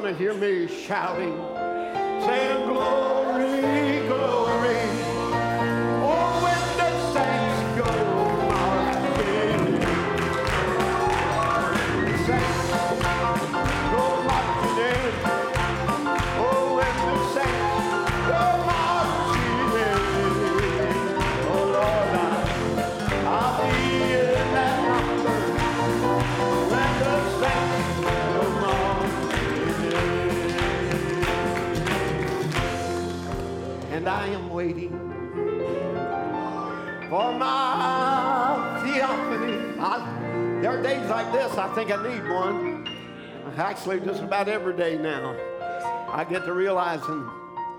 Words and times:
To 0.00 0.14
hear 0.14 0.32
me 0.32 0.66
shouting, 0.66 1.36
saying, 2.24 2.66
Glory, 2.66 4.08
glory. 4.08 4.99
And 34.00 34.08
I 34.08 34.28
am 34.28 34.48
waiting 34.48 34.92
for 37.10 37.32
my 37.34 38.80
theophany. 38.82 39.78
I, 39.78 40.58
there 40.62 40.70
are 40.70 40.82
days 40.82 41.06
like 41.10 41.30
this, 41.32 41.52
I 41.58 41.68
think 41.74 41.90
I 41.92 42.02
need 42.08 42.26
one. 42.32 42.88
Actually, 43.58 44.00
just 44.00 44.22
about 44.22 44.48
every 44.48 44.74
day 44.74 44.96
now. 44.96 45.36
I 46.10 46.24
get 46.24 46.46
to 46.46 46.54
realizing 46.54 47.28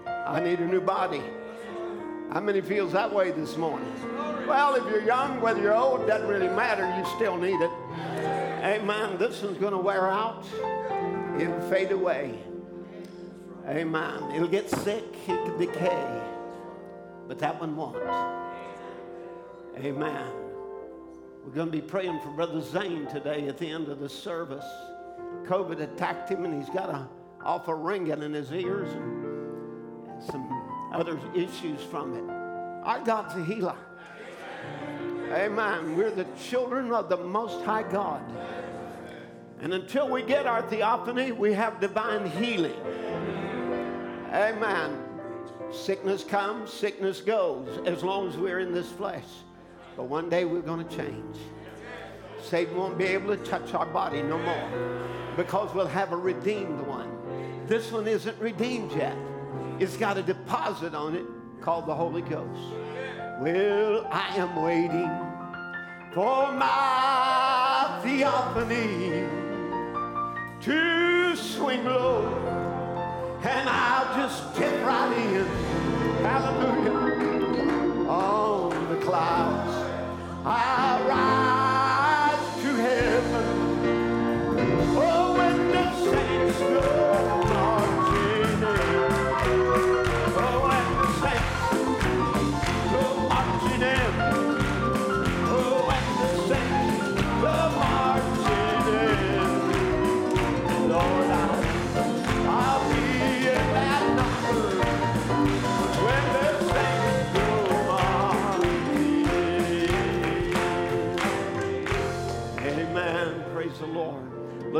I 0.05 0.39
need 0.43 0.59
a 0.59 0.67
new 0.67 0.79
body. 0.79 1.23
How 2.31 2.39
many 2.39 2.61
feels 2.61 2.91
that 2.91 3.11
way 3.11 3.31
this 3.31 3.57
morning? 3.57 3.91
Well, 4.47 4.75
if 4.75 4.83
you're 4.91 5.03
young, 5.03 5.41
whether 5.41 5.59
you're 5.59 5.73
old, 5.73 6.05
doesn't 6.05 6.27
really 6.27 6.49
matter. 6.49 6.85
You 6.99 7.15
still 7.15 7.35
need 7.35 7.59
it. 7.59 7.71
Amen. 8.63 9.17
This 9.17 9.41
one's 9.41 9.57
going 9.57 9.73
to 9.73 9.79
wear 9.79 10.07
out. 10.07 10.45
It'll 11.39 11.67
fade 11.67 11.91
away. 11.91 12.37
Amen. 13.67 14.31
It'll 14.35 14.47
get 14.47 14.69
sick. 14.69 15.03
It 15.27 15.45
can 15.45 15.57
decay. 15.57 16.21
But 17.27 17.39
that 17.39 17.59
one 17.59 17.75
won't. 17.75 17.97
Amen. 19.77 20.31
We're 21.45 21.53
going 21.53 21.67
to 21.67 21.71
be 21.71 21.81
praying 21.81 22.19
for 22.21 22.29
Brother 22.29 22.61
Zane 22.61 23.07
today 23.07 23.47
at 23.47 23.57
the 23.57 23.69
end 23.69 23.87
of 23.87 23.99
the 23.99 24.09
service. 24.09 24.65
COVID 25.45 25.81
attacked 25.81 26.29
him 26.29 26.45
and 26.45 26.53
he's 26.53 26.73
got 26.73 26.89
a 26.89 27.07
awful 27.43 27.73
ringing 27.73 28.21
in 28.21 28.33
his 28.33 28.51
ears 28.51 28.91
and, 28.93 29.25
and 30.07 30.23
some 30.23 30.47
other 30.93 31.19
issues 31.33 31.81
from 31.81 32.13
it. 32.13 32.23
Our 32.85 32.99
God's 33.01 33.35
a 33.35 33.43
healer. 33.43 33.75
Amen. 35.31 35.95
We're 35.95 36.11
the 36.11 36.27
children 36.43 36.91
of 36.91 37.09
the 37.09 37.17
Most 37.17 37.63
High 37.63 37.89
God. 37.89 38.21
And 39.61 39.73
until 39.73 40.09
we 40.09 40.23
get 40.23 40.45
our 40.45 40.61
theophany, 40.63 41.31
we 41.31 41.53
have 41.53 41.79
divine 41.79 42.25
healing. 42.25 42.75
Amen. 44.31 44.97
Sickness 45.71 46.23
comes, 46.23 46.71
sickness 46.71 47.21
goes, 47.21 47.85
as 47.85 48.03
long 48.03 48.27
as 48.27 48.37
we're 48.37 48.59
in 48.59 48.73
this 48.73 48.89
flesh. 48.91 49.25
But 49.95 50.03
one 50.03 50.29
day 50.29 50.45
we're 50.45 50.61
going 50.61 50.87
to 50.87 50.95
change. 50.95 51.37
Satan 52.41 52.75
won't 52.75 52.97
be 52.97 53.05
able 53.05 53.35
to 53.35 53.43
touch 53.43 53.73
our 53.73 53.85
body 53.85 54.21
no 54.21 54.37
more 54.37 54.69
because 55.35 55.73
we'll 55.73 55.87
have 55.87 56.11
a 56.11 56.17
redeemed 56.17 56.81
one. 56.87 57.09
This 57.67 57.91
one 57.91 58.07
isn't 58.07 58.37
redeemed 58.39 58.91
yet. 58.93 59.15
It's 59.79 59.97
got 59.97 60.17
a 60.17 60.21
deposit 60.21 60.93
on 60.93 61.15
it 61.15 61.25
called 61.61 61.85
the 61.85 61.95
Holy 61.95 62.21
Ghost. 62.21 62.61
Well, 63.39 64.07
I 64.11 64.35
am 64.37 64.61
waiting 64.61 65.09
for 66.13 66.51
my 66.51 67.99
theophany 68.03 69.27
to 70.61 71.35
swing 71.35 71.85
low, 71.85 72.60
and 73.43 73.69
I'll 73.69 74.15
just 74.15 74.53
dip 74.55 74.85
right 74.85 75.17
in. 75.17 75.45
Hallelujah. 76.23 76.91
On 78.07 78.89
the 78.89 79.05
clouds, 79.05 79.75
I'll 80.45 80.80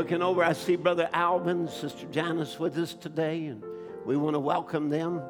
Looking 0.02 0.20
over, 0.20 0.42
I 0.42 0.52
see 0.52 0.74
Brother 0.74 1.08
Alvin, 1.12 1.68
Sister 1.68 2.08
Janice 2.08 2.58
with 2.58 2.76
us 2.76 2.92
today, 2.92 3.46
and 3.46 3.62
we 4.04 4.16
want 4.16 4.34
to 4.34 4.40
welcome 4.40 4.90
them. 4.90 5.22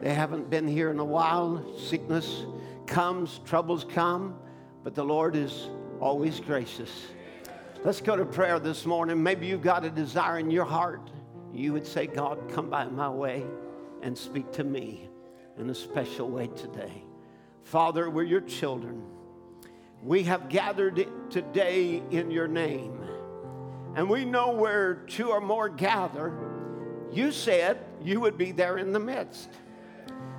They 0.00 0.14
haven't 0.14 0.48
been 0.48 0.68
here 0.68 0.92
in 0.92 1.00
a 1.00 1.04
while. 1.04 1.76
Sickness 1.76 2.44
comes, 2.86 3.40
troubles 3.44 3.82
come, 3.82 4.38
but 4.84 4.94
the 4.94 5.02
Lord 5.02 5.34
is 5.34 5.68
always 5.98 6.38
gracious. 6.38 7.08
Let's 7.82 8.00
go 8.00 8.14
to 8.14 8.24
prayer 8.24 8.60
this 8.60 8.86
morning. 8.86 9.20
Maybe 9.20 9.48
you've 9.48 9.62
got 9.62 9.84
a 9.84 9.90
desire 9.90 10.38
in 10.38 10.48
your 10.48 10.64
heart. 10.64 11.10
You 11.52 11.72
would 11.72 11.84
say, 11.84 12.06
God, 12.06 12.38
come 12.52 12.70
by 12.70 12.84
my 12.84 13.08
way 13.08 13.44
and 14.00 14.16
speak 14.16 14.52
to 14.52 14.62
me 14.62 15.08
in 15.58 15.68
a 15.70 15.74
special 15.74 16.30
way 16.30 16.46
today. 16.54 17.02
Father, 17.64 18.08
we're 18.08 18.22
your 18.22 18.42
children. 18.42 19.02
We 20.04 20.22
have 20.22 20.48
gathered 20.48 21.04
today 21.30 22.00
in 22.12 22.30
your 22.30 22.46
name. 22.46 23.00
And 23.96 24.10
we 24.10 24.24
know 24.24 24.50
where 24.50 24.94
two 24.94 25.30
or 25.30 25.40
more 25.40 25.68
gather, 25.68 26.32
you 27.12 27.30
said 27.30 27.78
you 28.02 28.20
would 28.20 28.36
be 28.36 28.52
there 28.52 28.78
in 28.78 28.92
the 28.92 28.98
midst. 28.98 29.48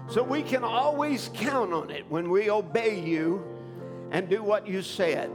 So 0.07 0.21
we 0.21 0.43
can 0.43 0.63
always 0.63 1.29
count 1.33 1.73
on 1.73 1.89
it 1.89 2.05
when 2.09 2.29
we 2.29 2.49
obey 2.49 2.99
you 2.99 3.43
and 4.11 4.29
do 4.29 4.43
what 4.43 4.67
you 4.67 4.81
said. 4.81 5.29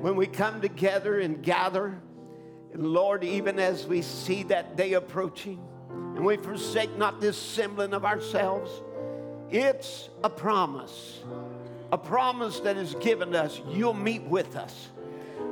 When 0.00 0.16
we 0.16 0.26
come 0.26 0.60
together 0.60 1.20
and 1.20 1.42
gather, 1.42 2.00
and 2.72 2.86
Lord, 2.86 3.24
even 3.24 3.58
as 3.58 3.86
we 3.86 4.02
see 4.02 4.42
that 4.44 4.76
day 4.76 4.94
approaching, 4.94 5.60
and 5.90 6.24
we 6.24 6.36
forsake 6.36 6.96
not 6.96 7.20
this 7.20 7.36
sembling 7.36 7.94
of 7.94 8.04
ourselves, 8.04 8.70
it's 9.50 10.08
a 10.24 10.30
promise, 10.30 11.20
a 11.92 11.98
promise 11.98 12.60
that 12.60 12.76
is 12.76 12.94
given 12.96 13.34
us. 13.34 13.60
You'll 13.68 13.94
meet 13.94 14.22
with 14.22 14.56
us. 14.56 14.88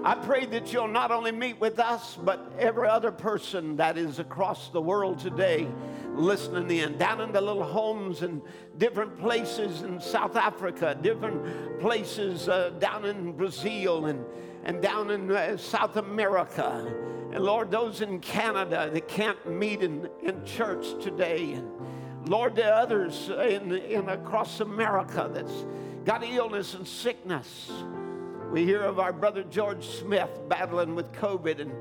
I 0.07 0.15
pray 0.15 0.47
that 0.47 0.73
you'll 0.73 0.87
not 0.87 1.11
only 1.11 1.33
meet 1.33 1.61
with 1.61 1.81
us, 1.81 2.17
but 2.23 2.53
every 2.61 2.87
other 2.87 3.11
person 3.11 3.75
that 3.79 3.99
is 3.99 4.21
across 4.21 4.69
the 4.69 4.81
world 4.81 5.19
today 5.19 5.67
listening 6.15 6.79
in, 6.79 6.97
down 6.97 7.21
in 7.21 7.33
the 7.33 7.41
little 7.41 7.65
homes 7.65 8.23
and 8.23 8.41
different 8.79 9.19
places 9.19 9.83
in 9.83 10.01
South 10.01 10.37
Africa, 10.37 10.97
different 11.03 11.81
places 11.81 12.49
uh, 12.49 12.71
down 12.79 13.05
in 13.05 13.33
Brazil 13.33 14.07
and, 14.07 14.25
and 14.63 14.81
down 14.81 15.11
in 15.11 15.33
uh, 15.33 15.57
South 15.57 15.97
America. 15.97 16.87
And 17.33 17.43
Lord, 17.43 17.73
those 17.73 18.01
in 18.01 18.21
Canada 18.21 18.89
that 18.93 19.09
can't 19.09 19.45
meet 19.51 19.83
in, 19.83 20.09
in 20.23 20.45
church 20.45 20.87
today. 21.03 21.55
And 21.55 22.29
Lord, 22.29 22.55
the 22.55 22.73
others 22.73 23.29
in, 23.29 23.73
in 23.73 24.09
across 24.09 24.61
America 24.61 25.29
that's 25.35 25.67
got 26.05 26.23
illness 26.23 26.75
and 26.75 26.87
sickness. 26.87 27.73
We 28.51 28.65
hear 28.65 28.83
of 28.83 28.99
our 28.99 29.13
brother 29.13 29.43
George 29.43 29.85
Smith 29.85 30.31
battling 30.49 30.95
with 30.95 31.11
COVID 31.13 31.61
and, 31.61 31.73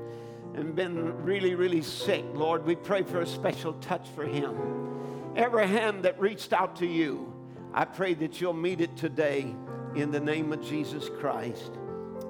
and 0.54 0.74
been 0.74 1.22
really, 1.22 1.54
really 1.54 1.80
sick. 1.80 2.24
Lord, 2.34 2.66
we 2.66 2.74
pray 2.74 3.02
for 3.02 3.20
a 3.20 3.26
special 3.26 3.74
touch 3.74 4.08
for 4.14 4.24
him. 4.24 5.32
Every 5.36 5.66
hand 5.66 6.02
that 6.02 6.18
reached 6.20 6.52
out 6.52 6.76
to 6.76 6.86
you, 6.86 7.32
I 7.72 7.84
pray 7.84 8.14
that 8.14 8.40
you'll 8.40 8.52
meet 8.52 8.80
it 8.80 8.96
today 8.96 9.54
in 9.94 10.10
the 10.10 10.20
name 10.20 10.52
of 10.52 10.60
Jesus 10.60 11.08
Christ. 11.20 11.70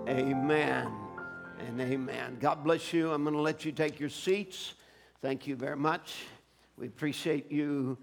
Amen 0.06 0.93
and 1.67 1.81
amen. 1.81 2.37
God 2.38 2.62
bless 2.62 2.93
you. 2.93 3.12
I'm 3.12 3.25
going 3.25 3.35
to 3.35 3.41
let 3.41 3.65
you 3.65 3.73
take 3.73 3.99
your 3.99 4.11
seats. 4.11 4.75
Thank 5.23 5.47
you 5.47 5.56
very 5.56 5.77
much. 5.77 6.15
We 6.77 6.87
appreciate 6.87 7.50
you. 7.50 7.97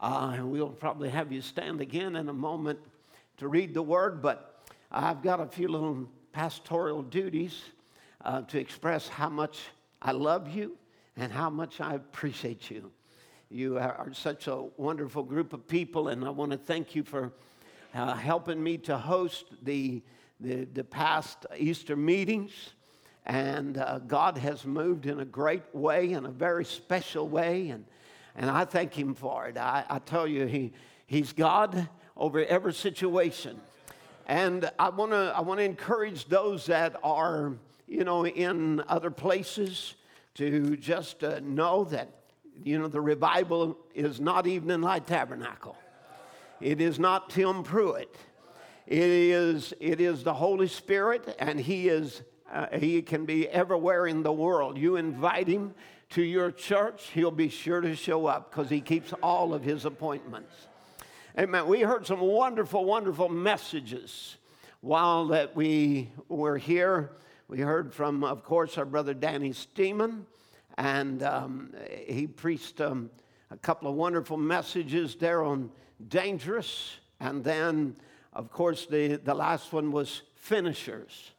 Uh, 0.00 0.38
we'll 0.42 0.68
probably 0.68 1.10
have 1.10 1.32
you 1.32 1.42
stand 1.42 1.80
again 1.80 2.16
in 2.16 2.28
a 2.28 2.32
moment 2.32 2.78
to 3.38 3.48
read 3.48 3.74
the 3.74 3.82
word, 3.82 4.22
but 4.22 4.49
I've 4.92 5.22
got 5.22 5.38
a 5.38 5.46
few 5.46 5.68
little 5.68 6.08
pastoral 6.32 7.02
duties 7.02 7.62
uh, 8.24 8.42
to 8.42 8.58
express 8.58 9.06
how 9.06 9.28
much 9.28 9.60
I 10.02 10.10
love 10.10 10.48
you 10.48 10.76
and 11.16 11.30
how 11.30 11.48
much 11.48 11.80
I 11.80 11.94
appreciate 11.94 12.72
you. 12.72 12.90
you 13.50 13.78
are 13.78 14.08
such 14.12 14.48
a 14.48 14.64
wonderful 14.76 15.22
group 15.22 15.52
of 15.52 15.68
people, 15.68 16.08
and 16.08 16.24
I 16.24 16.30
want 16.30 16.50
to 16.50 16.58
thank 16.58 16.96
you 16.96 17.04
for 17.04 17.32
uh, 17.94 18.14
helping 18.14 18.60
me 18.60 18.78
to 18.78 18.98
host 18.98 19.44
the, 19.62 20.02
the, 20.40 20.64
the 20.64 20.82
past 20.82 21.46
Easter 21.56 21.94
meetings. 21.94 22.50
And 23.26 23.78
uh, 23.78 24.00
God 24.00 24.38
has 24.38 24.66
moved 24.66 25.06
in 25.06 25.20
a 25.20 25.24
great 25.24 25.72
way, 25.72 26.10
in 26.10 26.26
a 26.26 26.32
very 26.32 26.64
special 26.64 27.28
way, 27.28 27.68
and, 27.68 27.84
and 28.34 28.50
I 28.50 28.64
thank 28.64 28.98
Him 28.98 29.14
for 29.14 29.46
it. 29.46 29.56
I, 29.56 29.84
I 29.88 30.00
tell 30.00 30.26
you, 30.26 30.46
he, 30.46 30.72
He's 31.06 31.32
God 31.32 31.88
over 32.16 32.44
every 32.44 32.74
situation. 32.74 33.60
And 34.30 34.70
I 34.78 34.90
want 34.90 35.10
to 35.10 35.32
I 35.36 35.40
wanna 35.40 35.62
encourage 35.62 36.26
those 36.26 36.66
that 36.66 36.94
are, 37.02 37.54
you 37.88 38.04
know, 38.04 38.24
in 38.24 38.80
other 38.86 39.10
places 39.10 39.96
to 40.34 40.76
just 40.76 41.24
uh, 41.24 41.40
know 41.42 41.82
that, 41.86 42.14
you 42.62 42.78
know, 42.78 42.86
the 42.86 43.00
revival 43.00 43.76
is 43.92 44.20
not 44.20 44.46
Evening 44.46 44.82
Light 44.82 45.08
Tabernacle. 45.08 45.76
It 46.60 46.80
is 46.80 47.00
not 47.00 47.30
Tim 47.30 47.64
Pruitt. 47.64 48.14
It 48.86 49.02
is, 49.02 49.74
it 49.80 50.00
is 50.00 50.22
the 50.22 50.34
Holy 50.34 50.68
Spirit, 50.68 51.34
and 51.40 51.58
He 51.58 51.88
is 51.88 52.22
uh, 52.52 52.66
He 52.78 53.02
can 53.02 53.24
be 53.24 53.48
everywhere 53.48 54.06
in 54.06 54.22
the 54.22 54.32
world. 54.32 54.78
You 54.78 54.94
invite 54.94 55.48
Him 55.48 55.74
to 56.10 56.22
your 56.22 56.52
church, 56.52 57.08
He'll 57.14 57.32
be 57.32 57.48
sure 57.48 57.80
to 57.80 57.96
show 57.96 58.26
up 58.26 58.52
because 58.52 58.70
He 58.70 58.80
keeps 58.80 59.12
all 59.24 59.52
of 59.54 59.64
His 59.64 59.86
appointments. 59.86 60.54
Amen. 61.40 61.68
We 61.68 61.80
heard 61.80 62.06
some 62.06 62.20
wonderful, 62.20 62.84
wonderful 62.84 63.30
messages 63.30 64.36
while 64.82 65.28
that 65.28 65.56
we 65.56 66.10
were 66.28 66.58
here. 66.58 67.12
We 67.48 67.60
heard 67.60 67.94
from, 67.94 68.22
of 68.24 68.44
course, 68.44 68.76
our 68.76 68.84
brother 68.84 69.14
Danny 69.14 69.54
Steeman, 69.54 70.26
and 70.76 71.22
um, 71.22 71.72
he 72.06 72.26
preached 72.26 72.82
um, 72.82 73.10
a 73.50 73.56
couple 73.56 73.88
of 73.88 73.94
wonderful 73.94 74.36
messages 74.36 75.16
there 75.16 75.42
on 75.42 75.70
dangerous. 76.08 76.98
And 77.20 77.42
then, 77.42 77.96
of 78.34 78.50
course, 78.52 78.84
the, 78.84 79.16
the 79.16 79.32
last 79.32 79.72
one 79.72 79.92
was 79.92 80.20
finishers. 80.34 81.30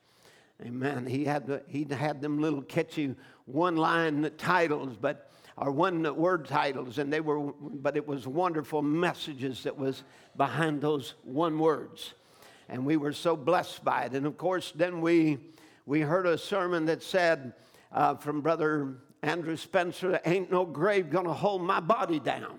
Amen. 0.65 1.05
He 1.05 1.25
had, 1.25 1.45
the, 1.45 1.61
he 1.67 1.85
had 1.87 2.21
them 2.21 2.39
little 2.39 2.63
catchy 2.63 3.13
one 3.45 3.75
line 3.75 4.31
titles, 4.39 4.97
but 4.99 5.30
or 5.61 5.69
one 5.69 6.15
word 6.15 6.47
titles, 6.47 6.97
and 6.97 7.13
they 7.13 7.21
were, 7.21 7.53
but 7.61 7.95
it 7.95 8.07
was 8.07 8.27
wonderful 8.27 8.81
messages 8.81 9.61
that 9.63 9.77
was 9.77 10.03
behind 10.35 10.81
those 10.81 11.13
one 11.23 11.59
words. 11.59 12.15
And 12.67 12.83
we 12.83 12.97
were 12.97 13.13
so 13.13 13.35
blessed 13.37 13.83
by 13.83 14.05
it. 14.05 14.13
And 14.13 14.25
of 14.25 14.39
course, 14.39 14.73
then 14.75 15.01
we, 15.01 15.37
we 15.85 16.01
heard 16.01 16.25
a 16.25 16.35
sermon 16.35 16.85
that 16.85 17.03
said 17.03 17.53
uh, 17.91 18.15
from 18.15 18.41
Brother 18.41 18.95
Andrew 19.21 19.55
Spencer, 19.55 20.19
Ain't 20.25 20.51
no 20.51 20.65
grave 20.65 21.11
gonna 21.11 21.33
hold 21.33 21.61
my 21.61 21.79
body 21.79 22.19
down. 22.19 22.57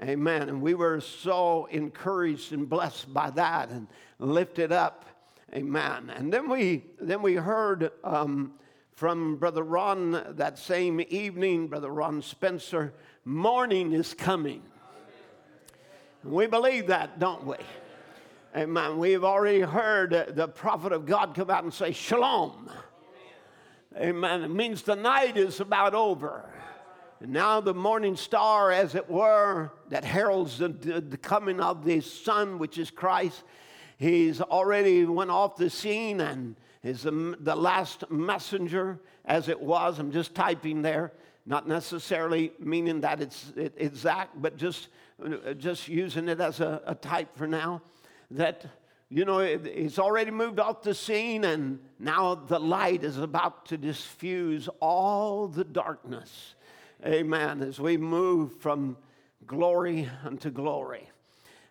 Amen. 0.00 0.48
And 0.48 0.62
we 0.62 0.74
were 0.74 1.00
so 1.00 1.66
encouraged 1.72 2.52
and 2.52 2.68
blessed 2.68 3.12
by 3.12 3.30
that 3.30 3.70
and 3.70 3.88
lifted 4.20 4.70
up. 4.70 5.06
Amen. 5.54 6.12
And 6.14 6.32
then 6.32 6.48
we 6.48 6.84
then 7.00 7.20
we 7.20 7.34
heard 7.34 7.90
um, 8.04 8.52
from 8.96 9.36
Brother 9.36 9.62
Ron 9.62 10.24
that 10.36 10.58
same 10.58 11.02
evening, 11.10 11.68
Brother 11.68 11.90
Ron 11.90 12.22
Spencer, 12.22 12.94
morning 13.26 13.92
is 13.92 14.14
coming. 14.14 14.62
We 16.24 16.46
believe 16.46 16.86
that, 16.86 17.18
don't 17.18 17.44
we? 17.44 17.56
Amen. 18.56 18.98
We've 18.98 19.22
already 19.22 19.60
heard 19.60 20.32
the 20.34 20.48
prophet 20.48 20.92
of 20.92 21.04
God 21.04 21.34
come 21.34 21.50
out 21.50 21.62
and 21.62 21.74
say, 21.74 21.92
Shalom. 21.92 22.70
Amen. 23.94 24.42
It 24.42 24.50
means 24.50 24.80
the 24.80 24.96
night 24.96 25.36
is 25.36 25.60
about 25.60 25.94
over. 25.94 26.48
And 27.20 27.34
now 27.34 27.60
the 27.60 27.74
morning 27.74 28.16
star, 28.16 28.72
as 28.72 28.94
it 28.94 29.10
were, 29.10 29.72
that 29.90 30.06
heralds 30.06 30.56
the, 30.56 30.68
the 30.68 31.18
coming 31.18 31.60
of 31.60 31.84
the 31.84 32.00
Son, 32.00 32.58
which 32.58 32.78
is 32.78 32.90
Christ, 32.90 33.42
he's 33.98 34.40
already 34.40 35.04
went 35.04 35.30
off 35.30 35.56
the 35.56 35.68
scene 35.68 36.22
and 36.22 36.56
is 36.86 37.02
the, 37.02 37.36
the 37.40 37.56
last 37.56 38.04
messenger 38.10 39.00
as 39.24 39.48
it 39.48 39.60
was. 39.60 39.98
I'm 39.98 40.12
just 40.12 40.34
typing 40.34 40.82
there, 40.82 41.12
not 41.44 41.66
necessarily 41.66 42.52
meaning 42.60 43.00
that 43.00 43.20
it's 43.20 43.52
it, 43.56 43.74
exact, 43.76 44.40
but 44.40 44.56
just, 44.56 44.88
just 45.58 45.88
using 45.88 46.28
it 46.28 46.40
as 46.40 46.60
a, 46.60 46.80
a 46.86 46.94
type 46.94 47.36
for 47.36 47.48
now. 47.48 47.82
That, 48.30 48.66
you 49.08 49.24
know, 49.24 49.40
it, 49.40 49.66
it's 49.66 49.98
already 49.98 50.30
moved 50.30 50.60
off 50.60 50.82
the 50.82 50.94
scene, 50.94 51.44
and 51.44 51.80
now 51.98 52.36
the 52.36 52.60
light 52.60 53.02
is 53.02 53.18
about 53.18 53.66
to 53.66 53.76
diffuse 53.76 54.68
all 54.80 55.48
the 55.48 55.64
darkness. 55.64 56.54
Amen. 57.04 57.62
As 57.62 57.80
we 57.80 57.96
move 57.96 58.60
from 58.60 58.96
glory 59.44 60.08
unto 60.24 60.50
glory. 60.50 61.08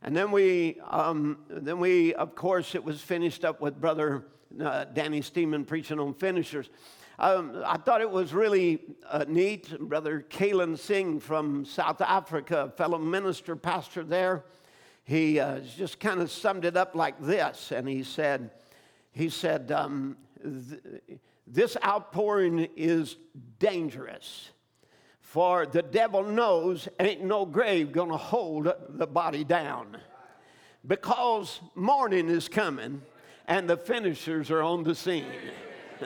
And 0.01 0.15
then 0.15 0.31
we, 0.31 0.79
um, 0.89 1.39
then 1.49 1.79
we, 1.79 2.13
of 2.13 2.35
course, 2.35 2.75
it 2.75 2.83
was 2.83 3.01
finished 3.01 3.43
up 3.43 3.59
with 3.59 3.79
Brother 3.79 4.25
uh, 4.61 4.85
Danny 4.85 5.21
Steeman 5.21 5.65
preaching 5.65 5.99
on 5.99 6.13
finishers. 6.13 6.69
Um, 7.17 7.63
I 7.65 7.77
thought 7.77 8.01
it 8.01 8.09
was 8.09 8.33
really 8.33 8.81
uh, 9.09 9.25
neat. 9.27 9.79
Brother 9.79 10.25
Kalen 10.29 10.77
Singh 10.77 11.19
from 11.19 11.63
South 11.63 12.01
Africa, 12.01 12.73
fellow 12.75 12.97
minister, 12.97 13.55
pastor 13.55 14.03
there, 14.03 14.43
he 15.05 15.39
uh, 15.39 15.59
just 15.59 15.99
kind 15.99 16.21
of 16.21 16.29
summed 16.31 16.65
it 16.65 16.75
up 16.75 16.95
like 16.95 17.21
this. 17.21 17.71
And 17.71 17.87
he 17.87 18.03
said, 18.03 18.51
he 19.11 19.29
said, 19.29 19.71
um, 19.71 20.17
th- 20.43 21.19
this 21.47 21.77
outpouring 21.85 22.67
is 22.75 23.15
dangerous. 23.59 24.49
For 25.21 25.65
the 25.65 25.83
devil 25.83 26.23
knows 26.23 26.87
ain't 26.99 27.23
no 27.23 27.45
grave 27.45 27.91
gonna 27.91 28.17
hold 28.17 28.71
the 28.89 29.07
body 29.07 29.43
down. 29.43 29.97
Because 30.85 31.59
morning 31.75 32.29
is 32.29 32.47
coming 32.47 33.01
and 33.47 33.69
the 33.69 33.77
finishers 33.77 34.49
are 34.51 34.61
on 34.61 34.83
the 34.83 34.95
scene. 34.95 35.25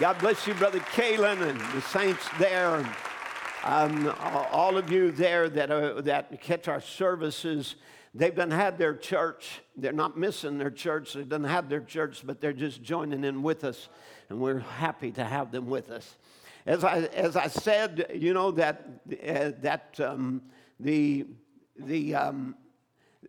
God 0.00 0.18
bless 0.20 0.46
you, 0.46 0.54
Brother 0.54 0.78
Kalen, 0.80 1.42
and 1.42 1.60
the 1.72 1.80
saints 1.80 2.24
there, 2.38 2.76
and 2.76 2.86
um, 3.64 4.14
all 4.52 4.78
of 4.78 4.90
you 4.92 5.10
there 5.10 5.48
that, 5.48 6.04
that 6.04 6.40
catch 6.40 6.68
our 6.68 6.80
services. 6.80 7.74
They've 8.14 8.34
done 8.34 8.50
had 8.50 8.78
their 8.78 8.94
church. 8.94 9.60
They're 9.76 9.92
not 9.92 10.16
missing 10.16 10.56
their 10.58 10.70
church. 10.70 11.12
They've 11.14 11.28
done 11.28 11.44
had 11.44 11.68
their 11.68 11.80
church, 11.80 12.22
but 12.24 12.40
they're 12.40 12.52
just 12.52 12.82
joining 12.82 13.24
in 13.24 13.42
with 13.42 13.64
us, 13.64 13.88
and 14.28 14.40
we're 14.40 14.60
happy 14.60 15.10
to 15.12 15.24
have 15.24 15.50
them 15.50 15.66
with 15.66 15.90
us. 15.90 16.16
As 16.64 16.84
I, 16.84 17.00
as 17.14 17.36
I 17.36 17.48
said, 17.48 18.12
you 18.14 18.34
know, 18.34 18.50
that, 18.52 18.86
uh, 19.26 19.52
that 19.62 19.98
um, 20.00 20.42
the, 20.78 21.26
the 21.76 22.14
um, 22.14 22.54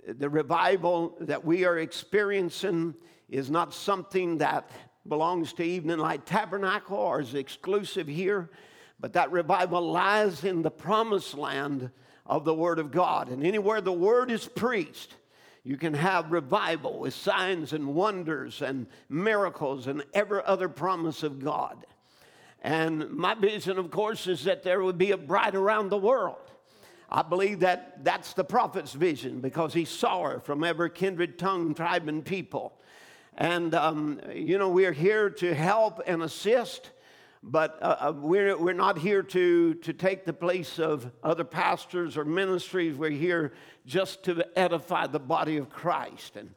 the 0.07 0.29
revival 0.29 1.15
that 1.21 1.43
we 1.43 1.65
are 1.65 1.77
experiencing 1.77 2.95
is 3.27 3.49
not 3.49 3.73
something 3.73 4.37
that 4.39 4.69
belongs 5.07 5.53
to 5.53 5.63
Evening 5.63 5.97
Light 5.97 6.25
Tabernacle 6.25 6.97
or 6.97 7.21
is 7.21 7.33
exclusive 7.33 8.07
here, 8.07 8.49
but 8.99 9.13
that 9.13 9.31
revival 9.31 9.81
lies 9.91 10.43
in 10.43 10.61
the 10.61 10.71
promised 10.71 11.35
land 11.35 11.89
of 12.25 12.45
the 12.45 12.53
Word 12.53 12.79
of 12.79 12.91
God. 12.91 13.29
And 13.29 13.43
anywhere 13.43 13.81
the 13.81 13.91
Word 13.91 14.29
is 14.29 14.47
preached, 14.47 15.15
you 15.63 15.77
can 15.77 15.93
have 15.93 16.31
revival 16.31 16.99
with 16.99 17.13
signs 17.13 17.73
and 17.73 17.95
wonders 17.95 18.61
and 18.61 18.87
miracles 19.09 19.87
and 19.87 20.03
every 20.13 20.41
other 20.45 20.69
promise 20.69 21.23
of 21.23 21.43
God. 21.43 21.85
And 22.61 23.09
my 23.11 23.35
vision, 23.35 23.77
of 23.77 23.89
course, 23.89 24.27
is 24.27 24.43
that 24.43 24.63
there 24.63 24.83
would 24.83 24.97
be 24.97 25.11
a 25.11 25.17
bride 25.17 25.55
around 25.55 25.89
the 25.89 25.97
world 25.97 26.48
I 27.11 27.23
believe 27.23 27.61
that 27.61 28.03
that's 28.03 28.33
the 28.33 28.43
prophet's 28.43 28.93
vision 28.93 29.41
because 29.41 29.73
he 29.73 29.85
saw 29.85 30.29
her 30.29 30.39
from 30.39 30.63
every 30.63 30.91
kindred 30.91 31.39
tongue, 31.39 31.73
tribe, 31.73 32.07
and 32.07 32.23
people. 32.23 32.73
And, 33.35 33.73
um, 33.73 34.21
you 34.31 34.59
know, 34.59 34.69
we're 34.69 34.91
here 34.91 35.29
to 35.31 35.53
help 35.55 36.01
and 36.05 36.21
assist, 36.21 36.91
but 37.41 37.79
uh, 37.81 37.95
uh, 37.99 38.13
we're, 38.15 38.55
we're 38.57 38.73
not 38.73 38.99
here 38.99 39.23
to, 39.23 39.73
to 39.75 39.93
take 39.93 40.25
the 40.25 40.33
place 40.33 40.77
of 40.77 41.11
other 41.23 41.43
pastors 41.43 42.15
or 42.15 42.25
ministries. 42.25 42.95
We're 42.95 43.09
here 43.09 43.53
just 43.87 44.23
to 44.23 44.45
edify 44.55 45.07
the 45.07 45.19
body 45.19 45.57
of 45.57 45.69
Christ. 45.69 46.35
And, 46.35 46.51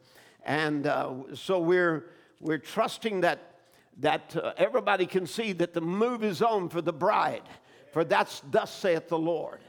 and 0.45 0.85
uh, 0.85 1.13
so 1.33 1.59
we're, 1.59 2.11
we're 2.39 2.59
trusting 2.59 3.21
that, 3.21 3.55
that 4.01 4.35
uh, 4.35 4.53
everybody 4.57 5.07
can 5.07 5.25
see 5.25 5.53
that 5.53 5.73
the 5.73 5.81
move 5.81 6.23
is 6.23 6.43
on 6.43 6.69
for 6.69 6.81
the 6.81 6.93
bride, 6.93 7.43
for 7.91 8.03
that's 8.03 8.41
thus 8.51 8.71
saith 8.71 9.07
the 9.07 9.17
Lord. 9.17 9.61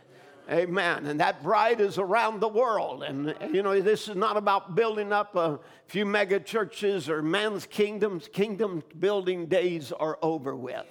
Amen. 0.50 1.06
And 1.06 1.20
that 1.20 1.42
bride 1.42 1.80
is 1.80 1.98
around 1.98 2.40
the 2.40 2.48
world. 2.48 3.02
And, 3.02 3.34
you 3.52 3.62
know, 3.62 3.80
this 3.80 4.08
is 4.08 4.16
not 4.16 4.36
about 4.36 4.74
building 4.74 5.12
up 5.12 5.34
a 5.36 5.58
few 5.86 6.04
mega 6.04 6.38
churches 6.38 7.08
or 7.08 7.22
man's 7.22 7.66
kingdoms. 7.66 8.28
Kingdom 8.30 8.82
building 8.98 9.46
days 9.46 9.90
are 9.90 10.18
over 10.20 10.54
with. 10.54 10.84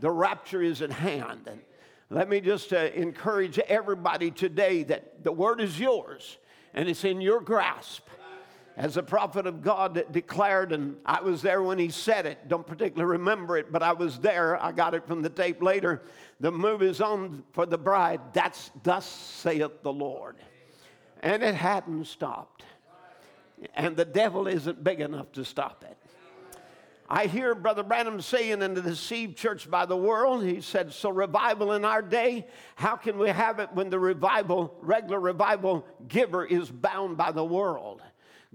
The 0.00 0.10
rapture 0.10 0.62
is 0.62 0.82
at 0.82 0.90
hand. 0.90 1.46
And 1.46 1.60
let 2.08 2.28
me 2.28 2.40
just 2.40 2.72
uh, 2.72 2.88
encourage 2.94 3.60
everybody 3.60 4.32
today 4.32 4.82
that 4.84 5.22
the 5.22 5.30
word 5.30 5.60
is 5.60 5.78
yours 5.78 6.38
and 6.74 6.88
it's 6.88 7.04
in 7.04 7.20
your 7.20 7.40
grasp. 7.40 8.08
As 8.76 8.96
a 8.96 9.02
prophet 9.02 9.46
of 9.46 9.62
God 9.62 10.04
declared, 10.10 10.72
and 10.72 10.96
I 11.04 11.20
was 11.20 11.42
there 11.42 11.62
when 11.62 11.78
he 11.78 11.90
said 11.90 12.24
it. 12.24 12.48
Don't 12.48 12.66
particularly 12.66 13.18
remember 13.18 13.58
it, 13.58 13.70
but 13.70 13.82
I 13.82 13.92
was 13.92 14.18
there. 14.20 14.60
I 14.62 14.72
got 14.72 14.94
it 14.94 15.06
from 15.06 15.20
the 15.20 15.28
tape 15.28 15.62
later. 15.62 16.02
The 16.40 16.50
move 16.50 16.82
is 16.82 17.00
on 17.00 17.44
for 17.52 17.66
the 17.66 17.78
bride. 17.78 18.20
That's 18.32 18.70
thus 18.82 19.06
saith 19.06 19.82
the 19.82 19.92
Lord. 19.92 20.36
And 21.22 21.42
it 21.42 21.54
hadn't 21.54 22.06
stopped. 22.06 22.64
And 23.74 23.94
the 23.94 24.06
devil 24.06 24.46
isn't 24.46 24.82
big 24.82 25.00
enough 25.00 25.30
to 25.32 25.44
stop 25.44 25.84
it. 25.86 25.96
I 27.12 27.26
hear 27.26 27.56
Brother 27.56 27.82
Branham 27.82 28.20
saying 28.20 28.62
in 28.62 28.72
the 28.72 28.80
deceived 28.80 29.36
church 29.36 29.68
by 29.68 29.84
the 29.84 29.96
world, 29.96 30.44
he 30.44 30.60
said, 30.60 30.92
So 30.92 31.10
revival 31.10 31.72
in 31.72 31.84
our 31.84 32.02
day, 32.02 32.46
how 32.76 32.94
can 32.94 33.18
we 33.18 33.30
have 33.30 33.58
it 33.58 33.68
when 33.74 33.90
the 33.90 33.98
revival, 33.98 34.76
regular 34.80 35.18
revival 35.18 35.84
giver 36.06 36.44
is 36.44 36.70
bound 36.70 37.16
by 37.16 37.32
the 37.32 37.44
world? 37.44 38.00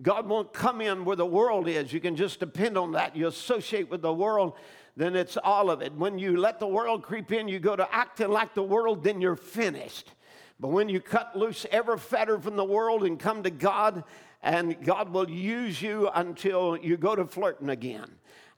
God 0.01 0.27
won't 0.27 0.54
come 0.54 0.80
in 0.80 1.04
where 1.04 1.18
the 1.18 1.25
world 1.25 1.68
is. 1.68 1.92
You 1.92 2.00
can 2.00 2.15
just 2.15 2.39
depend 2.39 2.77
on 2.77 2.94
that. 2.94 3.15
You 3.15 3.27
associate 3.27 3.89
with 3.89 4.01
the 4.01 4.13
world, 4.13 4.54
then 4.98 5.16
it's 5.16 5.38
all 5.38 5.70
of 5.70 5.82
it. 5.82 5.94
When 5.94 6.18
you 6.18 6.38
let 6.38 6.60
the 6.60 6.68
world 6.68 7.04
creep 7.04 7.32
in, 7.32 7.48
you 7.48 7.60
go 7.60 7.75
to 7.75 7.94
acting 7.94 8.30
like 8.30 8.54
the 8.54 8.64
world, 8.64 9.04
then 9.04 9.22
you're 9.22 9.36
finished. 9.36 10.14
But 10.60 10.70
when 10.70 10.88
you 10.88 11.02
cut 11.02 11.36
loose 11.36 11.66
every 11.70 11.98
fetter 11.98 12.40
from 12.40 12.56
the 12.56 12.64
world 12.64 13.04
and 13.04 13.20
come 13.20 13.44
to 13.44 13.52
God, 13.52 14.04
and 14.42 14.82
God 14.86 15.10
will 15.10 15.30
use 15.30 15.82
you 15.82 16.10
until 16.14 16.78
you 16.78 16.98
go 16.98 17.16
to 17.16 17.25
flirting 17.25 17.70
again. 17.70 18.10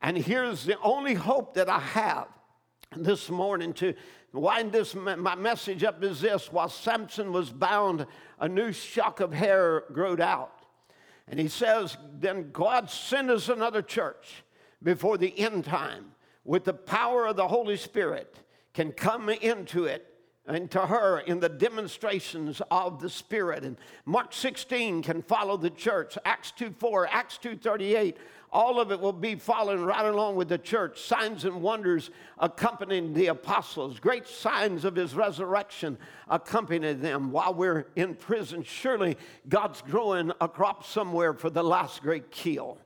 And 0.01 0.17
here's 0.17 0.65
the 0.65 0.79
only 0.81 1.15
hope 1.15 1.55
that 1.55 1.69
I 1.69 1.79
have 1.79 2.27
this 2.95 3.29
morning 3.29 3.73
to 3.73 3.93
wind 4.33 4.71
this 4.71 4.93
my 4.95 5.35
message 5.35 5.83
up 5.83 6.03
is 6.03 6.21
this 6.21 6.51
while 6.51 6.69
Samson 6.69 7.31
was 7.31 7.49
bound 7.49 8.05
a 8.39 8.47
new 8.47 8.71
shock 8.71 9.19
of 9.19 9.33
hair 9.33 9.83
growed 9.91 10.21
out 10.21 10.51
and 11.27 11.39
he 11.39 11.47
says 11.47 11.97
then 12.19 12.51
God 12.51 12.89
sent 12.89 13.29
us 13.29 13.49
another 13.49 13.81
church 13.81 14.43
before 14.81 15.17
the 15.17 15.37
end 15.39 15.65
time 15.65 16.11
with 16.47 16.63
the 16.63 16.73
power 16.73 17.27
of 17.27 17.35
the 17.35 17.47
Holy 17.47 17.77
Spirit 17.77 18.39
can 18.73 18.91
come 18.91 19.29
into 19.29 19.85
it 19.85 20.15
and 20.47 20.71
to 20.71 20.79
her 20.79 21.19
in 21.19 21.39
the 21.39 21.49
demonstrations 21.49 22.61
of 22.71 22.99
the 23.01 23.09
Spirit. 23.09 23.63
And 23.63 23.77
Mark 24.05 24.33
16 24.33 25.03
can 25.03 25.21
follow 25.21 25.57
the 25.57 25.69
church. 25.69 26.17
Acts 26.25 26.51
2 26.51 26.71
4, 26.79 27.07
Acts 27.11 27.37
2 27.37 27.57
38 27.57 28.17
all 28.49 28.79
of 28.79 28.91
it 28.91 28.99
will 28.99 29.13
be 29.13 29.35
following 29.35 29.83
right 29.83 30.05
along 30.05 30.35
with 30.35 30.47
the 30.47 30.57
church. 30.57 31.01
Signs 31.01 31.43
and 31.43 31.61
wonders 31.61 32.11
accompanying 32.39 33.13
the 33.13 33.27
apostles. 33.27 33.99
Great 33.99 34.25
signs 34.25 34.85
of 34.85 34.95
his 34.95 35.13
resurrection 35.13 35.97
accompanied 36.29 37.01
them 37.01 37.31
while 37.31 37.53
we're 37.53 37.87
in 37.97 38.15
prison. 38.15 38.63
Surely 38.63 39.17
God's 39.49 39.81
growing 39.81 40.31
a 40.39 40.47
crop 40.47 40.85
somewhere 40.85 41.33
for 41.33 41.49
the 41.49 41.63
last 41.63 42.01
great 42.01 42.31
kill. 42.31 42.77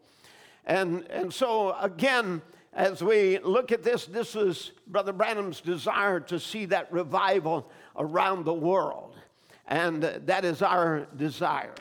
And, 0.65 1.05
and 1.11 1.31
so, 1.31 1.75
again, 1.79 2.41
as 2.73 3.03
we 3.03 3.37
look 3.39 3.71
at 3.71 3.83
this, 3.83 4.05
this 4.05 4.35
is 4.35 4.71
Brother 4.87 5.11
Branham's 5.11 5.59
desire 5.59 6.21
to 6.21 6.39
see 6.39 6.65
that 6.67 6.91
revival 6.91 7.69
around 7.97 8.45
the 8.45 8.53
world. 8.53 9.15
And 9.67 10.03
that 10.03 10.45
is 10.45 10.61
our 10.61 11.07
desire. 11.17 11.73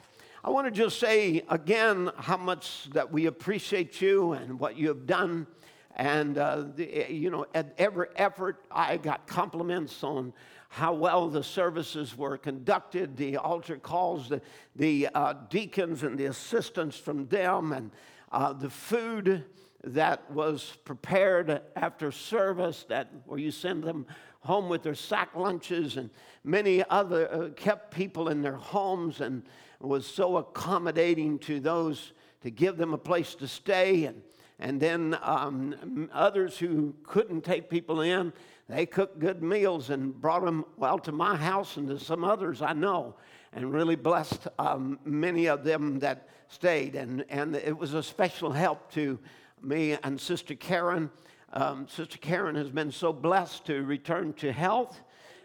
I 0.43 0.51
want 0.51 0.67
to 0.67 0.71
just 0.71 0.99
say 0.99 1.43
again 1.49 2.11
how 2.17 2.37
much 2.37 2.89
that 2.91 3.13
we 3.13 3.27
appreciate 3.27 4.01
you 4.01 4.33
and 4.33 4.59
what 4.59 4.77
you 4.77 4.89
have 4.89 5.07
done. 5.07 5.47
And, 5.95 6.39
uh, 6.39 6.65
the, 6.75 7.07
you 7.09 7.31
know, 7.31 7.47
at 7.55 7.75
every 7.79 8.09
effort, 8.17 8.65
I 8.71 8.97
got 8.97 9.27
compliments 9.27 10.03
on 10.03 10.33
how 10.71 10.95
well 10.95 11.29
the 11.29 11.43
services 11.43 12.17
were 12.17 12.39
conducted, 12.39 13.17
the 13.17 13.37
altar 13.37 13.77
calls, 13.77 14.29
the, 14.29 14.41
the 14.77 15.09
uh, 15.15 15.35
deacons 15.51 16.03
and 16.03 16.17
the 16.17 16.27
assistants 16.27 16.97
from 16.97 17.27
them, 17.27 17.73
and 17.73 17.91
uh, 18.33 18.53
the 18.53 18.71
food 18.71 19.45
that 19.85 20.31
was 20.31 20.77
prepared 20.85 21.63
after 21.77 22.13
service, 22.13 22.85
that 22.89 23.11
where 23.27 23.39
you 23.39 23.51
send 23.51 23.83
them 23.83 24.07
home 24.41 24.69
with 24.69 24.83
their 24.83 24.95
sack 24.95 25.35
lunches, 25.35 25.97
and 25.97 26.11
many 26.45 26.83
other 26.89 27.33
uh, 27.33 27.49
kept 27.51 27.95
people 27.95 28.29
in 28.29 28.43
their 28.43 28.57
homes 28.57 29.21
and 29.21 29.43
was 29.81 30.07
so 30.07 30.37
accommodating 30.37 31.39
to 31.39 31.61
those 31.61 32.13
to 32.43 32.51
give 32.51 32.77
them 32.77 32.95
a 32.95 32.99
place 32.99 33.35
to 33.35 33.49
stay. 33.49 34.05
And, 34.05 34.23
and 34.59 34.81
then 34.81 35.17
um, 35.23 36.09
others 36.13 36.59
who 36.59 36.95
couldn't 37.03 37.45
take 37.45 37.71
people 37.71 38.01
in, 38.01 38.33
they 38.69 38.87
cooked 38.87 39.19
good 39.19 39.43
meals 39.43 39.91
and 39.91 40.19
brought 40.19 40.45
them, 40.45 40.65
well, 40.77 40.99
to 41.01 41.13
my 41.13 41.37
house 41.37 41.77
and 41.77 41.89
to 41.89 41.99
some 41.99 42.25
others 42.25 42.63
I 42.63 42.73
know, 42.73 43.17
and 43.53 43.73
really 43.73 43.97
blessed 43.97 44.49
um, 44.59 44.99
many 45.05 45.47
of 45.47 45.65
them 45.65 45.99
that 46.01 46.29
stayed. 46.49 46.95
And, 46.95 47.25
and 47.29 47.57
it 47.57 47.77
was 47.77 47.95
a 47.95 48.03
special 48.03 48.53
help 48.53 48.93
to 48.93 49.19
me 49.63 49.97
and 50.03 50.21
Sister 50.21 50.55
Karen. 50.55 51.11
Um, 51.53 51.89
Sister 51.89 52.19
Karen 52.19 52.55
has 52.55 52.71
been 52.71 52.93
so 52.93 53.13
blessed 53.13 53.67
to 53.67 53.83
return 53.83 54.33
to 54.35 54.53
health, 54.53 55.01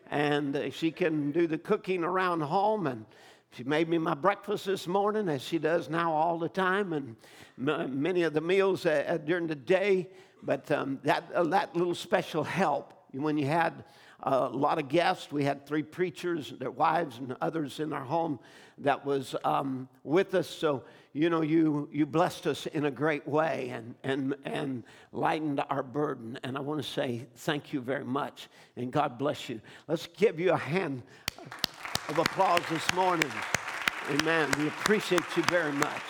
and 0.10 0.56
uh, 0.56 0.70
she 0.70 0.92
can 0.92 1.32
do 1.32 1.48
the 1.48 1.58
cooking 1.58 2.04
around 2.04 2.42
home 2.42 2.88
and 2.88 3.06
she 3.56 3.64
made 3.64 3.88
me 3.88 3.98
my 3.98 4.16
breakfast 4.16 4.66
this 4.66 4.86
morning, 4.86 5.30
as 5.30 5.42
she 5.42 5.60
does 5.60 5.90
now 5.90 6.12
all 6.12 6.38
the 6.38 6.50
time, 6.50 6.92
and 6.92 7.16
m- 7.58 8.02
many 8.02 8.24
of 8.24 8.34
the 8.34 8.42
meals 8.42 8.86
uh, 8.86 9.06
uh, 9.08 9.16
during 9.16 9.48
the 9.48 9.56
day. 9.56 10.10
But 10.44 10.70
um, 10.72 11.00
that, 11.04 11.32
uh, 11.34 11.44
that 11.46 11.74
little 11.74 11.96
special 11.96 12.44
help, 12.44 12.94
when 13.14 13.38
you 13.38 13.46
had 13.46 13.86
a 14.24 14.50
lot 14.50 14.78
of 14.78 14.90
guests, 14.90 15.32
we 15.32 15.46
had 15.46 15.66
three 15.66 15.84
preachers, 15.84 16.54
their 16.60 16.70
wives, 16.70 17.18
and 17.18 17.38
others 17.40 17.80
in 17.80 17.94
our 17.94 18.04
home 18.04 18.40
that 18.80 19.06
was 19.06 19.38
um, 19.46 19.88
with 20.04 20.36
us. 20.36 20.50
So, 20.50 20.84
you 21.16 21.30
know, 21.30 21.42
you, 21.42 21.88
you 21.94 22.06
blessed 22.06 22.46
us 22.46 22.66
in 22.66 22.84
a 22.84 22.92
great 22.92 23.26
way 23.26 23.70
and, 23.74 23.96
and, 24.04 24.36
and 24.44 24.84
lightened 25.14 25.64
our 25.70 25.82
burden. 25.82 26.38
And 26.44 26.58
I 26.58 26.60
want 26.60 26.84
to 26.84 26.88
say 26.88 27.26
thank 27.38 27.72
you 27.72 27.80
very 27.80 28.04
much, 28.04 28.50
and 28.76 28.92
God 28.92 29.18
bless 29.18 29.48
you. 29.48 29.62
Let's 29.88 30.08
give 30.08 30.42
you 30.42 30.52
a 30.52 30.58
hand 30.58 31.04
of 32.10 32.20
applause 32.20 32.64
this 32.70 32.94
morning. 32.94 33.32
Amen. 34.12 34.52
We 34.60 34.68
appreciate 34.68 35.24
you 35.38 35.44
very 35.44 35.72
much. 35.72 36.02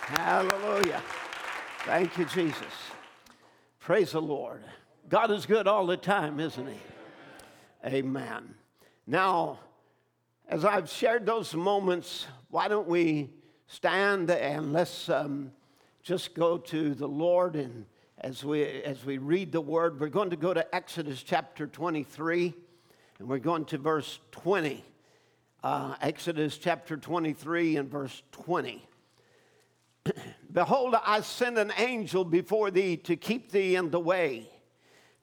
Hallelujah. 0.00 1.02
Thank 1.80 2.16
you, 2.16 2.24
Jesus. 2.24 2.72
Praise 3.80 4.12
the 4.12 4.22
Lord. 4.22 4.64
God 5.10 5.30
is 5.30 5.44
good 5.44 5.68
all 5.68 5.84
the 5.84 5.98
time, 5.98 6.40
isn't 6.40 6.68
He? 6.68 6.80
Amen. 7.84 8.54
Now, 9.06 9.58
as 10.48 10.64
I've 10.64 10.90
shared 10.90 11.24
those 11.24 11.54
moments, 11.54 12.26
why 12.50 12.68
don't 12.68 12.86
we 12.86 13.30
stand 13.66 14.30
and 14.30 14.72
let's 14.72 15.08
um, 15.08 15.52
just 16.02 16.34
go 16.34 16.58
to 16.58 16.94
the 16.94 17.08
Lord 17.08 17.56
and 17.56 17.86
as 18.18 18.44
we 18.44 18.62
as 18.62 19.04
we 19.04 19.18
read 19.18 19.52
the 19.52 19.60
word, 19.60 20.00
we're 20.00 20.08
going 20.08 20.30
to 20.30 20.36
go 20.36 20.54
to 20.54 20.74
Exodus 20.74 21.22
chapter 21.22 21.66
23. 21.66 22.54
And 23.18 23.28
we're 23.28 23.38
going 23.38 23.64
to 23.66 23.78
verse 23.78 24.18
20, 24.32 24.84
uh, 25.62 25.94
Exodus 26.00 26.58
chapter 26.58 26.96
23 26.96 27.76
and 27.76 27.88
verse 27.88 28.22
20. 28.32 28.86
Behold, 30.52 30.96
I 31.04 31.20
send 31.20 31.58
an 31.58 31.72
angel 31.78 32.24
before 32.24 32.70
thee 32.70 32.96
to 32.98 33.16
keep 33.16 33.52
thee 33.52 33.76
in 33.76 33.90
the 33.90 34.00
way, 34.00 34.48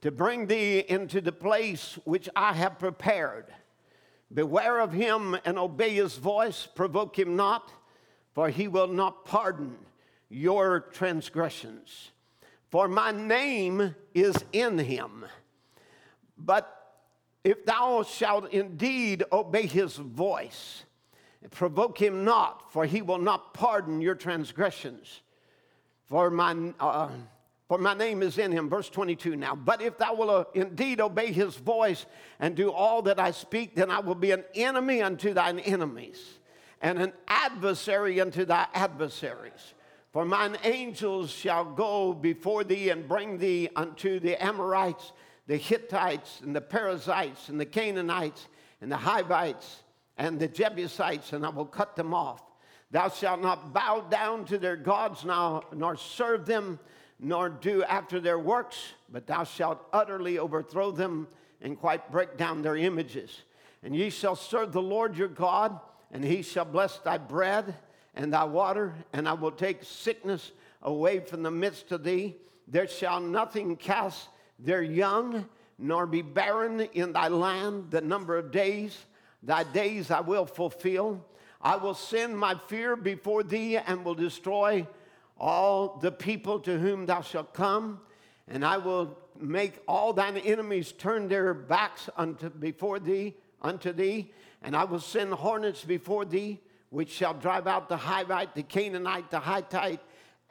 to 0.01 0.12
bring 0.12 0.48
thee 0.48 0.86
into 0.88 1.22
the 1.22 1.32
place 1.34 2.00
which 2.06 2.30
I 2.36 2.54
have 2.54 2.80
prepared. 2.80 3.46
Beware 4.33 4.79
of 4.79 4.93
him 4.93 5.38
and 5.45 5.59
obey 5.59 5.93
his 5.95 6.15
voice, 6.15 6.67
provoke 6.73 7.17
him 7.17 7.35
not, 7.35 7.71
for 8.33 8.50
he 8.50 8.67
will 8.67 8.88
not 8.88 9.25
pardon 9.25 9.75
your 10.29 10.79
transgressions. 10.79 12.11
For 12.69 12.88
my 12.88 13.11
name 13.11 13.93
is 14.13 14.35
in 14.53 14.77
him. 14.77 15.25
But 16.38 16.93
if 17.43 17.65
thou 17.65 18.03
shalt 18.03 18.51
indeed 18.51 19.23
obey 19.31 19.67
his 19.67 19.97
voice, 19.97 20.85
provoke 21.50 22.01
him 22.01 22.23
not, 22.23 22.71
for 22.71 22.85
he 22.85 23.01
will 23.01 23.17
not 23.17 23.53
pardon 23.53 24.00
your 24.00 24.15
transgressions. 24.15 25.21
For 26.05 26.29
my, 26.29 26.73
uh, 26.79 27.09
for 27.72 27.78
my 27.78 27.94
name 27.94 28.22
is 28.22 28.38
in 28.38 28.51
him. 28.51 28.68
Verse 28.68 28.90
22 28.90 29.38
now. 29.38 29.56
But 29.56 29.82
if 29.82 29.98
thou 29.98 30.13
wilt 30.13 30.30
uh, 30.30 30.44
indeed 30.54 31.00
obey 31.00 31.32
his 31.32 31.56
voice 31.56 32.06
and 32.38 32.54
do 32.54 32.70
all 32.70 33.01
that 33.04 33.18
I 33.18 33.32
speak, 33.32 33.75
then 33.75 33.90
I 33.90 34.00
will 34.01 34.13
be 34.13 34.32
an 34.32 34.44
enemy 34.54 35.01
unto 35.01 35.34
thine 35.34 35.58
enemies 35.58 36.22
and 36.82 37.00
an 37.00 37.13
adversary 37.30 38.20
unto 38.20 38.44
thy 38.44 38.68
adversaries. 38.74 39.74
For 40.12 40.25
mine 40.25 40.58
angels 40.66 41.32
shall 41.32 41.63
go 41.63 42.12
before 42.12 42.66
thee 42.66 42.90
and 42.90 43.08
bring 43.08 43.38
thee 43.38 43.70
unto 43.74 44.20
the 44.20 44.36
Amorites 44.44 45.13
the 45.48 45.56
Hittites 45.56 46.42
and 46.42 46.54
the 46.54 46.60
Perizzites 46.60 47.48
and 47.48 47.58
the 47.58 47.66
Canaanites 47.66 48.50
and 48.82 48.92
the 48.92 48.98
Hivites 48.98 49.84
and 50.18 50.38
the 50.42 50.50
Jebusites, 50.50 51.32
and 51.32 51.46
I 51.46 51.50
will 51.50 51.63
cut 51.63 51.96
them 51.96 52.13
off. 52.13 52.42
Thou 52.92 53.08
shalt 53.08 53.42
not 53.42 53.74
bow 53.74 54.01
down 54.10 54.44
to 54.48 54.58
their 54.58 54.75
gods 54.75 55.24
now, 55.24 55.63
nor 55.74 55.96
serve 55.96 56.46
them, 56.46 56.78
nor 57.22 57.50
do 57.50 57.84
after 57.84 58.20
their 58.20 58.40
works, 58.40 58.78
but 59.10 59.28
thou 59.28 59.44
shalt 59.44 59.86
utterly 59.94 60.40
overthrow 60.40 60.90
them 60.90 61.28
and 61.62 61.80
quite 61.80 62.12
break 62.12 62.36
down 62.36 62.63
their 62.63 62.75
images. 62.75 63.44
And 63.84 63.96
ye 63.96 64.10
shall 64.10 64.36
serve 64.36 64.74
the 64.74 64.82
Lord 64.82 65.16
your 65.16 65.28
God, 65.28 65.80
and 66.12 66.24
he 66.24 66.42
shall 66.42 66.66
bless 66.66 66.98
thy 66.98 67.20
bread 67.20 67.75
and 68.16 68.34
thy 68.34 68.44
water, 68.44 68.96
and 69.13 69.30
I 69.30 69.34
will 69.34 69.51
take 69.51 69.84
sickness 69.84 70.51
away 70.82 71.20
from 71.20 71.44
the 71.44 71.51
midst 71.51 71.92
of 71.92 72.04
thee. 72.04 72.36
There 72.68 72.88
shall 72.88 73.20
nothing 73.20 73.75
cast 73.75 74.28
their 74.58 74.82
young, 74.82 75.48
nor 75.78 76.08
be 76.08 76.24
barren 76.24 76.82
in 76.82 77.13
thy 77.13 77.28
land 77.28 77.92
the 77.92 78.01
number 78.01 78.36
of 78.38 78.51
days. 78.51 78.98
Thy 79.44 79.63
days 79.63 80.10
I 80.10 80.22
will 80.22 80.46
fulfill. 80.46 81.24
I 81.62 81.75
will 81.75 81.94
send 81.94 82.38
my 82.38 82.56
fear 82.68 82.96
before 82.96 83.44
thee 83.44 83.78
and 83.78 84.04
will 84.04 84.16
destroy 84.16 84.88
all 85.41 85.98
the 85.98 86.12
people 86.12 86.60
to 86.60 86.77
whom 86.77 87.07
thou 87.07 87.19
shalt 87.19 87.51
come, 87.51 88.00
and 88.48 88.63
I 88.63 88.77
will 88.77 89.17
make 89.39 89.79
all 89.88 90.13
thine 90.13 90.38
enemies 90.38 90.91
turn 90.91 91.27
their 91.27 91.55
backs 91.55 92.10
unto 92.15 92.50
before 92.50 93.00
thee 93.00 93.36
unto 93.60 93.91
thee, 93.91 94.31
and 94.62 94.75
I 94.75 94.83
will 94.83 95.00
send 95.00 95.33
hornets 95.33 95.83
before 95.83 96.25
thee, 96.25 96.60
which 96.91 97.10
shall 97.10 97.33
drive 97.33 97.65
out 97.65 97.89
the 97.89 97.98
Hivite, 97.98 98.53
the 98.53 98.62
Canaanite, 98.62 99.31
the 99.31 99.39
Hittite, 99.39 100.00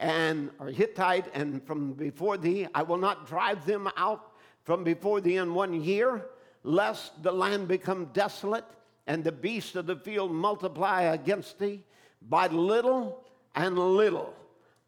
and 0.00 0.50
or 0.58 0.66
Hittite, 0.66 1.26
and 1.34 1.64
from 1.64 1.92
before 1.92 2.36
thee 2.36 2.66
I 2.74 2.82
will 2.82 2.98
not 2.98 3.28
drive 3.28 3.64
them 3.66 3.88
out 3.96 4.32
from 4.64 4.82
before 4.82 5.20
thee 5.20 5.36
in 5.36 5.54
one 5.54 5.84
year, 5.84 6.26
lest 6.64 7.22
the 7.22 7.32
land 7.32 7.68
become 7.68 8.06
desolate 8.06 8.64
and 9.06 9.22
the 9.22 9.32
beasts 9.32 9.76
of 9.76 9.86
the 9.86 9.96
field 9.96 10.32
multiply 10.32 11.02
against 11.02 11.60
thee. 11.60 11.84
By 12.28 12.48
little 12.48 13.24
and 13.54 13.78
little 13.78 14.34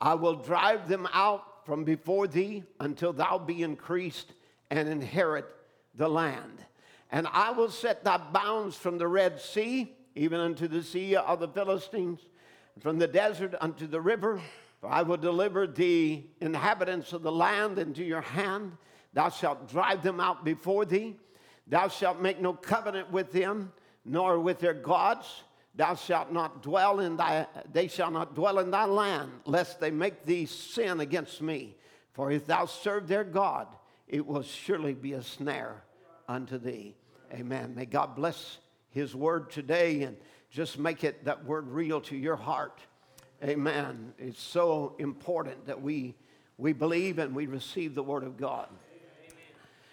I 0.02 0.14
will 0.14 0.34
drive 0.34 0.88
them 0.88 1.08
out 1.12 1.64
from 1.64 1.84
before 1.84 2.26
thee 2.26 2.64
until 2.80 3.12
thou 3.12 3.38
be 3.38 3.62
increased 3.62 4.32
and 4.68 4.88
inherit 4.88 5.46
the 5.94 6.08
land. 6.08 6.58
And 7.12 7.28
I 7.32 7.52
will 7.52 7.70
set 7.70 8.02
thy 8.02 8.16
bounds 8.16 8.76
from 8.76 8.98
the 8.98 9.06
Red 9.06 9.40
Sea, 9.40 9.94
even 10.16 10.40
unto 10.40 10.66
the 10.66 10.82
sea 10.82 11.14
of 11.14 11.38
the 11.38 11.46
Philistines, 11.46 12.18
from 12.80 12.98
the 12.98 13.06
desert 13.06 13.54
unto 13.60 13.86
the 13.86 14.00
river. 14.00 14.40
For 14.80 14.90
I 14.90 15.02
will 15.02 15.18
deliver 15.18 15.68
the 15.68 16.24
inhabitants 16.40 17.12
of 17.12 17.22
the 17.22 17.30
land 17.30 17.78
into 17.78 18.02
your 18.02 18.22
hand. 18.22 18.72
Thou 19.12 19.28
shalt 19.28 19.70
drive 19.70 20.02
them 20.02 20.18
out 20.18 20.44
before 20.44 20.84
thee. 20.84 21.14
Thou 21.68 21.86
shalt 21.86 22.20
make 22.20 22.40
no 22.40 22.54
covenant 22.54 23.12
with 23.12 23.30
them, 23.30 23.72
nor 24.04 24.40
with 24.40 24.58
their 24.58 24.74
gods. 24.74 25.44
Thou 25.74 25.94
shalt 25.94 26.32
not 26.32 26.62
dwell 26.62 27.00
in 27.00 27.16
thy, 27.16 27.46
they 27.72 27.88
shall 27.88 28.10
not 28.10 28.34
dwell 28.34 28.58
in 28.58 28.70
thy 28.70 28.84
land, 28.84 29.30
lest 29.46 29.80
they 29.80 29.90
make 29.90 30.24
thee 30.24 30.46
sin 30.46 31.00
against 31.00 31.40
me. 31.40 31.76
For 32.12 32.30
if 32.30 32.46
thou 32.46 32.66
serve 32.66 33.08
their 33.08 33.24
God, 33.24 33.68
it 34.06 34.26
will 34.26 34.42
surely 34.42 34.92
be 34.92 35.14
a 35.14 35.22
snare 35.22 35.82
unto 36.28 36.58
thee. 36.58 36.94
Amen. 37.32 37.74
May 37.74 37.86
God 37.86 38.14
bless 38.14 38.58
His 38.90 39.14
word 39.14 39.50
today 39.50 40.02
and 40.02 40.16
just 40.50 40.78
make 40.78 41.04
it 41.04 41.24
that 41.24 41.42
word 41.46 41.66
real 41.68 42.02
to 42.02 42.16
your 42.16 42.36
heart. 42.36 42.80
Amen. 43.42 44.12
It's 44.18 44.40
so 44.40 44.94
important 44.98 45.66
that 45.66 45.80
we, 45.80 46.14
we 46.58 46.74
believe 46.74 47.18
and 47.18 47.34
we 47.34 47.46
receive 47.46 47.94
the 47.94 48.02
word 48.02 48.24
of 48.24 48.36
God. 48.36 48.68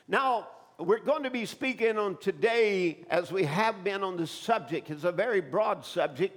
Now, 0.10 0.50
we're 0.80 1.00
going 1.00 1.24
to 1.24 1.30
be 1.30 1.46
speaking 1.46 1.98
on 1.98 2.16
today, 2.18 3.00
as 3.10 3.34
we 3.34 3.44
have 3.44 3.84
been 3.84 4.02
on 4.02 4.16
the 4.16 4.26
subject. 4.26 4.90
It's 4.90 5.04
a 5.04 5.12
very 5.12 5.42
broad 5.42 5.84
subject. 5.84 6.34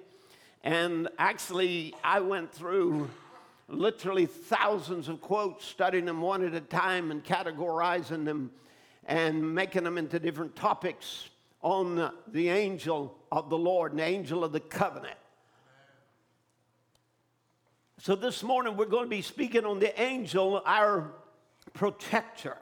And 0.65 1.09
actually, 1.17 1.95
I 2.03 2.19
went 2.21 2.53
through 2.53 3.09
literally 3.69 4.27
thousands 4.27 5.09
of 5.09 5.21
quotes, 5.21 5.65
studying 5.65 6.07
them 6.07 6.21
one 6.21 6.45
at 6.45 6.55
a 6.55 6.61
time 6.61 7.13
and 7.13 7.25
categorizing 7.25 8.25
them 8.25 8.51
and 9.05 9.55
making 9.55 9.85
them 9.85 9.97
into 9.97 10.19
different 10.19 10.57
topics 10.57 11.29
on 11.61 12.13
the 12.27 12.49
angel 12.49 13.17
of 13.31 13.49
the 13.49 13.59
Lord, 13.59 13.97
the 13.97 14.03
angel 14.03 14.43
of 14.43 14.51
the 14.51 14.61
covenant. 14.61 15.19
So 17.99 18.17
this 18.17 18.43
morning 18.43 18.77
we're 18.77 18.87
going 18.87 19.05
to 19.05 19.11
be 19.11 19.23
speaking 19.23 19.65
on 19.65 19.79
the 19.79 20.01
angel, 20.01 20.61
our 20.67 21.13
protector. 21.75 22.57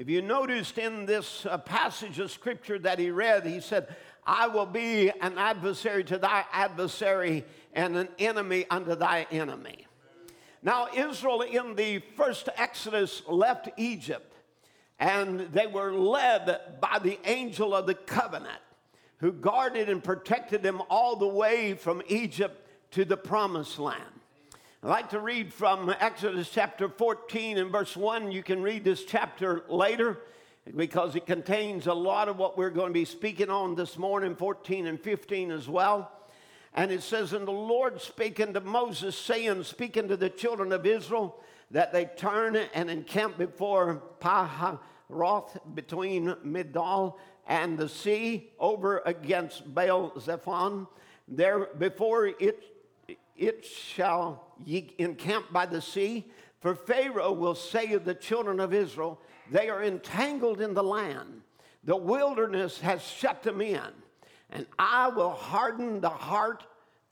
If 0.00 0.08
you 0.08 0.22
noticed 0.22 0.78
in 0.78 1.04
this 1.04 1.44
uh, 1.44 1.58
passage 1.58 2.18
of 2.20 2.30
scripture 2.30 2.78
that 2.78 2.98
he 2.98 3.10
read, 3.10 3.44
he 3.44 3.60
said, 3.60 3.94
I 4.26 4.48
will 4.48 4.64
be 4.64 5.10
an 5.10 5.36
adversary 5.36 6.04
to 6.04 6.16
thy 6.16 6.46
adversary 6.54 7.44
and 7.74 7.94
an 7.94 8.08
enemy 8.18 8.64
unto 8.70 8.94
thy 8.94 9.26
enemy. 9.30 9.86
Now, 10.62 10.88
Israel 10.96 11.42
in 11.42 11.74
the 11.74 11.98
first 12.16 12.48
Exodus 12.56 13.20
left 13.28 13.68
Egypt 13.76 14.32
and 14.98 15.40
they 15.52 15.66
were 15.66 15.92
led 15.92 16.80
by 16.80 16.98
the 16.98 17.18
angel 17.26 17.74
of 17.74 17.86
the 17.86 17.92
covenant 17.92 18.62
who 19.18 19.32
guarded 19.32 19.90
and 19.90 20.02
protected 20.02 20.62
them 20.62 20.80
all 20.88 21.16
the 21.16 21.28
way 21.28 21.74
from 21.74 22.00
Egypt 22.08 22.66
to 22.92 23.04
the 23.04 23.18
promised 23.18 23.78
land. 23.78 24.19
I'd 24.82 24.88
like 24.88 25.10
to 25.10 25.20
read 25.20 25.52
from 25.52 25.94
Exodus 26.00 26.48
chapter 26.48 26.88
14 26.88 27.58
and 27.58 27.70
verse 27.70 27.94
1. 27.94 28.32
You 28.32 28.42
can 28.42 28.62
read 28.62 28.82
this 28.82 29.04
chapter 29.04 29.62
later 29.68 30.20
because 30.74 31.14
it 31.16 31.26
contains 31.26 31.86
a 31.86 31.92
lot 31.92 32.30
of 32.30 32.38
what 32.38 32.56
we're 32.56 32.70
going 32.70 32.88
to 32.88 32.94
be 32.94 33.04
speaking 33.04 33.50
on 33.50 33.74
this 33.74 33.98
morning, 33.98 34.34
14 34.34 34.86
and 34.86 34.98
15 34.98 35.50
as 35.50 35.68
well. 35.68 36.10
And 36.72 36.90
it 36.90 37.02
says, 37.02 37.34
And 37.34 37.46
the 37.46 37.50
Lord 37.50 38.00
spake 38.00 38.40
unto 38.40 38.60
Moses, 38.60 39.18
saying, 39.18 39.64
Speaking 39.64 40.08
to 40.08 40.16
the 40.16 40.30
children 40.30 40.72
of 40.72 40.86
Israel, 40.86 41.38
that 41.72 41.92
they 41.92 42.06
turn 42.06 42.56
and 42.56 42.88
encamp 42.88 43.36
before 43.36 44.02
Pihahiroth 44.22 45.74
between 45.74 46.34
Migdol 46.42 47.18
and 47.46 47.76
the 47.76 47.90
sea 47.90 48.50
over 48.58 49.02
against 49.04 49.74
Baal 49.74 50.12
Zephon. 50.18 50.86
There 51.28 51.66
before 51.78 52.28
it, 52.28 52.79
it 53.40 53.64
shall 53.64 54.54
ye 54.64 54.94
encamp 54.98 55.52
by 55.52 55.66
the 55.66 55.82
sea. 55.82 56.30
For 56.60 56.74
Pharaoh 56.74 57.32
will 57.32 57.54
say 57.54 57.92
of 57.94 58.04
the 58.04 58.14
children 58.14 58.60
of 58.60 58.72
Israel, 58.72 59.20
They 59.50 59.68
are 59.68 59.82
entangled 59.82 60.60
in 60.60 60.74
the 60.74 60.82
land. 60.82 61.42
The 61.84 61.96
wilderness 61.96 62.80
has 62.80 63.02
shut 63.02 63.42
them 63.42 63.60
in. 63.60 63.80
And 64.50 64.66
I 64.78 65.08
will 65.08 65.30
harden 65.30 66.00
the 66.00 66.10
heart, 66.10 66.64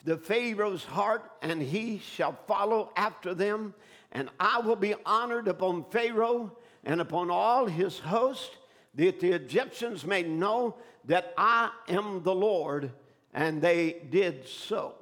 the 0.04 0.18
Pharaoh's 0.18 0.84
heart, 0.84 1.30
and 1.42 1.62
he 1.62 1.98
shall 1.98 2.38
follow 2.46 2.92
after 2.96 3.34
them 3.34 3.74
and 4.12 4.30
I 4.40 4.60
will 4.60 4.76
be 4.76 4.94
honored 5.04 5.48
upon 5.48 5.84
Pharaoh 5.90 6.56
and 6.84 7.00
upon 7.00 7.30
all 7.30 7.66
his 7.66 7.98
host, 7.98 8.56
that 8.94 9.20
the 9.20 9.32
Egyptians 9.32 10.06
may 10.06 10.22
know 10.22 10.76
that 11.04 11.34
I 11.36 11.70
am 11.88 12.22
the 12.22 12.34
Lord. 12.34 12.92
And 13.34 13.60
they 13.60 13.96
did 14.10 14.48
so. 14.48 14.94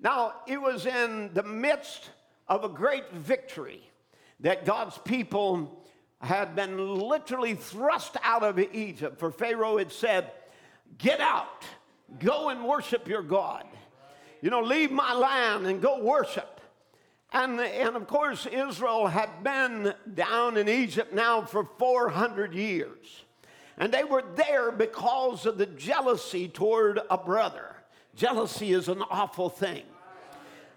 Now, 0.00 0.34
it 0.46 0.60
was 0.60 0.86
in 0.86 1.30
the 1.32 1.42
midst 1.42 2.10
of 2.48 2.64
a 2.64 2.68
great 2.68 3.10
victory 3.12 3.82
that 4.40 4.64
God's 4.64 4.98
people 4.98 5.84
had 6.20 6.54
been 6.54 6.98
literally 6.98 7.54
thrust 7.54 8.16
out 8.22 8.42
of 8.42 8.58
Egypt. 8.58 9.18
For 9.18 9.30
Pharaoh 9.30 9.78
had 9.78 9.92
said, 9.92 10.30
Get 10.98 11.20
out, 11.20 11.64
go 12.18 12.48
and 12.50 12.64
worship 12.64 13.08
your 13.08 13.22
God. 13.22 13.64
You 14.40 14.50
know, 14.50 14.60
leave 14.60 14.90
my 14.90 15.12
land 15.12 15.66
and 15.66 15.80
go 15.80 16.02
worship. 16.02 16.60
And, 17.32 17.60
and 17.60 17.96
of 17.96 18.06
course, 18.06 18.46
Israel 18.46 19.08
had 19.08 19.42
been 19.42 19.92
down 20.14 20.56
in 20.56 20.68
Egypt 20.68 21.12
now 21.12 21.42
for 21.42 21.68
400 21.78 22.54
years. 22.54 23.24
And 23.76 23.92
they 23.92 24.04
were 24.04 24.24
there 24.36 24.70
because 24.70 25.44
of 25.44 25.58
the 25.58 25.66
jealousy 25.66 26.48
toward 26.48 27.00
a 27.10 27.18
brother. 27.18 27.65
Jealousy 28.16 28.72
is 28.72 28.88
an 28.88 29.02
awful 29.10 29.50
thing. 29.50 29.82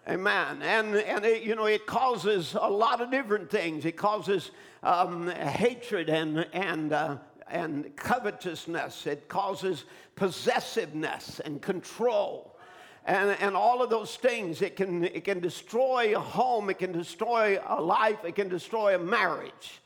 Amen. 0.08 0.62
And, 0.62 0.96
and 0.96 1.24
it, 1.24 1.44
you 1.44 1.56
know, 1.56 1.66
it 1.66 1.86
causes 1.86 2.56
a 2.60 2.70
lot 2.70 3.00
of 3.00 3.12
different 3.12 3.50
things. 3.50 3.86
It 3.86 3.96
causes 3.96 4.52
um, 4.84 5.30
hatred 5.30 6.10
and, 6.10 6.46
and, 6.52 6.92
uh, 6.92 7.18
and 7.50 7.96
covetousness, 7.96 9.08
it 9.08 9.28
causes 9.28 9.86
possessiveness 10.16 11.40
and 11.40 11.62
control 11.62 12.58
and, 13.06 13.36
and 13.40 13.56
all 13.56 13.82
of 13.82 13.90
those 13.90 14.16
things. 14.18 14.62
It 14.62 14.76
can, 14.76 15.06
it 15.06 15.24
can 15.24 15.40
destroy 15.40 16.16
a 16.16 16.20
home, 16.20 16.70
it 16.70 16.78
can 16.78 16.92
destroy 16.92 17.60
a 17.66 17.82
life, 17.82 18.24
it 18.24 18.36
can 18.36 18.50
destroy 18.50 18.96
a 18.96 19.00
marriage. 19.00 19.82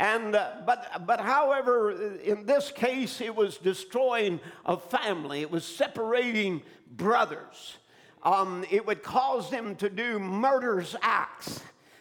And, 0.00 0.34
uh, 0.34 0.52
but, 0.64 1.06
but 1.06 1.20
however, 1.20 1.90
in 2.22 2.46
this 2.46 2.72
case, 2.72 3.20
it 3.20 3.36
was 3.36 3.58
destroying 3.58 4.40
a 4.64 4.78
family, 4.78 5.42
it 5.42 5.50
was 5.50 5.62
separating 5.62 6.62
brothers. 6.90 7.76
Um, 8.22 8.64
it 8.70 8.86
would 8.86 9.02
cause 9.02 9.50
them 9.50 9.76
to 9.76 9.90
do 9.90 10.18
murderous 10.18 10.96
acts 11.02 11.60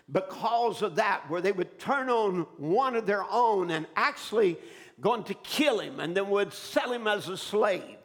because 0.10 0.82
of 0.82 0.96
that, 0.96 1.30
where 1.30 1.42
they 1.42 1.52
would 1.52 1.78
turn 1.78 2.10
on 2.10 2.48
one 2.58 2.96
of 2.96 3.06
their 3.06 3.26
own 3.30 3.70
and 3.70 3.86
actually 3.98 4.58
going 5.02 5.26
to 5.26 5.34
kill 5.34 5.80
him 5.80 6.00
and 6.00 6.16
then 6.16 6.30
would 6.30 6.54
sell 6.54 6.94
him 6.94 7.06
as 7.06 7.28
a 7.28 7.36
slave. 7.36 7.98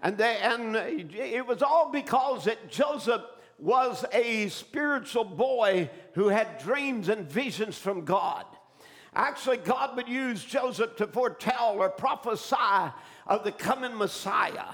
And, 0.00 0.16
they, 0.16 0.38
and 0.38 0.74
it 0.74 1.46
was 1.46 1.62
all 1.62 1.90
because 1.90 2.44
that 2.44 2.70
Joseph 2.70 3.22
was 3.58 4.06
a 4.10 4.48
spiritual 4.48 5.24
boy 5.24 5.90
who 6.14 6.28
had 6.28 6.58
dreams 6.58 7.10
and 7.10 7.30
visions 7.30 7.76
from 7.76 8.06
God. 8.06 8.46
Actually, 9.18 9.56
God 9.56 9.96
would 9.96 10.08
use 10.08 10.44
Joseph 10.44 10.94
to 10.96 11.08
foretell 11.08 11.74
or 11.78 11.90
prophesy 11.90 12.92
of 13.26 13.42
the 13.42 13.50
coming 13.50 13.98
Messiah. 13.98 14.72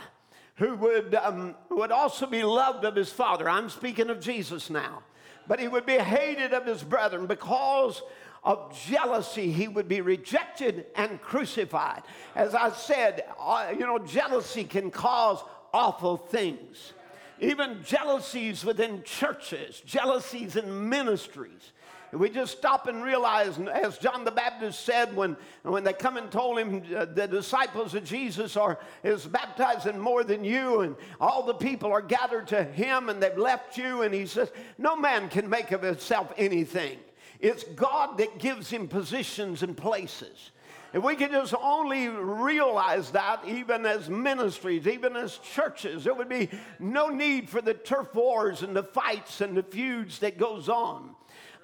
who 0.57 0.77
would, 0.77 1.15
um, 1.17 1.55
would 1.71 1.91
also 1.91 2.27
be 2.27 2.45
loved 2.45 2.85
of 2.85 2.95
his 2.95 3.11
father. 3.11 3.49
I'm 3.49 3.69
speaking 3.69 4.09
of 4.11 4.21
Jesus 4.21 4.71
now. 4.71 5.03
But 5.49 5.59
he 5.59 5.69
would 5.69 5.85
be 5.85 5.99
hated 5.99 6.53
of 6.53 6.65
his 6.65 6.83
brethren 6.83 7.27
because 7.27 8.03
of 8.45 8.79
jealousy, 8.87 9.51
he 9.51 9.69
would 9.69 9.89
be 9.89 10.03
rejected 10.03 10.87
and 10.95 11.21
crucified. 11.21 12.03
As 12.37 12.55
I 12.55 12.71
said, 12.71 13.25
uh, 13.41 13.73
you 13.73 13.81
know, 13.81 13.99
jealousy 13.99 14.65
can 14.65 14.91
cause 14.91 15.43
awful 15.73 16.19
things. 16.19 16.93
Even 17.41 17.83
jealousies 17.83 18.65
within 18.65 19.03
churches, 19.03 19.83
jealousies 19.85 20.57
in 20.57 20.89
ministries. 20.89 21.73
We 22.15 22.31
just 22.31 22.57
stop 22.57 22.87
and 22.87 23.03
realize, 23.03 23.59
as 23.59 23.99
John 23.99 24.25
the 24.25 24.31
Baptist 24.31 24.85
said 24.85 25.17
when, 25.17 25.37
when 25.63 25.83
they 25.83 25.93
come 25.93 26.17
and 26.17 26.31
told 26.31 26.59
him 26.59 26.83
uh, 26.95 27.07
the 27.07 27.27
disciples 27.27 27.95
of 27.95 28.05
Jesus 28.05 28.57
are 28.57 28.79
is 29.03 29.27
baptizing 29.27 29.99
more 29.99 30.23
than 30.23 30.45
you, 30.45 30.81
and 30.81 30.97
all 31.21 31.43
the 31.43 31.55
people 31.55 31.93
are 31.93 32.03
gathered 32.03 32.47
to 32.49 32.63
him 32.63 33.09
and 33.09 33.23
they've 33.23 33.37
left 33.37 33.77
you, 33.77 34.03
and 34.03 34.15
he 34.15 34.27
says, 34.27 34.53
No 34.79 34.97
man 34.97 35.29
can 35.29 35.51
make 35.51 35.73
of 35.73 35.83
himself 35.83 36.33
anything. 36.37 36.99
It's 37.41 37.65
God 37.65 38.19
that 38.19 38.39
gives 38.39 38.71
him 38.71 38.87
positions 38.87 39.63
and 39.63 39.77
places. 39.77 40.53
If 40.93 41.03
we 41.03 41.17
could 41.17 41.33
just 41.33 41.55
only 41.61 42.07
realize 42.09 43.11
that, 43.11 43.41
even 43.49 43.85
as 43.85 44.09
ministries, 44.09 44.87
even 44.87 45.17
as 45.17 45.39
churches, 45.39 46.05
there 46.05 46.15
would 46.15 46.29
be 46.29 46.49
no 46.79 47.09
need 47.09 47.51
for 47.51 47.61
the 47.61 47.75
turf 47.75 48.15
wars 48.15 48.63
and 48.63 48.77
the 48.77 48.85
fights 48.85 49.41
and 49.41 49.57
the 49.57 49.65
feuds 49.65 50.21
that 50.21 50.39
goes 50.39 50.69
on. 50.69 51.17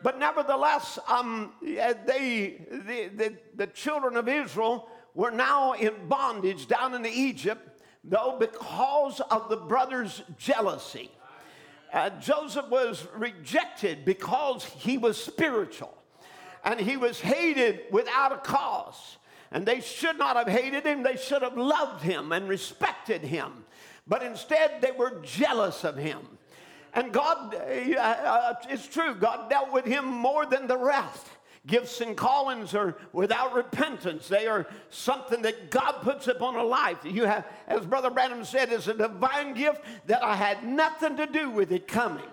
But 0.02 0.18
nevertheless, 0.18 0.98
um, 1.08 1.52
they, 1.62 2.62
the, 2.70 3.10
the, 3.14 3.34
the 3.54 3.66
children 3.68 4.16
of 4.16 4.28
Israel 4.28 4.88
were 5.14 5.30
now 5.30 5.72
in 5.72 5.94
bondage 6.08 6.66
down 6.68 6.94
in 6.94 7.04
Egypt, 7.04 7.82
though 8.04 8.36
because 8.38 9.20
of 9.30 9.48
the 9.48 9.56
brothers' 9.56 10.22
jealousy. 10.38 11.10
Uh, 11.92 12.10
Joseph 12.20 12.68
was 12.68 13.06
rejected 13.16 14.04
because 14.04 14.64
he 14.64 14.96
was 14.96 15.22
spiritual 15.22 15.96
and 16.64 16.78
he 16.78 16.96
was 16.96 17.20
hated 17.20 17.80
without 17.90 18.32
a 18.32 18.38
cause. 18.38 19.18
And 19.50 19.66
they 19.66 19.80
should 19.80 20.16
not 20.16 20.36
have 20.36 20.46
hated 20.46 20.84
him, 20.84 21.02
they 21.02 21.16
should 21.16 21.42
have 21.42 21.56
loved 21.56 22.02
him 22.02 22.30
and 22.30 22.48
respected 22.48 23.22
him. 23.22 23.64
But 24.06 24.22
instead, 24.22 24.80
they 24.80 24.92
were 24.92 25.20
jealous 25.22 25.84
of 25.84 25.96
him. 25.96 26.20
And 26.94 27.12
God, 27.12 27.54
uh, 27.54 28.00
uh, 28.00 28.54
it's 28.68 28.86
true, 28.86 29.14
God 29.14 29.48
dealt 29.48 29.72
with 29.72 29.84
him 29.84 30.06
more 30.06 30.46
than 30.46 30.66
the 30.66 30.76
rest. 30.76 31.26
Gifts 31.66 32.00
and 32.00 32.16
callings 32.16 32.74
are 32.74 32.96
without 33.12 33.54
repentance. 33.54 34.28
They 34.28 34.46
are 34.46 34.66
something 34.88 35.42
that 35.42 35.70
God 35.70 36.00
puts 36.00 36.26
upon 36.26 36.56
a 36.56 36.64
life. 36.64 36.98
You 37.04 37.26
have, 37.26 37.46
as 37.68 37.84
Brother 37.84 38.10
Branham 38.10 38.44
said, 38.44 38.72
it's 38.72 38.88
a 38.88 38.94
divine 38.94 39.52
gift 39.54 39.82
that 40.06 40.24
I 40.24 40.36
had 40.36 40.64
nothing 40.64 41.18
to 41.18 41.26
do 41.26 41.50
with 41.50 41.70
it 41.70 41.86
coming. 41.86 42.24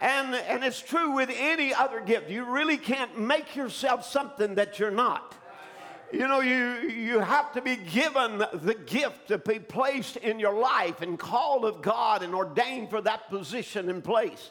And, 0.00 0.34
and 0.34 0.64
it's 0.64 0.80
true 0.80 1.12
with 1.12 1.30
any 1.36 1.74
other 1.74 2.00
gift. 2.00 2.30
You 2.30 2.44
really 2.44 2.78
can't 2.78 3.18
make 3.18 3.54
yourself 3.54 4.04
something 4.04 4.54
that 4.54 4.78
you're 4.78 4.90
not. 4.90 5.34
You 6.10 6.26
know, 6.26 6.40
you, 6.40 6.88
you 6.88 7.18
have 7.18 7.52
to 7.52 7.60
be 7.60 7.76
given 7.76 8.38
the 8.38 8.76
gift 8.86 9.28
to 9.28 9.36
be 9.36 9.58
placed 9.58 10.16
in 10.16 10.40
your 10.40 10.58
life 10.58 11.02
and 11.02 11.18
called 11.18 11.66
of 11.66 11.82
God 11.82 12.22
and 12.22 12.34
ordained 12.34 12.88
for 12.88 13.02
that 13.02 13.28
position 13.28 13.90
and 13.90 14.02
place. 14.02 14.50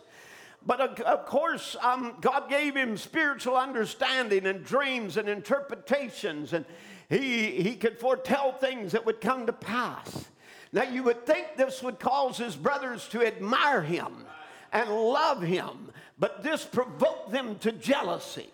But 0.65 0.99
of, 0.99 1.25
course, 1.25 1.75
um, 1.81 2.15
God 2.21 2.49
gave 2.49 2.75
him 2.75 2.95
spiritual 2.97 3.55
understanding 3.55 4.45
and 4.45 4.63
dreams 4.63 5.17
and 5.17 5.27
interpretations, 5.27 6.53
and 6.53 6.65
he, 7.09 7.51
he 7.61 7.75
could 7.75 7.97
foretell 7.97 8.51
things 8.51 8.91
that 8.91 9.05
would 9.05 9.21
come 9.21 9.45
to 9.47 9.53
pass. 9.53 10.25
Now, 10.73 10.83
you 10.83 11.03
would 11.03 11.25
think 11.25 11.55
this 11.55 11.81
would 11.81 11.99
cause 11.99 12.37
his 12.37 12.55
brothers 12.55 13.07
to 13.09 13.25
admire 13.25 13.81
him 13.81 14.25
and 14.71 14.89
love 14.91 15.41
him, 15.41 15.89
but 16.19 16.43
this 16.43 16.65
provoked 16.65 17.31
them 17.31 17.57
to 17.59 17.71
jealousy. 17.71 18.49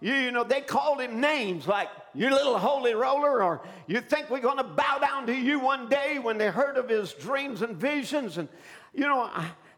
You, 0.00 0.12
you 0.12 0.32
know, 0.32 0.44
they 0.44 0.60
called 0.60 1.00
him 1.00 1.20
names 1.20 1.66
like, 1.66 1.88
you 2.14 2.30
little 2.30 2.58
holy 2.58 2.94
roller, 2.94 3.42
or 3.42 3.62
you 3.86 4.00
think 4.00 4.30
we're 4.30 4.40
going 4.40 4.58
to 4.58 4.64
bow 4.64 4.98
down 4.98 5.26
to 5.26 5.34
you 5.34 5.58
one 5.58 5.88
day 5.88 6.18
when 6.18 6.38
they 6.38 6.48
heard 6.48 6.76
of 6.76 6.88
his 6.88 7.12
dreams 7.12 7.62
and 7.62 7.76
visions. 7.76 8.38
And, 8.38 8.48
you 8.94 9.02
know, 9.02 9.30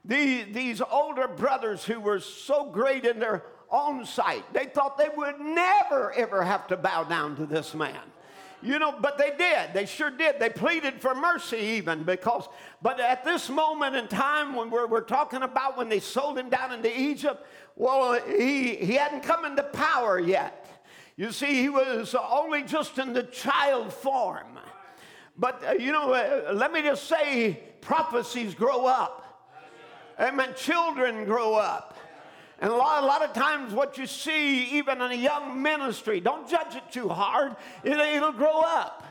the, 0.04 0.42
these 0.44 0.80
older 0.80 1.28
brothers 1.28 1.84
who 1.84 1.98
were 1.98 2.20
so 2.20 2.66
great 2.66 3.04
in 3.04 3.18
their 3.18 3.44
own 3.70 4.04
sight, 4.04 4.44
they 4.52 4.66
thought 4.66 4.98
they 4.98 5.08
would 5.16 5.40
never, 5.40 6.12
ever 6.12 6.44
have 6.44 6.66
to 6.68 6.76
bow 6.76 7.04
down 7.04 7.36
to 7.36 7.46
this 7.46 7.74
man. 7.74 8.00
You 8.62 8.78
know, 8.78 8.94
but 9.00 9.18
they 9.18 9.32
did. 9.36 9.74
They 9.74 9.86
sure 9.86 10.10
did. 10.10 10.40
They 10.40 10.48
pleaded 10.48 11.00
for 11.00 11.14
mercy 11.14 11.58
even 11.58 12.04
because, 12.04 12.48
but 12.82 12.98
at 13.00 13.24
this 13.24 13.48
moment 13.48 13.96
in 13.96 14.08
time 14.08 14.54
when 14.54 14.70
we're, 14.70 14.86
we're 14.86 15.02
talking 15.02 15.42
about 15.42 15.76
when 15.76 15.88
they 15.88 16.00
sold 16.00 16.38
him 16.38 16.48
down 16.48 16.72
into 16.72 16.98
Egypt, 16.98 17.46
well, 17.76 18.18
he, 18.26 18.76
he 18.76 18.94
hadn't 18.94 19.22
come 19.22 19.44
into 19.44 19.62
power 19.62 20.18
yet. 20.18 20.65
You 21.16 21.32
see, 21.32 21.54
he 21.54 21.68
was 21.70 22.14
only 22.14 22.62
just 22.62 22.98
in 22.98 23.14
the 23.14 23.22
child 23.22 23.92
form. 23.92 24.58
But, 25.38 25.62
uh, 25.66 25.72
you 25.72 25.92
know, 25.92 26.12
uh, 26.12 26.52
let 26.54 26.72
me 26.72 26.82
just 26.82 27.04
say 27.04 27.60
prophecies 27.80 28.54
grow 28.54 28.86
up. 28.86 29.22
Amen. 30.18 30.50
Children 30.56 31.24
grow 31.24 31.54
up. 31.54 31.96
And 32.58 32.70
a 32.70 32.74
lot, 32.74 33.02
a 33.02 33.06
lot 33.06 33.22
of 33.22 33.34
times, 33.34 33.74
what 33.74 33.98
you 33.98 34.06
see, 34.06 34.64
even 34.76 35.02
in 35.02 35.12
a 35.12 35.14
young 35.14 35.60
ministry, 35.60 36.20
don't 36.20 36.48
judge 36.48 36.74
it 36.74 36.90
too 36.90 37.08
hard, 37.08 37.56
it, 37.84 37.98
it'll 37.98 38.32
grow 38.32 38.60
up. 38.60 39.02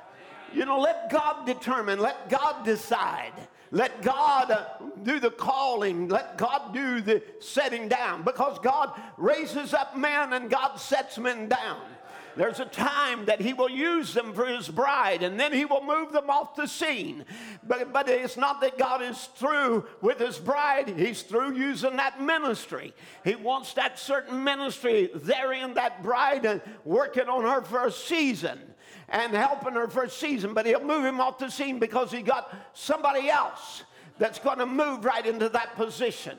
You 0.54 0.66
know, 0.66 0.80
let 0.80 1.12
God 1.12 1.46
determine, 1.46 2.00
let 2.00 2.30
God 2.30 2.66
decide. 2.66 3.34
Let 3.72 4.02
God 4.02 4.52
uh, 4.52 4.66
do 5.04 5.20
the 5.20 5.32
calling. 5.32 6.08
Let 6.08 6.38
God 6.38 6.74
do 6.74 7.02
the 7.02 7.22
setting 7.40 7.90
down. 7.90 8.24
Because 8.24 8.58
God 8.60 9.00
raises 9.18 9.74
up 9.74 9.98
men 9.98 10.34
and 10.34 10.50
God 10.50 10.78
sets 10.78 11.18
men 11.18 11.50
down. 11.50 11.82
There's 12.38 12.60
a 12.60 12.66
time 12.66 13.26
that 13.26 13.40
he 13.40 13.54
will 13.54 13.70
use 13.70 14.14
them 14.14 14.34
for 14.34 14.46
his 14.46 14.68
bride, 14.68 15.24
and 15.24 15.40
then 15.40 15.54
he 15.54 15.64
will 15.64 15.84
move 15.84 16.12
them 16.12 16.30
off 16.30 16.56
the 16.56 16.68
scene. 16.68 17.24
But, 17.64 17.94
but 17.94 18.10
it's 18.10 18.36
not 18.36 18.60
that 18.62 18.78
God 18.78 19.02
is 19.02 19.30
through 19.36 19.86
with 20.02 20.20
his 20.20 20.38
bride, 20.38 20.90
he's 20.90 21.22
through 21.22 21.56
using 21.56 21.96
that 21.96 22.22
ministry. 22.22 22.94
He 23.24 23.36
wants 23.36 23.74
that 23.76 23.98
certain 23.98 24.44
ministry 24.44 25.10
there 25.16 25.54
in 25.54 25.76
that 25.76 26.04
bride 26.04 26.46
and 26.46 26.62
working 26.84 27.30
on 27.30 27.44
her 27.44 27.62
for 27.62 27.86
a 27.86 27.92
season 27.92 28.60
and 29.08 29.34
helping 29.34 29.74
her 29.74 29.88
for 29.88 30.04
a 30.04 30.10
season. 30.10 30.54
But 30.54 30.66
he'll 30.66 30.84
move 30.84 31.06
him 31.06 31.22
off 31.22 31.38
the 31.38 31.50
scene 31.50 31.80
because 31.80 32.12
he 32.12 32.22
got 32.22 32.54
somebody 32.74 33.30
else 33.30 33.84
that's 34.18 34.40
going 34.40 34.60
to 34.60 34.66
move 34.66 35.06
right 35.06 35.26
into 35.26 35.50
that 35.50 35.76
position. 35.76 36.38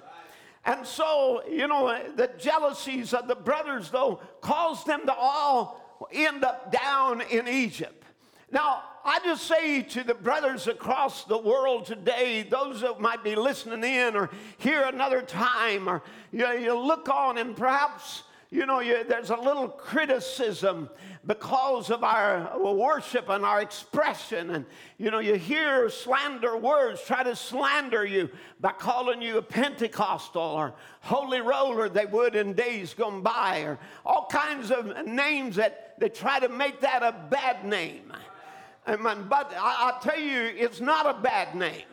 And 0.64 0.84
so, 0.84 1.42
you 1.48 1.68
know, 1.68 1.96
the 2.16 2.28
jealousies 2.38 3.14
of 3.14 3.28
the 3.28 3.36
brothers, 3.36 3.90
though, 3.90 4.20
caused 4.40 4.86
them 4.86 5.06
to 5.06 5.14
all 5.14 5.85
end 6.12 6.44
up 6.44 6.72
down 6.72 7.20
in 7.20 7.48
Egypt. 7.48 8.04
Now, 8.50 8.82
I 9.04 9.20
just 9.20 9.46
say 9.46 9.82
to 9.82 10.04
the 10.04 10.14
brothers 10.14 10.66
across 10.66 11.24
the 11.24 11.38
world 11.38 11.86
today, 11.86 12.46
those 12.48 12.80
that 12.80 13.00
might 13.00 13.22
be 13.22 13.34
listening 13.34 13.84
in 13.84 14.16
or 14.16 14.30
hear 14.58 14.82
another 14.82 15.22
time, 15.22 15.88
or 15.88 16.02
you, 16.32 16.46
you 16.52 16.78
look 16.78 17.08
on 17.08 17.38
and 17.38 17.56
perhaps 17.56 18.22
you 18.50 18.64
know, 18.64 18.78
you, 18.78 19.02
there's 19.04 19.30
a 19.30 19.36
little 19.36 19.68
criticism 19.68 20.88
because 21.26 21.90
of 21.90 22.04
our 22.04 22.56
worship 22.58 23.28
and 23.28 23.44
our 23.44 23.60
expression. 23.60 24.50
And, 24.50 24.66
you 24.98 25.10
know, 25.10 25.18
you 25.18 25.34
hear 25.34 25.90
slander 25.90 26.56
words 26.56 27.02
try 27.02 27.24
to 27.24 27.34
slander 27.34 28.04
you 28.04 28.30
by 28.60 28.72
calling 28.72 29.20
you 29.20 29.38
a 29.38 29.42
Pentecostal 29.42 30.40
or 30.40 30.74
holy 31.00 31.40
roller, 31.40 31.88
they 31.88 32.06
would 32.06 32.36
in 32.36 32.52
days 32.52 32.94
gone 32.94 33.20
by, 33.20 33.60
or 33.60 33.78
all 34.04 34.26
kinds 34.30 34.70
of 34.70 35.06
names 35.06 35.56
that 35.56 35.85
they 35.98 36.08
try 36.08 36.40
to 36.40 36.48
make 36.48 36.80
that 36.80 37.02
a 37.02 37.14
bad 37.30 37.64
name. 37.64 38.12
Amen. 38.88 39.26
But 39.28 39.52
I, 39.56 39.92
I 39.92 40.02
tell 40.02 40.18
you, 40.18 40.40
it's 40.56 40.80
not 40.80 41.06
a 41.06 41.20
bad 41.20 41.54
name 41.54 41.84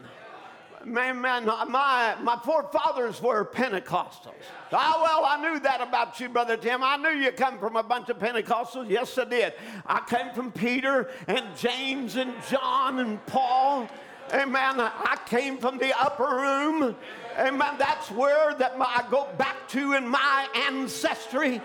man, 0.86 1.22
my, 1.22 2.16
my 2.22 2.40
forefathers 2.44 3.22
were 3.22 3.46
Pentecostals. 3.46 4.34
Ah, 4.72 5.00
well, 5.02 5.26
I 5.26 5.42
knew 5.42 5.60
that 5.62 5.82
about 5.82 6.20
you, 6.20 6.30
Brother 6.30 6.58
Tim. 6.58 6.84
I 6.84 6.98
knew 6.98 7.10
you 7.10 7.32
come 7.32 7.60
from 7.60 7.76
a 7.76 7.84
bunch 7.84 8.10
of 8.10 8.20
Pentecostals. 8.20 8.90
Yes, 8.90 9.18
I 9.18 9.26
did. 9.26 9.54
I 9.86 10.02
came 10.08 10.34
from 10.34 10.52
Peter 10.52 11.10
and 11.28 11.46
James 11.56 12.16
and 12.16 12.34
John 12.50 13.00
and 13.00 13.24
Paul. 13.26 13.88
Amen. 14.34 14.80
I 14.80 15.18
came 15.26 15.58
from 15.58 15.78
the 15.78 15.98
upper 16.00 16.24
room. 16.24 16.96
Amen. 17.38 17.76
That's 17.78 18.12
where 18.12 18.54
that 18.56 18.78
my, 18.78 18.86
I 18.86 19.06
go 19.10 19.28
back 19.38 19.68
to 19.70 19.94
in 19.94 20.08
my 20.08 20.48
ancestry. 20.68 21.62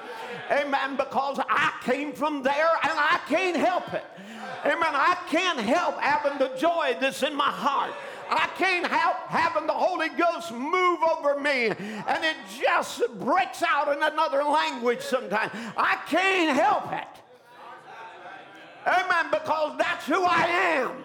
Amen. 0.51 0.97
Because 0.97 1.39
I 1.49 1.73
came 1.85 2.13
from 2.13 2.43
there 2.43 2.71
and 2.83 2.93
I 2.93 3.21
can't 3.29 3.57
help 3.57 3.93
it. 3.93 4.05
Amen. 4.65 4.91
I 4.93 5.17
can't 5.29 5.61
help 5.61 6.01
having 6.01 6.39
the 6.39 6.55
joy 6.57 6.97
that's 7.01 7.23
in 7.23 7.35
my 7.35 7.51
heart. 7.51 7.93
I 8.31 8.49
can't 8.59 8.87
help 8.87 9.17
having 9.29 9.67
the 9.67 9.73
Holy 9.73 10.09
Ghost 10.11 10.53
move 10.53 11.01
over 11.03 11.41
me 11.41 11.69
and 11.69 12.25
it 12.25 12.37
just 12.61 13.03
breaks 13.19 13.63
out 13.63 13.89
in 13.89 14.03
another 14.03 14.43
language 14.45 15.01
sometimes. 15.01 15.53
I 15.77 15.99
can't 16.09 16.57
help 16.57 16.93
it. 16.93 17.09
Amen. 18.87 19.31
Because 19.31 19.79
that's 19.79 20.07
who 20.07 20.23
I 20.23 20.47
am. 20.47 21.05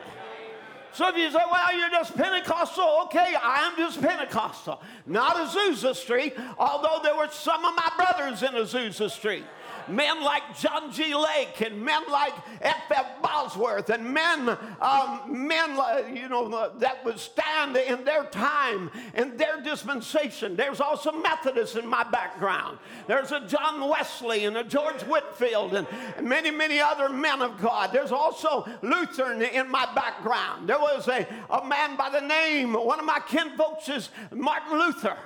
So 0.93 1.09
if 1.09 1.17
you 1.17 1.31
say, 1.31 1.39
well, 1.51 1.75
you're 1.75 1.89
just 1.89 2.15
Pentecostal, 2.15 3.01
okay, 3.05 3.33
I 3.41 3.67
am 3.67 3.77
just 3.77 3.99
Pentecostal. 3.99 4.79
Not 5.07 5.35
Azusa 5.37 5.95
Street, 5.95 6.35
although 6.59 6.99
there 7.01 7.15
were 7.15 7.29
some 7.29 7.65
of 7.65 7.75
my 7.75 7.91
brothers 7.97 8.43
in 8.43 8.49
Azusa 8.49 9.09
Street 9.09 9.43
men 9.89 10.21
like 10.21 10.57
John 10.57 10.91
G. 10.91 11.13
Lake 11.15 11.61
and 11.61 11.81
men 11.81 12.03
like 12.11 12.33
F.F. 12.61 13.21
Bosworth 13.21 13.89
and 13.89 14.13
men, 14.13 14.57
um, 14.81 15.21
men 15.27 15.77
you 16.15 16.29
know, 16.29 16.71
that 16.79 17.03
would 17.05 17.19
stand 17.19 17.75
in 17.77 18.03
their 18.03 18.25
time, 18.25 18.91
in 19.15 19.37
their 19.37 19.61
dispensation. 19.61 20.55
There's 20.55 20.79
also 20.79 21.11
Methodists 21.11 21.75
in 21.75 21.87
my 21.87 22.03
background. 22.03 22.79
There's 23.07 23.31
a 23.31 23.45
John 23.47 23.87
Wesley 23.87 24.45
and 24.45 24.57
a 24.57 24.63
George 24.63 25.01
Whitefield 25.03 25.73
and 25.73 25.87
many, 26.21 26.51
many 26.51 26.79
other 26.79 27.09
men 27.09 27.41
of 27.41 27.61
God. 27.61 27.91
There's 27.91 28.11
also 28.11 28.67
Lutheran 28.81 29.41
in 29.41 29.69
my 29.69 29.85
background. 29.93 30.67
There 30.67 30.79
was 30.79 31.07
a, 31.07 31.27
a 31.49 31.65
man 31.65 31.95
by 31.95 32.09
the 32.09 32.21
name, 32.21 32.73
one 32.73 32.99
of 32.99 33.05
my 33.05 33.19
kinfolks 33.27 33.89
is 33.89 34.09
Martin 34.31 34.77
Luther 34.77 35.17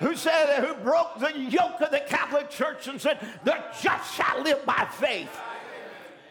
who 0.00 0.14
said, 0.16 0.64
who 0.64 0.74
broke 0.82 1.18
the 1.18 1.38
yoke 1.38 1.80
of 1.80 1.90
the 1.90 2.00
Catholic 2.00 2.50
Church 2.50 2.88
and 2.88 3.00
said, 3.00 3.18
the 3.44 3.56
just 3.82 4.14
shall 4.14 4.42
live 4.42 4.64
by 4.66 4.86
faith. 4.98 5.30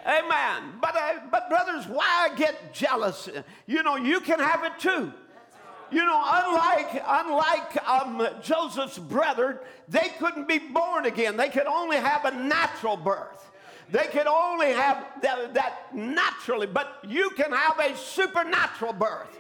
Amen. 0.06 0.74
But, 0.82 0.96
uh, 0.96 1.14
but 1.32 1.50
brothers, 1.50 1.88
why 1.88 2.30
get 2.36 2.74
jealous? 2.74 3.30
You 3.68 3.84
know, 3.84 3.96
you 3.96 4.20
can 4.20 4.40
have 4.40 4.64
it 4.64 4.74
too. 4.80 5.14
You 5.92 6.04
know, 6.06 6.24
unlike 6.26 7.04
unlike 7.06 7.88
um, 7.88 8.28
Joseph's 8.42 8.98
brother, 8.98 9.62
they 9.88 10.12
couldn't 10.18 10.48
be 10.48 10.58
born 10.58 11.06
again. 11.06 11.38
They 11.38 11.50
could 11.50 11.68
only 11.68 11.98
have 11.98 12.26
a 12.26 12.32
natural 12.32 12.98
birth. 12.98 13.52
They 13.92 14.08
could 14.08 14.26
only 14.26 14.72
have 14.72 15.06
that, 15.22 15.54
that 15.54 15.96
naturally, 15.96 16.66
but 16.66 16.98
you 17.08 17.30
can 17.32 17.52
have 17.52 17.78
a 17.80 17.96
supernatural 17.96 18.94
birth 18.94 19.38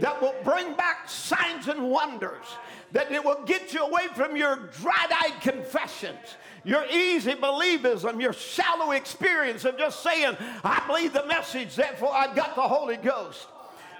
that 0.00 0.20
will 0.20 0.34
bring 0.44 0.74
back 0.74 1.08
signs 1.08 1.68
and 1.68 1.90
wonders 1.90 2.46
that 2.92 3.10
it 3.10 3.24
will 3.24 3.42
get 3.44 3.72
you 3.72 3.82
away 3.82 4.06
from 4.14 4.36
your 4.36 4.56
dried 4.80 5.10
eyed 5.10 5.40
confessions, 5.40 6.36
your 6.62 6.84
easy 6.90 7.32
believism, 7.32 8.20
your 8.20 8.32
shallow 8.32 8.92
experience 8.92 9.64
of 9.64 9.78
just 9.78 10.02
saying, 10.02 10.36
I 10.62 10.82
believe 10.86 11.12
the 11.12 11.26
message, 11.26 11.74
therefore 11.74 12.12
I've 12.12 12.36
got 12.36 12.54
the 12.54 12.62
Holy 12.62 12.98
Ghost. 12.98 13.48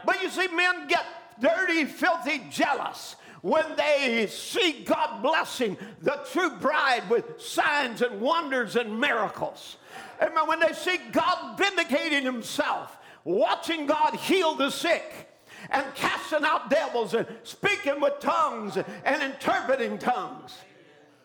But 0.04 0.22
you 0.22 0.28
see, 0.28 0.48
men 0.48 0.88
get 0.88 1.04
dirty, 1.40 1.84
filthy, 1.84 2.42
jealous 2.50 3.16
when 3.40 3.64
they 3.76 4.26
see 4.28 4.84
God 4.84 5.20
blessing 5.20 5.76
the 6.00 6.24
true 6.30 6.50
bride 6.50 7.08
with 7.10 7.40
signs 7.40 8.02
and 8.02 8.20
wonders 8.20 8.76
and 8.76 9.00
miracles. 9.00 9.78
Amen. 10.20 10.46
When 10.46 10.60
they 10.60 10.72
see 10.72 10.98
God 11.10 11.58
vindicating 11.58 12.22
himself, 12.22 12.96
watching 13.24 13.86
God 13.86 14.14
heal 14.14 14.54
the 14.54 14.70
sick 14.70 15.31
and 15.70 15.84
casting 15.94 16.44
out 16.44 16.70
devils 16.70 17.14
and 17.14 17.26
speaking 17.42 18.00
with 18.00 18.20
tongues 18.20 18.76
and 18.76 19.22
interpreting 19.22 19.98
tongues. 19.98 20.54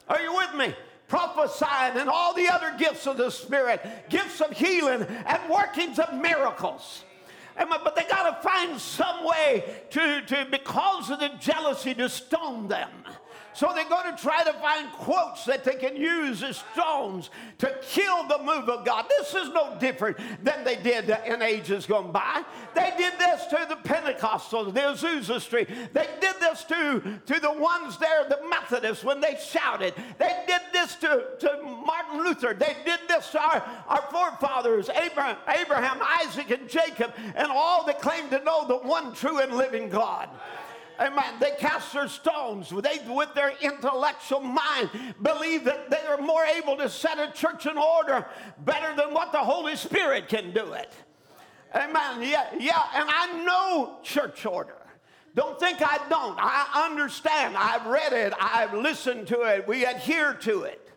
Are 0.08 0.22
you 0.22 0.36
with 0.36 0.54
me? 0.56 0.76
Prophesying 1.08 1.98
and 1.98 2.10
all 2.10 2.34
the 2.34 2.50
other 2.50 2.74
gifts 2.78 3.08
of 3.08 3.18
the 3.18 3.30
Spirit, 3.30 3.82
gifts 4.10 4.42
of 4.42 4.52
healing 4.52 5.04
and 5.04 5.50
workings 5.50 6.00
of 6.00 6.14
miracles. 6.14 7.04
But 7.58 7.96
they 7.96 8.04
got 8.04 8.42
to 8.42 8.48
find 8.48 8.80
some 8.80 9.26
way 9.26 9.64
to, 9.92 10.22
to, 10.22 10.48
because 10.52 11.10
of 11.10 11.20
the 11.20 11.32
jealousy, 11.40 11.94
to 11.96 12.08
stone 12.10 12.68
them. 12.68 12.90
So 13.58 13.72
they're 13.74 13.90
going 13.90 14.16
to 14.16 14.22
try 14.22 14.44
to 14.44 14.54
find 14.54 14.92
quotes 14.92 15.46
that 15.46 15.64
they 15.64 15.74
can 15.74 15.96
use 15.96 16.44
as 16.44 16.64
stones 16.74 17.32
to 17.58 17.76
kill 17.82 18.28
the 18.28 18.38
move 18.38 18.70
of 18.70 18.86
God. 18.86 19.08
This 19.10 19.34
is 19.34 19.50
no 19.50 19.76
different 19.80 20.20
than 20.44 20.64
they 20.64 20.76
did 20.76 21.10
in 21.26 21.42
ages 21.42 21.88
gone 21.88 22.12
by. 22.12 22.44
They 22.76 22.94
did 23.00 23.14
this 23.18 23.48
to 23.48 23.66
the 23.68 23.78
Pentecostals, 23.78 24.76
the 24.76 24.82
Azusa 24.82 25.42
Street. 25.42 25.70
They 25.92 26.08
did 26.22 26.36
this 26.40 26.66
to, 26.66 27.20
to 27.26 27.40
the 27.40 27.52
ones 27.52 27.98
there, 27.98 28.30
the 28.30 28.48
Methodists, 28.48 29.04
when 29.04 29.22
they 29.22 29.36
shouted. 29.44 29.96
They 30.20 30.44
did 30.46 30.62
this 30.72 30.94
to, 30.98 31.26
to 31.40 31.60
Martin 31.64 32.24
Luther. 32.24 32.54
They 32.54 32.76
did 32.86 33.00
this 33.08 33.32
to 33.32 33.42
our, 33.42 33.66
our 33.88 34.04
forefathers, 34.12 34.88
Abraham, 34.90 35.38
Abraham, 35.48 36.00
Isaac, 36.24 36.52
and 36.52 36.70
Jacob, 36.70 37.12
and 37.36 37.48
all 37.48 37.88
that 37.88 38.04
claimed 38.04 38.30
to 38.30 38.44
know 38.44 38.68
the 38.68 38.78
one 38.78 39.16
true 39.16 39.40
and 39.40 39.54
living 39.54 39.90
God. 39.90 40.30
Amen. 41.00 41.36
They 41.40 41.52
cast 41.60 41.94
their 41.94 42.08
stones. 42.08 42.70
They, 42.70 43.00
with 43.08 43.34
their 43.36 43.54
intellectual 43.62 44.40
mind, 44.40 44.90
believe 45.22 45.64
that 45.66 45.90
they 45.90 46.02
are 46.08 46.18
more 46.18 46.44
able 46.44 46.76
to 46.78 46.90
set 46.90 47.20
a 47.20 47.32
church 47.32 47.68
in 47.68 47.78
order 47.78 48.26
better 48.66 48.96
than 48.96 49.14
what 49.14 49.32
the 49.32 49.38
Holy 49.38 49.76
Spirit 49.76 50.28
can 50.28 50.52
do 50.54 50.74
it. 50.74 50.92
Amen. 51.76 52.22
Yeah, 52.22 52.48
yeah. 52.58 52.82
And 52.96 53.10
I 53.10 53.44
know 53.44 53.98
church 54.02 54.46
order. 54.46 54.76
Don't 55.36 55.60
think 55.60 55.80
I 55.82 56.00
don't. 56.10 56.36
I 56.40 56.86
understand. 56.90 57.56
I've 57.56 57.86
read 57.86 58.12
it. 58.12 58.34
I've 58.40 58.74
listened 58.74 59.28
to 59.28 59.42
it. 59.42 59.68
We 59.68 59.86
adhere 59.86 60.34
to 60.34 60.64
it. 60.64 60.90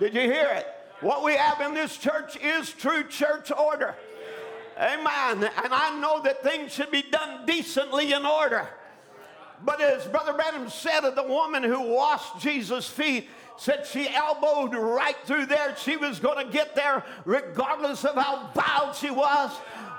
Did 0.00 0.14
you 0.14 0.22
hear 0.22 0.48
it? 0.54 0.66
What 1.02 1.22
we 1.22 1.34
have 1.34 1.60
in 1.60 1.74
this 1.74 1.98
church 1.98 2.36
is 2.36 2.72
true 2.72 3.04
church 3.04 3.50
order. 3.52 3.94
Amen. 4.78 5.50
And 5.62 5.74
I 5.74 5.98
know 6.00 6.22
that 6.22 6.42
things 6.42 6.72
should 6.72 6.90
be 6.90 7.02
done 7.02 7.44
decently 7.44 8.12
in 8.12 8.24
order. 8.24 8.66
But 9.64 9.80
as 9.80 10.06
Brother 10.06 10.32
Branham 10.32 10.68
said 10.68 11.04
of 11.04 11.14
the 11.14 11.22
woman 11.22 11.62
who 11.62 11.80
washed 11.80 12.40
Jesus' 12.40 12.88
feet, 12.88 13.28
said 13.56 13.86
she 13.86 14.08
elbowed 14.08 14.74
right 14.74 15.16
through 15.24 15.46
there. 15.46 15.76
She 15.76 15.96
was 15.96 16.18
going 16.18 16.44
to 16.44 16.52
get 16.52 16.74
there 16.74 17.04
regardless 17.24 18.04
of 18.04 18.16
how 18.16 18.50
vile 18.54 18.92
she 18.92 19.10
was. 19.10 19.52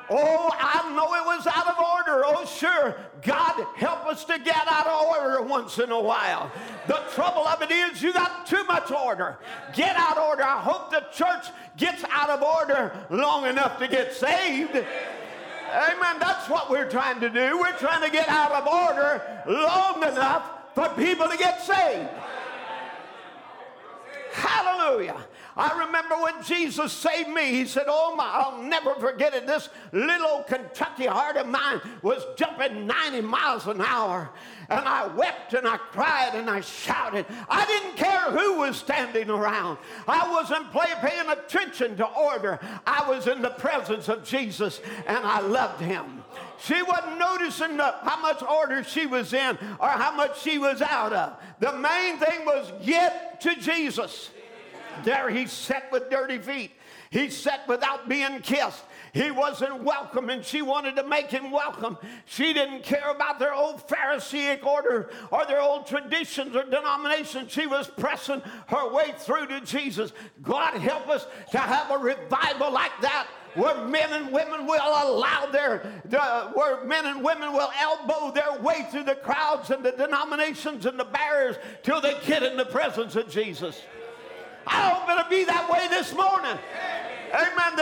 Oh, 0.10 0.52
I 0.54 0.93
know 0.93 1.13
it 1.13 1.38
was 1.38 1.47
out 1.47 1.67
of 1.67 1.78
order. 1.80 2.23
Oh, 2.26 2.45
sure. 2.45 2.95
God 3.21 3.65
help 3.78 4.06
us 4.06 4.26
to 4.26 4.38
get 4.38 4.67
out 4.67 4.86
of 4.86 5.06
order 5.08 5.41
once 5.43 5.80
in 5.80 5.91
a 5.91 5.99
while. 5.99 6.52
The 6.88 7.02
trouble 7.13 7.47
of 7.47 7.62
it 7.62 7.71
is 7.71 8.02
you 8.02 8.12
got 8.12 8.45
too 8.45 8.63
much 8.65 8.91
order. 8.91 9.38
Get 9.73 9.95
out 9.95 10.17
of 10.17 10.23
order. 10.23 10.43
I 10.43 10.60
hope 10.60 10.91
the 10.91 11.06
church 11.13 11.45
gets 11.78 12.04
out 12.12 12.30
of 12.30 12.41
order 12.41 12.93
long 13.10 13.45
enough 13.45 13.80
to 13.80 13.88
get 13.88 14.13
saved. 14.13 14.86
Amen. 15.71 16.19
That's 16.19 16.49
what 16.49 16.69
we're 16.69 16.89
trying 16.89 17.19
to 17.21 17.30
do. 17.30 17.60
We're 17.60 17.78
trying 17.78 18.04
to 18.04 18.10
get 18.10 18.28
out 18.30 18.52
of 18.52 18.67
order 18.67 19.21
long 19.47 20.04
enough 20.04 20.49
for 20.76 20.89
people 20.89 21.28
to 21.28 21.38
get 21.38 21.62
saved. 21.62 22.10
Hallelujah. 24.34 25.17
I 25.56 25.86
remember 25.86 26.15
when 26.15 26.43
Jesus 26.43 26.91
saved 26.91 27.30
me, 27.30 27.52
he 27.52 27.65
said, 27.65 27.84
Oh 27.88 28.15
my, 28.15 28.26
I'll 28.26 28.63
never 28.63 28.95
forget 28.95 29.36
it. 29.36 29.45
This 29.45 29.69
little 29.91 30.28
old 30.28 30.47
Kentucky 30.47 31.06
heart 31.06 31.38
of 31.38 31.47
mine 31.47 31.80
was 32.02 32.23
jumping 32.36 32.88
90 32.88 33.21
miles 33.21 33.67
an 33.67 33.82
hour. 33.82 34.32
And 34.73 34.88
I 34.88 35.05
wept 35.05 35.53
and 35.53 35.67
I 35.67 35.77
cried 35.77 36.31
and 36.33 36.49
I 36.49 36.62
shouted. 36.62 37.27
I 37.47 37.65
didn't 37.65 37.95
care 37.95 38.31
who 38.31 38.59
was 38.59 38.75
standing 38.75 39.29
around. 39.29 39.77
I 40.07 40.31
wasn't 40.31 40.71
paying 40.71 41.29
attention 41.29 41.95
to 41.97 42.07
order. 42.07 42.59
I 42.88 43.07
was 43.07 43.27
in 43.27 43.43
the 43.43 43.51
presence 43.51 44.09
of 44.09 44.23
Jesus 44.23 44.81
and 45.05 45.19
I 45.19 45.41
loved 45.41 45.79
him. 45.79 46.23
She 46.59 46.81
wasn't 46.81 47.19
noticing 47.19 47.77
how 47.77 48.19
much 48.21 48.41
order 48.41 48.83
she 48.83 49.05
was 49.05 49.33
in 49.33 49.57
or 49.79 49.89
how 49.89 50.15
much 50.15 50.41
she 50.41 50.57
was 50.57 50.81
out 50.81 51.13
of. 51.13 51.38
The 51.59 51.73
main 51.73 52.17
thing 52.17 52.45
was 52.45 52.71
get 52.83 53.41
to 53.41 53.55
Jesus. 53.55 54.31
There 55.03 55.29
he 55.29 55.45
sat 55.45 55.91
with 55.91 56.09
dirty 56.09 56.39
feet. 56.39 56.71
He 57.12 57.29
sat 57.29 57.67
without 57.67 58.09
being 58.09 58.39
kissed. 58.41 58.83
He 59.13 59.30
wasn't 59.30 59.84
welcome, 59.84 60.32
and 60.32 60.43
she 60.43 60.63
wanted 60.63 60.95
to 60.95 61.04
make 61.04 61.30
him 61.30 61.52
welcome. 61.52 61.99
She 62.26 62.52
didn't 62.52 62.82
care 62.82 63.12
about 63.12 63.38
their 63.38 63.54
old 63.54 63.88
Pharisaic 63.88 64.65
order 64.65 65.12
or 65.30 65.45
their 65.45 65.62
old 65.62 65.86
traditions 65.86 66.56
or 66.56 66.63
denominations. 66.63 67.52
She 67.52 67.67
was 67.67 67.88
pressing 67.88 68.41
her 68.67 68.91
way 68.91 69.13
through 69.19 69.47
to 69.47 69.62
Jesus. 69.62 70.13
God 70.41 70.80
help 70.80 71.10
us 71.10 71.28
to 71.52 71.60
have 71.60 71.91
a 71.91 71.97
revival 71.99 72.71
like 72.71 72.91
that 73.02 73.28
where 73.54 73.86
men 73.86 74.12
and 74.13 74.34
women 74.34 74.65
will 74.65 74.82
allow 74.82 75.45
their, 75.52 76.02
the, 76.06 76.19
where 76.56 76.84
men 76.84 77.06
and 77.06 77.23
women 77.23 77.54
will 77.54 77.69
elbow 77.80 78.32
their 78.32 78.60
way 78.63 78.88
through 78.89 79.04
the 79.04 79.13
crowds 79.13 79.69
and 79.69 79.86
the 79.86 79.91
denominations 79.91 80.88
and 80.88 80.99
the 80.99 81.06
barriers 81.06 81.58
till 81.84 82.02
they 82.02 82.15
get 82.26 82.41
in 82.41 82.58
the 82.58 82.65
presence 82.65 83.15
of 83.15 83.30
Jesus. 83.30 83.80
I 84.65 84.89
hope 84.89 85.08
it'll 85.08 85.30
be 85.30 85.43
that 85.43 85.69
way 85.69 85.88
this 85.89 86.15
morning. 86.15 86.58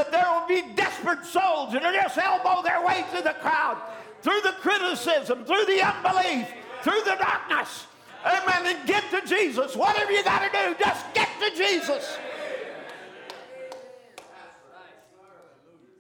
That 0.02 0.12
there 0.12 0.26
will 0.32 0.48
be 0.48 0.74
desperate 0.74 1.24
souls 1.26 1.74
that 1.74 1.84
will 1.84 1.94
just 1.94 2.18
elbow 2.18 2.64
their 2.64 2.84
way 2.84 3.06
through 3.12 3.22
the 3.22 3.36
crowd, 3.40 3.80
through 4.24 4.42
the 4.42 4.54
criticism, 4.54 5.46
through 5.46 5.66
the 5.66 5.80
unbelief, 5.80 6.48
through 6.82 7.02
the 7.06 7.18
darkness. 7.20 7.86
Amen. 8.26 8.76
And 8.76 8.88
get 8.88 9.04
to 9.12 9.22
Jesus. 9.28 9.76
Whatever 9.76 10.12
you 10.12 10.24
got 10.24 10.52
to 10.52 10.58
do, 10.58 10.76
just 10.84 11.06
get 11.14 11.30
to 11.40 11.56
Jesus. 11.56 12.18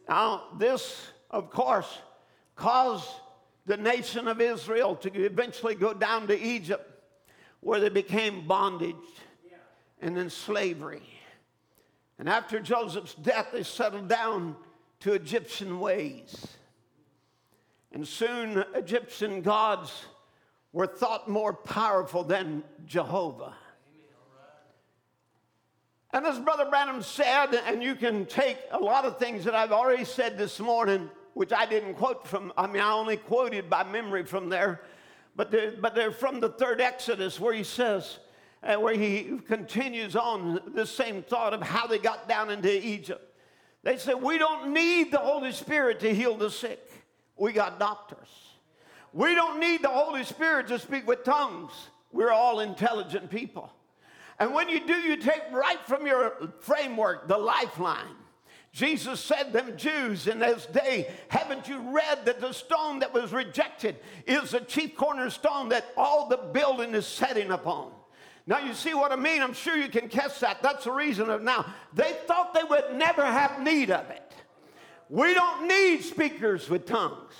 Now, 0.09 0.45
this, 0.57 0.99
of 1.29 1.51
course, 1.51 1.99
caused 2.55 3.07
the 3.67 3.77
nation 3.77 4.27
of 4.27 4.41
Israel 4.41 4.95
to 4.95 5.13
eventually 5.23 5.75
go 5.75 5.93
down 5.93 6.25
to 6.25 6.39
Egypt, 6.39 6.89
where 7.59 7.79
they 7.79 7.89
became 7.89 8.47
bondage 8.47 8.95
and 10.01 10.17
then 10.17 10.31
slavery. 10.31 11.03
And 12.21 12.29
after 12.29 12.59
Joseph's 12.59 13.15
death, 13.15 13.47
they 13.51 13.63
settled 13.63 14.07
down 14.07 14.55
to 14.99 15.13
Egyptian 15.13 15.79
ways. 15.79 16.45
And 17.91 18.07
soon 18.07 18.63
Egyptian 18.75 19.41
gods 19.41 20.05
were 20.71 20.85
thought 20.85 21.27
more 21.27 21.51
powerful 21.51 22.23
than 22.23 22.63
Jehovah. 22.85 23.55
And 26.13 26.27
as 26.27 26.37
Brother 26.37 26.69
Branham 26.69 27.01
said, 27.01 27.55
and 27.65 27.81
you 27.81 27.95
can 27.95 28.27
take 28.27 28.59
a 28.69 28.77
lot 28.77 29.05
of 29.05 29.17
things 29.17 29.43
that 29.45 29.55
I've 29.55 29.71
already 29.71 30.05
said 30.05 30.37
this 30.37 30.59
morning, 30.59 31.09
which 31.33 31.51
I 31.51 31.65
didn't 31.65 31.95
quote 31.95 32.27
from, 32.27 32.53
I 32.55 32.67
mean, 32.67 32.83
I 32.83 32.91
only 32.91 33.17
quoted 33.17 33.67
by 33.67 33.83
memory 33.83 34.25
from 34.25 34.47
there, 34.47 34.81
but 35.35 35.49
they're, 35.49 35.71
but 35.71 35.95
they're 35.95 36.11
from 36.11 36.39
the 36.39 36.49
third 36.49 36.81
Exodus 36.81 37.39
where 37.39 37.55
he 37.55 37.63
says, 37.63 38.19
where 38.61 38.95
he 38.95 39.39
continues 39.47 40.15
on 40.15 40.61
the 40.75 40.85
same 40.85 41.23
thought 41.23 41.53
of 41.53 41.61
how 41.61 41.87
they 41.87 41.97
got 41.97 42.29
down 42.29 42.49
into 42.49 42.71
Egypt. 42.85 43.35
They 43.83 43.97
said, 43.97 44.21
We 44.21 44.37
don't 44.37 44.73
need 44.73 45.11
the 45.11 45.17
Holy 45.17 45.51
Spirit 45.51 45.99
to 46.01 46.13
heal 46.13 46.35
the 46.37 46.51
sick, 46.51 46.79
we 47.35 47.53
got 47.53 47.79
doctors. 47.79 48.29
We 49.13 49.35
don't 49.35 49.59
need 49.59 49.81
the 49.81 49.89
Holy 49.89 50.23
Spirit 50.23 50.67
to 50.67 50.79
speak 50.79 51.05
with 51.05 51.23
tongues, 51.23 51.71
we're 52.11 52.31
all 52.31 52.59
intelligent 52.59 53.29
people. 53.29 53.71
And 54.39 54.53
when 54.53 54.69
you 54.69 54.85
do, 54.87 54.93
you 54.93 55.17
take 55.17 55.43
right 55.51 55.79
from 55.85 56.07
your 56.07 56.49
framework 56.61 57.27
the 57.27 57.37
lifeline. 57.37 58.15
Jesus 58.71 59.19
said, 59.19 59.51
Them 59.51 59.75
Jews 59.75 60.27
in 60.27 60.39
this 60.39 60.65
day, 60.67 61.11
haven't 61.27 61.67
you 61.67 61.79
read 61.79 62.25
that 62.25 62.39
the 62.39 62.53
stone 62.53 62.99
that 62.99 63.13
was 63.13 63.33
rejected 63.33 63.97
is 64.25 64.51
the 64.51 64.61
chief 64.61 64.95
cornerstone 64.95 65.69
that 65.69 65.85
all 65.97 66.29
the 66.29 66.37
building 66.37 66.95
is 66.95 67.05
setting 67.05 67.51
upon? 67.51 67.91
Now, 68.51 68.59
you 68.59 68.73
see 68.73 68.93
what 68.93 69.13
I 69.13 69.15
mean? 69.15 69.41
I'm 69.41 69.53
sure 69.53 69.77
you 69.77 69.87
can 69.87 70.09
catch 70.09 70.41
that. 70.41 70.61
That's 70.61 70.83
the 70.83 70.91
reason 70.91 71.29
of 71.29 71.41
now. 71.41 71.73
They 71.93 72.17
thought 72.27 72.53
they 72.53 72.65
would 72.65 72.95
never 72.95 73.25
have 73.25 73.61
need 73.61 73.89
of 73.91 74.09
it. 74.09 74.29
We 75.09 75.33
don't 75.33 75.69
need 75.69 76.03
speakers 76.03 76.69
with 76.69 76.85
tongues, 76.85 77.33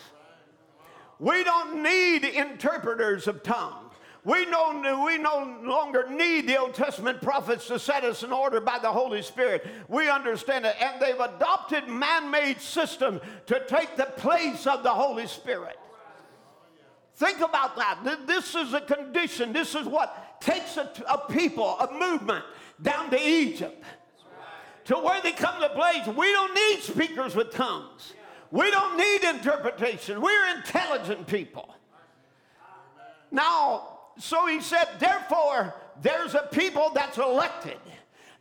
we 1.19 1.43
don't 1.43 1.84
need 1.84 2.24
interpreters 2.24 3.28
of 3.28 3.43
tongues. 3.43 3.93
We, 4.24 4.45
know, 4.45 5.04
we 5.04 5.17
no 5.17 5.60
longer 5.63 6.08
need 6.08 6.47
the 6.47 6.58
Old 6.58 6.76
Testament 6.76 7.21
prophets 7.21 7.67
to 7.67 7.80
set 7.80 8.06
us 8.06 8.24
in 8.24 8.32
order 8.32 8.62
by 8.62 8.78
the 8.80 8.91
Holy 8.91 9.24
Spirit. 9.24 9.65
We 9.89 10.10
understand 10.10 10.65
it. 10.65 10.76
And 10.80 11.02
they've 11.02 11.19
adopted 11.19 11.88
man 11.88 12.30
made 12.30 12.62
system 12.62 13.19
to 13.47 13.65
take 13.67 13.97
the 13.97 14.06
place 14.06 14.67
of 14.67 14.84
the 14.84 14.91
Holy 14.91 15.26
Spirit. 15.26 15.78
Think 17.15 17.39
about 17.39 17.76
that. 17.78 18.28
This 18.28 18.54
is 18.54 18.74
a 18.74 18.82
condition. 18.82 19.54
This 19.54 19.74
is 19.74 19.88
what 19.88 20.31
takes 20.41 20.77
a, 20.77 20.91
a 21.10 21.17
people, 21.32 21.77
a 21.80 21.91
movement 21.93 22.43
down 22.82 23.10
to 23.12 23.19
Egypt. 23.19 23.84
To 24.86 24.95
where 24.95 25.21
they 25.21 25.32
come 25.32 25.62
to 25.62 25.69
place, 25.69 26.06
we 26.08 26.32
don't 26.34 26.54
need 26.54 26.82
speakers 26.82 27.36
with 27.36 27.51
tongues. 27.51 28.13
We 28.49 28.69
don't 28.71 28.97
need 28.97 29.23
interpretation. 29.23 30.19
We're 30.19 30.56
intelligent 30.58 31.27
people. 31.27 31.73
Now, 33.32 33.99
so 34.17 34.47
he 34.47 34.60
said, 34.60 34.88
therefore, 34.99 35.75
there's 36.01 36.36
a 36.36 36.47
people 36.51 36.91
that's 36.93 37.17
elected, 37.17 37.80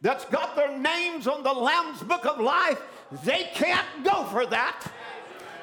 that's 0.01 0.25
got 0.25 0.57
their 0.57 0.77
names 0.77 1.29
on 1.29 1.43
the 1.43 1.53
Lamb's 1.53 2.03
book 2.03 2.27
of 2.27 2.41
life. 2.41 2.81
They 3.25 3.51
can't 3.55 3.87
go 4.03 4.25
for 4.25 4.47
that. 4.47 4.91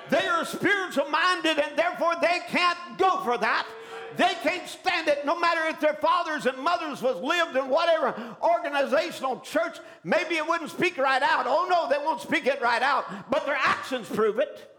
They 0.10 0.26
are 0.28 0.46
spiritual 0.46 1.10
minded 1.10 1.60
and 1.60 1.78
therefore 1.78 2.14
they 2.22 2.40
can't 2.48 2.78
go 2.98 3.22
for 3.24 3.38
that. 3.38 3.68
They 4.16 4.34
can't 4.42 4.68
stand 4.68 5.08
it 5.08 5.26
no 5.26 5.40
matter 5.40 5.62
if 5.68 5.80
their 5.80 5.96
fathers 5.96 6.46
and 6.46 6.58
mothers 6.58 7.02
was 7.02 7.22
lived 7.22 7.56
in 7.56 7.70
whatever 7.70 8.16
organizational 8.42 9.40
church. 9.42 9.78
Maybe 10.04 10.36
it 10.36 10.48
wouldn't 10.48 10.72
speak 10.72 10.98
right 10.98 11.22
out. 11.22 11.46
Oh 11.48 11.68
no, 11.70 11.90
they 11.90 12.04
won't 12.04 12.22
speak 12.22 12.48
it 12.48 12.62
right 12.62 12.82
out, 12.82 13.06
but 13.30 13.46
their 13.46 13.58
actions 13.60 14.08
prove 14.08 14.40
it. 14.40 14.74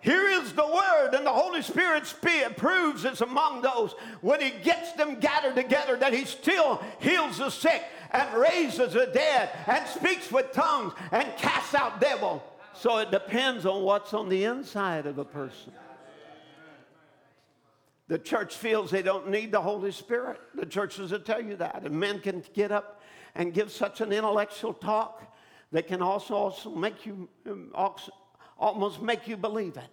Here 0.00 0.28
is 0.28 0.52
the 0.52 0.66
word, 0.66 1.14
and 1.14 1.24
the 1.24 1.32
Holy 1.32 1.62
Spirit 1.62 2.04
proves 2.56 3.06
it's 3.06 3.22
among 3.22 3.62
those 3.62 3.94
when 4.20 4.38
He 4.38 4.50
gets 4.50 4.92
them 4.92 5.18
gathered 5.18 5.54
together 5.54 5.96
that 5.96 6.12
He 6.12 6.26
still 6.26 6.82
heals 7.00 7.38
the 7.38 7.48
sick 7.48 7.82
and 8.10 8.34
raises 8.34 8.92
the 8.92 9.06
dead 9.06 9.48
and 9.66 9.86
speaks 9.88 10.30
with 10.30 10.52
tongues 10.52 10.92
and 11.10 11.26
casts 11.38 11.74
out 11.74 12.02
devil. 12.02 12.44
So 12.74 12.98
it 12.98 13.10
depends 13.10 13.64
on 13.64 13.82
what's 13.82 14.12
on 14.12 14.28
the 14.28 14.44
inside 14.44 15.06
of 15.06 15.16
a 15.16 15.24
person. 15.24 15.72
The 18.08 18.18
church 18.18 18.56
feels 18.56 18.90
they 18.90 19.02
don't 19.02 19.30
need 19.30 19.52
the 19.52 19.60
Holy 19.60 19.92
Spirit. 19.92 20.38
The 20.54 20.66
churches 20.66 21.10
will 21.10 21.20
tell 21.20 21.42
you 21.42 21.56
that. 21.56 21.82
And 21.84 21.98
men 21.98 22.20
can 22.20 22.44
get 22.52 22.70
up 22.70 23.00
and 23.34 23.54
give 23.54 23.72
such 23.72 24.00
an 24.00 24.12
intellectual 24.12 24.74
talk 24.74 25.22
that 25.72 25.86
can 25.86 26.02
also, 26.02 26.34
also 26.34 26.70
make 26.70 27.06
you 27.06 27.28
um, 27.46 27.72
almost 28.58 29.02
make 29.02 29.26
you 29.26 29.36
believe 29.36 29.76
it. 29.76 29.88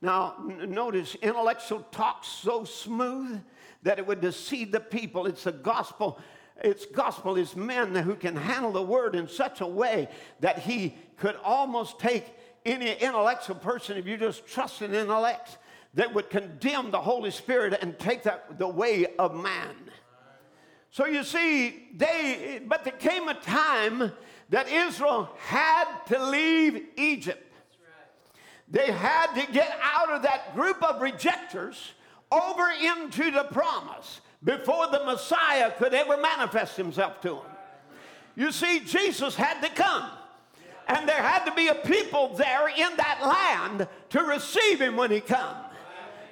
Now, 0.00 0.36
n- 0.38 0.70
notice 0.70 1.14
intellectual 1.16 1.84
talk 1.90 2.24
so 2.24 2.64
smooth 2.64 3.40
that 3.82 3.98
it 3.98 4.06
would 4.06 4.20
deceive 4.20 4.72
the 4.72 4.80
people. 4.80 5.26
It's 5.26 5.44
the 5.44 5.52
gospel. 5.52 6.18
It's 6.62 6.86
gospel 6.86 7.36
is 7.36 7.56
men 7.56 7.94
who 7.94 8.14
can 8.14 8.36
handle 8.36 8.72
the 8.72 8.82
word 8.82 9.14
in 9.14 9.28
such 9.28 9.60
a 9.60 9.66
way 9.66 10.08
that 10.40 10.60
he 10.60 10.94
could 11.16 11.36
almost 11.42 11.98
take 11.98 12.34
any 12.64 12.92
intellectual 12.92 13.56
person, 13.56 13.96
if 13.96 14.06
you 14.06 14.16
just 14.16 14.46
trust 14.46 14.82
in 14.82 14.94
intellect, 14.94 15.58
that 15.94 16.14
would 16.14 16.30
condemn 16.30 16.90
the 16.90 17.00
Holy 17.00 17.30
Spirit 17.30 17.78
and 17.80 17.98
take 17.98 18.22
that 18.24 18.58
the 18.58 18.68
way 18.68 19.06
of 19.18 19.34
man. 19.34 19.74
So 20.90 21.06
you 21.06 21.22
see, 21.22 21.88
they, 21.94 22.60
but 22.66 22.84
there 22.84 22.92
came 22.92 23.28
a 23.28 23.34
time 23.34 24.12
that 24.50 24.68
Israel 24.68 25.30
had 25.38 25.86
to 26.06 26.24
leave 26.24 26.84
Egypt. 26.96 27.46
They 28.68 28.90
had 28.90 29.34
to 29.34 29.52
get 29.52 29.76
out 29.82 30.10
of 30.10 30.22
that 30.22 30.54
group 30.54 30.82
of 30.82 31.00
rejectors 31.00 31.92
over 32.30 32.70
into 32.70 33.30
the 33.30 33.44
promise 33.44 34.20
before 34.42 34.86
the 34.88 35.04
Messiah 35.04 35.72
could 35.72 35.92
ever 35.92 36.16
manifest 36.16 36.76
himself 36.76 37.20
to 37.22 37.28
them. 37.30 37.42
You 38.36 38.52
see, 38.52 38.80
Jesus 38.80 39.34
had 39.34 39.60
to 39.60 39.68
come. 39.70 40.08
And 40.86 41.08
there 41.08 41.22
had 41.22 41.44
to 41.44 41.54
be 41.54 41.68
a 41.68 41.74
people 41.74 42.34
there 42.36 42.68
in 42.68 42.96
that 42.96 43.20
land 43.22 43.88
to 44.10 44.22
receive 44.22 44.80
him 44.80 44.96
when 44.96 45.10
he 45.10 45.20
comes. 45.20 45.69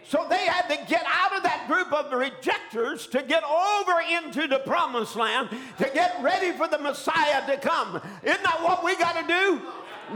So 0.08 0.26
they 0.28 0.46
had 0.46 0.68
to 0.68 0.76
get 0.90 1.04
out 1.06 1.36
of 1.36 1.42
that 1.42 1.66
group 1.68 1.92
of 1.92 2.10
rejectors 2.10 3.06
to 3.08 3.22
get 3.22 3.42
over 3.44 4.00
into 4.10 4.48
the 4.48 4.60
promised 4.60 5.16
land 5.16 5.50
to 5.50 5.90
get 5.92 6.16
ready 6.22 6.52
for 6.52 6.66
the 6.66 6.78
Messiah 6.78 7.46
to 7.46 7.58
come. 7.58 8.00
Isn't 8.22 8.42
that 8.42 8.62
what 8.62 8.82
we 8.82 8.96
got 8.96 9.20
to 9.20 9.26
do? 9.26 9.60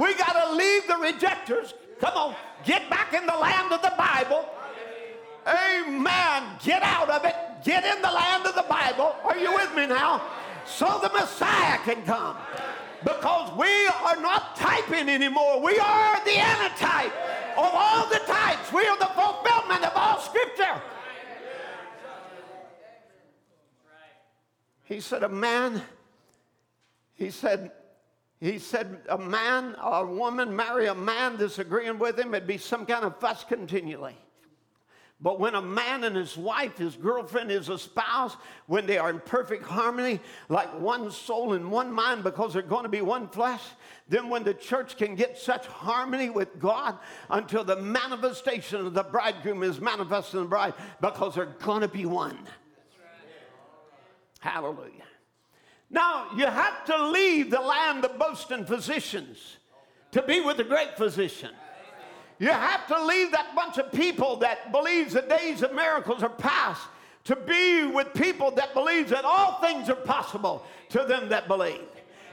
We 0.01 0.15
got 0.15 0.33
to 0.33 0.55
leave 0.55 0.87
the 0.89 0.97
rejectors, 0.97 1.75
Come 2.01 2.15
on, 2.17 2.35
get 2.65 2.91
back 2.91 3.15
in 3.15 3.27
the 3.27 3.37
land 3.37 3.73
of 3.73 3.81
the 3.81 3.93
Bible. 3.97 4.45
Amen. 5.47 6.43
Get 6.65 6.83
out 6.83 7.09
of 7.09 7.25
it. 7.25 7.37
Get 7.63 7.85
in 7.85 8.03
the 8.03 8.11
land 8.11 8.45
of 8.45 8.57
the 8.57 8.65
Bible. 8.69 9.15
Are 9.23 9.37
you 9.37 9.55
with 9.55 9.73
me 9.77 9.87
now? 9.87 10.21
So 10.67 10.99
the 11.01 11.11
Messiah 11.11 11.79
can 11.85 12.03
come. 12.05 12.37
Because 13.05 13.57
we 13.57 13.87
are 14.03 14.21
not 14.21 14.57
typing 14.57 15.09
anymore. 15.09 15.61
We 15.61 15.79
are 15.79 16.25
the 16.25 16.39
antitype 16.39 17.13
of 17.57 17.71
all 17.73 18.09
the 18.09 18.21
types. 18.27 18.73
We 18.73 18.87
are 18.87 18.99
the 18.99 19.07
fulfillment 19.07 19.85
of 19.85 19.93
all 19.95 20.21
Scripture. 20.21 20.81
He 24.85 25.01
said, 25.01 25.23
A 25.23 25.29
man, 25.29 25.83
he 27.15 27.31
said, 27.31 27.73
he 28.41 28.59
said 28.59 29.03
a 29.09 29.17
man 29.17 29.77
or 29.83 30.05
a 30.05 30.13
woman 30.13 30.55
marry 30.55 30.87
a 30.87 30.95
man 30.95 31.37
disagreeing 31.37 31.99
with 31.99 32.19
him, 32.19 32.35
it'd 32.35 32.47
be 32.47 32.59
some 32.59 32.85
kind 32.85 33.05
of 33.05 33.19
fuss 33.19 33.45
continually. 33.45 34.17
But 35.23 35.39
when 35.39 35.55
a 35.55 35.63
man 35.63 36.03
and 36.03 36.17
his 36.17 36.37
wife, 36.37 36.79
his 36.79 36.97
girlfriend, 36.97 37.49
his 37.49 37.71
spouse, 37.81 38.37
when 38.67 38.87
they 38.87 38.99
are 38.99 39.09
in 39.09 39.21
perfect 39.21 39.65
harmony, 39.65 40.19
like 40.49 40.81
one 40.81 41.13
soul 41.13 41.53
and 41.53 41.71
one 41.71 41.93
mind, 41.93 42.25
because 42.25 42.53
they're 42.53 42.63
going 42.63 42.83
to 42.83 42.89
be 42.89 43.03
one 43.03 43.29
flesh, 43.29 43.63
then 44.09 44.29
when 44.29 44.43
the 44.43 44.53
church 44.53 44.97
can 44.97 45.15
get 45.15 45.39
such 45.39 45.65
harmony 45.67 46.29
with 46.29 46.59
God 46.59 46.99
until 47.31 47.63
the 47.63 47.77
manifestation 47.77 48.85
of 48.85 48.95
the 48.95 49.05
bridegroom 49.05 49.63
is 49.63 49.81
manifest 49.81 50.35
in 50.35 50.41
the 50.41 50.47
bride, 50.47 50.75
because 51.01 51.37
they're 51.37 51.47
going 51.47 51.83
to 51.83 51.89
be 51.89 52.05
one. 52.05 52.39
Hallelujah. 54.41 55.05
Now, 55.89 56.31
you 56.37 56.47
have 56.47 56.85
to 56.87 57.11
leave 57.11 57.49
the 57.49 57.61
land 57.61 58.05
of 58.05 58.19
boasting 58.19 58.65
physicians 58.65 59.39
to 60.11 60.21
be 60.23 60.41
with 60.41 60.57
the 60.57 60.65
great 60.65 60.97
physician. 60.97 61.51
You 62.43 62.49
have 62.49 62.89
to 62.89 63.05
leave 63.05 63.31
that 63.31 63.55
bunch 63.55 63.79
of 63.79 63.93
people 63.93 64.35
that 64.39 64.73
believes 64.73 65.13
the 65.13 65.23
days 65.23 65.63
of 65.63 65.73
miracles 65.77 66.25
are 66.25 66.29
past 66.29 66.83
to 67.23 67.37
be 67.37 67.87
with 67.87 68.13
people 68.15 68.51
that 68.57 68.75
believes 68.75 69.11
that 69.11 69.25
all 69.25 69.61
things 69.61 69.89
are 69.89 69.95
possible 69.95 70.67
to 70.89 71.05
them 71.05 71.29
that 71.29 71.47
believe. 71.47 71.87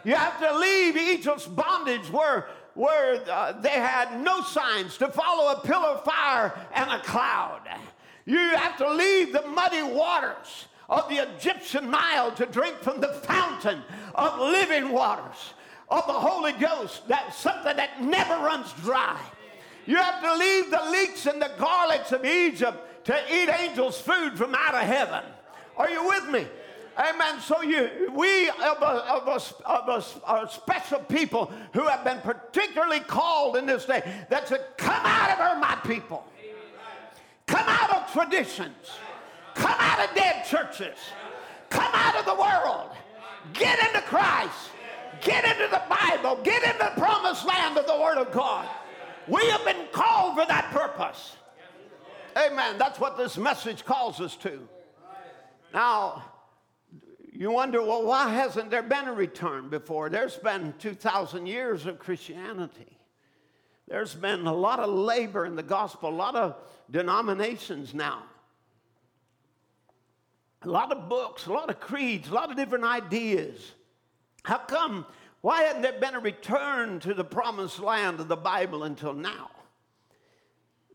You 0.04 0.16
have 0.16 0.40
to 0.40 0.58
leave 0.58 0.98
Egypt's 0.98 1.46
bondage 1.46 2.10
where, 2.10 2.48
where 2.74 3.22
uh, 3.30 3.52
they 3.62 3.70
had 3.70 4.20
no 4.20 4.42
signs 4.42 4.98
to 4.98 5.10
follow 5.10 5.52
a 5.52 5.62
pillar 5.62 5.90
of 5.90 6.04
fire 6.04 6.60
and 6.74 6.90
a 6.90 7.04
cloud. 7.04 7.70
You 8.26 8.40
have 8.40 8.78
to 8.78 8.92
leave 8.92 9.32
the 9.32 9.46
muddy 9.46 9.84
waters 9.84 10.66
of 10.90 11.08
the 11.08 11.18
Egyptian 11.18 11.92
Nile 11.92 12.32
to 12.32 12.48
drink 12.48 12.78
from 12.78 13.00
the 13.00 13.14
fountain 13.14 13.84
of 14.16 14.40
living 14.40 14.90
waters 14.90 15.54
of 15.88 16.08
the 16.08 16.14
Holy 16.14 16.54
Ghost. 16.54 17.08
That's 17.08 17.38
something 17.38 17.78
that 17.78 18.02
never 18.02 18.34
runs 18.44 18.74
dry. 18.82 19.22
You 19.86 19.98
have 19.98 20.22
to 20.22 20.36
leave 20.36 20.72
the 20.72 20.90
leeks 20.92 21.26
and 21.26 21.42
the 21.42 21.52
garlics 21.58 22.12
of 22.12 22.26
Egypt 22.26 23.06
to 23.06 23.18
eat 23.34 23.50
angels' 23.50 24.00
food 24.00 24.38
from 24.38 24.54
out 24.56 24.76
of 24.76 24.82
heaven. 24.82 25.24
Are 25.78 25.90
you 25.90 26.06
with 26.08 26.30
me? 26.30 26.46
Amen. 27.00 27.40
So 27.40 27.62
you, 27.62 28.12
we 28.14 28.50
of 28.50 28.82
a, 28.82 28.86
of, 28.86 29.28
a, 29.28 29.66
of 29.66 29.88
a, 29.88 30.34
a, 30.34 30.50
special 30.52 31.00
people 31.00 31.52
who 31.74 31.88
have 31.88 32.04
been 32.04 32.20
particularly 32.20 33.00
called 33.00 33.56
in 33.56 33.66
this 33.66 33.86
day 33.86 34.04
that 34.30 34.48
to 34.48 34.60
come 34.76 35.02
out 35.06 35.32
of 35.32 35.38
her, 35.38 35.60
my 35.60 35.76
people. 35.86 36.26
Come 37.48 37.66
out 37.68 37.90
of 37.96 38.12
traditions. 38.12 38.92
Come 39.56 39.76
out 39.80 40.10
of 40.10 40.16
dead 40.16 40.46
churches. 40.46 40.98
Come 41.70 41.92
out 41.94 42.16
of 42.16 42.26
the 42.26 42.36
world. 42.36 42.92
Get 43.54 43.80
into 43.88 44.02
Christ. 44.02 44.70
Get 45.22 45.46
into 45.46 45.68
the 45.72 45.82
Bible. 45.90 46.40
Get 46.44 46.64
into 46.64 46.78
the 46.80 47.02
promised 47.02 47.46
land 47.46 47.78
of 47.78 47.88
the 47.88 47.98
Word 47.98 48.18
of 48.18 48.32
God. 48.32 48.68
We 49.30 49.46
have 49.50 49.64
been 49.64 49.88
called 49.92 50.38
for 50.38 50.46
that 50.46 50.72
purpose. 50.72 51.36
Amen. 52.38 52.78
That's 52.78 53.00
what 53.00 53.18
this 53.18 53.38
message 53.38 53.86
calls 53.86 54.20
us 54.22 54.36
to. 54.38 54.68
Now, 55.74 56.24
you 57.32 57.52
wonder, 57.52 57.82
well, 57.82 58.06
why 58.06 58.30
hasn't 58.30 58.70
there 58.70 58.84
been 58.84 59.08
a 59.08 59.14
return 59.14 59.70
before? 59.70 60.10
There's 60.10 60.38
been 60.38 60.74
2,000 60.80 61.46
years 61.46 61.86
of 61.86 62.00
Christianity. 62.00 62.98
There's 63.88 64.14
been 64.14 64.46
a 64.46 64.54
lot 64.54 64.80
of 64.80 64.90
labor 64.90 65.46
in 65.46 65.56
the 65.56 65.64
gospel, 65.64 66.10
a 66.10 66.12
lot 66.12 66.36
of 66.36 66.56
denominations 66.92 67.94
now, 67.94 68.24
a 70.62 70.70
lot 70.70 70.92
of 70.92 71.10
books, 71.10 71.48
a 71.48 71.54
lot 71.54 71.70
of 71.70 71.80
creeds, 71.80 72.30
a 72.30 72.34
lot 72.34 72.52
of 72.52 72.58
different 72.58 72.86
ideas. 72.86 73.74
How 74.44 74.60
come? 74.60 75.06
Why 75.42 75.64
hasn't 75.64 75.84
there 75.84 76.00
been 76.00 76.16
a 76.16 76.20
return 76.20 77.00
to 77.02 77.14
the 77.14 77.24
promised 77.24 77.80
land 77.80 78.20
of 78.20 78.28
the 78.28 78.36
Bible 78.36 78.84
until 78.84 79.14
now? 79.14 79.52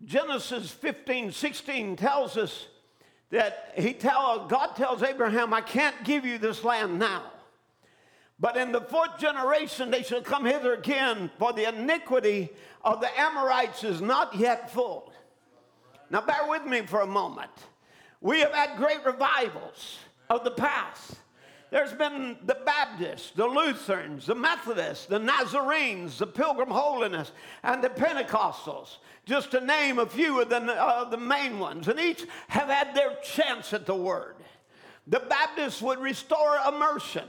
Genesis 0.05 0.71
15, 0.71 1.33
16 1.33 1.97
tells 1.97 2.37
us 2.37 2.67
that 3.31 3.73
he 3.77 3.95
tell, 3.95 4.47
God 4.47 4.77
tells 4.77 5.03
Abraham, 5.03 5.55
I 5.55 5.63
can't 5.63 6.05
give 6.05 6.27
you 6.27 6.37
this 6.37 6.63
land 6.63 6.99
now. 6.99 7.23
But 8.39 8.57
in 8.57 8.73
the 8.73 8.83
fourth 8.83 9.19
generation 9.19 9.91
they 9.91 10.03
shall 10.03 10.21
come 10.21 10.45
hither 10.45 10.75
again, 10.75 11.31
for 11.39 11.53
the 11.53 11.69
iniquity 11.69 12.51
of 12.85 13.01
the 13.01 13.19
Amorites 13.19 13.83
is 13.83 14.03
not 14.03 14.37
yet 14.37 14.71
full. 14.71 15.13
Now 16.11 16.21
bear 16.21 16.47
with 16.49 16.67
me 16.67 16.83
for 16.83 17.01
a 17.01 17.07
moment. 17.07 17.51
We 18.21 18.41
have 18.41 18.53
had 18.53 18.77
great 18.77 19.05
revivals 19.05 19.99
of 20.29 20.45
the 20.45 20.51
past. 20.51 21.15
There's 21.75 21.93
been 21.93 22.37
the 22.47 22.57
Baptists, 22.65 23.33
the 23.33 23.49
Lutherans, 23.49 24.27
the 24.27 24.37
Methodists, 24.37 25.07
the 25.07 25.19
Nazarenes, 25.19 26.19
the 26.19 26.27
Pilgrim 26.29 26.71
Holiness, 26.71 27.33
and 27.65 27.83
the 27.83 27.89
Pentecostals, 27.89 28.99
just 29.27 29.51
to 29.51 29.61
name 29.61 29.99
a 29.99 30.07
few 30.07 30.41
of 30.41 30.51
the, 30.51 30.59
uh, 30.59 31.11
the 31.11 31.17
main 31.17 31.59
ones. 31.59 31.89
And 31.89 31.99
each 31.99 32.27
have 32.47 32.69
had 32.69 32.95
their 32.95 33.17
chance 33.25 33.73
at 33.73 33.87
the 33.87 33.95
Word. 33.97 34.37
The 35.09 35.19
Baptists 35.19 35.83
would 35.83 35.99
restore 35.99 36.59
immersion. 36.69 37.27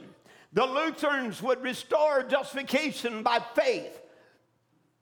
The 0.53 0.67
Lutherans 0.67 1.41
would 1.41 1.63
restore 1.63 2.21
justification 2.21 3.23
by 3.23 3.39
faith. 3.55 3.99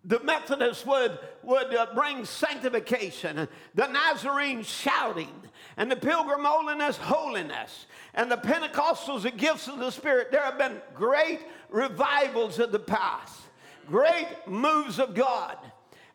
The 0.05 0.21
Methodists 0.21 0.85
would, 0.85 1.19
would 1.43 1.75
uh, 1.75 1.87
bring 1.93 2.23
sanctification, 2.23 3.49
the 3.75 3.87
Nazarenes 3.87 4.67
shouting, 4.67 5.33
and 5.77 5.89
the 5.89 5.95
Pilgrim 5.95 6.43
holiness, 6.43 6.97
holiness, 6.97 7.87
and 8.13 8.31
the 8.31 8.37
Pentecostals, 8.37 9.23
the 9.23 9.31
gifts 9.31 9.67
of 9.67 9.79
the 9.79 9.91
Spirit. 9.91 10.31
There 10.31 10.43
have 10.43 10.57
been 10.57 10.81
great 10.93 11.39
revivals 11.69 12.59
of 12.59 12.71
the 12.71 12.79
past, 12.79 13.41
great 13.87 14.27
moves 14.47 14.99
of 14.99 15.15
God. 15.15 15.57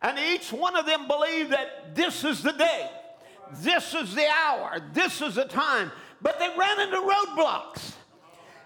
And 0.01 0.19
each 0.19 0.53
one 0.53 0.77
of 0.77 0.87
them 0.87 1.09
believed 1.09 1.51
that 1.51 1.95
this 1.95 2.25
is 2.25 2.43
the 2.43 2.53
day, 2.53 2.89
this 3.61 3.95
is 3.95 4.15
the 4.15 4.29
hour, 4.29 4.81
this 4.93 5.21
is 5.21 5.35
the 5.35 5.45
time. 5.45 5.91
But 6.23 6.39
they 6.39 6.49
ran 6.57 6.81
into 6.81 6.97
roadblocks. 6.97 7.95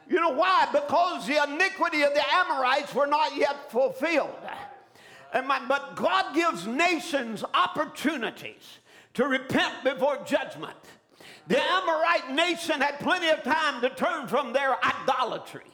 You 0.08 0.20
know 0.20 0.30
why? 0.30 0.68
Because 0.72 1.26
the 1.26 1.42
iniquity 1.42 2.02
of 2.02 2.12
the 2.12 2.22
Amorites 2.34 2.94
were 2.94 3.06
not 3.06 3.34
yet 3.34 3.70
fulfilled. 3.70 4.36
But 5.32 5.96
God 5.96 6.34
gives 6.34 6.66
nations 6.66 7.42
opportunities 7.54 8.80
to 9.14 9.26
repent 9.26 9.84
before 9.84 10.18
judgment. 10.24 10.76
The 11.48 11.60
Amorite 11.60 12.32
nation 12.32 12.80
had 12.80 13.00
plenty 13.00 13.28
of 13.28 13.42
time 13.42 13.80
to 13.80 13.90
turn 13.90 14.28
from 14.28 14.52
their 14.52 14.76
idolatry, 14.84 15.66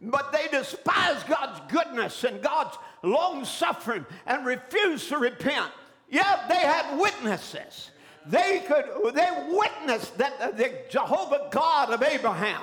but 0.00 0.32
they 0.32 0.48
despised 0.48 1.26
God's 1.26 1.60
goodness 1.72 2.24
and 2.24 2.42
God's 2.42 2.76
long 3.02 3.44
suffering 3.44 4.04
and 4.26 4.44
refused 4.44 5.08
to 5.08 5.18
repent. 5.18 5.70
Yeah, 6.08 6.46
they 6.48 6.56
had 6.56 6.98
witnesses. 6.98 7.90
They 8.26 8.62
could 8.68 9.14
they 9.14 9.48
witnessed 9.50 10.16
that 10.18 10.56
the 10.56 10.72
Jehovah 10.88 11.48
God 11.50 11.90
of 11.90 12.02
Abraham 12.02 12.62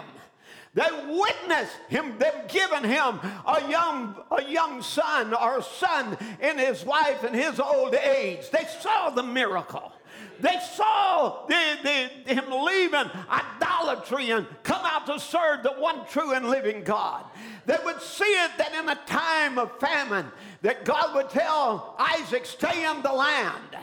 they 0.74 0.90
witnessed 1.08 1.78
him, 1.88 2.18
them 2.20 2.34
giving 2.48 2.84
him 2.84 3.20
a 3.46 3.70
young, 3.70 4.16
a 4.32 4.44
young 4.44 4.82
son 4.82 5.34
or 5.34 5.62
son 5.64 6.18
in 6.42 6.58
his 6.60 6.86
wife 6.86 7.24
in 7.24 7.34
his 7.34 7.60
old 7.60 7.96
age. 7.96 8.50
They 8.52 8.66
saw 8.80 9.10
the 9.10 9.24
miracle. 9.24 9.92
They 10.40 10.58
saw 10.74 11.46
the, 11.48 11.78
the, 11.84 12.34
him 12.34 12.46
leaving 12.50 13.10
idolatry 13.30 14.32
and 14.32 14.48
come 14.64 14.82
out 14.86 15.06
to 15.08 15.20
serve 15.20 15.64
the 15.64 15.74
one 15.74 16.06
true 16.06 16.34
and 16.34 16.50
living 16.50 16.84
God. 16.84 17.26
They 17.66 17.78
would 17.84 18.02
see 18.02 18.24
it 18.24 18.52
that 18.58 18.74
in 18.74 18.88
a 18.88 18.96
time 19.06 19.58
of 19.58 19.78
famine, 19.80 20.28
that 20.62 20.86
God 20.86 21.16
would 21.16 21.30
tell 21.30 21.96
Isaac, 22.00 22.46
stay 22.46 22.90
in 22.90 23.02
the 23.02 23.12
land. 23.12 23.78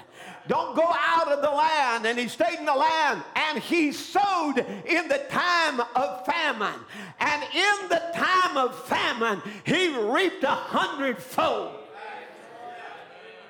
Don't 0.48 0.76
go 0.76 0.86
out 0.86 1.28
of 1.28 1.42
the 1.42 1.50
land. 1.50 2.06
And 2.06 2.18
he 2.18 2.28
stayed 2.28 2.58
in 2.58 2.64
the 2.64 2.74
land 2.74 3.22
and 3.34 3.58
he 3.58 3.92
sowed 3.92 4.58
in 4.58 5.08
the 5.08 5.24
time 5.28 5.80
of 5.94 6.24
famine. 6.26 6.80
And 7.20 7.42
in 7.42 7.88
the 7.88 8.02
time 8.14 8.56
of 8.56 8.86
famine, 8.86 9.42
he 9.64 9.96
reaped 9.96 10.44
a 10.44 10.48
hundredfold. 10.48 11.74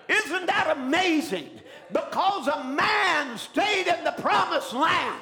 Isn't 0.08 0.46
that 0.46 0.76
amazing? 0.76 1.50
Because 1.92 2.48
a 2.48 2.64
man 2.64 3.36
stayed 3.38 3.86
in 3.86 4.04
the 4.04 4.12
promised 4.12 4.72
land. 4.72 5.20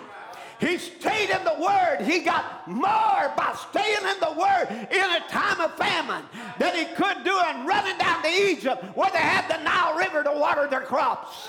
He 0.61 0.79
stayed 0.79 1.31
in 1.31 1.45
the 1.45 1.57
Word. 1.61 2.07
He 2.07 2.21
got 2.21 2.67
more 2.69 3.33
by 3.37 3.55
staying 3.71 4.07
in 4.15 4.21
the 4.21 4.33
Word 4.39 4.69
in 4.91 5.11
a 5.11 5.21
time 5.29 5.61
of 5.61 5.75
famine 5.77 6.25
than 6.59 6.75
he 6.75 6.85
could 6.95 7.25
do 7.25 7.39
in 7.51 7.67
running 7.67 7.99
down 7.99 8.23
to 8.23 8.29
Egypt 8.29 8.85
where 8.97 9.11
they 9.11 9.19
had 9.19 9.49
the 9.49 9.63
Nile 9.63 9.97
River 9.97 10.23
to 10.23 10.33
water 10.33 10.67
their 10.69 10.81
crops. 10.81 11.49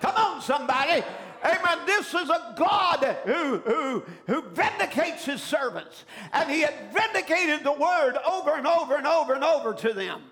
Come 0.00 0.16
on, 0.16 0.42
somebody. 0.42 1.02
Amen. 1.42 1.78
This 1.86 2.12
is 2.14 2.28
a 2.28 2.54
God 2.56 3.16
who, 3.24 3.58
who, 3.58 4.04
who 4.26 4.42
vindicates 4.50 5.24
his 5.24 5.42
servants. 5.42 6.04
And 6.32 6.50
he 6.50 6.60
had 6.60 6.74
vindicated 6.92 7.64
the 7.64 7.72
word 7.72 8.16
over 8.30 8.54
and 8.54 8.66
over 8.66 8.96
and 8.96 9.06
over 9.06 9.34
and 9.34 9.44
over 9.44 9.72
to 9.74 9.92
them. 9.92 10.22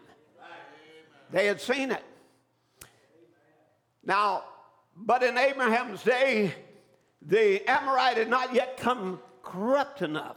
They 1.30 1.46
had 1.46 1.60
seen 1.60 1.92
it. 1.92 2.02
Now, 4.04 4.44
but 4.96 5.22
in 5.22 5.36
Abraham's 5.36 6.02
day, 6.02 6.54
the 7.22 7.68
Amorite 7.68 8.16
had 8.16 8.28
not 8.28 8.54
yet 8.54 8.76
come 8.76 9.20
corrupt 9.42 10.02
enough 10.02 10.36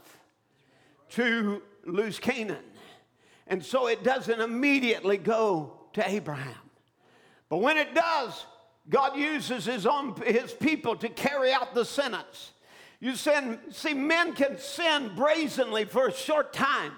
to 1.10 1.62
lose 1.84 2.18
Canaan. 2.18 2.64
And 3.46 3.64
so 3.64 3.88
it 3.88 4.04
doesn't 4.04 4.40
immediately 4.40 5.16
go 5.16 5.78
to 5.94 6.08
Abraham. 6.08 6.54
But 7.48 7.58
when 7.58 7.76
it 7.76 7.94
does, 7.94 8.46
God 8.88 9.16
uses 9.16 9.64
his 9.64 9.86
own 9.86 10.14
his 10.26 10.52
people 10.52 10.96
to 10.96 11.08
carry 11.08 11.52
out 11.52 11.74
the 11.74 11.84
sentence. 11.84 12.52
You 13.00 13.16
sin, 13.16 13.58
see, 13.70 13.94
men 13.94 14.32
can 14.32 14.58
sin 14.58 15.12
brazenly 15.16 15.84
for 15.84 16.08
a 16.08 16.12
short 16.12 16.52
time. 16.52 16.92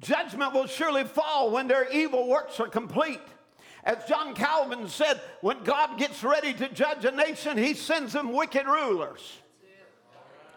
Judgment 0.00 0.52
will 0.52 0.66
surely 0.66 1.04
fall 1.04 1.50
when 1.50 1.68
their 1.68 1.90
evil 1.92 2.28
works 2.28 2.58
are 2.58 2.68
complete. 2.68 3.20
As 3.84 4.04
John 4.08 4.34
Calvin 4.34 4.88
said, 4.88 5.20
when 5.40 5.62
God 5.62 5.98
gets 5.98 6.24
ready 6.24 6.52
to 6.54 6.68
judge 6.68 7.04
a 7.04 7.10
nation, 7.10 7.58
he 7.58 7.74
sends 7.74 8.12
them 8.12 8.32
wicked 8.32 8.66
rulers. 8.66 9.38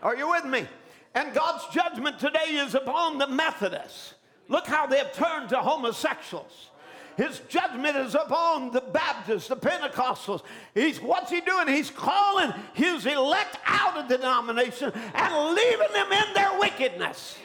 Are 0.01 0.15
you 0.15 0.29
with 0.29 0.45
me? 0.45 0.65
And 1.13 1.33
God's 1.33 1.65
judgment 1.73 2.19
today 2.19 2.53
is 2.53 2.73
upon 2.73 3.17
the 3.17 3.27
Methodists. 3.27 4.13
Look 4.47 4.65
how 4.65 4.87
they 4.87 4.97
have 4.97 5.13
turned 5.13 5.49
to 5.49 5.57
homosexuals. 5.57 6.69
His 7.17 7.41
judgment 7.49 7.97
is 7.97 8.13
upon 8.13 8.69
the 8.69 8.81
Baptists, 8.81 9.47
the 9.47 9.57
Pentecostals. 9.57 10.43
He's 10.75 11.01
what's 11.01 11.31
he 11.31 11.41
doing? 11.41 11.67
He's 11.67 11.89
calling 11.89 12.53
his 12.73 13.07
elect 13.07 13.57
out 13.65 13.97
of 13.97 14.07
the 14.07 14.17
denomination 14.17 14.91
and 14.93 15.55
leaving 15.55 15.93
them 15.93 16.11
in 16.11 16.33
their 16.35 16.59
wickedness. 16.59 17.35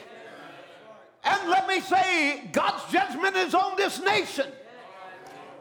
And 1.23 1.49
let 1.49 1.67
me 1.67 1.79
say, 1.79 2.49
God's 2.51 2.83
judgment 2.91 3.35
is 3.35 3.55
on 3.55 3.75
this 3.75 3.99
nation. 3.99 4.45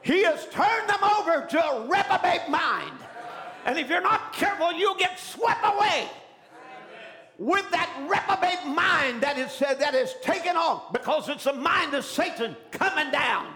He 0.03 0.25
has 0.25 0.47
turned 0.49 0.91
them 0.91 1.03
over 1.03 1.47
to 1.47 1.65
a 1.65 1.87
reprobate 1.89 2.51
mind. 2.51 2.99
And 3.65 3.79
if 3.79 3.89
you're 3.89 4.03
not 4.03 4.35
careful, 4.35 4.73
you'll 4.75 4.97
get 4.97 5.19
swept 5.19 5.65
away 5.65 6.11
with 7.39 7.69
that 7.71 7.89
reprobate 8.11 8.77
mind 8.77 9.23
that 9.23 9.39
is, 9.39 9.63
uh, 9.63 9.73
that 9.75 9.95
is 9.95 10.15
taken 10.21 10.55
on 10.55 10.83
because 10.93 11.31
it's 11.31 11.45
the 11.45 11.53
mind 11.55 11.95
of 11.95 12.05
Satan 12.05 12.55
coming 12.73 13.11
down 13.11 13.55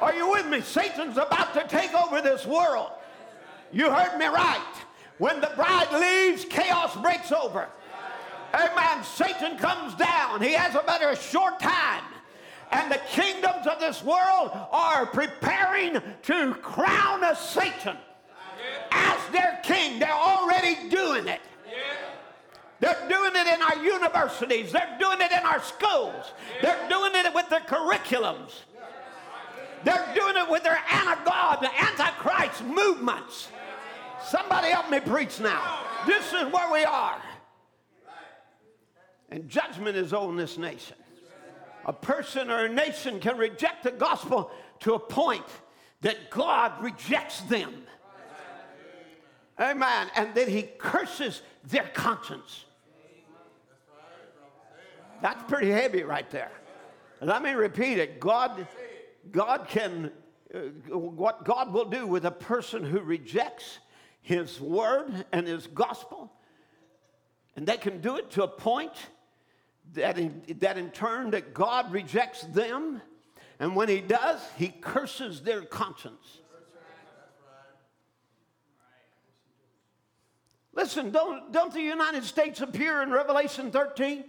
Are 0.00 0.14
you 0.14 0.30
with 0.30 0.46
me? 0.46 0.60
Satan's 0.60 1.18
about 1.18 1.52
to 1.54 1.66
take 1.68 1.94
over 1.94 2.20
this 2.22 2.46
world. 2.46 2.90
You 3.72 3.90
heard 3.90 4.18
me 4.18 4.26
right. 4.26 4.74
When 5.18 5.40
the 5.40 5.52
bride 5.54 5.92
leaves, 5.92 6.44
chaos 6.46 6.96
breaks 6.96 7.30
over. 7.30 7.68
Amen. 8.54 9.04
Satan 9.04 9.58
comes 9.58 9.94
down. 9.94 10.40
He 10.40 10.52
has 10.52 10.74
about 10.74 11.02
a 11.02 11.14
short 11.14 11.60
time. 11.60 12.02
And 12.72 12.90
the 12.90 13.00
kingdoms 13.10 13.66
of 13.66 13.78
this 13.80 14.02
world 14.02 14.50
are 14.72 15.06
preparing 15.06 16.00
to 16.22 16.54
crown 16.54 17.22
a 17.24 17.36
Satan 17.36 17.96
as 18.90 19.18
their 19.32 19.60
king. 19.62 19.98
They're 19.98 20.10
already 20.10 20.88
doing 20.88 21.28
it. 21.28 21.40
They're 22.80 23.08
doing 23.08 23.32
it 23.34 23.46
in 23.46 23.62
our 23.62 23.84
universities. 23.84 24.72
They're 24.72 24.96
doing 24.98 25.20
it 25.20 25.32
in 25.32 25.44
our 25.44 25.62
schools. 25.62 26.32
They're 26.62 26.88
doing 26.88 27.12
it 27.14 27.34
with 27.34 27.48
their 27.50 27.60
curriculums. 27.60 28.52
They're 29.84 30.14
doing 30.14 30.36
it 30.36 30.50
with 30.50 30.62
their 30.62 30.78
anti-God, 30.90 31.62
the 31.62 31.82
antichrist 31.82 32.64
movements. 32.64 33.48
Somebody 34.26 34.68
help 34.68 34.90
me 34.90 35.00
preach 35.00 35.40
now. 35.40 35.80
This 36.06 36.26
is 36.32 36.52
where 36.52 36.70
we 36.72 36.84
are. 36.84 37.20
And 39.30 39.48
judgment 39.48 39.96
is 39.96 40.12
on 40.12 40.36
this 40.36 40.58
nation. 40.58 40.96
A 41.86 41.92
person 41.92 42.50
or 42.50 42.66
a 42.66 42.68
nation 42.68 43.20
can 43.20 43.38
reject 43.38 43.84
the 43.84 43.90
gospel 43.90 44.50
to 44.80 44.94
a 44.94 44.98
point 44.98 45.46
that 46.02 46.30
God 46.30 46.72
rejects 46.82 47.40
them. 47.42 47.72
Amen. 49.58 50.10
And 50.16 50.34
then 50.34 50.48
he 50.48 50.62
curses 50.62 51.42
their 51.64 51.88
conscience. 51.94 52.64
That's 55.22 55.42
pretty 55.44 55.70
heavy 55.70 56.02
right 56.02 56.28
there. 56.30 56.50
Let 57.20 57.42
me 57.42 57.50
repeat 57.52 57.98
it. 57.98 58.20
God, 58.20 58.66
God 59.32 59.66
can, 59.68 60.10
uh, 60.54 60.58
what 60.96 61.44
God 61.44 61.72
will 61.72 61.84
do 61.84 62.06
with 62.06 62.24
a 62.24 62.30
person 62.30 62.84
who 62.84 63.00
rejects 63.00 63.78
his 64.20 64.60
word 64.60 65.24
and 65.32 65.46
his 65.46 65.66
gospel, 65.66 66.32
and 67.56 67.66
they 67.66 67.76
can 67.76 68.00
do 68.00 68.16
it 68.16 68.30
to 68.32 68.42
a 68.42 68.48
point 68.48 68.92
that 69.94 70.18
in, 70.18 70.42
that 70.58 70.78
in 70.78 70.90
turn 70.90 71.30
that 71.30 71.54
God 71.54 71.92
rejects 71.92 72.42
them, 72.42 73.00
and 73.58 73.74
when 73.74 73.88
he 73.88 74.00
does, 74.00 74.40
he 74.56 74.68
curses 74.68 75.42
their 75.42 75.62
conscience. 75.62 76.38
Listen, 80.72 81.10
don't, 81.10 81.52
don't 81.52 81.74
the 81.74 81.80
United 81.82 82.24
States 82.24 82.60
appear 82.60 83.02
in 83.02 83.10
Revelation 83.10 83.70
13? 83.70 84.24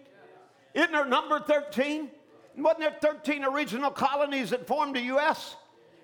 Isn't 0.73 0.91
there 0.91 1.05
number 1.05 1.39
13? 1.39 2.09
Wasn't 2.57 2.79
there 2.79 2.95
13 2.99 3.43
original 3.45 3.91
colonies 3.91 4.49
that 4.49 4.67
formed 4.67 4.95
the 4.95 5.01
U.S.? 5.01 5.55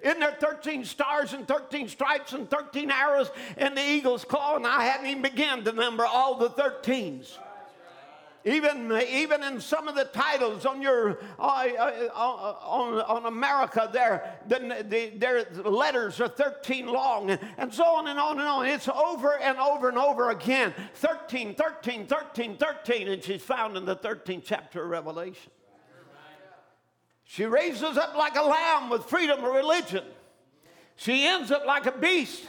Isn't 0.02 0.20
there 0.20 0.38
13 0.40 0.86
stars 0.86 1.34
and 1.34 1.48
13 1.48 1.88
stripes 1.88 2.34
and 2.34 2.50
13 2.50 2.92
arrows 2.92 3.32
in 3.58 3.74
the 3.76 3.82
eagle's 3.82 4.24
claw? 4.24 4.56
And 4.56 4.66
I 4.66 4.84
hadn't 4.84 5.08
even 5.08 5.22
begun 5.22 5.64
to 5.64 5.72
number 5.72 6.06
all 6.06 6.36
the 6.38 6.50
13s. 6.50 7.38
Even, 8.46 8.94
even 9.10 9.44
in 9.44 9.60
some 9.60 9.90
of 9.90 9.96
the 9.96 10.06
titles 10.06 10.66
on 10.66 10.82
your 10.82 11.20
uh, 11.38 11.68
uh, 11.78 12.56
on, 12.64 13.02
on 13.02 13.26
America, 13.26 13.90
their, 13.92 14.40
the, 14.48 15.12
their 15.18 15.44
letters 15.66 16.22
are 16.22 16.30
13 16.30 16.88
long, 16.88 17.32
and, 17.32 17.42
and 17.58 17.74
so 17.74 17.84
on 17.84 18.08
and 18.08 18.18
on 18.18 18.40
and 18.40 18.48
on. 18.48 18.66
It's 18.66 18.88
over 18.88 19.38
and 19.40 19.58
over 19.58 19.90
and 19.90 19.98
over 19.98 20.30
again. 20.30 20.74
13, 20.94 21.56
13, 21.56 22.08
13, 22.08 22.56
13, 22.56 23.08
and 23.10 23.22
she's 23.22 23.42
found 23.42 23.76
in 23.76 23.84
the 23.84 23.98
13th 23.98 24.44
chapter 24.46 24.82
of 24.82 24.92
Revelation. 24.92 25.52
She 27.30 27.46
raises 27.46 27.98
up 27.98 28.16
like 28.16 28.38
a 28.38 28.42
lamb 28.42 28.90
with 28.90 29.04
freedom 29.04 29.44
of 29.44 29.54
religion. 29.54 30.04
She 30.96 31.28
ends 31.28 31.52
up 31.52 31.66
like 31.66 31.86
a 31.86 31.92
beast. 31.92 32.44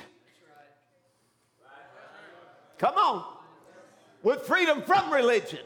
Come 2.79 2.95
on. 2.95 3.25
With 4.23 4.43
freedom 4.43 4.83
from 4.83 5.13
religion. 5.13 5.59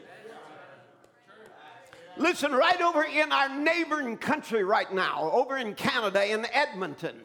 Listen, 2.17 2.51
right 2.51 2.81
over 2.81 3.03
in 3.03 3.31
our 3.31 3.49
neighboring 3.49 4.17
country 4.17 4.63
right 4.63 4.91
now, 4.91 5.29
over 5.31 5.57
in 5.57 5.75
Canada, 5.75 6.25
in 6.25 6.45
Edmonton, 6.51 7.21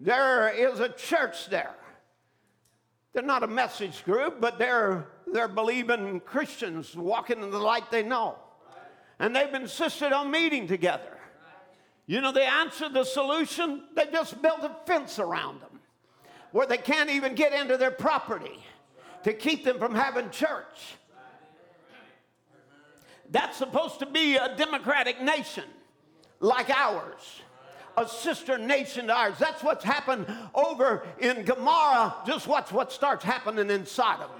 there 0.00 0.48
is 0.48 0.80
a 0.80 0.88
church 0.88 1.48
there. 1.48 1.74
They're 3.12 3.22
not 3.22 3.44
a 3.44 3.48
message 3.48 4.04
group, 4.04 4.40
but 4.40 4.58
they're, 4.58 5.06
they're 5.32 5.48
believing 5.48 6.20
Christians 6.20 6.96
walking 6.96 7.42
in 7.42 7.50
the 7.50 7.58
light 7.58 7.90
they 7.90 8.02
know. 8.02 8.36
And 9.18 9.34
they've 9.34 9.52
insisted 9.52 10.12
on 10.12 10.30
meeting 10.30 10.68
together. 10.68 11.18
You 12.06 12.20
know, 12.20 12.32
the 12.32 12.44
answer, 12.44 12.88
the 12.88 13.04
solution, 13.04 13.82
they 13.94 14.06
just 14.06 14.40
built 14.40 14.60
a 14.62 14.74
fence 14.86 15.18
around 15.18 15.60
them 15.60 15.80
where 16.52 16.66
they 16.66 16.78
can't 16.78 17.10
even 17.10 17.34
get 17.34 17.52
into 17.52 17.76
their 17.76 17.90
property 17.90 18.58
to 19.24 19.32
keep 19.32 19.64
them 19.64 19.78
from 19.78 19.94
having 19.94 20.30
church. 20.30 20.96
That's 23.30 23.58
supposed 23.58 23.98
to 23.98 24.06
be 24.06 24.36
a 24.36 24.56
democratic 24.56 25.20
nation 25.20 25.64
like 26.40 26.70
ours, 26.70 27.42
a 27.96 28.08
sister 28.08 28.56
nation 28.56 29.08
to 29.08 29.12
ours. 29.12 29.34
That's 29.38 29.62
what's 29.62 29.84
happened 29.84 30.26
over 30.54 31.06
in 31.18 31.44
Gomorrah. 31.44 32.14
Just 32.26 32.46
watch 32.46 32.72
what 32.72 32.90
starts 32.90 33.24
happening 33.24 33.70
in 33.70 33.84
Sodom. 33.84 34.30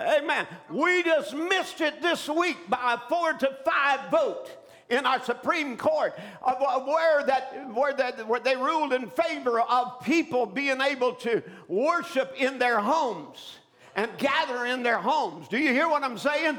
Amen. 0.00 0.46
We 0.70 1.02
just 1.02 1.34
missed 1.34 1.80
it 1.80 2.00
this 2.00 2.28
week 2.28 2.56
by 2.68 2.94
a 2.94 3.08
four 3.08 3.32
to 3.32 3.56
five 3.64 4.10
vote 4.10 4.48
in 4.88 5.04
our 5.04 5.22
Supreme 5.22 5.76
Court 5.76 6.14
of, 6.40 6.86
where 6.86 7.24
that 7.24 7.74
where 7.74 7.92
that 7.94 8.26
where 8.26 8.40
they 8.40 8.56
ruled 8.56 8.92
in 8.92 9.08
favor 9.10 9.60
of 9.60 10.00
people 10.00 10.46
being 10.46 10.80
able 10.80 11.14
to 11.14 11.42
worship 11.66 12.32
in 12.38 12.58
their 12.58 12.80
homes 12.80 13.58
and 13.96 14.10
gather 14.18 14.66
in 14.66 14.82
their 14.82 14.98
homes. 14.98 15.48
Do 15.48 15.58
you 15.58 15.72
hear 15.72 15.88
what 15.88 16.04
I'm 16.04 16.18
saying? 16.18 16.58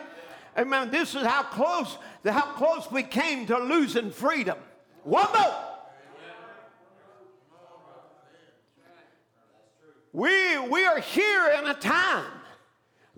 Amen. 0.58 0.92
This 0.92 1.16
is 1.16 1.26
how 1.26 1.44
close, 1.44 1.98
how 2.26 2.52
close 2.54 2.92
we 2.92 3.04
came 3.04 3.46
to 3.48 3.58
losing 3.58 4.12
freedom. 4.12 4.58
One 5.04 5.28
vote. 5.28 5.66
We, 10.12 10.58
we 10.58 10.86
are 10.86 11.00
here 11.00 11.54
in 11.60 11.68
a 11.68 11.76
time 11.76 12.26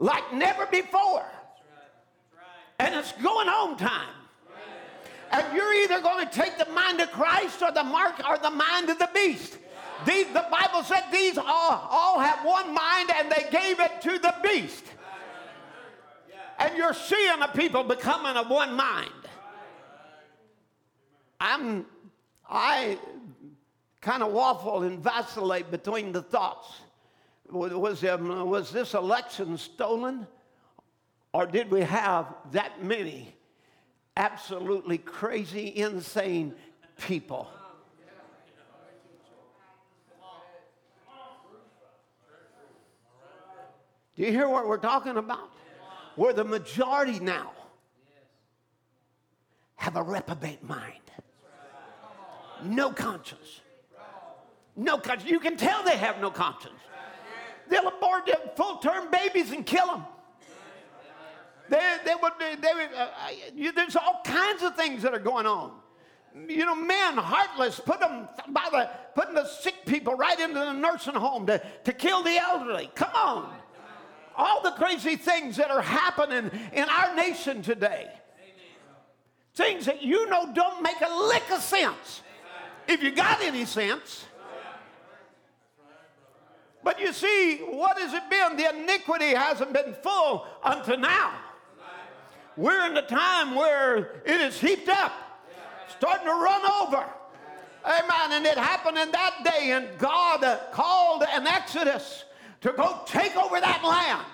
like 0.02 0.34
never 0.34 0.66
before. 0.66 1.26
And 2.80 2.96
it's 2.96 3.12
going 3.14 3.48
home 3.48 3.78
time. 3.78 4.16
And 5.32 5.46
you're 5.56 5.74
either 5.84 6.02
going 6.02 6.28
to 6.28 6.34
take 6.34 6.58
the 6.58 6.70
mind 6.72 7.00
of 7.00 7.10
Christ 7.12 7.62
or 7.62 7.72
the 7.72 7.84
mark 7.84 8.28
or 8.28 8.38
the 8.40 8.50
mind 8.50 8.90
of 8.90 9.00
the 9.00 9.10
beast. 9.14 9.58
These, 10.06 10.26
the 10.28 10.46
Bible 10.52 10.84
said 10.84 11.04
these 11.12 11.38
all, 11.38 11.88
all 11.90 12.20
have 12.20 12.44
one 12.44 12.74
mind 12.74 13.12
and 13.16 13.32
they 13.32 13.46
gave 13.52 13.80
it 13.80 14.02
to 14.02 14.18
the 14.18 14.34
beast. 14.44 14.84
And 16.60 16.76
you're 16.76 16.96
seeing 16.96 17.40
the 17.40 17.48
people 17.48 17.84
becoming 17.84 18.36
of 18.36 18.50
one 18.50 18.74
mind. 18.74 19.10
I'm, 21.40 21.86
I 22.50 22.98
kind 24.02 24.24
of 24.24 24.32
waffle 24.32 24.84
and 24.84 25.00
vacillate 25.00 25.70
between 25.70 26.12
the 26.12 26.24
thoughts. 26.24 26.82
Was, 27.52 28.04
um, 28.06 28.50
was 28.50 28.72
this 28.72 28.94
election 28.94 29.58
stolen? 29.58 30.28
Or 31.34 31.46
did 31.46 31.72
we 31.72 31.82
have 31.82 32.34
that 32.52 32.84
many 32.84 33.34
absolutely 34.18 34.98
crazy, 34.98 35.74
insane 35.76 36.54
people? 37.06 37.48
Do 44.16 44.24
you 44.24 44.32
hear 44.32 44.48
what 44.50 44.68
we're 44.68 44.78
talking 44.78 45.18
about? 45.18 45.50
Where 46.16 46.34
the 46.34 46.44
majority 46.44 47.20
now 47.20 47.52
have 49.82 49.96
a 49.96 50.04
reprobate 50.04 50.64
mind. 50.64 50.94
No 52.64 52.92
conscience. 52.92 53.62
No 54.76 54.98
conscience. 54.98 55.32
You 55.32 55.40
can 55.40 55.58
tell 55.58 55.84
they 55.84 55.98
have 55.98 56.22
no 56.22 56.30
conscience. 56.30 56.81
They'll 57.72 57.88
abort 57.88 58.28
their 58.28 58.36
full 58.56 58.78
term 58.78 59.10
babies 59.10 59.52
and 59.52 59.66
kill 59.66 59.88
them. 59.88 60.06
They, 61.70 61.98
they 62.06 62.16
would, 62.22 62.34
they 62.40 62.74
would, 62.74 62.90
uh, 62.96 63.08
you, 63.56 63.72
there's 63.72 63.96
all 63.96 64.22
kinds 64.24 64.62
of 64.62 64.76
things 64.76 65.02
that 65.02 65.14
are 65.14 65.20
going 65.20 65.48
on. 65.48 65.72
You 66.48 66.66
know, 66.66 66.76
men, 66.76 67.18
heartless, 67.18 67.80
put 67.80 68.00
them 68.00 68.28
by 68.50 68.68
the, 68.72 68.90
putting 69.16 69.34
the 69.34 69.46
sick 69.46 69.76
people 69.86 70.16
right 70.16 70.40
into 70.40 70.60
the 70.60 70.74
nursing 70.74 71.16
home 71.16 71.48
to, 71.48 71.62
to 71.86 71.94
kill 71.94 72.22
the 72.24 72.38
elderly. 72.38 72.92
Come 72.94 73.16
on 73.16 73.54
all 74.36 74.62
the 74.62 74.72
crazy 74.72 75.16
things 75.16 75.58
that 75.58 75.70
are 75.70 75.82
happening 75.82 76.50
in 76.74 76.90
our 76.90 77.16
nation 77.16 77.62
today. 77.62 78.08
Things 79.54 79.86
that 79.86 80.02
you 80.02 80.30
know 80.30 80.52
don't 80.54 80.82
make 80.82 81.00
a 81.02 81.14
lick 81.28 81.44
of 81.52 81.62
sense. 81.62 82.22
If 82.88 83.04
you 83.04 83.12
got 83.12 83.42
any 83.42 83.66
sense. 83.66 84.26
But 86.84 87.00
you 87.00 87.14
see, 87.14 87.58
what 87.58 88.00
has 88.00 88.14
it 88.14 88.30
been? 88.30 88.58
The 88.58 88.76
iniquity 88.76 89.34
hasn't 89.36 89.74
been 89.74 89.94
full 90.02 90.46
until 90.64 90.98
now. 90.98 91.34
We're 92.58 92.86
in 92.88 92.94
the 92.94 93.04
time 93.04 93.56
where 93.56 94.22
it 94.26 94.42
is 94.42 94.60
heaped 94.60 94.90
up. 94.90 95.14
starting 95.98 96.26
to 96.26 96.34
run 96.34 96.62
over. 96.82 97.06
Amen. 97.86 98.32
And 98.32 98.46
it 98.46 98.58
happened 98.58 98.98
in 98.98 99.12
that 99.12 99.44
day, 99.44 99.72
and 99.72 99.88
God 99.98 100.42
called 100.72 101.24
an 101.32 101.48
exodus 101.48 102.26
to 102.62 102.72
go 102.74 103.02
take 103.06 103.36
over 103.36 103.60
that 103.60 103.84
land. 103.84 104.26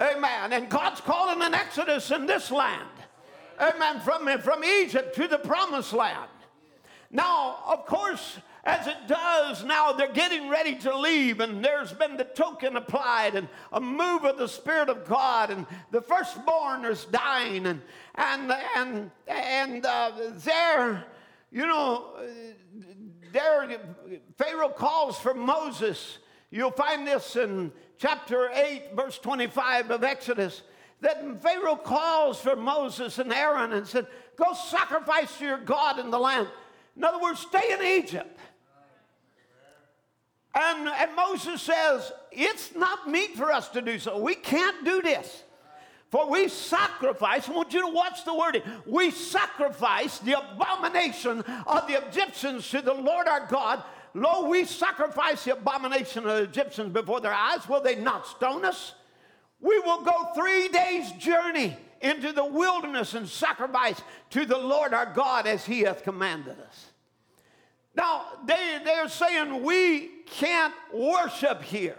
Amen. 0.00 0.52
And 0.52 0.68
God's 0.68 1.00
calling 1.00 1.40
an 1.42 1.54
exodus 1.54 2.10
in 2.10 2.26
this 2.26 2.50
land. 2.50 2.88
Amen. 3.60 4.00
From, 4.00 4.26
from 4.40 4.64
Egypt 4.64 5.14
to 5.16 5.28
the 5.28 5.38
promised 5.38 5.92
land. 5.92 6.28
Now, 7.10 7.58
of 7.66 7.86
course, 7.86 8.38
as 8.66 8.88
it 8.88 9.06
does 9.06 9.64
now, 9.64 9.92
they're 9.92 10.12
getting 10.12 10.48
ready 10.48 10.74
to 10.74 10.98
leave, 10.98 11.38
and 11.38 11.64
there's 11.64 11.92
been 11.92 12.16
the 12.16 12.24
token 12.24 12.76
applied, 12.76 13.36
and 13.36 13.48
a 13.72 13.80
move 13.80 14.24
of 14.24 14.38
the 14.38 14.48
Spirit 14.48 14.88
of 14.88 15.06
God, 15.06 15.52
and 15.52 15.66
the 15.92 16.00
firstborn 16.00 16.84
is 16.84 17.04
dying, 17.04 17.64
and 17.64 17.80
and 18.16 18.52
and 18.76 19.10
and 19.28 19.86
uh, 19.86 20.10
there, 20.38 21.04
you 21.52 21.64
know, 21.64 22.16
there 23.32 23.78
Pharaoh 24.36 24.68
calls 24.68 25.16
for 25.16 25.32
Moses. 25.32 26.18
You'll 26.50 26.72
find 26.72 27.06
this 27.06 27.36
in 27.36 27.70
chapter 27.98 28.50
8, 28.52 28.96
verse 28.96 29.18
25 29.18 29.92
of 29.92 30.02
Exodus. 30.02 30.62
That 31.02 31.40
Pharaoh 31.40 31.76
calls 31.76 32.40
for 32.40 32.56
Moses 32.56 33.18
and 33.18 33.32
Aaron 33.32 33.74
and 33.74 33.86
said, 33.86 34.08
Go 34.36 34.54
sacrifice 34.54 35.38
to 35.38 35.44
your 35.44 35.58
God 35.58 36.00
in 36.00 36.10
the 36.10 36.18
land. 36.18 36.48
In 36.96 37.04
other 37.04 37.20
words, 37.20 37.40
stay 37.40 37.72
in 37.72 38.02
Egypt. 38.02 38.38
And, 40.56 40.88
and 40.88 41.14
Moses 41.14 41.60
says, 41.60 42.12
It's 42.32 42.74
not 42.74 43.10
meet 43.10 43.36
for 43.36 43.52
us 43.52 43.68
to 43.70 43.82
do 43.82 43.98
so. 43.98 44.18
We 44.18 44.34
can't 44.34 44.84
do 44.86 45.02
this. 45.02 45.42
For 46.10 46.30
we 46.30 46.48
sacrifice, 46.48 47.48
I 47.48 47.52
want 47.52 47.74
you 47.74 47.82
to 47.82 47.92
watch 47.92 48.24
the 48.24 48.34
wording. 48.34 48.62
We 48.86 49.10
sacrifice 49.10 50.18
the 50.18 50.38
abomination 50.38 51.40
of 51.66 51.86
the 51.86 52.06
Egyptians 52.06 52.70
to 52.70 52.80
the 52.80 52.94
Lord 52.94 53.28
our 53.28 53.46
God. 53.48 53.82
Lo, 54.14 54.48
we 54.48 54.64
sacrifice 54.64 55.44
the 55.44 55.52
abomination 55.52 56.24
of 56.26 56.36
the 56.36 56.42
Egyptians 56.44 56.90
before 56.90 57.20
their 57.20 57.34
eyes. 57.34 57.68
Will 57.68 57.82
they 57.82 57.96
not 57.96 58.26
stone 58.26 58.64
us? 58.64 58.94
We 59.60 59.78
will 59.80 60.02
go 60.04 60.30
three 60.34 60.68
days' 60.68 61.12
journey 61.12 61.76
into 62.00 62.32
the 62.32 62.44
wilderness 62.46 63.12
and 63.12 63.28
sacrifice 63.28 64.00
to 64.30 64.46
the 64.46 64.56
Lord 64.56 64.94
our 64.94 65.12
God 65.12 65.46
as 65.46 65.66
he 65.66 65.80
hath 65.80 66.02
commanded 66.02 66.58
us. 66.60 66.85
Now, 67.96 68.26
they, 68.44 68.78
they're 68.84 69.08
saying 69.08 69.62
we 69.62 70.08
can't 70.26 70.74
worship 70.92 71.62
here. 71.62 71.98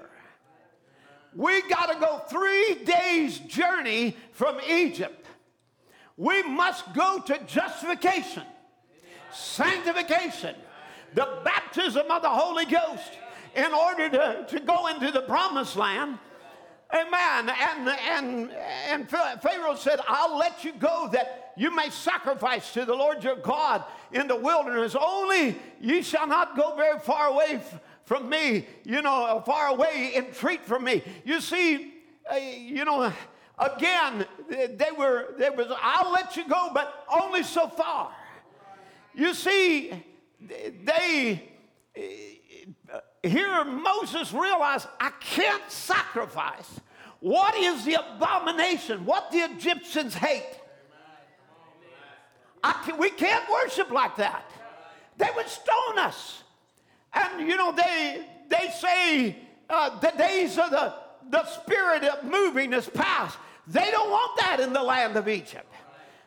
We 1.36 1.62
got 1.70 1.92
to 1.92 2.00
go 2.00 2.20
three 2.30 2.84
days' 2.84 3.40
journey 3.40 4.16
from 4.32 4.60
Egypt. 4.70 5.26
We 6.16 6.42
must 6.44 6.94
go 6.94 7.20
to 7.20 7.40
justification, 7.46 8.44
sanctification, 9.32 10.56
the 11.14 11.40
baptism 11.44 12.10
of 12.10 12.22
the 12.22 12.30
Holy 12.30 12.66
Ghost 12.66 13.12
in 13.56 13.72
order 13.74 14.10
to, 14.10 14.46
to 14.50 14.60
go 14.60 14.88
into 14.88 15.12
the 15.12 15.22
promised 15.22 15.76
land. 15.76 16.18
Amen. 16.94 17.50
And, 17.50 17.90
and, 17.90 18.52
and 18.88 19.10
Pharaoh 19.10 19.76
said, 19.76 20.00
I'll 20.08 20.38
let 20.38 20.64
you 20.64 20.74
go 20.74 21.10
that 21.12 21.54
you 21.58 21.76
may 21.76 21.90
sacrifice 21.90 22.72
to 22.74 22.86
the 22.86 22.94
Lord 22.94 23.24
your 23.24 23.36
God 23.36 23.84
in 24.14 24.28
the 24.28 24.36
wilderness. 24.36 24.96
Only 24.96 25.58
ye 25.82 26.02
shall 26.02 26.28
not 26.28 26.56
go 26.56 26.76
very 26.76 27.00
far 27.00 27.28
away 27.28 27.62
from 28.06 28.30
me, 28.30 28.66
you 28.86 29.02
know, 29.02 29.44
far 29.46 29.68
away 29.68 30.14
entreat 30.16 30.64
from 30.64 30.86
me. 30.86 31.04
You 31.26 31.42
see, 31.42 31.94
uh, 32.32 32.36
you 32.38 32.86
know, 32.86 33.12
again, 33.60 34.26
they 34.50 34.92
were, 34.98 35.34
they 35.38 35.50
was, 35.50 35.68
I'll 35.82 36.12
let 36.14 36.38
you 36.38 36.48
go, 36.48 36.70
but 36.74 37.06
only 37.22 37.44
so 37.44 37.68
far. 37.68 38.12
You 39.14 39.34
see, 39.34 39.92
they, 40.40 41.50
here 43.28 43.64
Moses 43.64 44.34
realized, 44.34 44.88
I 45.00 45.12
can't 45.20 45.72
sacrifice. 45.72 46.80
What 47.20 47.56
is 47.56 47.86
the 47.86 47.96
abomination? 47.96 49.06
What 49.06 49.32
the 49.32 49.40
Egyptians 49.40 50.14
hate? 50.14 50.60
Can, 52.84 52.98
we 52.98 53.10
can't 53.10 53.50
worship 53.50 53.92
like 53.92 54.16
that. 54.18 54.50
They 55.18 55.30
would 55.36 55.48
stone 55.48 56.00
us. 56.00 56.44
And 57.14 57.48
you 57.48 57.56
know, 57.56 57.72
they 57.72 58.26
they 58.50 58.70
say 58.80 59.38
uh, 59.70 60.00
the 60.00 60.14
days 60.18 60.58
of 60.58 60.70
the, 60.70 60.94
the 61.30 61.46
spirit 61.46 62.04
of 62.04 62.24
moving 62.24 62.74
is 62.74 62.88
past. 62.90 63.38
They 63.68 63.90
don't 63.92 64.10
want 64.10 64.40
that 64.40 64.60
in 64.60 64.74
the 64.74 64.82
land 64.82 65.18
of 65.18 65.28
Egypt. 65.28 65.72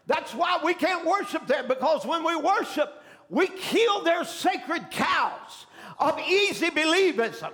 That's 0.07 0.35
why 0.35 0.59
we 0.65 0.75
can't 0.75 1.07
worship 1.07 1.47
there 1.47 1.63
because 1.63 2.05
when 2.05 2.25
we 2.25 2.37
worship, 2.37 3.03
we 3.29 3.47
kill 3.47 4.03
their 4.03 4.25
sacred 4.25 4.91
cows 4.91 5.67
of 5.99 6.19
easy 6.21 6.71
believism. 6.71 7.53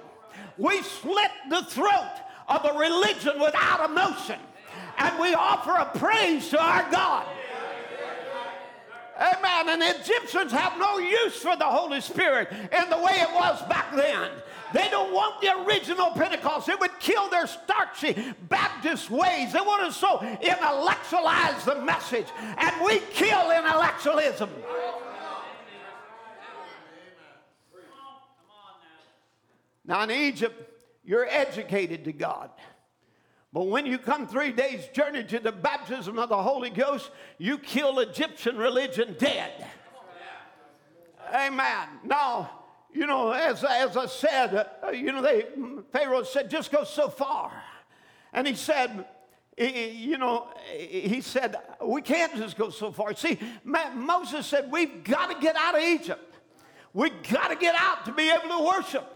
We 0.58 0.82
slit 0.82 1.30
the 1.50 1.62
throat 1.64 2.14
of 2.48 2.64
a 2.64 2.78
religion 2.78 3.40
without 3.40 3.88
emotion 3.88 4.38
and 4.98 5.18
we 5.18 5.34
offer 5.34 5.72
a 5.72 5.98
praise 5.98 6.48
to 6.50 6.62
our 6.62 6.90
God. 6.90 7.26
Amen. 9.18 9.68
And 9.70 9.80
the 9.82 10.00
Egyptians 10.00 10.52
have 10.52 10.78
no 10.78 10.98
use 10.98 11.36
for 11.36 11.56
the 11.56 11.64
Holy 11.64 12.00
Spirit 12.00 12.48
in 12.52 12.90
the 12.90 12.98
way 12.98 13.14
it 13.20 13.32
was 13.32 13.62
back 13.62 13.94
then. 13.94 14.30
They 14.74 14.90
don't 14.90 15.12
want 15.12 15.40
the 15.40 15.62
original 15.62 16.10
Pentecost. 16.10 16.68
It 16.68 16.78
would 16.80 16.98
kill 17.00 17.30
their 17.30 17.46
starchy 17.46 18.34
Baptist 18.48 19.10
ways. 19.10 19.52
They 19.52 19.60
want 19.60 19.90
to 19.90 19.98
so 19.98 20.20
intellectualize 20.42 21.64
the 21.64 21.76
message. 21.76 22.26
And 22.58 22.84
we 22.84 22.98
kill 23.12 23.52
intellectualism. 23.52 24.50
Now 29.86 30.02
in 30.02 30.10
Egypt, 30.10 30.54
you're 31.04 31.26
educated 31.26 32.04
to 32.04 32.12
God. 32.12 32.50
But 33.52 33.68
when 33.68 33.86
you 33.86 33.96
come 33.96 34.26
three 34.26 34.52
days' 34.52 34.86
journey 34.88 35.24
to 35.24 35.38
the 35.38 35.52
baptism 35.52 36.18
of 36.18 36.28
the 36.28 36.42
Holy 36.42 36.68
Ghost, 36.68 37.10
you 37.38 37.56
kill 37.56 38.00
Egyptian 38.00 38.56
religion 38.58 39.16
dead. 39.18 39.66
Amen. 41.32 41.88
Now, 42.04 42.50
you 42.92 43.06
know, 43.06 43.30
as, 43.32 43.64
as 43.64 43.96
I 43.96 44.06
said, 44.06 44.66
uh, 44.82 44.90
you 44.90 45.12
know, 45.12 45.22
they, 45.22 45.46
Pharaoh 45.92 46.22
said, 46.22 46.50
just 46.50 46.70
go 46.70 46.84
so 46.84 47.08
far. 47.08 47.52
And 48.32 48.46
he 48.46 48.54
said, 48.54 49.06
you 49.56 50.18
know, 50.18 50.48
he 50.76 51.20
said, 51.20 51.56
we 51.82 52.02
can't 52.02 52.36
just 52.36 52.58
go 52.58 52.68
so 52.68 52.92
far. 52.92 53.14
See, 53.14 53.38
Moses 53.64 54.46
said, 54.46 54.70
we've 54.70 55.02
got 55.02 55.30
to 55.30 55.40
get 55.40 55.56
out 55.56 55.76
of 55.76 55.82
Egypt. 55.82 56.34
We've 56.92 57.22
got 57.30 57.48
to 57.48 57.56
get 57.56 57.74
out 57.78 58.04
to 58.04 58.12
be 58.12 58.30
able 58.30 58.48
to 58.58 58.64
worship. 58.64 59.15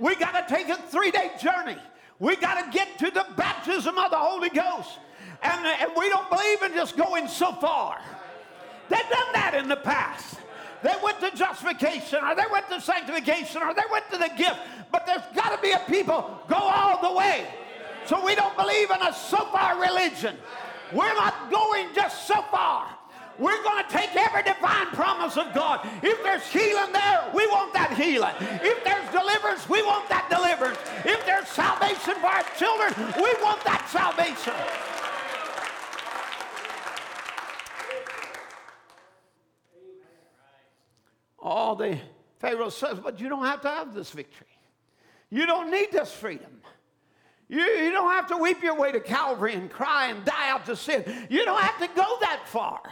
We 0.00 0.16
got 0.16 0.48
to 0.48 0.52
take 0.52 0.68
a 0.68 0.76
three 0.76 1.10
day 1.10 1.30
journey. 1.40 1.76
We 2.18 2.36
got 2.36 2.64
to 2.64 2.70
get 2.76 2.98
to 2.98 3.10
the 3.10 3.26
baptism 3.36 3.96
of 3.96 4.10
the 4.10 4.16
Holy 4.16 4.48
Ghost. 4.48 4.98
And, 5.42 5.66
and 5.66 5.92
we 5.96 6.08
don't 6.08 6.28
believe 6.28 6.62
in 6.62 6.72
just 6.72 6.96
going 6.96 7.28
so 7.28 7.52
far. 7.52 8.00
They've 8.88 8.98
done 8.98 9.32
that 9.32 9.54
in 9.54 9.68
the 9.68 9.76
past. 9.76 10.38
They 10.82 10.94
went 11.02 11.20
to 11.20 11.30
justification, 11.36 12.20
or 12.24 12.34
they 12.34 12.44
went 12.50 12.68
to 12.70 12.80
sanctification, 12.80 13.62
or 13.62 13.74
they 13.74 13.82
went 13.90 14.10
to 14.10 14.18
the 14.18 14.30
gift. 14.36 14.58
But 14.90 15.06
there's 15.06 15.22
got 15.34 15.54
to 15.54 15.62
be 15.62 15.72
a 15.72 15.78
people 15.86 16.40
go 16.48 16.56
all 16.56 17.00
the 17.00 17.16
way. 17.16 17.46
So 18.06 18.24
we 18.24 18.34
don't 18.34 18.56
believe 18.56 18.90
in 18.90 19.02
a 19.02 19.12
so 19.12 19.44
far 19.46 19.80
religion. 19.80 20.36
We're 20.92 21.14
not 21.14 21.50
going 21.50 21.88
just 21.94 22.26
so 22.26 22.42
far. 22.50 22.88
We're 23.40 23.62
going 23.62 23.82
to 23.82 23.90
take 23.90 24.14
every 24.14 24.42
divine 24.42 24.88
promise 24.88 25.38
of 25.38 25.54
God. 25.54 25.88
If 26.02 26.22
there's 26.22 26.46
healing 26.46 26.92
there, 26.92 27.30
we 27.34 27.46
want 27.46 27.72
that 27.72 27.96
healing. 27.96 28.34
If 28.62 28.84
there's 28.84 29.08
deliverance, 29.10 29.66
we 29.66 29.82
want 29.82 30.06
that 30.10 30.28
deliverance. 30.28 30.78
If 31.06 31.24
there's 31.24 31.48
salvation 31.48 32.16
for 32.20 32.26
our 32.26 32.44
children, 32.58 32.92
we 33.16 33.32
want 33.42 33.64
that 33.64 33.88
salvation. 33.88 34.52
All 41.38 41.74
the 41.74 41.98
Pharaoh 42.40 42.68
says, 42.68 42.98
but 43.02 43.20
you 43.20 43.30
don't 43.30 43.46
have 43.46 43.62
to 43.62 43.68
have 43.68 43.94
this 43.94 44.10
victory. 44.10 44.46
You 45.30 45.46
don't 45.46 45.70
need 45.70 45.90
this 45.92 46.12
freedom. 46.12 46.60
You, 47.48 47.62
you 47.62 47.90
don't 47.90 48.10
have 48.10 48.26
to 48.28 48.36
weep 48.36 48.62
your 48.62 48.76
way 48.76 48.92
to 48.92 49.00
Calvary 49.00 49.54
and 49.54 49.70
cry 49.70 50.08
and 50.10 50.22
die 50.26 50.50
out 50.50 50.66
to 50.66 50.76
sin. 50.76 51.04
You 51.30 51.46
don't 51.46 51.60
have 51.60 51.78
to 51.78 51.86
go 51.96 52.18
that 52.20 52.42
far 52.44 52.82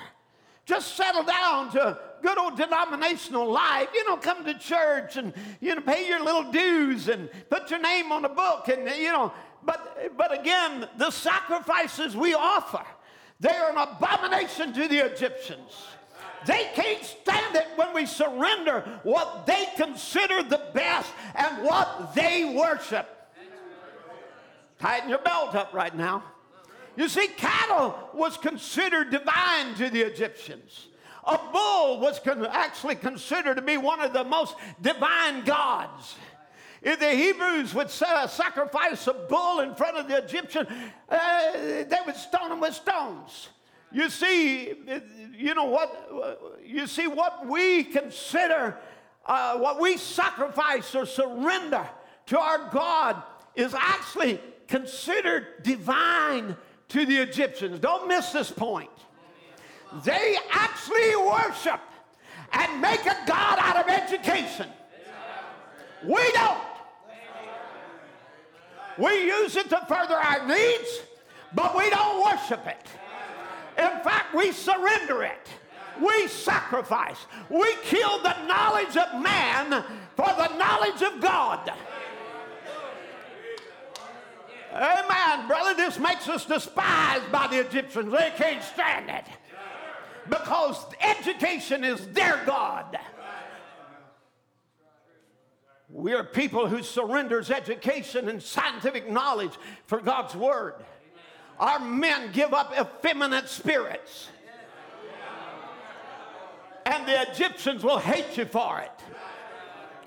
just 0.68 0.96
settle 0.96 1.22
down 1.22 1.70
to 1.72 1.98
good 2.22 2.38
old 2.38 2.56
denominational 2.56 3.50
life. 3.50 3.88
You 3.94 4.06
know, 4.06 4.18
come 4.18 4.44
to 4.44 4.54
church 4.54 5.16
and, 5.16 5.32
you 5.60 5.74
know, 5.74 5.80
pay 5.80 6.06
your 6.06 6.22
little 6.22 6.52
dues 6.52 7.08
and 7.08 7.30
put 7.48 7.70
your 7.70 7.80
name 7.80 8.12
on 8.12 8.22
the 8.22 8.28
book 8.28 8.68
and, 8.68 8.88
you 9.00 9.10
know, 9.10 9.32
but, 9.64 10.12
but 10.16 10.38
again, 10.38 10.86
the 10.98 11.10
sacrifices 11.10 12.14
we 12.14 12.34
offer, 12.34 12.84
they 13.40 13.50
are 13.50 13.70
an 13.70 13.78
abomination 13.78 14.72
to 14.74 14.88
the 14.88 15.10
Egyptians. 15.10 15.72
They 16.46 16.68
can't 16.74 17.04
stand 17.04 17.56
it 17.56 17.66
when 17.76 17.94
we 17.94 18.06
surrender 18.06 19.00
what 19.02 19.46
they 19.46 19.66
consider 19.76 20.42
the 20.42 20.62
best 20.72 21.10
and 21.34 21.64
what 21.64 22.14
they 22.14 22.44
worship. 22.44 23.08
Tighten 24.78 25.08
your 25.08 25.18
belt 25.18 25.54
up 25.54 25.72
right 25.72 25.96
now. 25.96 26.22
You 26.98 27.08
see, 27.08 27.28
cattle 27.28 27.96
was 28.12 28.36
considered 28.36 29.10
divine 29.10 29.76
to 29.76 29.88
the 29.88 30.00
Egyptians. 30.00 30.88
A 31.24 31.38
bull 31.52 32.00
was 32.00 32.18
con- 32.18 32.44
actually 32.44 32.96
considered 32.96 33.54
to 33.54 33.62
be 33.62 33.76
one 33.76 34.00
of 34.00 34.12
the 34.12 34.24
most 34.24 34.56
divine 34.82 35.44
gods. 35.44 36.16
If 36.82 36.98
the 36.98 37.12
Hebrews 37.12 37.72
would 37.76 37.88
sacrifice 37.88 39.06
a 39.06 39.12
bull 39.14 39.60
in 39.60 39.76
front 39.76 39.96
of 39.96 40.08
the 40.08 40.18
Egyptian, 40.18 40.66
uh, 41.08 41.52
they 41.52 41.98
would 42.04 42.16
stone 42.16 42.50
him 42.50 42.58
with 42.58 42.74
stones. 42.74 43.50
You 43.92 44.10
see, 44.10 44.74
you 45.36 45.54
know 45.54 45.66
what? 45.66 46.50
You 46.66 46.88
see 46.88 47.06
what 47.06 47.46
we 47.46 47.84
consider, 47.84 48.76
uh, 49.24 49.56
what 49.58 49.80
we 49.80 49.98
sacrifice 49.98 50.96
or 50.96 51.06
surrender 51.06 51.88
to 52.26 52.40
our 52.40 52.70
God 52.72 53.22
is 53.54 53.72
actually 53.72 54.40
considered 54.66 55.62
divine 55.62 56.56
to 56.88 57.06
the 57.06 57.16
Egyptians. 57.16 57.78
Don't 57.80 58.08
miss 58.08 58.30
this 58.30 58.50
point. 58.50 58.90
They 60.04 60.36
actually 60.50 61.16
worship 61.16 61.80
and 62.52 62.80
make 62.80 63.04
a 63.06 63.16
God 63.26 63.58
out 63.58 63.76
of 63.76 63.88
education. 63.88 64.68
We 66.04 66.32
don't. 66.32 66.58
We 68.98 69.26
use 69.26 69.56
it 69.56 69.70
to 69.70 69.84
further 69.88 70.16
our 70.16 70.46
needs, 70.46 71.00
but 71.54 71.76
we 71.76 71.88
don't 71.90 72.24
worship 72.24 72.66
it. 72.66 72.86
In 73.78 74.02
fact, 74.02 74.34
we 74.34 74.50
surrender 74.52 75.22
it. 75.22 75.48
We 76.04 76.28
sacrifice. 76.28 77.18
We 77.48 77.74
kill 77.84 78.22
the 78.22 78.46
knowledge 78.46 78.96
of 78.96 79.20
man 79.20 79.84
for 80.16 80.26
the 80.26 80.56
knowledge 80.56 81.02
of 81.02 81.20
God. 81.20 81.72
Amen, 84.72 85.48
brother. 85.48 85.74
This 85.74 85.98
makes 85.98 86.28
us 86.28 86.44
despised 86.44 87.30
by 87.32 87.46
the 87.46 87.60
Egyptians. 87.60 88.12
They 88.12 88.32
can't 88.36 88.62
stand 88.62 89.10
it 89.10 89.24
because 90.28 90.84
education 91.00 91.84
is 91.84 92.06
their 92.08 92.42
God. 92.44 92.98
We 95.90 96.12
are 96.12 96.22
people 96.22 96.68
who 96.68 96.82
surrenders 96.82 97.50
education 97.50 98.28
and 98.28 98.42
scientific 98.42 99.10
knowledge 99.10 99.52
for 99.86 100.00
God's 100.00 100.34
word. 100.34 100.74
Our 101.58 101.80
men 101.80 102.30
give 102.32 102.52
up 102.52 102.72
effeminate 102.78 103.48
spirits. 103.48 104.28
And 106.84 107.06
the 107.06 107.30
Egyptians 107.30 107.82
will 107.82 107.98
hate 107.98 108.36
you 108.36 108.44
for 108.44 108.80
it. 108.80 108.92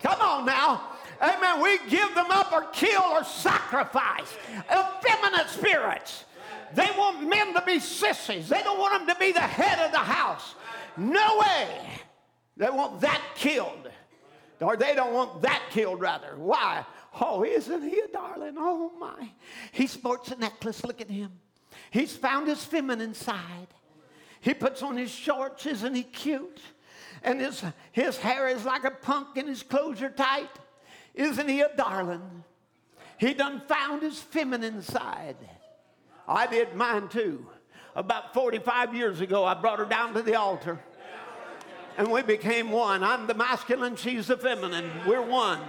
Come 0.02 0.22
on 0.22 0.46
now. 0.46 0.91
Amen. 1.22 1.62
We 1.62 1.78
give 1.90 2.16
them 2.16 2.32
up 2.32 2.52
or 2.52 2.64
kill 2.74 3.04
or 3.04 3.24
sacrifice 3.24 4.34
effeminate 4.72 5.50
spirits. 5.50 6.26
They 6.74 6.88
want 6.98 7.28
men 7.28 7.54
to 7.54 7.62
be 7.66 7.80
sissies. 7.80 8.50
They 8.50 8.62
don't 8.64 8.80
want 8.80 9.06
them 9.06 9.14
to 9.14 9.20
be 9.20 9.32
the 9.32 9.40
head 9.40 9.86
of 9.86 9.92
the 9.92 10.00
house. 10.00 10.56
No 10.98 11.40
way. 11.40 11.68
They 12.58 12.70
want 12.70 13.02
that 13.02 13.22
killed. 13.36 13.90
Or 14.60 14.78
they 14.78 14.96
don't 14.96 15.14
want 15.14 15.42
that 15.42 15.62
killed, 15.72 16.00
rather. 16.00 16.36
Why? 16.38 16.86
Oh, 17.20 17.44
isn't 17.44 17.82
he 17.82 18.00
a 18.00 18.08
darling? 18.08 18.56
Oh, 18.58 18.92
my. 19.00 19.32
He 19.72 19.88
sports 19.88 20.32
a 20.32 20.36
necklace. 20.36 20.84
Look 20.84 21.02
at 21.02 21.10
him. 21.10 21.32
He's 21.90 22.16
found 22.16 22.48
his 22.48 22.64
feminine 22.64 23.14
side. 23.14 23.68
He 24.40 24.54
puts 24.54 24.82
on 24.82 24.98
his 24.98 25.12
shorts. 25.12 25.66
Isn't 25.66 25.96
he 25.96 26.04
cute? 26.04 26.62
And 27.24 27.42
his, 27.42 27.64
his 27.92 28.18
hair 28.18 28.48
is 28.48 28.66
like 28.66 28.84
a 28.84 28.92
punk 28.92 29.38
and 29.38 29.48
his 29.48 29.62
clothes 29.62 30.02
are 30.02 30.10
tight. 30.10 30.50
Isn't 31.14 31.48
he 31.48 31.62
a 31.62 31.70
darling? 31.76 32.44
He 33.18 33.34
done 33.34 33.62
found 33.68 34.02
his 34.02 34.20
feminine 34.20 34.82
side. 34.82 35.38
I 36.28 36.48
did 36.48 36.76
mine 36.76 37.10
too. 37.10 37.46
About 37.96 38.34
45 38.34 38.96
years 38.96 39.20
ago, 39.20 39.44
I 39.44 39.54
brought 39.54 39.80
her 39.80 39.86
down 39.86 40.14
to 40.14 40.22
the 40.22 40.36
altar 40.36 40.80
and 41.98 42.12
we 42.12 42.22
became 42.22 42.72
one. 42.72 43.04
I'm 43.04 43.28
the 43.28 43.34
masculine, 43.34 43.96
she's 43.96 44.28
the 44.28 44.38
feminine. 44.38 44.90
We're 45.06 45.22
one. 45.22 45.62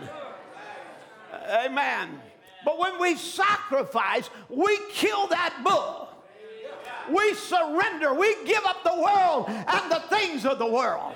Amen. 1.65 2.21
But 2.65 2.79
when 2.79 3.01
we 3.01 3.17
sacrifice, 3.17 4.31
we 4.49 4.79
kill 4.93 5.27
that 5.29 5.61
bull. 5.65 6.09
We 7.11 7.35
surrender. 7.35 8.15
We 8.15 8.45
give 8.45 8.65
up 8.65 8.85
the 8.85 8.95
world 8.95 9.47
and 9.49 9.91
the 9.91 10.03
things 10.09 10.47
of 10.47 10.59
the 10.59 10.67
world. 10.67 11.15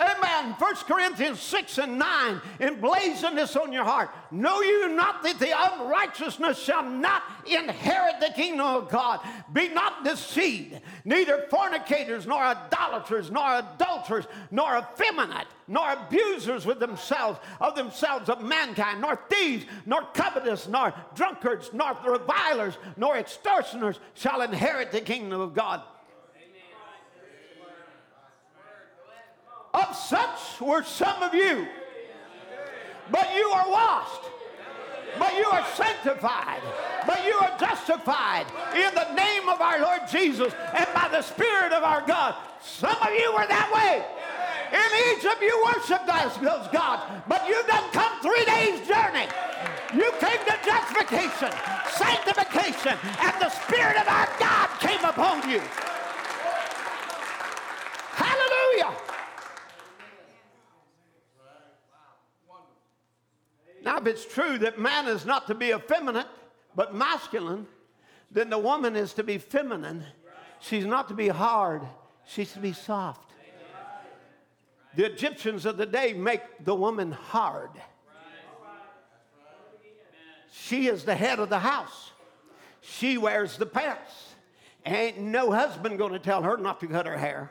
Amen. 0.00 0.54
1 0.58 0.74
Corinthians 0.86 1.40
6 1.40 1.78
and 1.78 1.98
9. 1.98 2.40
Emblazon 2.60 3.34
this 3.34 3.56
on 3.56 3.72
your 3.72 3.84
heart. 3.84 4.10
Know 4.30 4.60
you 4.60 4.88
not 4.88 5.22
that 5.22 5.38
the 5.38 5.52
unrighteousness 5.54 6.58
shall 6.58 6.82
not 6.82 7.22
inherit 7.46 8.20
the 8.20 8.32
kingdom 8.34 8.66
of 8.66 8.88
God? 8.88 9.20
Be 9.52 9.68
not 9.68 10.04
deceived. 10.04 10.80
Neither 11.04 11.46
fornicators, 11.50 12.26
nor 12.26 12.42
idolaters, 12.42 13.30
nor 13.30 13.58
adulterers, 13.58 14.26
nor 14.50 14.78
effeminate, 14.78 15.46
nor 15.68 15.92
abusers 15.92 16.66
with 16.66 16.78
themselves, 16.78 17.38
of 17.60 17.74
themselves, 17.74 18.28
of 18.28 18.42
mankind, 18.42 19.00
nor 19.00 19.16
thieves, 19.28 19.64
nor 19.86 20.02
covetous, 20.14 20.68
nor 20.68 20.92
drunkards, 21.14 21.70
nor 21.72 21.96
revilers, 22.06 22.78
nor 22.96 23.16
extortioners 23.16 23.98
shall 24.14 24.42
inherit 24.42 24.92
the 24.92 25.00
kingdom 25.00 25.40
of 25.40 25.54
God. 25.54 25.82
Of 29.74 29.96
such 29.96 30.60
were 30.60 30.82
some 30.82 31.22
of 31.22 31.34
you. 31.34 31.66
But 33.10 33.34
you 33.34 33.48
are 33.48 33.70
washed. 33.70 34.28
But 35.18 35.36
you 35.36 35.46
are 35.46 35.64
sanctified. 35.74 36.62
But 37.06 37.24
you 37.24 37.34
are 37.34 37.58
justified 37.58 38.46
in 38.74 38.94
the 38.94 39.12
name 39.14 39.48
of 39.48 39.60
our 39.60 39.80
Lord 39.80 40.00
Jesus 40.10 40.52
and 40.74 40.86
by 40.94 41.08
the 41.10 41.22
Spirit 41.22 41.72
of 41.72 41.82
our 41.82 42.02
God. 42.06 42.34
Some 42.62 42.96
of 43.00 43.12
you 43.12 43.32
were 43.32 43.46
that 43.46 43.70
way. 43.72 44.04
In 44.72 45.16
Egypt, 45.16 45.42
you 45.42 45.52
worshiped 45.64 46.06
those 46.06 46.68
gods, 46.72 47.02
but 47.28 47.46
you've 47.46 47.66
done 47.66 47.84
come 47.92 48.12
three 48.22 48.44
days' 48.46 48.86
journey. 48.88 49.28
You 49.92 50.10
came 50.18 50.40
to 50.48 50.56
justification, 50.64 51.52
sanctification, 51.92 52.96
and 53.20 53.34
the 53.38 53.50
Spirit 53.50 54.00
of 54.00 54.08
our 54.08 54.28
God 54.38 54.68
came 54.80 55.04
upon 55.04 55.50
you. 55.50 55.60
Hallelujah. 58.16 58.96
Now, 63.92 63.98
if 63.98 64.06
it's 64.06 64.24
true 64.24 64.56
that 64.56 64.78
man 64.78 65.06
is 65.06 65.26
not 65.26 65.48
to 65.48 65.54
be 65.54 65.70
effeminate, 65.70 66.26
but 66.74 66.94
masculine, 66.94 67.66
then 68.30 68.48
the 68.48 68.56
woman 68.56 68.96
is 68.96 69.12
to 69.14 69.22
be 69.22 69.36
feminine. 69.36 70.02
She's 70.60 70.86
not 70.86 71.08
to 71.08 71.14
be 71.14 71.28
hard, 71.28 71.82
she's 72.24 72.52
to 72.52 72.58
be 72.58 72.72
soft. 72.72 73.32
The 74.96 75.04
Egyptians 75.04 75.66
of 75.66 75.76
the 75.76 75.84
day 75.84 76.14
make 76.14 76.40
the 76.64 76.74
woman 76.74 77.12
hard. 77.12 77.68
She 80.50 80.86
is 80.88 81.04
the 81.04 81.14
head 81.14 81.38
of 81.38 81.50
the 81.50 81.58
house. 81.58 82.12
She 82.80 83.18
wears 83.18 83.58
the 83.58 83.66
pants. 83.66 84.34
Ain't 84.86 85.18
no 85.18 85.52
husband 85.52 85.98
going 85.98 86.14
to 86.14 86.18
tell 86.18 86.40
her 86.40 86.56
not 86.56 86.80
to 86.80 86.86
cut 86.86 87.04
her 87.04 87.18
hair. 87.18 87.50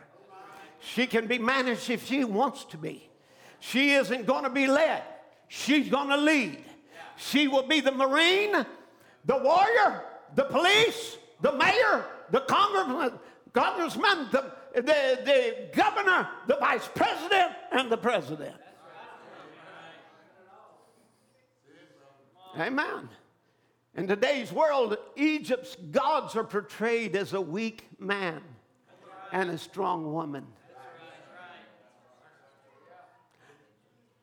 She 0.80 1.06
can 1.06 1.28
be 1.28 1.38
managed 1.38 1.92
if 1.92 2.08
she 2.08 2.24
wants 2.24 2.66
to 2.66 2.80
be. 2.80 3.12
She 3.60 3.92
isn't 3.92 4.26
going 4.26 4.46
to 4.46 4.50
be 4.50 4.66
led. 4.66 5.04
She's 5.54 5.90
going 5.90 6.08
to 6.08 6.16
lead. 6.16 6.64
She 7.18 7.50
will 7.50 7.68
be 7.68 7.82
the 7.82 7.92
Marine, 7.92 8.66
the 9.26 9.38
warrior, 9.38 10.02
the 10.34 10.46
police, 10.46 11.18
the 11.42 11.52
mayor, 11.52 12.06
the 12.32 12.40
congressman, 12.40 13.20
congressman 13.52 14.30
the, 14.32 14.54
the, 14.76 14.82
the 14.82 15.70
governor, 15.76 16.30
the 16.48 16.56
vice 16.56 16.88
president, 16.96 17.52
and 17.74 17.92
the 17.92 17.98
president. 17.98 18.56
Amen. 22.58 23.10
In 23.98 24.08
today's 24.08 24.54
world, 24.54 24.96
Egypt's 25.18 25.76
gods 25.92 26.38
are 26.38 26.46
portrayed 26.46 27.18
as 27.18 27.34
a 27.34 27.42
weak 27.42 27.90
man 28.00 28.42
and 29.34 29.50
a 29.50 29.58
strong 29.58 30.14
woman. 30.14 30.48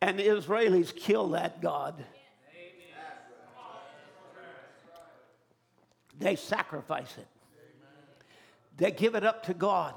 And 0.01 0.19
the 0.19 0.25
Israelis 0.25 0.95
kill 0.95 1.31
that 1.31 1.61
God. 1.61 2.05
They 6.19 6.37
sacrifice 6.37 7.17
it. 7.17 7.27
They 8.77 8.91
give 8.91 9.15
it 9.15 9.25
up 9.25 9.45
to 9.45 9.55
God. 9.55 9.95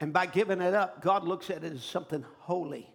And 0.00 0.14
by 0.14 0.26
giving 0.26 0.62
it 0.62 0.72
up, 0.72 1.02
God 1.02 1.24
looks 1.24 1.50
at 1.50 1.62
it 1.62 1.72
as 1.74 1.84
something 1.84 2.24
holy. 2.38 2.88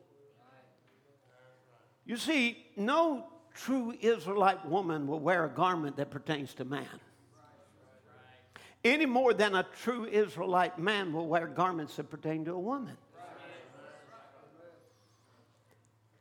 You 2.06 2.18
see, 2.18 2.66
no 2.76 3.28
true 3.54 3.96
Israelite 4.00 4.66
woman 4.66 5.08
will 5.08 5.20
wear 5.20 5.46
a 5.46 5.50
garment 5.50 5.98
that 5.98 6.10
pertains 6.10 6.54
to 6.56 6.66
man. 6.66 6.88
Any 8.84 9.06
more 9.06 9.34
than 9.34 9.56
a 9.56 9.66
true 9.82 10.06
Israelite 10.06 10.78
man 10.78 11.14
will 11.14 11.28
wear 11.28 11.48
garments 11.48 11.96
that 11.96 12.10
pertain 12.10 12.46
to 12.46 12.54
a 12.54 12.60
woman. 12.60 12.98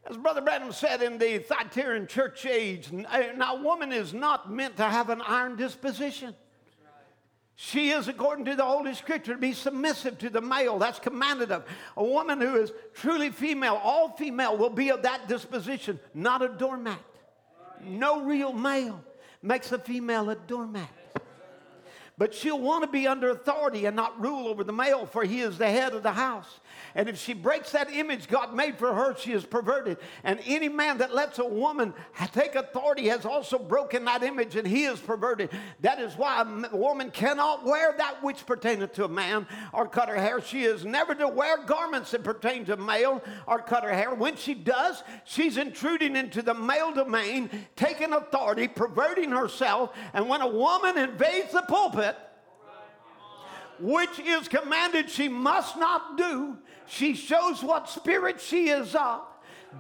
As 0.07 0.19
Brother 0.19 0.43
Branham 0.43 0.73
said 0.73 1.03
in 1.03 1.19
the 1.19 1.39
Thyatiran 1.39 2.09
church 2.09 2.45
age, 2.45 2.91
eh, 2.93 3.33
now 3.37 3.57
woman 3.57 3.91
is 3.93 4.13
not 4.13 4.53
meant 4.53 4.77
to 4.77 4.85
have 4.85 5.09
an 5.09 5.23
iron 5.23 5.57
disposition. 5.57 6.35
She 7.57 7.91
is, 7.91 8.09
according 8.09 8.47
to 8.47 8.57
the 8.57 8.65
Holy 8.65 8.95
Scripture, 8.95 9.35
to 9.35 9.41
be 9.41 9.53
submissive 9.53 10.19
to 10.19 10.29
the 10.29 10.41
male. 10.41 10.79
That's 10.79 10.99
commanded 10.99 11.53
of. 11.53 11.65
A 11.97 12.05
woman 12.05 12.41
who 12.41 12.57
is 12.57 12.73
truly 12.95 13.31
female, 13.31 13.81
all 13.83 14.11
female, 14.11 14.57
will 14.57 14.71
be 14.71 14.91
of 14.91 15.03
that 15.03 15.29
disposition, 15.29 16.01
not 16.13 16.43
a 16.43 16.49
doormat. 16.49 16.99
No 17.83 18.25
real 18.25 18.53
male 18.53 19.03
makes 19.41 19.71
a 19.73 19.79
female 19.79 20.31
a 20.31 20.35
doormat. 20.35 20.91
But 22.19 22.35
she'll 22.35 22.61
want 22.61 22.85
to 22.85 22.91
be 22.91 23.07
under 23.07 23.31
authority 23.31 23.87
and 23.87 23.97
not 23.97 24.21
rule 24.21 24.49
over 24.49 24.65
the 24.65 24.73
male, 24.73 25.07
for 25.07 25.25
he 25.25 25.41
is 25.41 25.57
the 25.57 25.69
head 25.69 25.95
of 25.95 26.03
the 26.03 26.13
house. 26.13 26.61
And 26.95 27.09
if 27.09 27.18
she 27.18 27.34
breaks 27.34 27.72
that 27.72 27.92
image 27.92 28.28
God 28.28 28.55
made 28.55 28.78
for 28.78 28.95
her, 28.95 29.16
she 29.16 29.32
is 29.32 29.45
perverted. 29.45 29.99
And 30.22 30.40
any 30.47 30.68
man 30.68 30.99
that 30.99 31.14
lets 31.14 31.38
a 31.38 31.45
woman 31.45 31.92
take 32.32 32.55
authority 32.55 33.09
has 33.09 33.24
also 33.24 33.59
broken 33.59 34.05
that 34.05 34.22
image 34.22 34.57
and 34.57 34.66
he 34.66 34.84
is 34.84 35.01
perverted. 35.01 35.51
That 35.80 36.01
is 36.01 36.16
why 36.16 36.42
a 36.42 36.76
woman 36.76 37.11
cannot 37.11 37.64
wear 37.64 37.95
that 37.97 38.22
which 38.22 38.47
pertaineth 38.47 38.92
to 38.95 39.05
a 39.05 39.09
man 39.09 39.47
or 39.72 39.88
cut 39.88 40.09
her 40.09 40.16
hair. 40.16 40.40
She 40.40 40.62
is 40.62 40.84
never 40.84 41.14
to 41.16 41.28
wear 41.28 41.64
garments 41.64 42.12
that 42.12 42.22
pertain 42.22 42.64
to 42.66 42.76
male 42.76 43.22
or 43.47 43.59
cut 43.61 43.84
her 43.84 43.92
hair. 43.92 44.14
When 44.14 44.36
she 44.36 44.55
does, 44.55 45.03
she's 45.24 45.57
intruding 45.57 46.16
into 46.16 46.42
the 46.42 46.55
male 46.55 46.92
domain, 46.92 47.51
taking 47.76 48.12
authority, 48.12 48.68
perverting 48.68 49.30
herself. 49.30 49.90
And 50.12 50.28
when 50.28 50.40
a 50.40 50.49
woman 50.49 50.97
invades 50.99 51.53
the 51.53 51.62
pulpit, 51.62 52.16
which 53.80 54.20
is 54.20 54.47
commanded 54.49 55.11
she 55.11 55.28
must 55.28 55.76
not 55.76 56.16
do, 56.16 56.57
she 56.87 57.14
shows 57.14 57.62
what 57.62 57.89
spirit 57.89 58.41
she 58.41 58.68
is 58.68 58.95
of. 58.95 59.22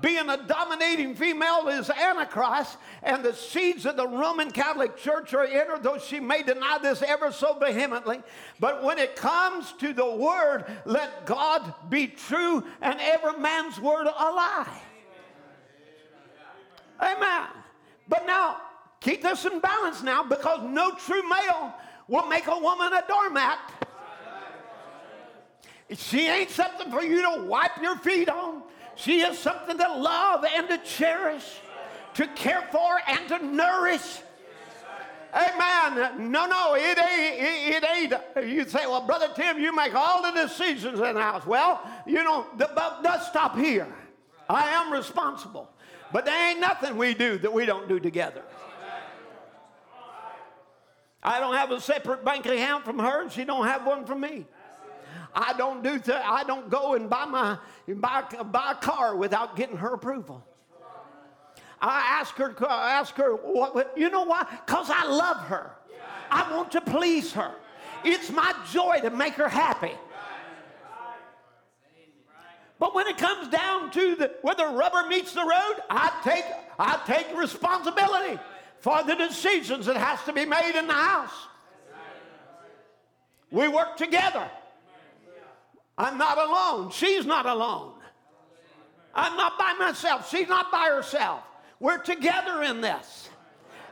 Being 0.00 0.28
a 0.28 0.36
dominating 0.36 1.14
female 1.14 1.68
is 1.68 1.88
Antichrist, 1.88 2.78
and 3.02 3.22
the 3.22 3.32
seeds 3.32 3.86
of 3.86 3.96
the 3.96 4.06
Roman 4.06 4.50
Catholic 4.50 4.96
Church 4.96 5.32
are 5.34 5.44
in 5.44 5.66
her, 5.68 5.78
though 5.78 5.98
she 5.98 6.18
may 6.20 6.42
deny 6.42 6.78
this 6.82 7.02
ever 7.02 7.30
so 7.30 7.58
vehemently. 7.58 8.20
But 8.58 8.82
when 8.82 8.98
it 8.98 9.14
comes 9.14 9.72
to 9.78 9.92
the 9.92 10.10
word, 10.16 10.64
let 10.84 11.26
God 11.26 11.74
be 11.88 12.08
true 12.08 12.64
and 12.80 12.98
every 13.00 13.38
man's 13.38 13.78
word 13.78 14.06
a 14.06 14.10
lie. 14.10 14.80
Amen. 17.00 17.46
But 18.08 18.26
now, 18.26 18.58
keep 19.00 19.22
this 19.22 19.44
in 19.44 19.60
balance 19.60 20.02
now 20.02 20.22
because 20.22 20.60
no 20.62 20.92
true 20.92 21.28
male 21.28 21.74
will 22.08 22.26
make 22.26 22.46
a 22.46 22.58
woman 22.58 22.92
a 22.92 23.04
doormat. 23.06 23.58
She 25.90 26.26
ain't 26.26 26.50
something 26.50 26.90
for 26.90 27.02
you 27.02 27.22
to 27.22 27.44
wipe 27.44 27.80
your 27.82 27.96
feet 27.96 28.28
on. 28.28 28.62
She 28.96 29.20
is 29.20 29.38
something 29.38 29.76
to 29.76 29.88
love 29.96 30.44
and 30.44 30.68
to 30.68 30.78
cherish, 30.78 31.44
to 32.14 32.26
care 32.28 32.66
for 32.70 33.00
and 33.06 33.28
to 33.28 33.44
nourish. 33.44 34.20
Amen. 35.34 36.30
No, 36.30 36.46
no, 36.46 36.74
it 36.76 36.96
ain't, 36.96 37.84
it, 37.84 38.12
ain't. 38.36 38.48
You 38.48 38.64
say, 38.68 38.86
well, 38.86 39.04
Brother 39.04 39.28
Tim, 39.34 39.58
you 39.58 39.74
make 39.74 39.94
all 39.94 40.22
the 40.22 40.30
decisions 40.30 41.00
in 41.00 41.14
the 41.14 41.20
house. 41.20 41.44
Well, 41.44 41.82
you 42.06 42.22
know, 42.22 42.46
the 42.56 42.70
buck 42.74 43.02
does 43.02 43.26
stop 43.26 43.56
here. 43.56 43.88
I 44.48 44.68
am 44.68 44.92
responsible. 44.92 45.68
But 46.12 46.24
there 46.24 46.50
ain't 46.50 46.60
nothing 46.60 46.96
we 46.96 47.14
do 47.14 47.38
that 47.38 47.52
we 47.52 47.66
don't 47.66 47.88
do 47.88 47.98
together. 47.98 48.42
I 51.20 51.40
don't 51.40 51.56
have 51.56 51.72
a 51.72 51.80
separate 51.80 52.24
bank 52.24 52.46
account 52.46 52.84
from 52.84 52.98
her, 53.00 53.22
and 53.22 53.32
she 53.32 53.44
don't 53.44 53.66
have 53.66 53.84
one 53.84 54.04
from 54.04 54.20
me. 54.20 54.46
I 55.34 55.52
don't 55.54 55.82
do 55.82 55.98
th- 55.98 56.22
I 56.24 56.44
don't 56.44 56.70
go 56.70 56.94
and 56.94 57.10
buy 57.10 57.24
my 57.24 57.58
buy, 57.88 58.22
buy 58.50 58.72
a 58.72 58.74
car 58.74 59.16
without 59.16 59.56
getting 59.56 59.76
her 59.76 59.94
approval. 59.94 60.44
I 61.80 62.18
ask 62.20 62.34
her, 62.36 62.54
I 62.66 62.92
ask 62.92 63.14
her, 63.16 63.32
what, 63.32 63.92
you 63.96 64.08
know 64.08 64.22
why? 64.22 64.46
Because 64.64 64.88
I 64.90 65.04
love 65.04 65.36
her. 65.48 65.72
I 66.30 66.50
want 66.54 66.72
to 66.72 66.80
please 66.80 67.32
her. 67.32 67.54
It's 68.04 68.30
my 68.30 68.54
joy 68.72 69.00
to 69.02 69.10
make 69.10 69.34
her 69.34 69.48
happy. 69.48 69.92
But 72.78 72.94
when 72.94 73.06
it 73.06 73.18
comes 73.18 73.48
down 73.48 73.90
to 73.92 74.14
the, 74.16 74.32
where 74.42 74.54
the 74.54 74.66
rubber 74.66 75.06
meets 75.08 75.32
the 75.32 75.42
road, 75.42 75.82
I 75.90 76.20
take, 76.24 76.44
I 76.78 77.00
take 77.06 77.36
responsibility 77.36 78.38
for 78.80 79.02
the 79.04 79.14
decisions 79.14 79.86
that 79.86 79.96
has 79.96 80.22
to 80.24 80.32
be 80.32 80.44
made 80.44 80.76
in 80.76 80.86
the 80.86 80.92
house. 80.92 81.32
We 83.50 83.68
work 83.68 83.96
together. 83.96 84.50
I'm 85.96 86.18
not 86.18 86.38
alone. 86.38 86.90
She's 86.90 87.24
not 87.24 87.46
alone. 87.46 87.92
I'm 89.14 89.36
not 89.36 89.58
by 89.58 89.74
myself. 89.78 90.28
She's 90.28 90.48
not 90.48 90.72
by 90.72 90.90
herself. 90.92 91.42
We're 91.78 91.98
together 91.98 92.62
in 92.62 92.80
this. 92.80 93.28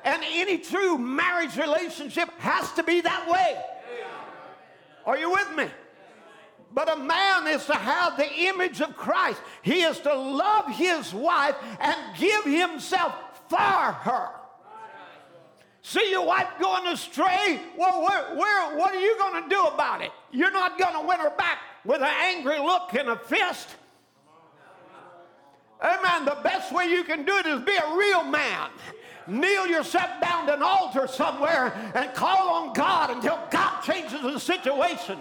And 0.04 0.22
any 0.32 0.58
true 0.58 0.98
marriage 0.98 1.56
relationship 1.56 2.28
has 2.38 2.72
to 2.72 2.82
be 2.82 3.00
that 3.02 3.28
way. 3.30 3.62
Are 5.06 5.16
you 5.16 5.30
with 5.30 5.56
me? 5.56 5.66
But 6.74 6.92
a 6.92 6.96
man 6.96 7.46
is 7.48 7.66
to 7.66 7.74
have 7.74 8.16
the 8.16 8.32
image 8.46 8.80
of 8.80 8.96
Christ. 8.96 9.40
He 9.62 9.82
is 9.82 10.00
to 10.00 10.14
love 10.14 10.68
his 10.68 11.12
wife 11.12 11.54
and 11.78 11.96
give 12.18 12.44
himself 12.44 13.14
for 13.48 13.56
her. 13.58 14.30
See 15.82 16.12
your 16.12 16.24
wife 16.24 16.46
going 16.60 16.86
astray? 16.86 17.60
Well, 17.76 18.02
where, 18.02 18.36
where, 18.36 18.78
what 18.78 18.94
are 18.94 19.00
you 19.00 19.18
going 19.18 19.42
to 19.42 19.48
do 19.48 19.60
about 19.64 20.00
it? 20.00 20.12
You're 20.30 20.52
not 20.52 20.78
going 20.78 20.94
to 20.94 21.06
win 21.06 21.18
her 21.18 21.34
back 21.36 21.58
with 21.84 22.00
an 22.00 22.14
angry 22.22 22.58
look 22.60 22.94
and 22.94 23.08
a 23.08 23.16
fist. 23.16 23.68
Amen. 25.82 26.24
The 26.24 26.38
best 26.44 26.72
way 26.72 26.86
you 26.86 27.02
can 27.02 27.24
do 27.24 27.36
it 27.36 27.46
is 27.46 27.60
be 27.62 27.74
a 27.76 27.96
real 27.96 28.22
man. 28.22 28.70
Kneel 29.26 29.66
yourself 29.66 30.20
down 30.20 30.46
to 30.46 30.54
an 30.54 30.62
altar 30.62 31.08
somewhere 31.08 31.72
and 31.94 32.14
call 32.14 32.48
on 32.50 32.72
God 32.72 33.10
until 33.10 33.38
God 33.50 33.82
changes 33.82 34.22
the 34.22 34.38
situation. 34.38 35.18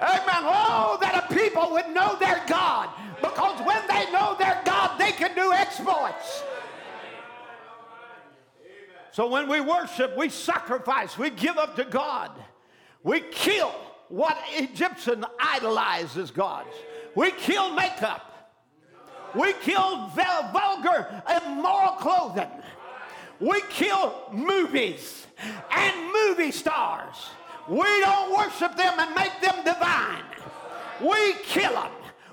Amen. 0.00 0.42
Oh, 0.42 0.98
that 1.02 1.28
a 1.28 1.34
people 1.34 1.70
would 1.72 1.88
know 1.88 2.16
their 2.18 2.42
God. 2.46 2.88
Because 3.20 3.60
when 3.66 3.86
they 3.88 4.10
know 4.10 4.36
their 4.38 4.60
God, 4.64 4.98
they 4.98 5.12
can 5.12 5.34
do 5.34 5.52
exploits. 5.52 6.42
So 9.14 9.28
when 9.28 9.48
we 9.48 9.60
worship, 9.60 10.16
we 10.16 10.28
sacrifice, 10.28 11.16
we 11.16 11.30
give 11.30 11.56
up 11.56 11.76
to 11.76 11.84
God, 11.84 12.32
we 13.04 13.20
kill 13.20 13.72
what 14.08 14.36
Egyptian 14.56 15.24
idolizes 15.38 16.32
gods. 16.32 16.74
We 17.14 17.30
kill 17.30 17.72
makeup. 17.74 18.52
We 19.32 19.52
kill 19.62 20.08
vulgar, 20.08 21.22
and 21.28 21.44
immoral 21.44 21.92
clothing. 21.92 22.50
We 23.38 23.60
kill 23.70 24.30
movies 24.32 25.28
and 25.70 26.12
movie 26.12 26.50
stars. 26.50 27.14
We 27.68 28.00
don't 28.00 28.36
worship 28.36 28.76
them 28.76 28.98
and 28.98 29.14
make 29.14 29.40
them 29.40 29.64
divine. 29.64 30.24
We 31.00 31.34
kill 31.44 31.74
them. 31.74 31.92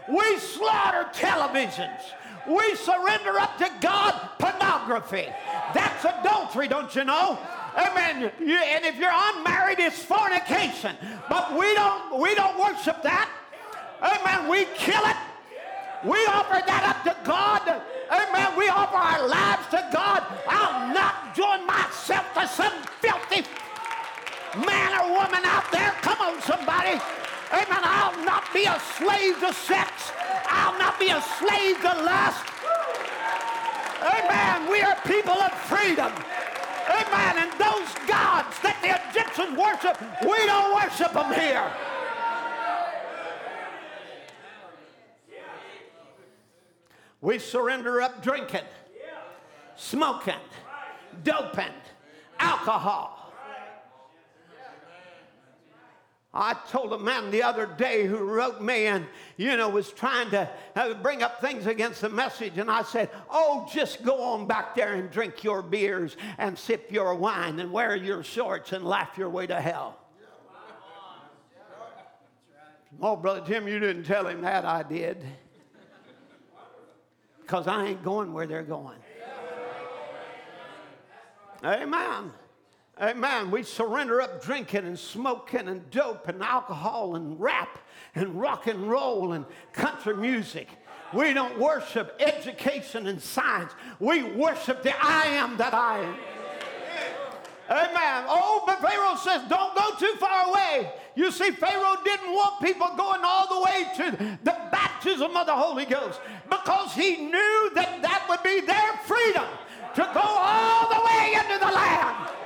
We 0.09 0.39
slaughter 0.39 1.07
televisions. 1.13 2.01
We 2.47 2.75
surrender 2.75 3.37
up 3.39 3.57
to 3.59 3.69
God 3.79 4.13
pornography. 4.39 5.27
That's 5.73 6.05
adultery, 6.05 6.67
don't 6.67 6.93
you 6.95 7.03
know? 7.03 7.37
Amen. 7.77 8.23
and 8.23 8.85
if 8.85 8.97
you're 8.97 9.13
unmarried, 9.13 9.79
it's 9.79 10.03
fornication. 10.03 10.95
But 11.29 11.57
we 11.57 11.73
don't 11.73 12.19
we 12.19 12.35
don't 12.35 12.59
worship 12.59 13.01
that. 13.03 13.29
Amen. 14.01 14.49
We 14.49 14.65
kill 14.75 15.03
it. 15.05 15.17
We 16.03 16.17
offer 16.25 16.63
that 16.65 16.83
up 16.83 17.03
to 17.05 17.15
God. 17.23 17.61
Amen. 18.09 18.57
We 18.57 18.67
offer 18.67 18.97
our 18.97 19.27
lives 19.27 19.67
to 19.69 19.87
God. 19.93 20.25
I'll 20.47 20.93
not 20.93 21.35
join 21.35 21.65
myself 21.65 22.25
to 22.33 22.47
some 22.47 22.73
filthy 22.99 23.47
man 24.65 24.91
or 24.99 25.13
woman 25.13 25.45
out 25.45 25.71
there. 25.71 25.91
Come 26.01 26.19
on, 26.19 26.41
somebody. 26.41 26.99
Amen. 27.53 27.81
I'll 27.83 28.23
not 28.23 28.53
be 28.53 28.65
a 28.65 28.79
slave 28.97 29.39
to 29.39 29.53
sex. 29.53 30.11
I'll 30.47 30.77
not 30.79 30.99
be 30.99 31.09
a 31.09 31.21
slave 31.37 31.81
to 31.81 31.93
lust. 32.03 32.45
Amen. 34.01 34.71
We 34.71 34.81
are 34.81 34.95
people 35.05 35.33
of 35.33 35.51
freedom. 35.67 36.11
Amen. 36.89 37.37
And 37.37 37.51
those 37.59 37.91
gods 38.07 38.57
that 38.63 38.77
the 38.81 38.95
Egyptians 39.09 39.57
worship, 39.57 39.99
we 40.21 40.45
don't 40.45 40.73
worship 40.73 41.13
them 41.13 41.33
here. 41.33 41.71
We 47.21 47.37
surrender 47.37 48.01
up 48.01 48.23
drinking, 48.23 48.65
smoking, 49.75 50.41
doping, 51.23 51.73
alcohol. 52.39 53.20
I 56.33 56.53
told 56.69 56.93
a 56.93 56.97
man 56.97 57.29
the 57.29 57.43
other 57.43 57.65
day 57.65 58.05
who 58.05 58.17
wrote 58.17 58.61
me 58.61 58.85
and, 58.85 59.05
you 59.35 59.57
know, 59.57 59.67
was 59.67 59.91
trying 59.91 60.29
to 60.29 60.49
uh, 60.77 60.93
bring 60.95 61.23
up 61.23 61.41
things 61.41 61.65
against 61.65 61.99
the 61.99 62.09
message. 62.09 62.57
And 62.57 62.71
I 62.71 62.83
said, 62.83 63.09
Oh, 63.29 63.67
just 63.73 64.01
go 64.03 64.21
on 64.23 64.47
back 64.47 64.73
there 64.73 64.93
and 64.93 65.11
drink 65.11 65.43
your 65.43 65.61
beers 65.61 66.15
and 66.37 66.57
sip 66.57 66.89
your 66.89 67.15
wine 67.15 67.59
and 67.59 67.69
wear 67.69 67.97
your 67.97 68.23
shorts 68.23 68.71
and 68.71 68.85
laugh 68.85 69.17
your 69.17 69.27
way 69.29 69.45
to 69.47 69.59
hell. 69.59 69.97
Oh, 73.01 73.17
Brother 73.17 73.41
Tim, 73.45 73.67
you 73.67 73.79
didn't 73.79 74.03
tell 74.03 74.27
him 74.27 74.41
that. 74.41 74.63
I 74.63 74.83
did. 74.83 75.25
Because 77.41 77.67
I 77.67 77.87
ain't 77.87 78.03
going 78.03 78.31
where 78.31 78.47
they're 78.47 78.63
going. 78.63 78.99
Amen. 81.63 82.31
Amen. 82.99 83.49
We 83.49 83.63
surrender 83.63 84.21
up 84.21 84.43
drinking 84.43 84.85
and 84.85 84.99
smoking 84.99 85.67
and 85.67 85.89
dope 85.89 86.27
and 86.27 86.43
alcohol 86.43 87.15
and 87.15 87.39
rap 87.39 87.79
and 88.15 88.39
rock 88.39 88.67
and 88.67 88.89
roll 88.89 89.33
and 89.33 89.45
country 89.73 90.15
music. 90.15 90.67
We 91.13 91.33
don't 91.33 91.59
worship 91.59 92.15
education 92.19 93.07
and 93.07 93.21
science. 93.21 93.73
We 93.99 94.23
worship 94.23 94.83
the 94.83 94.93
I 95.03 95.25
am 95.27 95.57
that 95.57 95.73
I 95.73 95.99
am. 95.99 96.15
Amen. 97.69 98.25
Oh, 98.27 98.63
but 98.65 98.81
Pharaoh 98.81 99.15
says, 99.15 99.47
don't 99.47 99.73
go 99.75 99.95
too 99.97 100.13
far 100.19 100.49
away. 100.49 100.91
You 101.15 101.31
see, 101.31 101.51
Pharaoh 101.51 101.95
didn't 102.03 102.33
want 102.33 102.61
people 102.61 102.87
going 102.97 103.21
all 103.23 103.47
the 103.47 103.61
way 103.61 103.87
to 103.95 104.37
the 104.43 104.57
baptism 104.71 105.35
of 105.35 105.45
the 105.45 105.55
Holy 105.55 105.85
Ghost 105.85 106.19
because 106.49 106.93
he 106.93 107.17
knew 107.17 107.71
that 107.75 108.01
that 108.01 108.25
would 108.29 108.43
be 108.43 108.59
their 108.65 108.93
freedom 109.05 109.47
to 109.95 110.01
go 110.13 110.21
all 110.21 110.89
the 110.89 111.01
way 111.05 111.33
into 111.33 111.65
the 111.65 111.71
land. 111.71 112.40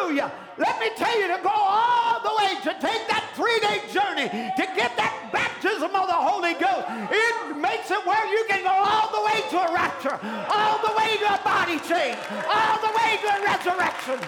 Hallelujah. 0.00 0.32
Let 0.56 0.80
me 0.80 0.88
tell 0.96 1.20
you 1.20 1.28
to 1.28 1.40
go 1.42 1.50
all 1.52 2.22
the 2.22 2.32
way, 2.38 2.54
to 2.62 2.72
take 2.80 3.06
that 3.08 3.32
three 3.36 3.60
day 3.60 3.84
journey, 3.92 4.28
to 4.28 4.64
get 4.74 4.96
that 4.96 5.28
baptism 5.30 5.94
of 5.94 6.06
the 6.08 6.16
Holy 6.16 6.54
Ghost. 6.54 6.88
It 7.12 7.56
makes 7.56 7.90
it 7.90 8.00
where 8.06 8.26
you 8.32 8.44
can 8.48 8.64
go 8.64 8.72
all 8.72 9.12
the 9.12 9.22
way 9.28 9.44
to 9.50 9.56
a 9.60 9.74
rapture, 9.74 10.18
all 10.48 10.80
the 10.80 10.96
way 10.96 11.16
to 11.20 11.28
a 11.28 11.40
body 11.44 11.78
change, 11.84 12.16
all 12.48 12.80
the 12.80 12.92
way 12.96 13.20
to 13.20 13.28
a 13.28 13.40
resurrection. 13.44 14.18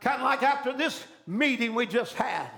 Kind 0.00 0.16
of 0.16 0.22
like 0.22 0.42
after 0.42 0.72
this 0.72 1.04
meeting 1.28 1.74
we 1.74 1.86
just 1.86 2.14
had. 2.14 2.50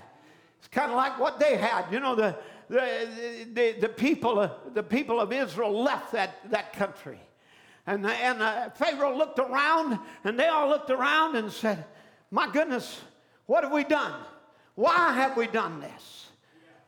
It's 0.59 0.67
kind 0.67 0.89
of 0.89 0.97
like 0.97 1.19
what 1.19 1.39
they 1.39 1.57
had. 1.57 1.91
You 1.91 1.99
know, 1.99 2.15
the, 2.15 2.35
the, 2.71 3.47
the, 3.53 3.75
the, 3.81 3.89
people, 3.89 4.49
the 4.73 4.81
people 4.81 5.19
of 5.19 5.33
Israel 5.33 5.83
left 5.83 6.13
that, 6.13 6.37
that 6.51 6.71
country. 6.71 7.19
And, 7.85 8.05
and 8.05 8.41
uh, 8.41 8.69
Pharaoh 8.69 9.17
looked 9.17 9.39
around, 9.39 9.99
and 10.23 10.39
they 10.39 10.47
all 10.47 10.69
looked 10.69 10.89
around 10.89 11.35
and 11.35 11.51
said, 11.51 11.83
My 12.29 12.49
goodness, 12.49 13.01
what 13.45 13.65
have 13.65 13.73
we 13.73 13.83
done? 13.83 14.13
Why 14.75 15.13
have 15.13 15.35
we 15.35 15.47
done 15.47 15.81
this? 15.81 16.27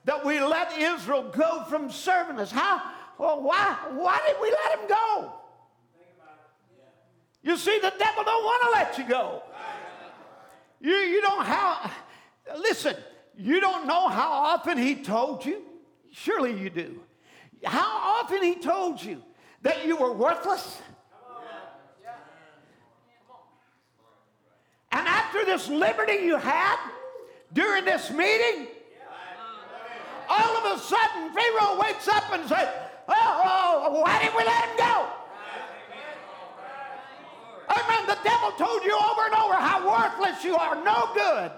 That 0.06 0.26
we 0.26 0.40
let 0.40 0.72
Israel 0.78 1.34
go 1.36 1.66
from 1.66 1.92
serving 1.92 2.40
us. 2.40 2.50
How? 2.50 2.82
Well, 3.18 3.42
why, 3.42 3.78
why 3.92 4.22
did 4.26 4.38
we 4.42 4.52
let 4.52 4.80
him 4.80 4.88
go? 4.88 5.34
You 7.42 7.58
see, 7.58 7.78
the 7.80 7.94
devil 8.00 8.24
don't 8.24 8.44
want 8.44 8.64
to 8.64 8.80
let 8.80 8.98
you 8.98 9.14
go. 9.14 9.44
You, 10.80 10.94
you 10.94 11.22
don't 11.22 11.46
have, 11.46 11.92
listen, 12.58 12.96
you 13.38 13.60
don't 13.60 13.86
know 13.86 14.08
how 14.08 14.32
often 14.32 14.78
he 14.78 14.96
told 14.96 15.46
you. 15.46 15.62
Surely 16.14 16.54
you 16.54 16.70
do. 16.70 17.02
How 17.66 18.22
often 18.22 18.44
he 18.44 18.56
told 18.56 19.04
you 19.04 19.22
that 19.64 19.86
you 19.86 19.98
were 19.98 20.14
worthless? 20.14 20.80
And 24.92 25.08
after 25.08 25.44
this 25.44 25.68
liberty 25.70 26.24
you 26.24 26.38
had 26.38 26.78
during 27.52 27.84
this 27.84 28.12
meeting, 28.12 28.68
all 30.30 30.58
of 30.58 30.78
a 30.78 30.82
sudden 30.82 31.34
Pharaoh 31.34 31.80
wakes 31.82 32.08
up 32.08 32.32
and 32.32 32.48
says, 32.48 32.70
oh, 33.08 34.02
why 34.04 34.20
didn't 34.22 34.38
we 34.38 34.44
let 34.44 34.66
him 34.66 34.78
go? 34.78 35.08
Amen. 37.72 38.06
The 38.06 38.20
devil 38.24 38.52
told 38.52 38.84
you 38.84 38.96
over 38.96 39.26
and 39.26 39.34
over 39.34 39.56
how 39.56 39.90
worthless 39.90 40.44
you 40.44 40.56
are, 40.56 40.76
no 40.84 41.10
good, 41.16 41.52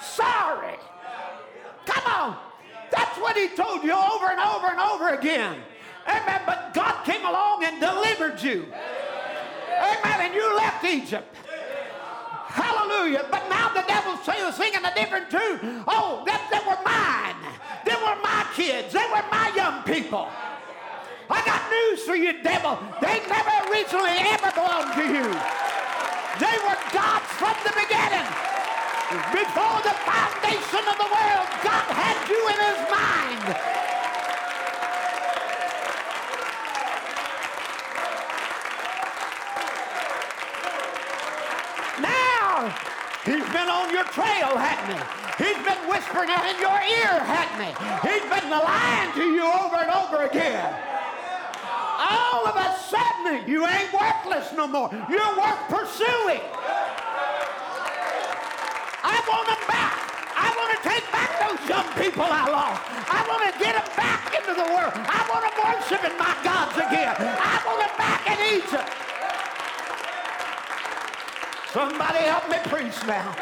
sorry. 0.00 0.76
Come 1.84 2.12
on. 2.12 2.49
That's 2.90 3.18
what 3.18 3.36
he 3.36 3.48
told 3.48 3.82
you 3.84 3.92
over 3.92 4.26
and 4.30 4.40
over 4.40 4.66
and 4.68 4.80
over 4.80 5.10
again. 5.10 5.56
Amen. 6.08 6.42
But 6.46 6.74
God 6.74 7.04
came 7.04 7.24
along 7.24 7.64
and 7.64 7.80
delivered 7.80 8.42
you. 8.42 8.66
Amen. 8.72 10.20
And 10.20 10.34
you 10.34 10.56
left 10.56 10.84
Egypt. 10.84 11.36
Hallelujah. 12.50 13.26
But 13.30 13.48
now 13.48 13.68
the 13.72 13.82
devil's 13.86 14.24
singing 14.56 14.84
a 14.84 14.94
different 14.94 15.30
tune. 15.30 15.84
Oh, 15.86 16.24
that, 16.26 16.42
they 16.50 16.60
were 16.66 16.80
mine. 16.82 17.38
They 17.86 17.94
were 17.94 18.18
my 18.20 18.44
kids. 18.54 18.92
They 18.92 19.06
were 19.06 19.24
my 19.30 19.52
young 19.54 19.82
people. 19.84 20.28
I 21.30 21.40
got 21.46 21.62
news 21.70 22.02
for 22.02 22.16
you, 22.16 22.42
devil. 22.42 22.74
They 23.00 23.22
never 23.30 23.54
originally 23.70 24.18
ever 24.34 24.50
belonged 24.50 24.92
to 24.98 25.06
you. 25.06 25.30
They 26.42 26.56
were 26.66 26.78
God's 26.90 27.30
from 27.38 27.54
the 27.62 27.70
beginning. 27.78 28.26
Before 29.10 29.82
the 29.82 29.96
foundation 30.06 30.84
of 30.86 30.96
the 30.96 31.10
world, 31.10 31.46
God 31.66 31.86
had 31.98 32.18
you 32.30 32.40
in 32.46 32.58
his 32.62 32.80
mind. 32.86 33.42
Now, 41.98 42.70
he's 43.24 43.52
been 43.52 43.68
on 43.68 43.90
your 43.90 44.04
trail, 44.04 44.56
hadn't 44.56 44.94
he? 44.94 45.44
He's 45.44 45.58
been 45.66 45.88
whispering 45.90 46.30
in 46.30 46.60
your 46.60 46.78
ear, 46.78 47.18
hadn't 47.26 47.66
he? 47.66 47.72
He's 48.08 48.22
been 48.30 48.48
lying 48.48 49.12
to 49.14 49.24
you 49.24 49.42
over 49.42 49.76
and 49.76 49.90
over 49.90 50.22
again 50.24 50.90
all 52.00 52.46
of 52.46 52.56
a 52.56 52.78
sudden 52.78 53.48
you 53.48 53.66
ain't 53.66 53.92
worthless 53.92 54.52
no 54.54 54.66
more. 54.66 54.88
You're 55.08 55.36
worth 55.36 55.68
pursuing. 55.68 56.40
I 59.10 59.18
want 59.26 59.46
them 59.50 59.62
back. 59.66 59.94
I 60.38 60.48
want 60.54 60.70
to 60.70 60.80
take 60.86 61.06
back 61.10 61.30
those 61.42 61.62
young 61.66 61.88
people 61.98 62.22
I 62.22 62.46
lost. 62.46 62.80
I 63.10 63.20
want 63.26 63.42
to 63.50 63.52
get 63.58 63.74
them 63.74 63.90
back 63.98 64.30
into 64.30 64.54
the 64.54 64.68
world. 64.70 64.94
I 64.94 65.20
want 65.26 65.42
them 65.42 65.56
worshiping 65.58 66.16
my 66.16 66.34
gods 66.46 66.78
again. 66.78 67.14
I 67.18 67.58
want 67.66 67.78
them 67.82 67.94
back 67.98 68.22
in 68.30 68.38
Egypt. 68.54 68.90
Somebody 71.72 72.22
help 72.24 72.46
me 72.50 72.58
preach 72.70 72.98
now. 73.06 73.34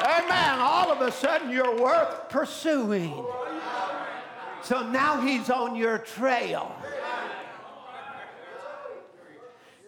Amen. 0.00 0.58
All 0.58 0.90
of 0.90 1.00
a 1.00 1.10
sudden 1.12 1.50
you're 1.50 1.76
worth 1.76 2.28
pursuing. 2.28 3.24
So 4.62 4.88
now 4.90 5.20
he's 5.20 5.50
on 5.50 5.76
your 5.76 5.98
trail. 5.98 6.74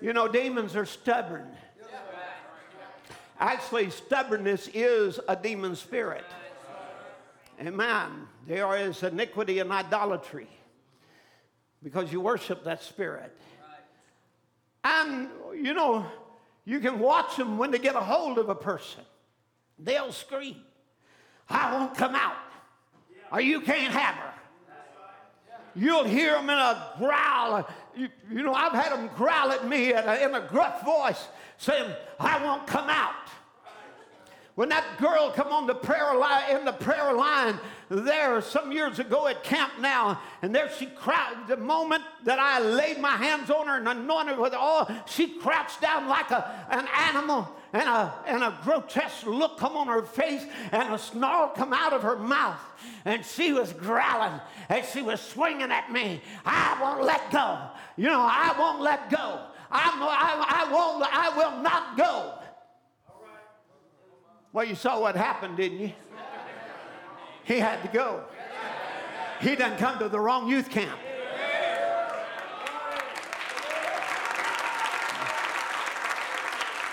You 0.01 0.13
know, 0.13 0.29
demons 0.29 0.77
are 0.77 0.85
stubborn. 0.85 1.49
Actually, 3.39 3.91
stubbornness 3.91 4.69
is 4.73 5.21
a 5.29 5.37
demon 5.37 5.77
spirit. 5.77 6.25
Amen. 7.61 8.27
There 8.47 8.77
is 8.77 9.03
iniquity 9.03 9.59
and 9.59 9.71
idolatry 9.73 10.49
because 11.83 12.13
you 12.13 12.21
worship 12.21 12.65
that 12.65 12.83
spirit. 12.83 13.37
And, 14.85 15.29
you 15.55 15.75
know, 15.75 16.07
you 16.65 16.81
can 16.81 16.99
watch 16.99 17.37
them 17.37 17.59
when 17.59 17.71
they 17.71 17.79
get 17.79 17.95
a 17.95 18.01
hold 18.01 18.39
of 18.39 18.49
a 18.49 18.55
person. 18.55 19.05
They'll 19.79 20.13
scream, 20.13 20.57
I 21.49 21.73
won't 21.73 21.95
come 21.95 22.15
out, 22.15 22.37
or 23.31 23.41
you 23.41 23.61
can't 23.61 23.93
have 23.93 24.15
her. 24.15 24.33
You'll 25.75 26.05
hear 26.05 26.33
them 26.33 26.49
in 26.49 26.57
a 26.57 26.93
growl. 26.99 27.69
You, 27.95 28.09
you 28.31 28.43
know, 28.43 28.55
I've 28.55 28.73
had 28.73 28.93
them 28.93 29.11
growl 29.15 29.53
at 29.53 29.69
me 29.69 29.93
in 29.93 29.99
a, 29.99 30.15
in 30.25 30.35
a 30.35 30.41
gruff 30.41 30.83
voice 30.83 31.29
saying, 31.59 31.91
I 32.19 32.43
won't 32.45 32.67
come 32.67 32.89
out. 32.89 33.15
When 34.57 34.71
that 34.71 34.97
girl 34.99 35.31
come 35.31 35.49
on 35.49 35.67
the 35.67 35.75
prayer 35.75 36.15
line 36.17 36.57
in 36.57 36.65
the 36.65 36.73
prayer 36.73 37.13
line 37.13 37.61
there 37.91 38.41
some 38.41 38.73
years 38.73 38.99
ago 38.99 39.29
at 39.29 39.45
camp 39.45 39.75
now, 39.81 40.19
and 40.41 40.55
there 40.55 40.71
she 40.79 40.87
crouched. 40.87 41.49
The 41.49 41.59
moment 41.59 42.03
that 42.25 42.39
I 42.39 42.61
laid 42.61 42.99
my 42.99 43.17
hands 43.17 43.51
on 43.51 43.67
her 43.67 43.77
and 43.77 43.87
anointed 43.87 44.39
with 44.39 44.55
oil, 44.55 44.89
she 45.07 45.29
crouched 45.39 45.83
down 45.83 46.09
like 46.09 46.31
a, 46.31 46.67
an 46.71 46.89
animal, 47.11 47.47
and 47.75 47.83
a, 47.83 48.15
and 48.27 48.43
a 48.43 48.59
grotesque 48.65 49.27
look 49.27 49.59
come 49.59 49.77
on 49.77 49.89
her 49.89 50.03
face, 50.03 50.45
and 50.73 50.95
a 50.95 50.99
snarl 50.99 51.49
come 51.49 51.75
out 51.75 51.93
of 51.93 52.03
her 52.03 52.17
mouth, 52.17 52.59
and 53.05 53.25
she 53.27 53.53
was 53.53 53.75
growling, 53.75 54.41
and 54.71 54.85
she 54.87 55.03
was 55.03 55.21
swinging 55.21 55.71
at 55.71 55.93
me. 55.93 56.23
I 56.47 56.79
won't 56.81 57.05
let 57.05 57.31
go. 57.31 57.59
You 57.99 58.07
know, 58.07 58.23
I 58.23 58.55
won't 58.59 58.81
let 58.81 59.11
go. 59.11 59.43
I'm, 59.71 60.03
I, 60.03 60.67
I 60.67 60.73
won't. 60.73 61.05
I 61.13 61.37
will 61.37 61.63
not 61.63 61.97
go. 61.97 62.35
Well, 64.53 64.65
you 64.65 64.75
saw 64.75 65.01
what 65.01 65.17
happened, 65.17 65.57
didn't 65.57 65.81
you? 65.81 65.93
He 67.45 67.59
had 67.59 67.83
to 67.83 67.89
go. 67.89 68.25
He 69.41 69.55
done 69.55 69.77
come 69.79 69.99
to 69.99 70.09
the 70.09 70.19
wrong 70.19 70.49
youth 70.49 70.71
camp. 70.71 70.99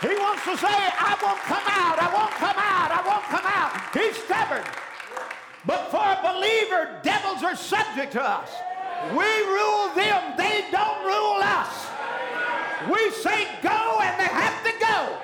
He 0.01 0.09
wants 0.09 0.43
to 0.43 0.57
say, 0.57 0.67
I 0.67 1.17
won't 1.23 1.39
come 1.39 1.63
out, 1.63 1.97
I 1.97 2.13
won't 2.13 2.31
come 2.31 2.59
out, 2.59 2.91
I 2.91 3.01
won't 3.07 3.23
come 3.31 3.45
out. 3.47 3.71
He's 3.95 4.21
stubborn. 4.21 4.63
But 5.65 5.89
for 5.89 6.03
a 6.03 6.19
believer, 6.21 6.99
devils 7.03 7.41
are 7.41 7.55
subject 7.55 8.11
to 8.11 8.21
us. 8.21 8.49
We 9.11 9.23
rule 9.47 9.95
them, 9.95 10.35
they 10.35 10.65
don't 10.71 11.05
rule 11.05 11.39
us. 11.39 11.82
We 12.91 13.11
say 13.11 13.47
go 13.61 13.99
and 14.01 14.19
they 14.19 14.25
have 14.25 14.63
to 14.63 14.73
go. 14.79 15.17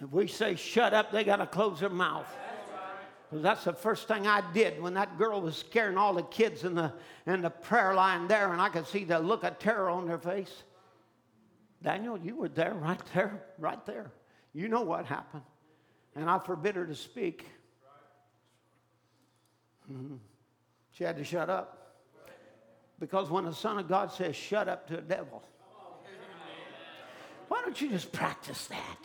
If 0.00 0.12
we 0.12 0.26
say 0.26 0.54
shut 0.54 0.94
up, 0.94 1.10
they 1.10 1.24
got 1.24 1.36
to 1.36 1.46
close 1.46 1.80
their 1.80 1.88
mouth. 1.88 2.26
Because 3.28 3.42
that's 3.42 3.64
the 3.64 3.72
first 3.72 4.08
thing 4.08 4.26
I 4.26 4.42
did 4.52 4.80
when 4.80 4.94
that 4.94 5.18
girl 5.18 5.40
was 5.40 5.56
scaring 5.56 5.98
all 5.98 6.14
the 6.14 6.22
kids 6.22 6.64
in 6.64 6.74
the, 6.74 6.92
in 7.26 7.42
the 7.42 7.50
prayer 7.50 7.94
line 7.94 8.26
there, 8.26 8.52
and 8.52 8.60
I 8.60 8.70
could 8.70 8.86
see 8.86 9.04
the 9.04 9.18
look 9.18 9.44
of 9.44 9.58
terror 9.58 9.90
on 9.90 10.06
their 10.06 10.18
face. 10.18 10.62
Daniel, 11.82 12.18
you 12.18 12.36
were 12.36 12.48
there, 12.48 12.74
right 12.74 13.00
there, 13.14 13.44
right 13.58 13.84
there. 13.84 14.10
You 14.54 14.68
know 14.68 14.80
what 14.80 15.04
happened. 15.04 15.42
And 16.16 16.30
I 16.30 16.38
forbid 16.38 16.76
her 16.76 16.86
to 16.86 16.94
speak. 16.94 17.44
Mm-hmm. 19.92 20.16
She 20.92 21.04
had 21.04 21.16
to 21.18 21.24
shut 21.24 21.50
up. 21.50 21.77
Because 23.00 23.30
when 23.30 23.44
the 23.44 23.54
Son 23.54 23.78
of 23.78 23.88
God 23.88 24.12
says, 24.12 24.34
shut 24.34 24.68
up 24.68 24.88
to 24.88 24.98
a 24.98 25.00
devil, 25.00 25.42
why 27.48 27.62
don't 27.62 27.80
you 27.80 27.88
just 27.88 28.12
practice 28.12 28.66
that? 28.66 28.98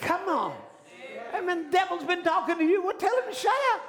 Come 0.00 0.28
on. 0.28 0.56
I 1.32 1.40
mean, 1.40 1.64
the 1.64 1.70
devil's 1.70 2.04
been 2.04 2.22
talking 2.22 2.58
to 2.58 2.64
you. 2.64 2.82
Well, 2.82 2.96
tell 2.96 3.16
him 3.18 3.24
to 3.28 3.34
shut 3.34 3.52
up. 3.74 3.80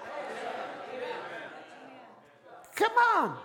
Come 2.75 2.91
on. 3.15 3.37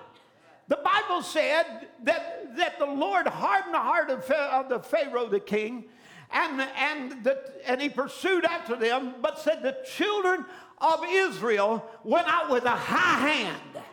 The 0.69 0.79
Bible 0.85 1.23
said 1.23 1.89
that, 2.05 2.57
that 2.57 2.79
the 2.79 2.87
Lord 2.87 3.27
hardened 3.27 3.75
the 3.75 3.79
heart 3.79 4.11
of, 4.11 4.31
of 4.31 4.69
the 4.69 4.81
Pharaoh, 4.81 5.29
the 5.29 5.41
king, 5.41 5.85
and, 6.33 6.61
and, 6.61 7.25
the, 7.25 7.39
and 7.67 7.83
he 7.83 7.89
pursued 7.89 8.45
after 8.45 8.77
them, 8.77 9.17
but 9.21 9.39
said 9.39 9.63
the 9.63 9.77
children 9.97 10.45
of 10.81 11.05
Israel 11.09 11.89
went 12.05 12.27
out 12.27 12.51
with 12.51 12.65
a 12.65 12.71
high 12.71 13.29
hand. 13.29 13.85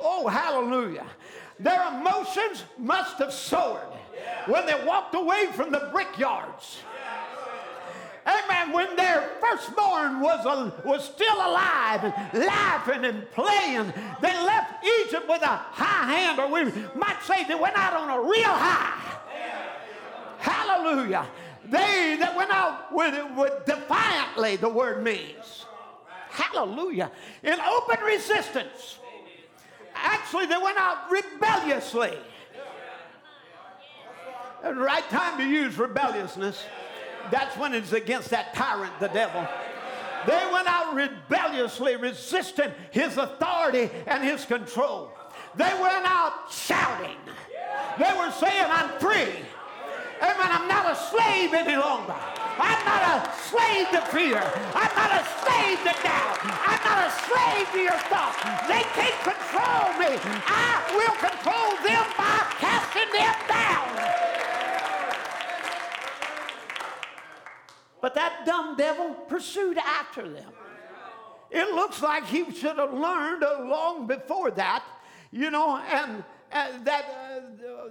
Oh, 0.00 0.28
hallelujah. 0.28 1.06
Their 1.58 1.82
emotions 1.98 2.64
must 2.76 3.18
have 3.18 3.32
soared 3.32 3.80
when 4.46 4.66
they 4.66 4.84
walked 4.84 5.14
away 5.14 5.46
from 5.54 5.70
the 5.70 5.88
brickyards. 5.92 6.78
Amen. 8.26 8.72
When 8.72 8.96
their 8.96 9.32
firstborn 9.40 10.20
was, 10.20 10.46
a, 10.46 10.86
was 10.86 11.04
still 11.04 11.36
alive 11.36 12.04
and 12.04 12.44
laughing 12.44 13.04
and 13.04 13.30
playing, 13.32 13.92
they 14.20 14.32
left 14.44 14.84
Egypt 15.00 15.28
with 15.28 15.42
a 15.42 15.46
high 15.46 16.10
hand, 16.10 16.40
or 16.40 16.48
we 16.50 16.64
might 16.94 17.22
say 17.22 17.44
they 17.44 17.54
went 17.54 17.76
out 17.76 17.92
on 17.94 18.10
a 18.10 18.22
real 18.22 18.44
high. 18.44 19.00
Hallelujah. 20.38 21.26
They 21.66 22.16
that 22.20 22.36
went 22.36 22.50
out 22.50 22.92
with, 22.92 23.14
with 23.36 23.64
defiantly, 23.64 24.56
the 24.56 24.68
word 24.68 25.02
means. 25.02 25.66
Hallelujah. 26.28 27.10
In 27.42 27.58
open 27.60 28.04
resistance. 28.04 28.98
Actually, 29.94 30.46
they 30.46 30.58
went 30.58 30.76
out 30.76 31.10
rebelliously. 31.10 32.12
The 34.62 34.74
right 34.74 35.08
time 35.10 35.38
to 35.38 35.44
use 35.44 35.78
rebelliousness. 35.78 36.64
That's 37.30 37.56
when 37.56 37.72
it's 37.74 37.92
against 37.92 38.30
that 38.30 38.54
tyrant, 38.54 38.98
the 38.98 39.08
devil. 39.08 39.46
They 40.26 40.42
went 40.52 40.66
out 40.66 40.94
rebelliously 40.94 41.96
resisting 41.96 42.70
his 42.90 43.16
authority 43.18 43.90
and 44.06 44.24
his 44.24 44.44
control. 44.44 45.12
They 45.54 45.72
went 45.80 46.04
out 46.06 46.50
shouting. 46.50 47.16
They 47.98 48.12
were 48.18 48.30
saying, 48.32 48.66
I'm 48.68 48.98
free. 48.98 49.44
Amen. 50.22 50.50
I'm 50.50 50.68
not 50.68 50.92
a 50.92 50.96
slave 50.96 51.54
any 51.54 51.76
longer. 51.76 52.14
I'm 52.58 52.84
not 52.84 53.02
a 53.02 53.34
slave 53.50 53.88
to 53.90 54.00
fear. 54.12 54.38
I'm 54.74 54.94
not 54.94 55.10
a 55.10 55.24
slave 55.42 55.78
to 55.78 56.02
doubt. 56.02 56.38
I'm 56.44 56.80
not 56.84 56.98
a 57.02 57.10
slave 57.26 57.66
to 57.72 57.78
your 57.78 57.98
thoughts. 58.06 58.38
They 58.68 58.84
can't 58.94 59.20
control 59.26 59.86
me. 59.98 60.18
I 60.46 60.82
will 60.94 61.16
control 61.18 61.70
them 61.82 62.06
by 62.16 62.38
casting 62.62 63.10
them 63.12 63.34
down. 63.48 63.94
But 68.00 68.14
that 68.14 68.44
dumb 68.46 68.76
devil 68.76 69.14
pursued 69.14 69.78
after 69.78 70.28
them. 70.28 70.52
It 71.50 71.74
looks 71.74 72.02
like 72.02 72.26
he 72.26 72.50
should 72.52 72.78
have 72.78 72.92
learned 72.92 73.42
long 73.68 74.06
before 74.06 74.50
that, 74.52 74.84
you 75.32 75.50
know, 75.50 75.78
and 75.78 76.22
uh, 76.52 76.68
that. 76.84 77.04
Uh, 77.66 77.90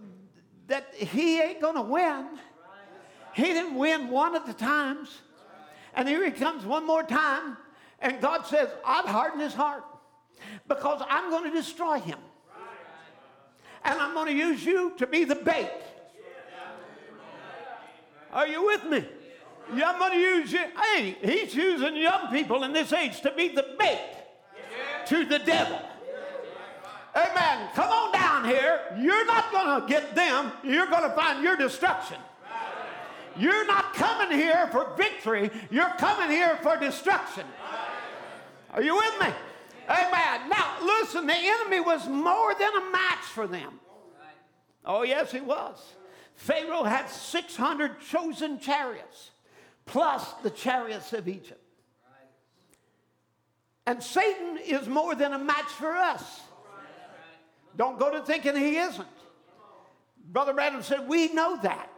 that 0.73 0.91
he 0.95 1.39
ain't 1.39 1.61
going 1.61 1.75
to 1.75 1.83
win. 1.83 2.29
He 3.35 3.43
didn't 3.43 3.75
win 3.75 4.09
one 4.09 4.35
of 4.35 4.47
the 4.47 4.53
times. 4.53 5.21
And 5.93 6.09
here 6.09 6.25
he 6.25 6.31
comes 6.31 6.65
one 6.65 6.87
more 6.87 7.03
time, 7.03 7.57
and 7.99 8.19
God 8.19 8.47
says, 8.47 8.69
I've 8.83 9.05
hardened 9.05 9.43
his 9.43 9.53
heart 9.53 9.83
because 10.67 10.99
I'm 11.07 11.29
going 11.29 11.43
to 11.43 11.51
destroy 11.55 11.99
him. 11.99 12.17
And 13.85 13.99
I'm 13.99 14.15
going 14.15 14.25
to 14.25 14.33
use 14.33 14.65
you 14.65 14.93
to 14.97 15.05
be 15.05 15.25
the 15.25 15.35
bait. 15.35 15.69
Are 18.31 18.47
you 18.47 18.65
with 18.65 18.83
me? 18.85 19.07
Yeah, 19.75 19.91
I'm 19.91 19.99
going 19.99 20.13
to 20.13 20.17
use 20.17 20.51
you. 20.51 20.65
Hey, 20.95 21.15
he's 21.21 21.53
using 21.53 21.95
young 21.97 22.31
people 22.31 22.63
in 22.63 22.73
this 22.73 22.91
age 22.91 23.21
to 23.21 23.31
be 23.31 23.49
the 23.49 23.75
bait 23.77 24.01
to 25.05 25.23
the 25.25 25.37
devil. 25.37 25.79
Amen. 27.15 27.69
Come 27.75 27.89
on 27.89 28.11
down 28.11 28.45
here. 28.45 28.81
You're 28.99 29.25
not 29.25 29.51
going 29.51 29.81
to 29.81 29.87
get 29.87 30.15
them. 30.15 30.51
You're 30.63 30.87
going 30.87 31.03
to 31.03 31.15
find 31.15 31.43
your 31.43 31.55
destruction. 31.55 32.17
You're 33.37 33.65
not 33.65 33.93
coming 33.93 34.37
here 34.37 34.67
for 34.71 34.93
victory. 34.95 35.51
You're 35.69 35.93
coming 35.97 36.29
here 36.29 36.57
for 36.61 36.77
destruction. 36.77 37.45
Are 38.71 38.81
you 38.81 38.95
with 38.95 39.21
me? 39.21 39.27
Amen. 39.89 40.49
Now, 40.49 40.77
listen, 40.81 41.27
the 41.27 41.35
enemy 41.35 41.79
was 41.79 42.07
more 42.07 42.53
than 42.55 42.69
a 42.75 42.91
match 42.91 43.25
for 43.33 43.47
them. 43.47 43.79
Oh, 44.85 45.03
yes, 45.03 45.31
he 45.31 45.41
was. 45.41 45.77
Pharaoh 46.35 46.83
had 46.83 47.09
600 47.09 48.01
chosen 48.01 48.59
chariots, 48.59 49.31
plus 49.85 50.33
the 50.41 50.49
chariots 50.49 51.13
of 51.13 51.27
Egypt. 51.27 51.59
And 53.85 54.01
Satan 54.01 54.57
is 54.57 54.87
more 54.87 55.13
than 55.13 55.33
a 55.33 55.39
match 55.39 55.65
for 55.65 55.95
us. 55.95 56.41
Don't 57.75 57.99
go 57.99 58.11
to 58.11 58.21
thinking 58.21 58.55
he 58.55 58.77
isn't. 58.77 59.07
Brother 60.25 60.53
Branham 60.53 60.83
said, 60.83 61.07
We 61.07 61.33
know 61.33 61.57
that. 61.61 61.97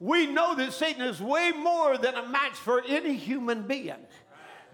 We 0.00 0.26
know 0.26 0.54
that 0.54 0.72
Satan 0.72 1.02
is 1.02 1.20
way 1.20 1.52
more 1.52 1.98
than 1.98 2.14
a 2.14 2.28
match 2.28 2.54
for 2.54 2.82
any 2.86 3.16
human 3.16 3.62
being. 3.62 3.96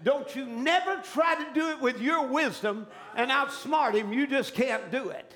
Don't 0.03 0.35
you 0.35 0.45
never 0.45 1.01
try 1.13 1.35
to 1.35 1.53
do 1.53 1.69
it 1.69 1.81
with 1.81 1.99
your 1.99 2.27
wisdom 2.27 2.85
and 3.15 3.31
outsmart 3.31 3.93
him. 3.95 4.13
You 4.13 4.27
just 4.27 4.53
can't 4.53 4.91
do 4.91 5.09
it. 5.09 5.33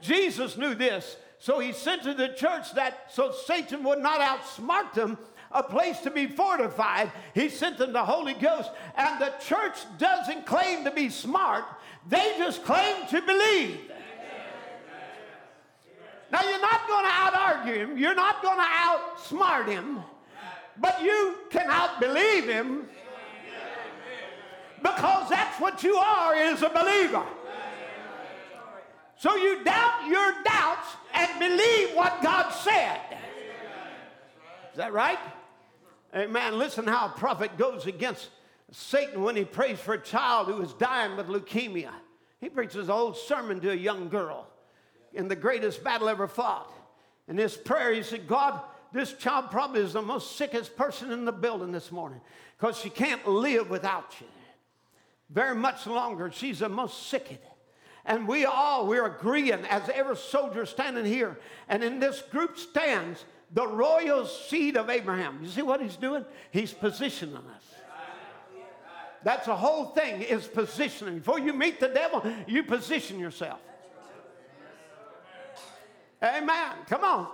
Jesus 0.00 0.56
knew 0.56 0.74
this, 0.74 1.16
so 1.38 1.58
he 1.58 1.72
sent 1.72 2.02
to 2.02 2.14
the 2.14 2.28
church 2.28 2.74
that 2.74 3.10
so 3.10 3.32
Satan 3.32 3.82
would 3.84 3.98
not 3.98 4.20
outsmart 4.20 4.92
them, 4.92 5.18
a 5.50 5.62
place 5.62 6.00
to 6.00 6.10
be 6.10 6.26
fortified. 6.26 7.10
He 7.32 7.48
sent 7.48 7.78
them 7.78 7.92
the 7.92 8.04
Holy 8.04 8.34
Ghost, 8.34 8.70
and 8.96 9.20
the 9.20 9.32
church 9.40 9.78
doesn't 9.98 10.46
claim 10.46 10.84
to 10.84 10.90
be 10.90 11.08
smart, 11.08 11.64
they 12.06 12.34
just 12.36 12.64
claim 12.64 13.06
to 13.08 13.22
believe. 13.22 13.80
Now, 16.34 16.42
you're 16.50 16.60
not 16.60 16.88
going 16.88 17.04
to 17.04 17.12
out 17.12 17.34
argue 17.36 17.74
him, 17.74 17.96
you're 17.96 18.16
not 18.16 18.42
going 18.42 18.58
to 18.58 18.64
outsmart 18.64 19.68
him, 19.68 20.00
but 20.80 21.00
you 21.00 21.36
can 21.48 21.70
outbelieve 21.70 22.48
him 22.48 22.88
because 24.82 25.30
that's 25.30 25.60
what 25.60 25.84
you 25.84 25.94
are 25.94 26.34
is 26.34 26.62
a 26.62 26.70
believer. 26.70 27.24
So 29.16 29.36
you 29.36 29.62
doubt 29.62 30.08
your 30.08 30.34
doubts 30.42 30.88
and 31.14 31.38
believe 31.38 31.94
what 31.94 32.20
God 32.20 32.50
said. 32.50 32.98
Is 34.72 34.76
that 34.78 34.92
right? 34.92 35.20
Amen. 36.16 36.58
Listen 36.58 36.84
how 36.84 37.06
a 37.06 37.10
prophet 37.10 37.56
goes 37.56 37.86
against 37.86 38.30
Satan 38.72 39.22
when 39.22 39.36
he 39.36 39.44
prays 39.44 39.78
for 39.78 39.94
a 39.94 40.00
child 40.00 40.48
who 40.48 40.60
is 40.62 40.72
dying 40.72 41.16
with 41.16 41.28
leukemia. 41.28 41.92
He 42.40 42.48
preaches 42.48 42.88
a 42.88 42.92
old 42.92 43.16
sermon 43.16 43.60
to 43.60 43.70
a 43.70 43.76
young 43.76 44.08
girl 44.08 44.48
in 45.14 45.28
the 45.28 45.36
greatest 45.36 45.82
battle 45.82 46.08
ever 46.08 46.26
fought. 46.26 46.70
In 47.28 47.36
this 47.36 47.56
prayer, 47.56 47.92
he 47.92 48.02
said, 48.02 48.26
God, 48.26 48.60
this 48.92 49.12
child 49.14 49.50
probably 49.50 49.80
is 49.80 49.94
the 49.94 50.02
most 50.02 50.36
sickest 50.36 50.76
person 50.76 51.10
in 51.10 51.24
the 51.24 51.32
building 51.32 51.72
this 51.72 51.90
morning 51.90 52.20
because 52.58 52.78
she 52.78 52.90
can't 52.90 53.26
live 53.26 53.70
without 53.70 54.14
you. 54.20 54.26
Very 55.30 55.54
much 55.54 55.86
longer, 55.86 56.30
she's 56.30 56.60
the 56.60 56.68
most 56.68 57.08
sickest. 57.08 57.40
And 58.04 58.28
we 58.28 58.44
all, 58.44 58.86
we're 58.86 59.06
agreeing 59.06 59.64
as 59.64 59.88
every 59.88 60.16
soldier 60.16 60.66
standing 60.66 61.06
here. 61.06 61.38
And 61.68 61.82
in 61.82 62.00
this 62.00 62.20
group 62.20 62.58
stands 62.58 63.24
the 63.52 63.66
royal 63.66 64.26
seed 64.26 64.76
of 64.76 64.90
Abraham. 64.90 65.38
You 65.42 65.48
see 65.48 65.62
what 65.62 65.80
he's 65.80 65.96
doing? 65.96 66.24
He's 66.50 66.72
positioning 66.72 67.36
us. 67.36 67.74
That's 69.24 69.46
the 69.46 69.56
whole 69.56 69.86
thing 69.86 70.20
is 70.20 70.46
positioning. 70.46 71.18
Before 71.18 71.38
you 71.38 71.54
meet 71.54 71.80
the 71.80 71.88
devil, 71.88 72.22
you 72.46 72.62
position 72.62 73.18
yourself. 73.18 73.58
Amen. 76.24 76.72
Come 76.88 77.04
on. 77.04 77.28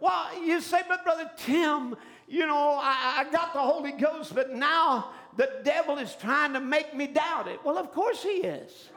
Well, 0.00 0.44
you 0.44 0.60
say, 0.60 0.82
but 0.86 1.02
Brother 1.02 1.30
Tim, 1.36 1.96
you 2.28 2.46
know, 2.46 2.78
I, 2.80 3.24
I, 3.26 3.32
got 3.32 3.54
the 3.54 3.60
Holy 3.60 3.92
Ghost, 3.92 4.34
but 4.34 4.52
now 4.52 5.12
the 5.36 5.50
devil 5.64 5.96
is 5.98 6.14
trying 6.20 6.52
to 6.52 6.60
make 6.60 6.94
me 6.94 7.06
doubt 7.06 7.48
it. 7.48 7.60
Well, 7.64 7.78
of 7.78 7.90
course 7.92 8.22
he 8.22 8.28
is. 8.28 8.90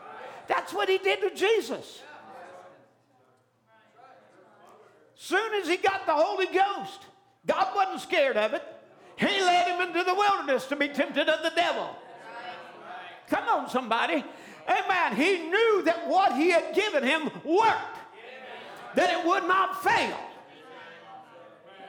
That's 0.48 0.74
what 0.74 0.90
he 0.90 0.98
did 0.98 1.22
to 1.22 1.34
Jesus. 1.34 2.02
Soon 5.16 5.54
as 5.62 5.68
he 5.68 5.78
got 5.78 6.06
the 6.06 6.14
Holy 6.14 6.48
Ghost, 6.48 7.02
God 7.46 7.76
wasn't 7.76 8.02
scared 8.02 8.38
of 8.38 8.54
it. 8.54 8.64
He 9.16 9.26
led 9.26 9.68
him 9.68 9.82
into 9.82 10.04
the 10.04 10.14
wilderness 10.14 10.66
to 10.68 10.76
be 10.76 10.90
tempted 10.90 11.28
of 11.28 11.42
the 11.42 11.52
devil. 11.56 11.90
Come 13.28 13.48
on, 13.48 13.70
somebody. 13.70 14.24
Amen. 14.68 15.16
He 15.16 15.50
knew 15.50 15.84
that 15.86 16.08
what 16.08 16.34
he 16.34 16.50
had 16.50 16.76
given 16.76 17.04
him 17.04 17.32
worked, 17.44 17.97
that 18.96 19.10
it 19.12 19.26
would 19.26 19.48
not 19.48 19.84
fail. 19.84 20.18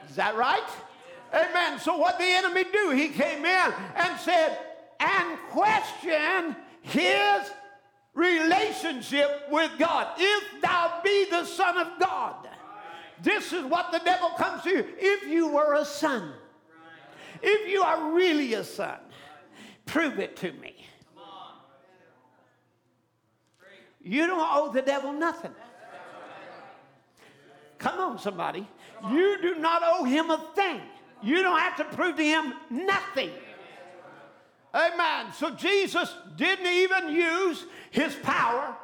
Is 0.09 0.15
that 0.15 0.35
right? 0.35 0.67
Amen. 1.33 1.79
So 1.79 1.97
what 1.97 2.17
the 2.17 2.25
enemy 2.25 2.63
do? 2.71 2.91
He 2.91 3.09
came 3.09 3.45
in 3.45 3.73
and 3.95 4.19
said, 4.19 4.57
and 4.99 5.37
questioned 5.49 6.55
his 6.81 7.51
relationship 8.13 9.47
with 9.49 9.71
God. 9.77 10.07
If 10.17 10.61
thou 10.61 11.01
be 11.03 11.25
the 11.29 11.45
Son 11.45 11.77
of 11.77 11.87
God. 11.99 12.47
This 13.21 13.51
is 13.53 13.65
what 13.65 13.91
the 13.91 13.99
devil 13.99 14.29
comes 14.29 14.63
to 14.63 14.69
you. 14.69 14.85
If 14.97 15.27
you 15.27 15.49
were 15.49 15.75
a 15.75 15.85
son, 15.85 16.31
if 17.41 17.69
you 17.69 17.81
are 17.81 18.11
really 18.13 18.53
a 18.53 18.63
son, 18.63 18.97
prove 19.85 20.19
it 20.19 20.37
to 20.37 20.51
me. 20.53 20.75
You 24.01 24.25
don't 24.27 24.39
owe 24.39 24.71
the 24.71 24.81
devil 24.81 25.11
nothing. 25.11 25.51
Come 27.79 27.99
on, 27.99 28.19
somebody. 28.19 28.67
You 29.09 29.41
do 29.41 29.55
not 29.55 29.81
owe 29.83 30.03
him 30.03 30.29
a 30.29 30.37
thing. 30.53 30.81
You 31.23 31.41
don't 31.41 31.59
have 31.59 31.77
to 31.77 31.85
prove 31.95 32.17
to 32.17 32.23
him 32.23 32.53
nothing. 32.69 33.31
Amen. 34.73 35.33
So 35.33 35.49
Jesus 35.49 36.13
didn't 36.35 36.67
even 36.67 37.09
use 37.09 37.65
his 37.89 38.13
power. 38.15 38.75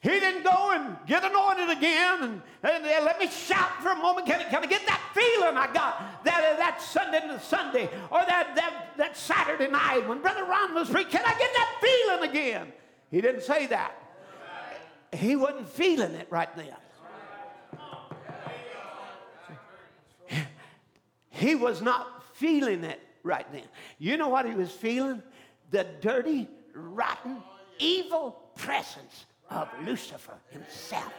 He 0.00 0.10
didn't 0.10 0.44
go 0.44 0.70
and 0.72 0.96
get 1.06 1.24
anointed 1.24 1.68
again 1.76 2.22
and, 2.22 2.42
and, 2.62 2.84
and 2.84 3.04
let 3.04 3.18
me 3.18 3.28
shout 3.28 3.82
for 3.82 3.90
a 3.90 3.96
moment. 3.96 4.26
Can, 4.26 4.38
can 4.50 4.62
I 4.62 4.66
get 4.66 4.86
that 4.86 5.00
feeling 5.12 5.56
I 5.56 5.66
got 5.72 6.24
that, 6.24 6.52
uh, 6.52 6.56
that 6.58 6.80
Sunday 6.80 7.20
to 7.20 7.40
Sunday 7.40 7.90
or 8.10 8.20
that, 8.24 8.54
that, 8.54 8.92
that 8.96 9.16
Saturday 9.16 9.68
night 9.68 10.06
when 10.08 10.20
Brother 10.20 10.44
Ron 10.44 10.74
was 10.74 10.88
preaching? 10.88 11.10
Can 11.10 11.24
I 11.24 11.36
get 11.36 11.50
that 11.52 11.78
feeling 11.80 12.30
again? 12.30 12.72
He 13.10 13.20
didn't 13.20 13.42
say 13.42 13.66
that. 13.66 14.00
He 15.12 15.34
wasn't 15.34 15.68
feeling 15.68 16.12
it 16.12 16.28
right 16.30 16.54
then. 16.56 16.74
He 21.36 21.54
was 21.54 21.82
not 21.82 22.24
feeling 22.34 22.82
it 22.84 23.00
right 23.22 23.46
then. 23.52 23.64
You 23.98 24.16
know 24.16 24.28
what 24.28 24.46
he 24.46 24.54
was 24.54 24.70
feeling? 24.70 25.22
The 25.70 25.86
dirty, 26.00 26.48
rotten, 26.74 27.42
evil 27.78 28.50
presence 28.56 29.26
of 29.50 29.68
Lucifer 29.84 30.38
himself 30.50 31.12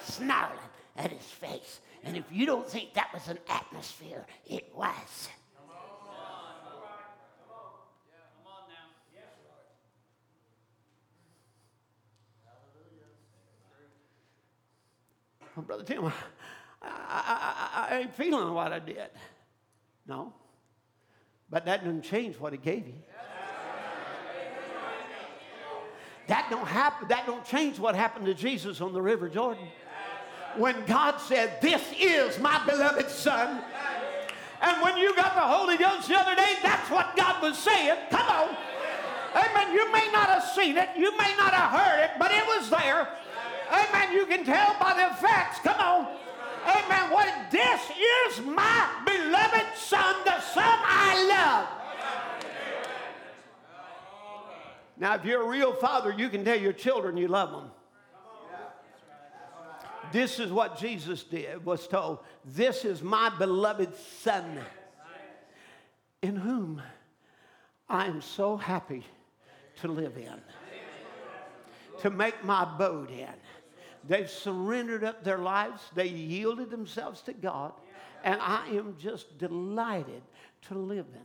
snarling 0.00 0.58
at 0.96 1.10
his 1.10 1.24
face. 1.24 1.80
And 2.04 2.16
if 2.16 2.24
you 2.30 2.46
don't 2.46 2.68
think 2.68 2.94
that 2.94 3.12
was 3.12 3.26
an 3.28 3.38
atmosphere, 3.48 4.24
it 4.48 4.70
was. 4.74 5.28
Brother 15.56 15.84
Tim, 15.84 16.04
I, 16.04 16.10
I, 16.82 17.86
I, 17.88 17.88
I 17.88 17.98
ain't 18.00 18.14
feeling 18.14 18.52
what 18.52 18.72
I 18.72 18.78
did. 18.78 19.08
No. 20.08 20.32
But 21.50 21.64
that 21.66 21.84
doesn't 21.84 22.02
change 22.02 22.38
what 22.38 22.52
he 22.52 22.58
gave 22.58 22.86
you. 22.86 22.94
That 26.26 26.48
don't 26.50 26.66
happen, 26.66 27.08
that 27.08 27.24
don't 27.26 27.44
change 27.44 27.78
what 27.78 27.94
happened 27.94 28.26
to 28.26 28.34
Jesus 28.34 28.80
on 28.80 28.92
the 28.92 29.00
River 29.00 29.28
Jordan. 29.28 29.64
When 30.56 30.84
God 30.86 31.18
said, 31.18 31.60
This 31.60 31.82
is 32.00 32.38
my 32.40 32.64
beloved 32.66 33.08
son. 33.10 33.62
And 34.60 34.82
when 34.82 34.96
you 34.96 35.14
got 35.14 35.34
the 35.34 35.42
Holy 35.42 35.76
Ghost 35.76 36.08
the 36.08 36.16
other 36.18 36.34
day, 36.34 36.54
that's 36.62 36.90
what 36.90 37.14
God 37.14 37.42
was 37.42 37.58
saying. 37.58 37.96
Come 38.10 38.26
on. 38.26 38.56
Amen. 39.36 39.72
You 39.72 39.92
may 39.92 40.08
not 40.12 40.28
have 40.28 40.44
seen 40.44 40.76
it, 40.76 40.88
you 40.96 41.16
may 41.16 41.34
not 41.36 41.52
have 41.52 41.70
heard 41.78 42.04
it, 42.04 42.10
but 42.18 42.32
it 42.32 42.44
was 42.46 42.70
there. 42.70 43.08
Amen. 43.70 44.12
You 44.12 44.26
can 44.26 44.44
tell 44.44 44.74
by 44.80 44.94
the 44.94 45.12
effects. 45.12 45.58
Come 45.60 45.78
on. 45.78 46.08
Amen. 46.66 47.10
What 47.10 47.50
this 47.50 47.80
is 48.28 48.44
my 48.44 49.02
beloved 49.04 49.76
son, 49.76 50.14
the 50.24 50.40
son 50.40 50.64
I 50.64 51.26
love. 51.28 51.68
Now, 54.98 55.14
if 55.14 55.24
you're 55.24 55.42
a 55.42 55.48
real 55.48 55.74
father, 55.74 56.14
you 56.16 56.28
can 56.28 56.44
tell 56.44 56.58
your 56.58 56.72
children 56.72 57.16
you 57.16 57.28
love 57.28 57.50
them. 57.50 57.70
This 60.12 60.38
is 60.38 60.50
what 60.50 60.78
Jesus 60.78 61.24
did, 61.24 61.64
was 61.64 61.86
told. 61.86 62.20
This 62.44 62.84
is 62.84 63.02
my 63.02 63.28
beloved 63.38 63.94
son, 64.22 64.58
in 66.22 66.36
whom 66.36 66.80
I 67.88 68.06
am 68.06 68.20
so 68.20 68.56
happy 68.56 69.04
to 69.80 69.88
live 69.88 70.16
in, 70.16 70.40
to 72.00 72.10
make 72.10 72.44
my 72.44 72.62
abode 72.62 73.10
in. 73.10 73.28
They've 74.08 74.30
surrendered 74.30 75.04
up 75.04 75.24
their 75.24 75.38
lives, 75.38 75.82
they 75.94 76.06
yielded 76.06 76.70
themselves 76.70 77.22
to 77.22 77.32
God, 77.32 77.72
and 78.22 78.40
I 78.40 78.68
am 78.68 78.96
just 79.00 79.38
delighted 79.38 80.22
to 80.68 80.74
live 80.74 81.06
in 81.06 81.12
them. 81.14 81.22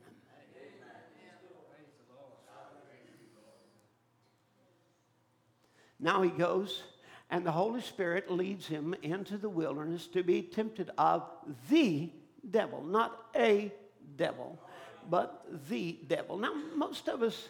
Now 6.00 6.24
he 6.24 6.32
goes, 6.32 6.82
and 7.30 7.46
the 7.46 7.52
Holy 7.52 7.82
Spirit 7.82 8.32
leads 8.32 8.66
him 8.66 8.96
into 9.04 9.38
the 9.38 9.50
wilderness 9.50 10.08
to 10.08 10.24
be 10.24 10.42
tempted 10.42 10.90
of 10.98 11.30
the 11.70 12.10
devil, 12.50 12.84
not 12.84 13.28
a 13.36 13.72
devil, 14.18 14.60
but 15.08 15.46
the 15.70 16.00
devil. 16.08 16.40
Now, 16.40 16.56
most 16.76 17.08
of 17.08 17.22
us, 17.22 17.50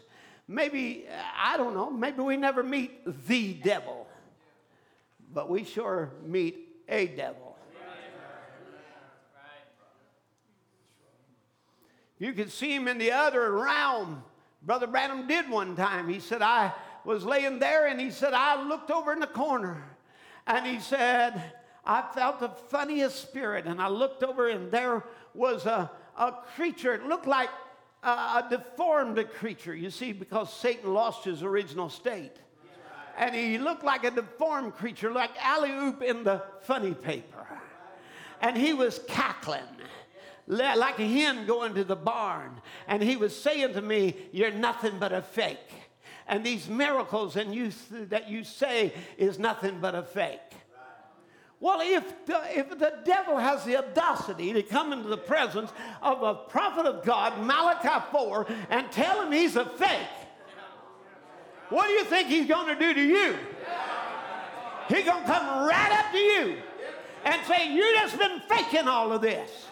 maybe, 0.49 1.05
I 1.37 1.55
don't 1.55 1.73
know, 1.73 1.89
maybe 1.89 2.21
we 2.21 2.35
never 2.35 2.61
meet 2.61 3.27
the 3.27 3.53
devil 3.53 4.07
but 5.33 5.49
we 5.49 5.63
sure 5.63 6.11
meet 6.25 6.69
a 6.87 7.07
devil. 7.07 7.57
You 12.19 12.33
can 12.33 12.49
see 12.49 12.75
him 12.75 12.87
in 12.87 12.99
the 12.99 13.11
other 13.13 13.51
realm. 13.51 14.23
Brother 14.61 14.85
Branham 14.85 15.27
did 15.27 15.49
one 15.49 15.75
time. 15.75 16.07
He 16.07 16.19
said, 16.19 16.43
I 16.43 16.71
was 17.03 17.25
laying 17.25 17.57
there 17.57 17.87
and 17.87 17.99
he 17.99 18.11
said, 18.11 18.35
I 18.35 18.61
looked 18.61 18.91
over 18.91 19.11
in 19.11 19.19
the 19.19 19.25
corner 19.25 19.83
and 20.45 20.67
he 20.67 20.79
said, 20.79 21.41
I 21.83 22.03
felt 22.13 22.39
the 22.39 22.49
funniest 22.49 23.23
spirit. 23.23 23.65
And 23.65 23.81
I 23.81 23.87
looked 23.87 24.23
over 24.23 24.49
and 24.49 24.71
there 24.71 25.03
was 25.33 25.65
a, 25.65 25.89
a 26.15 26.33
creature. 26.55 26.93
It 26.93 27.05
looked 27.07 27.25
like 27.25 27.49
a, 28.03 28.09
a 28.09 28.47
deformed 28.47 29.27
creature, 29.31 29.75
you 29.75 29.89
see, 29.89 30.11
because 30.11 30.53
Satan 30.53 30.93
lost 30.93 31.25
his 31.25 31.41
original 31.41 31.89
state 31.89 32.35
and 33.21 33.35
he 33.35 33.59
looked 33.59 33.83
like 33.83 34.03
a 34.03 34.09
deformed 34.09 34.73
creature, 34.73 35.11
like 35.11 35.29
Alley 35.39 35.71
Oop 35.71 36.01
in 36.01 36.23
the 36.23 36.41
funny 36.61 36.95
paper. 36.95 37.47
And 38.41 38.57
he 38.57 38.73
was 38.73 38.99
cackling 39.07 39.61
like 40.47 40.99
a 40.99 41.07
hen 41.07 41.45
going 41.45 41.75
to 41.75 41.83
the 41.83 41.95
barn. 41.95 42.59
And 42.87 43.01
he 43.01 43.15
was 43.15 43.39
saying 43.39 43.73
to 43.73 43.81
me, 43.81 44.15
You're 44.31 44.51
nothing 44.51 44.97
but 44.99 45.13
a 45.13 45.21
fake. 45.21 45.59
And 46.27 46.43
these 46.43 46.67
miracles 46.67 47.35
and 47.35 47.53
you, 47.53 47.71
that 48.09 48.27
you 48.27 48.43
say 48.43 48.91
is 49.17 49.37
nothing 49.37 49.77
but 49.79 49.93
a 49.93 50.01
fake. 50.01 50.39
Well, 51.59 51.79
if 51.83 52.25
the, 52.25 52.41
if 52.57 52.69
the 52.69 52.93
devil 53.05 53.37
has 53.37 53.63
the 53.65 53.77
audacity 53.77 54.51
to 54.51 54.63
come 54.63 54.91
into 54.93 55.09
the 55.09 55.17
presence 55.17 55.71
of 56.01 56.23
a 56.23 56.33
prophet 56.33 56.87
of 56.87 57.05
God, 57.05 57.39
Malachi 57.39 58.03
4, 58.11 58.47
and 58.71 58.91
tell 58.91 59.21
him 59.21 59.31
he's 59.31 59.55
a 59.55 59.65
fake, 59.65 60.07
what 61.71 61.87
do 61.87 61.93
you 61.93 62.03
think 62.03 62.27
he's 62.27 62.47
going 62.47 62.67
to 62.67 62.75
do 62.75 62.93
to 62.93 63.01
you? 63.01 63.35
He's 64.89 65.05
going 65.05 65.23
to 65.23 65.27
come 65.27 65.67
right 65.67 65.91
up 65.91 66.11
to 66.11 66.17
you 66.17 66.57
and 67.23 67.45
say, 67.45 67.73
You 67.73 67.93
just 67.95 68.19
been 68.19 68.41
faking 68.49 68.87
all 68.87 69.13
of 69.13 69.21
this. 69.21 69.67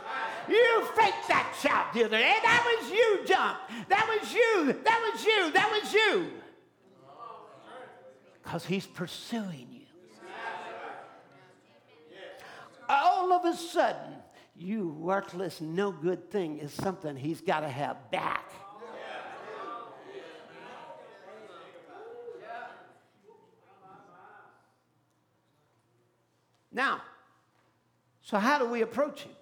You 0.47 0.87
faked 0.95 1.27
that 1.27 1.55
shout 1.61 1.93
the 1.93 2.05
other 2.05 2.17
day. 2.17 2.35
That 2.41 2.79
was 2.81 2.89
you, 2.89 3.19
Jump. 3.27 3.59
That 3.89 4.07
was 4.07 4.33
you. 4.33 4.73
That 4.83 5.11
was 5.13 5.25
you. 5.25 5.51
That 5.51 5.69
was 5.71 5.93
you. 5.93 6.27
Because 8.41 8.65
he's 8.65 8.87
pursuing 8.87 9.67
you. 9.69 9.79
All 12.87 13.31
of 13.31 13.45
a 13.45 13.55
sudden, 13.55 14.13
you 14.57 14.87
worthless, 14.87 15.61
no 15.61 15.91
good 15.91 16.31
thing 16.31 16.57
is 16.57 16.73
something 16.73 17.15
he's 17.15 17.41
got 17.41 17.59
to 17.59 17.69
have 17.69 18.09
back. 18.09 18.51
Now, 26.79 27.01
so 28.21 28.37
how 28.37 28.57
do 28.57 28.63
we 28.63 28.83
approach 28.83 29.23
him? 29.23 29.33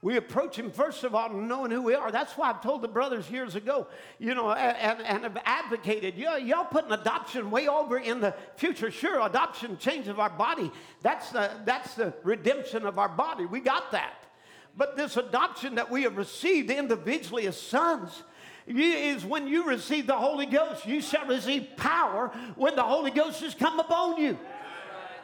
We 0.00 0.16
approach 0.16 0.58
him, 0.58 0.70
first 0.70 1.04
of 1.04 1.14
all, 1.14 1.28
knowing 1.28 1.70
who 1.70 1.82
we 1.82 1.94
are. 1.94 2.10
That's 2.10 2.32
why 2.32 2.48
I've 2.48 2.62
told 2.62 2.80
the 2.80 2.88
brothers 2.88 3.30
years 3.30 3.56
ago, 3.56 3.86
you 4.18 4.34
know, 4.34 4.50
and, 4.50 5.02
and 5.02 5.24
have 5.24 5.36
advocated, 5.44 6.16
you 6.16 6.34
y'all 6.38 6.64
putting 6.64 6.92
adoption 6.92 7.50
way 7.50 7.68
over 7.68 7.98
in 7.98 8.22
the 8.22 8.34
future. 8.56 8.90
Sure, 8.90 9.20
adoption, 9.20 9.76
change 9.76 10.08
of 10.08 10.18
our 10.18 10.30
body. 10.30 10.72
That's 11.02 11.28
the, 11.28 11.50
that's 11.66 11.92
the 11.96 12.14
redemption 12.22 12.86
of 12.86 12.98
our 12.98 13.10
body. 13.10 13.44
We 13.44 13.60
got 13.60 13.92
that. 13.92 14.14
But 14.74 14.96
this 14.96 15.18
adoption 15.18 15.74
that 15.74 15.90
we 15.90 16.04
have 16.04 16.16
received 16.16 16.70
individually 16.70 17.46
as 17.48 17.60
sons 17.60 18.22
is 18.66 19.26
when 19.26 19.46
you 19.46 19.66
receive 19.66 20.06
the 20.06 20.16
Holy 20.16 20.46
Ghost. 20.46 20.86
You 20.86 21.02
shall 21.02 21.26
receive 21.26 21.76
power 21.76 22.28
when 22.56 22.76
the 22.76 22.82
Holy 22.82 23.10
Ghost 23.10 23.42
has 23.42 23.54
come 23.54 23.78
upon 23.78 24.16
you. 24.16 24.38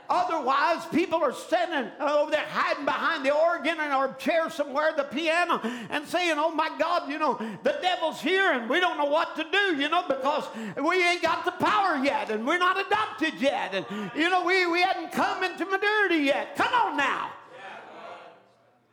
Otherwise, 0.08 0.86
people 0.92 1.22
are 1.22 1.32
sitting 1.32 1.90
over 2.00 2.30
there 2.30 2.46
hiding 2.48 2.84
behind 2.84 3.24
the 3.24 3.34
organ 3.34 3.78
and 3.80 3.92
our 3.92 4.14
chair 4.14 4.48
somewhere, 4.50 4.92
the 4.96 5.04
piano, 5.04 5.60
and 5.90 6.06
saying, 6.06 6.36
Oh 6.38 6.52
my 6.52 6.70
God, 6.78 7.10
you 7.10 7.18
know, 7.18 7.34
the 7.62 7.76
devil's 7.82 8.20
here 8.20 8.52
and 8.52 8.70
we 8.70 8.78
don't 8.78 8.98
know 8.98 9.06
what 9.06 9.34
to 9.36 9.44
do, 9.50 9.76
you 9.76 9.88
know, 9.88 10.04
because 10.06 10.44
we 10.82 11.02
ain't 11.04 11.22
got 11.22 11.44
the 11.44 11.52
power 11.52 11.96
yet 12.04 12.30
and 12.30 12.46
we're 12.46 12.58
not 12.58 12.78
adopted 12.78 13.34
yet. 13.40 13.74
And, 13.74 14.10
you 14.14 14.30
know, 14.30 14.44
we, 14.44 14.66
we 14.66 14.80
hadn't 14.80 15.10
come 15.12 15.42
into 15.42 15.64
maturity 15.64 16.24
yet. 16.24 16.54
Come 16.56 16.72
on 16.72 16.96
now. 16.96 17.30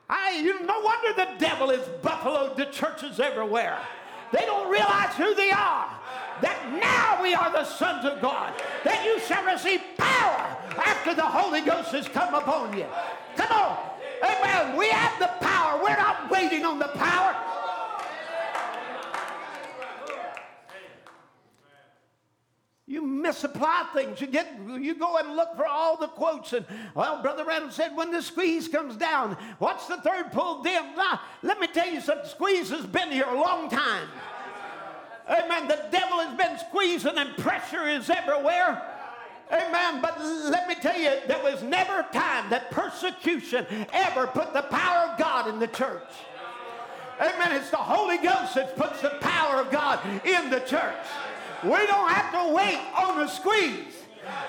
I, 0.10 0.40
you, 0.40 0.66
no 0.66 0.80
wonder 0.82 1.14
the 1.14 1.40
devil 1.40 1.70
is 1.70 1.88
buffaloed 2.02 2.58
the 2.58 2.66
churches 2.66 3.20
everywhere. 3.20 3.80
They 4.32 4.46
don't 4.46 4.70
realize 4.70 5.14
who 5.16 5.34
they 5.36 5.52
are. 5.52 5.90
That 6.42 6.74
now 6.82 7.22
we 7.22 7.36
are 7.36 7.52
the 7.52 7.64
sons 7.64 8.04
of 8.04 8.20
God. 8.20 8.54
That 8.84 9.06
you 9.06 9.20
shall 9.20 9.46
receive 9.46 9.80
power 9.98 10.58
after 10.78 11.14
the 11.14 11.24
Holy 11.24 11.62
Ghost 11.62 11.92
has 11.92 12.08
come 12.08 12.34
upon 12.34 12.78
you. 12.78 12.86
Come 13.36 13.52
on. 13.52 13.78
Amen. 14.24 14.78
We 14.78 14.90
have 14.90 15.20
the 15.20 15.28
power. 15.46 15.82
We're 15.84 15.98
not 15.98 16.30
waiting 16.30 16.66
on 16.66 16.80
the 16.80 16.88
power. 16.90 17.36
You 22.86 23.02
misapply 23.02 23.90
things. 23.94 24.22
You 24.22 24.28
get 24.28 24.56
you 24.68 24.94
go 24.94 25.18
and 25.18 25.36
look 25.36 25.56
for 25.56 25.66
all 25.66 25.98
the 25.98 26.08
quotes. 26.08 26.54
And 26.54 26.66
well, 26.94 27.22
Brother 27.22 27.44
Randall 27.44 27.72
said, 27.72 27.96
when 27.96 28.12
the 28.12 28.22
squeeze 28.22 28.68
comes 28.68 28.96
down, 28.98 29.36
what's 29.58 29.88
the 29.88 29.98
third 29.98 30.32
pull 30.32 30.62
dim? 30.62 30.96
Now, 30.96 31.22
let 31.42 31.60
me 31.60 31.68
tell 31.68 31.90
you 31.90 32.02
something. 32.02 32.30
Squeeze 32.30 32.70
has 32.70 32.86
been 32.86 33.10
here 33.10 33.26
a 33.28 33.34
long 33.40 33.70
time. 33.70 34.08
Amen. 35.28 35.68
The 35.68 35.88
devil 35.92 36.20
has 36.20 36.38
been 36.38 36.60
squeezing 36.70 37.18
and 37.18 37.36
pressure 37.38 37.88
is 37.88 38.10
everywhere. 38.10 38.93
Amen. 39.52 40.02
But 40.02 40.20
let 40.20 40.68
me 40.68 40.76
tell 40.76 40.98
you, 40.98 41.12
there 41.28 41.44
was 41.44 41.62
never 41.64 42.00
a 42.00 42.14
time 42.14 42.50
that 42.50 42.72
persecution 42.72 43.66
ever 43.94 44.28
put 44.28 44.54
the 44.54 44.64
power 44.64 45.12
of 45.12 45.20
God 45.20 45.48
in 45.48 45.60
the 45.60 45.68
church. 45.68 46.10
Amen. 47.20 47.52
It's 47.56 47.70
the 47.70 47.78
Holy 47.78 48.18
Ghost 48.18 48.56
that 48.56 48.76
puts 48.76 49.02
the 49.02 49.18
power 49.22 49.62
of 49.62 49.72
God 49.72 50.00
in 50.26 50.50
the 50.50 50.60
church. 50.62 51.06
We 51.64 51.70
don't 51.70 52.10
have 52.10 52.32
to 52.34 52.54
wait 52.54 52.80
on 52.98 53.20
the 53.20 53.28
squeeze. 53.28 53.94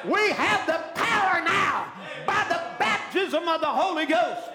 We 0.04 0.30
have 0.30 0.66
the 0.66 0.82
power 0.94 1.44
now 1.44 1.92
by 2.26 2.44
the 2.48 2.60
baptism 2.78 3.46
of 3.48 3.60
the 3.60 3.66
Holy 3.66 4.06
Ghost. 4.06 4.50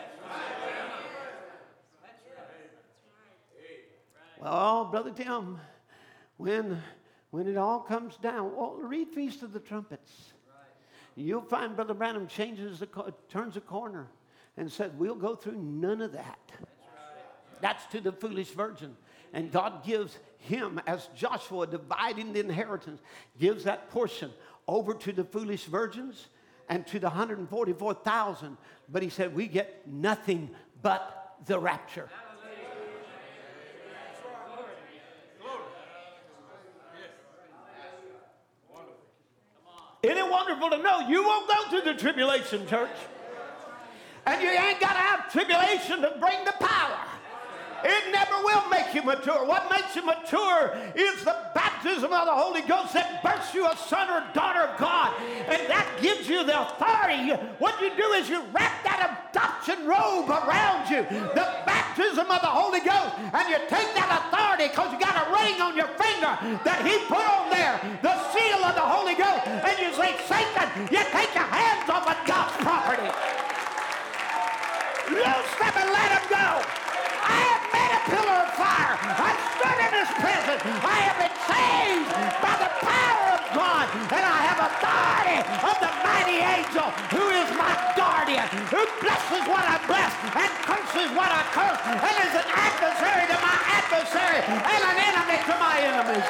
Well, 4.40 4.86
Brother 4.86 5.11
Tim, 5.11 5.60
when, 6.38 6.82
when 7.31 7.47
it 7.47 7.57
all 7.57 7.80
comes 7.80 8.18
down, 8.18 8.56
well, 8.56 8.76
read 8.81 9.10
Feast 9.10 9.43
of 9.43 9.53
the 9.53 9.60
Trumpets. 9.60 10.11
You'll 11.15 11.41
find 11.41 11.76
Brother 11.76 11.93
Branham 11.93 12.27
changes 12.27 12.80
the, 12.80 13.14
turns 13.30 13.57
a 13.57 13.61
corner 13.61 14.07
and 14.57 14.72
said, 14.72 14.97
We'll 14.97 15.15
go 15.15 15.35
through 15.35 15.57
none 15.57 16.01
of 16.01 16.14
that. 16.14 16.39
That's 17.61 17.85
to 17.88 17.99
the 17.99 18.11
foolish 18.11 18.51
virgin. 18.51 18.95
And 19.34 19.51
God 19.51 19.84
gives 19.84 20.18
him, 20.39 20.81
as 20.88 21.10
Joshua 21.15 21.68
dividing 21.68 22.34
the 22.34 22.39
inheritance, 22.39 23.01
gives 23.39 23.65
that 23.65 23.89
portion 23.89 24.31
over 24.68 24.93
to 24.93 25.11
the 25.11 25.23
foolish 25.23 25.65
virgins 25.65 26.27
and 26.69 26.88
to 26.88 26.99
the 26.99 27.07
144,000. 27.07 28.57
But 28.88 29.03
he 29.03 29.10
said, 29.10 29.35
We 29.35 29.47
get 29.47 29.88
nothing 29.88 30.49
but 30.81 31.35
the 31.45 31.60
rapture. 31.60 32.10
Isn't 40.01 40.17
it 40.17 40.30
wonderful 40.30 40.69
to 40.69 40.77
know 40.77 41.01
you 41.07 41.23
won't 41.23 41.47
go 41.47 41.69
through 41.69 41.81
the 41.81 41.99
tribulation, 41.99 42.65
church? 42.67 42.89
And 44.26 44.41
you 44.41 44.49
ain't 44.49 44.80
got 44.80 44.93
to 44.93 44.99
have 44.99 45.31
tribulation 45.31 46.01
to 46.01 46.15
bring 46.19 46.45
the 46.45 46.53
power. 46.59 46.97
It 47.84 48.11
never 48.11 48.43
will 48.43 48.68
make 48.69 48.93
you 48.93 49.01
mature. 49.03 49.45
What 49.45 49.69
makes 49.69 49.95
you 49.95 50.06
mature 50.06 50.77
is 50.95 51.23
the 51.23 51.35
baptism 51.53 52.11
of 52.11 52.26
the 52.26 52.35
Holy 52.35 52.61
Ghost 52.61 52.93
that 52.93 53.23
births 53.23 53.53
you 53.53 53.68
a 53.68 53.76
son 53.76 54.10
or 54.10 54.23
daughter 54.34 54.61
of 54.61 54.77
God. 54.80 55.14
And 55.47 55.69
that 55.69 55.88
gives 56.01 56.27
you 56.27 56.43
the 56.43 56.60
authority. 56.60 57.31
What 57.60 57.80
you 57.81 57.95
do 57.95 58.14
is 58.14 58.30
you 58.30 58.41
wrap 58.51 58.84
that 58.84 58.99
adoption 59.30 59.85
robe 59.88 60.30
around 60.30 60.89
you, 60.89 61.03
the 61.35 61.47
baptism 61.65 62.30
of 62.30 62.41
the 62.41 62.51
Holy 62.51 62.80
Ghost, 62.80 63.15
and 63.34 63.45
you 63.49 63.60
take 63.69 63.91
that 63.95 64.10
authority 64.26 64.68
because 64.68 64.91
you 64.91 64.99
got 64.99 65.15
a 65.15 65.26
ring 65.31 65.61
on 65.61 65.76
your 65.76 65.89
finger 65.95 66.34
that 66.64 66.81
He 66.84 66.97
put 67.07 67.23
on 67.23 67.49
there, 67.49 67.80
the 68.01 68.15
seal 68.34 68.61
of 68.64 68.76
the 68.76 68.84
Holy 68.84 69.15
Ghost, 69.15 69.47
and 69.47 69.76
you 69.80 69.91
say, 69.95 70.15
Satan, 70.27 70.68
you 70.91 71.01
take 71.11 71.31
your 71.35 71.47
hands 71.47 71.88
off 71.89 72.07
of 72.07 72.19
God's 72.27 72.56
property. 72.64 73.10
Loose 75.10 75.53
them 75.57 75.73
and 75.73 75.89
let 75.89 76.10
him 76.22 76.26
go. 76.30 76.47
I 77.26 77.38
have 77.49 77.65
made 77.73 77.93
a 77.97 78.01
pillar 78.14 78.38
of 78.45 78.49
fire. 78.53 78.93
I 78.93 79.34
stood 79.57 79.80
in 79.81 79.91
his 79.97 80.11
presence. 80.49 80.81
I 80.81 80.97
have 81.05 81.17
been 81.21 81.38
saved 81.45 82.09
by 82.41 82.55
the 82.57 82.71
power 82.81 83.27
of 83.38 83.43
God. 83.53 83.85
And 84.09 84.26
I 84.26 84.39
have 84.49 84.59
authority 84.65 85.39
of 85.61 85.76
the 85.77 85.93
mighty 86.01 86.41
angel 86.41 86.89
who 87.13 87.26
is 87.38 87.49
my 87.53 87.73
guardian, 87.93 88.49
who 88.73 88.81
blesses 88.97 89.45
what 89.45 89.61
I 89.61 89.77
bless 89.85 90.09
and 90.34 90.49
curses 90.65 91.09
what 91.13 91.30
I 91.30 91.45
curse, 91.53 91.77
and 91.85 92.01
is 92.01 92.34
an 92.34 92.49
adversary 92.49 93.26
to 93.30 93.38
my 93.45 93.57
adversary 93.77 94.41
and 94.49 94.81
an 94.89 94.97
enemy 94.97 95.38
to 95.45 95.55
my 95.61 95.76
enemies. 95.85 96.30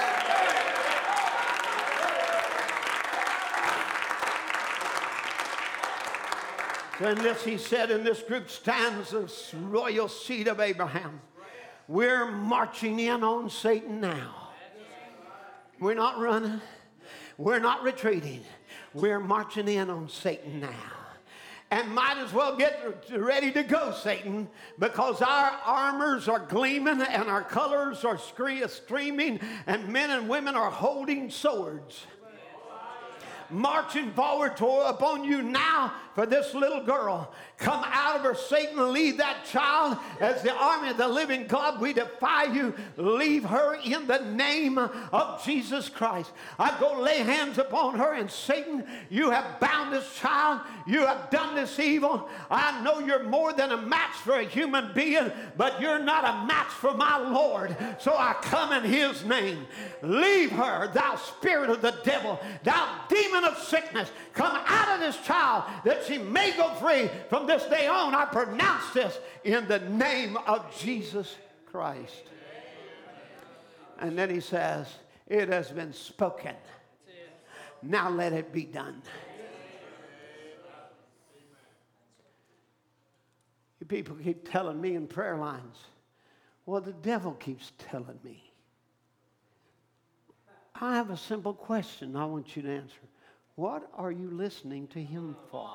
And 7.01 7.17
this, 7.19 7.45
he 7.45 7.57
said, 7.57 7.91
in 7.91 8.03
this 8.03 8.21
group 8.21 8.49
stands 8.49 9.11
the 9.11 9.31
royal 9.57 10.09
seed 10.09 10.49
of 10.49 10.59
Abraham. 10.59 11.21
We're 11.89 12.29
marching 12.29 12.99
in 12.99 13.23
on 13.23 13.49
Satan 13.49 13.99
now. 13.99 14.51
We're 15.79 15.95
not 15.95 16.19
running. 16.19 16.61
We're 17.39 17.57
not 17.57 17.81
retreating. 17.81 18.43
We're 18.93 19.19
marching 19.19 19.67
in 19.67 19.89
on 19.89 20.07
Satan 20.07 20.59
now. 20.59 20.69
And 21.71 21.89
might 21.89 22.17
as 22.17 22.31
well 22.31 22.55
get 22.55 23.09
ready 23.11 23.51
to 23.53 23.63
go, 23.63 23.91
Satan, 23.91 24.49
because 24.77 25.23
our 25.23 25.49
armors 25.65 26.27
are 26.27 26.37
gleaming 26.37 27.01
and 27.01 27.27
our 27.27 27.41
colors 27.43 28.05
are 28.05 28.19
streaming, 28.19 29.39
and 29.65 29.89
men 29.89 30.11
and 30.11 30.29
women 30.29 30.53
are 30.53 30.69
holding 30.69 31.31
swords 31.31 32.05
marching 33.49 34.11
forward 34.13 34.55
to, 34.57 34.67
upon 34.67 35.23
you 35.23 35.41
now 35.41 35.93
for 36.15 36.25
this 36.25 36.53
little 36.53 36.83
girl. 36.83 37.31
Come 37.57 37.83
out 37.85 38.15
of 38.15 38.21
her, 38.21 38.35
Satan, 38.35 38.93
leave 38.93 39.17
that 39.17 39.45
child 39.45 39.97
as 40.19 40.41
the 40.41 40.53
army 40.53 40.89
of 40.89 40.97
the 40.97 41.07
living 41.07 41.47
God. 41.47 41.81
We 41.81 41.93
defy 41.93 42.45
you. 42.45 42.73
Leave 42.97 43.43
her 43.43 43.75
in 43.83 44.07
the 44.07 44.19
name 44.19 44.77
of 44.77 45.43
Jesus 45.43 45.89
Christ. 45.89 46.31
I 46.57 46.77
go 46.79 47.01
lay 47.01 47.17
hands 47.17 47.57
upon 47.57 47.97
her, 47.99 48.13
and 48.13 48.31
Satan, 48.31 48.85
you 49.09 49.29
have 49.29 49.59
bound 49.59 49.93
this 49.93 50.15
child. 50.15 50.61
You 50.87 51.05
have 51.05 51.29
done 51.29 51.55
this 51.55 51.79
evil. 51.79 52.29
I 52.49 52.81
know 52.81 52.99
you're 52.99 53.23
more 53.23 53.53
than 53.53 53.71
a 53.71 53.77
match 53.77 54.15
for 54.15 54.39
a 54.39 54.43
human 54.43 54.93
being, 54.93 55.31
but 55.57 55.81
you're 55.81 55.99
not 55.99 56.23
a 56.23 56.45
match 56.45 56.67
for 56.67 56.93
my 56.93 57.17
Lord. 57.17 57.75
So 57.99 58.15
I 58.15 58.35
come 58.41 58.71
in 58.71 58.83
his 58.83 59.25
name. 59.25 59.67
Leave 60.01 60.51
her, 60.51 60.91
thou 60.93 61.15
spirit 61.17 61.69
of 61.69 61.81
the 61.81 61.95
devil, 62.03 62.39
thou 62.63 63.01
demon 63.09 63.43
of 63.43 63.57
sickness. 63.57 64.09
Come 64.33 64.57
out 64.65 64.95
of 64.95 64.99
this 65.01 65.17
child 65.25 65.65
that 65.83 65.98
she 66.05 66.17
may 66.17 66.51
go 66.55 66.73
free 66.75 67.09
from 67.29 67.47
this 67.47 67.63
day 67.65 67.87
on. 67.87 68.15
I 68.15 68.25
pronounce 68.25 68.91
this 68.93 69.19
in 69.43 69.67
the 69.67 69.79
name 69.79 70.37
of 70.47 70.65
Jesus 70.77 71.35
Christ. 71.71 72.23
And 73.99 74.17
then 74.17 74.29
he 74.29 74.39
says, 74.39 74.87
It 75.27 75.49
has 75.49 75.69
been 75.69 75.93
spoken. 75.93 76.55
Now 77.81 78.09
let 78.09 78.33
it 78.33 78.51
be 78.51 78.63
done. 78.63 79.01
You 83.79 83.85
people 83.85 84.15
keep 84.15 84.49
telling 84.49 84.79
me 84.79 84.95
in 84.95 85.07
prayer 85.07 85.37
lines, 85.37 85.77
well, 86.65 86.81
the 86.81 86.93
devil 86.93 87.31
keeps 87.33 87.71
telling 87.77 88.19
me. 88.23 88.43
I 90.81 90.95
have 90.95 91.09
a 91.09 91.17
simple 91.17 91.53
question 91.53 92.15
I 92.15 92.25
want 92.25 92.55
you 92.55 92.61
to 92.61 92.69
answer. 92.69 92.99
What 93.55 93.89
are 93.95 94.11
you 94.11 94.29
listening 94.31 94.87
to 94.87 95.03
him 95.03 95.35
for? 95.51 95.69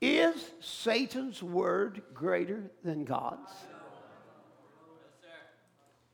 Is 0.00 0.34
Satan's 0.60 1.42
word 1.42 2.02
greater 2.14 2.70
than 2.82 3.04
God's? 3.04 3.50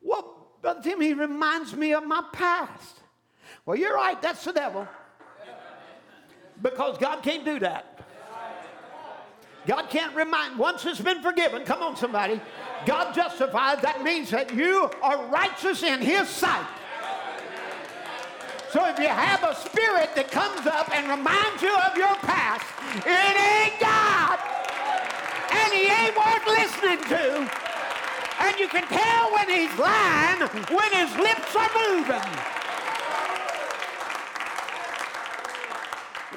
Well, 0.02 0.48
Brother 0.60 0.82
Tim, 0.82 1.00
he 1.00 1.14
reminds 1.14 1.74
me 1.76 1.94
of 1.94 2.04
my 2.04 2.24
past. 2.32 2.96
Well, 3.64 3.76
you're 3.76 3.94
right, 3.94 4.20
that's 4.20 4.44
the 4.44 4.52
devil. 4.52 4.88
Because 6.60 6.98
God 6.98 7.22
can't 7.22 7.44
do 7.44 7.58
that. 7.60 7.92
God 9.66 9.90
can't 9.90 10.14
remind, 10.14 10.58
once 10.58 10.86
it's 10.86 11.00
been 11.00 11.22
forgiven, 11.22 11.64
come 11.64 11.82
on, 11.82 11.96
somebody, 11.96 12.40
God 12.86 13.12
justifies, 13.12 13.82
that 13.82 14.02
means 14.02 14.30
that 14.30 14.54
you 14.54 14.88
are 15.02 15.26
righteous 15.26 15.82
in 15.82 16.00
His 16.00 16.28
sight. 16.28 16.66
So 18.72 18.84
if 18.86 18.98
you 18.98 19.06
have 19.06 19.42
a 19.44 19.54
spirit 19.54 20.10
that 20.18 20.30
comes 20.30 20.66
up 20.66 20.90
and 20.90 21.06
reminds 21.06 21.62
you 21.62 21.70
of 21.70 21.94
your 21.94 22.14
past, 22.26 22.66
it 23.06 23.34
ain't 23.38 23.78
God. 23.78 24.38
And 25.54 25.70
He 25.70 25.86
ain't 25.86 26.16
worth 26.18 26.46
listening 26.50 27.00
to. 27.14 27.46
And 28.42 28.58
you 28.58 28.66
can 28.66 28.82
tell 28.90 29.32
when 29.32 29.46
He's 29.46 29.72
lying 29.78 30.42
when 30.74 30.90
His 30.92 31.14
lips 31.16 31.54
are 31.54 31.70
moving. 31.94 32.65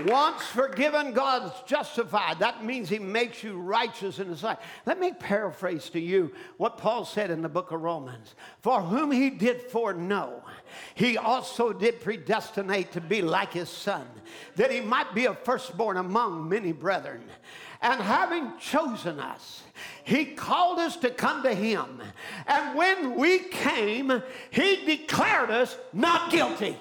Once 0.05 0.43
forgiven, 0.43 1.13
God's 1.13 1.53
justified. 1.65 2.39
That 2.39 2.63
means 2.63 2.89
He 2.89 2.99
makes 2.99 3.43
you 3.43 3.59
righteous 3.59 4.19
in 4.19 4.27
His 4.27 4.39
sight. 4.39 4.57
Let 4.85 4.99
me 4.99 5.11
paraphrase 5.11 5.89
to 5.91 5.99
you 5.99 6.31
what 6.57 6.77
Paul 6.77 7.05
said 7.05 7.31
in 7.31 7.41
the 7.41 7.49
book 7.49 7.71
of 7.71 7.81
Romans. 7.81 8.35
For 8.61 8.81
whom 8.81 9.11
He 9.11 9.29
did 9.29 9.61
foreknow, 9.63 10.43
He 10.95 11.17
also 11.17 11.73
did 11.73 12.01
predestinate 12.01 12.91
to 12.93 13.01
be 13.01 13.21
like 13.21 13.53
His 13.53 13.69
Son, 13.69 14.07
that 14.55 14.71
He 14.71 14.81
might 14.81 15.13
be 15.13 15.25
a 15.25 15.33
firstborn 15.33 15.97
among 15.97 16.47
many 16.47 16.71
brethren. 16.71 17.23
And 17.81 18.01
having 18.01 18.57
chosen 18.59 19.19
us, 19.19 19.63
He 20.03 20.25
called 20.25 20.79
us 20.79 20.97
to 20.97 21.09
come 21.09 21.43
to 21.43 21.53
Him. 21.53 22.01
And 22.47 22.77
when 22.77 23.15
we 23.15 23.39
came, 23.39 24.21
He 24.49 24.85
declared 24.85 25.49
us 25.49 25.77
not 25.93 26.31
guilty 26.31 26.77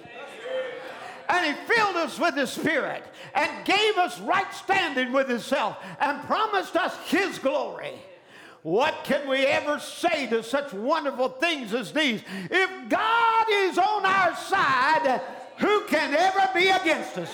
and 1.28 1.46
he 1.46 1.74
filled 1.74 1.96
us 1.96 2.18
with 2.18 2.34
his 2.34 2.50
spirit 2.50 3.04
and 3.34 3.64
gave 3.64 3.96
us 3.98 4.18
right 4.20 4.52
standing 4.54 5.12
with 5.12 5.28
himself 5.28 5.76
and 6.00 6.22
promised 6.22 6.76
us 6.76 6.96
his 7.06 7.38
glory. 7.38 7.94
What 8.62 9.04
can 9.04 9.28
we 9.28 9.46
ever 9.46 9.78
say 9.78 10.26
to 10.28 10.42
such 10.42 10.72
wonderful 10.72 11.28
things 11.28 11.72
as 11.74 11.92
these? 11.92 12.22
If 12.50 12.88
God 12.88 13.46
is 13.50 13.78
on 13.78 14.04
our 14.04 14.34
side, 14.36 15.20
who 15.58 15.82
can 15.84 16.14
ever 16.14 16.50
be 16.54 16.68
against 16.68 17.18
us? 17.18 17.30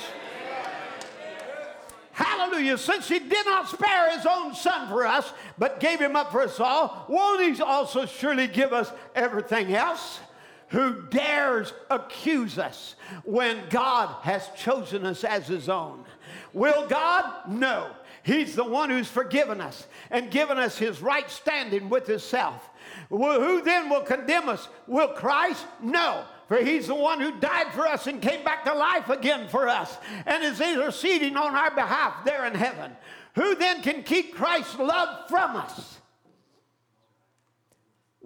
Hallelujah. 2.12 2.78
Since 2.78 3.08
he 3.08 3.18
did 3.18 3.46
not 3.46 3.68
spare 3.68 4.16
his 4.16 4.24
own 4.24 4.54
son 4.54 4.88
for 4.88 5.04
us, 5.04 5.32
but 5.58 5.80
gave 5.80 5.98
him 5.98 6.14
up 6.14 6.30
for 6.30 6.42
us 6.42 6.60
all, 6.60 7.06
won't 7.08 7.56
he 7.56 7.60
also 7.60 8.06
surely 8.06 8.46
give 8.46 8.72
us 8.72 8.92
everything 9.16 9.74
else? 9.74 10.20
Who 10.68 11.02
dares 11.02 11.72
accuse 11.90 12.58
us 12.58 12.96
when 13.24 13.68
God 13.70 14.14
has 14.22 14.48
chosen 14.56 15.06
us 15.06 15.24
as 15.24 15.46
his 15.46 15.68
own? 15.68 16.04
Will 16.52 16.86
God? 16.88 17.48
No. 17.48 17.90
He's 18.22 18.56
the 18.56 18.64
one 18.64 18.88
who's 18.88 19.08
forgiven 19.08 19.60
us 19.60 19.86
and 20.10 20.30
given 20.30 20.58
us 20.58 20.78
his 20.78 21.02
right 21.02 21.30
standing 21.30 21.90
with 21.90 22.06
himself. 22.06 22.70
Who 23.10 23.62
then 23.62 23.90
will 23.90 24.02
condemn 24.02 24.48
us? 24.48 24.66
Will 24.86 25.08
Christ? 25.08 25.66
No. 25.82 26.24
For 26.48 26.56
he's 26.58 26.86
the 26.86 26.94
one 26.94 27.20
who 27.20 27.38
died 27.38 27.72
for 27.72 27.86
us 27.86 28.06
and 28.06 28.20
came 28.20 28.44
back 28.44 28.64
to 28.64 28.74
life 28.74 29.08
again 29.10 29.48
for 29.48 29.68
us 29.68 29.96
and 30.26 30.42
is 30.42 30.60
interceding 30.60 31.36
on 31.36 31.54
our 31.54 31.70
behalf 31.74 32.24
there 32.24 32.46
in 32.46 32.54
heaven. 32.54 32.92
Who 33.34 33.54
then 33.56 33.82
can 33.82 34.02
keep 34.02 34.34
Christ's 34.34 34.78
love 34.78 35.28
from 35.28 35.56
us? 35.56 35.93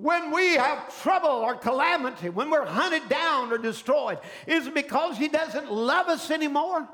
When 0.00 0.30
we 0.30 0.54
have 0.54 0.96
trouble 1.02 1.28
or 1.28 1.56
calamity, 1.56 2.28
when 2.28 2.50
we're 2.50 2.64
hunted 2.64 3.08
down 3.08 3.52
or 3.52 3.58
destroyed? 3.58 4.18
Is 4.46 4.68
it 4.68 4.74
because 4.74 5.18
He 5.18 5.26
doesn't 5.26 5.72
love 5.72 6.08
us 6.08 6.30
anymore? 6.30 6.88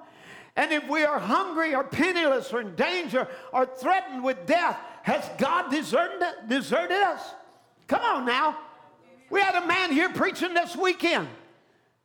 And 0.57 0.73
if 0.73 0.89
we 0.89 1.05
are 1.05 1.19
hungry 1.19 1.75
or 1.75 1.85
penniless 1.85 2.53
or 2.53 2.61
in 2.61 2.75
danger 2.77 3.29
or 3.53 3.67
threatened 3.67 4.25
with 4.25 4.47
death, 4.47 4.79
has 5.03 5.29
God 5.37 5.71
deserted, 5.71 6.23
deserted 6.49 6.97
us? 6.97 7.21
Come 7.89 8.03
on 8.03 8.25
now. 8.25 8.57
We 9.29 9.41
had 9.41 9.63
a 9.63 9.67
man 9.67 9.93
here 9.93 10.09
preaching 10.11 10.55
this 10.55 10.75
weekend. 10.75 11.29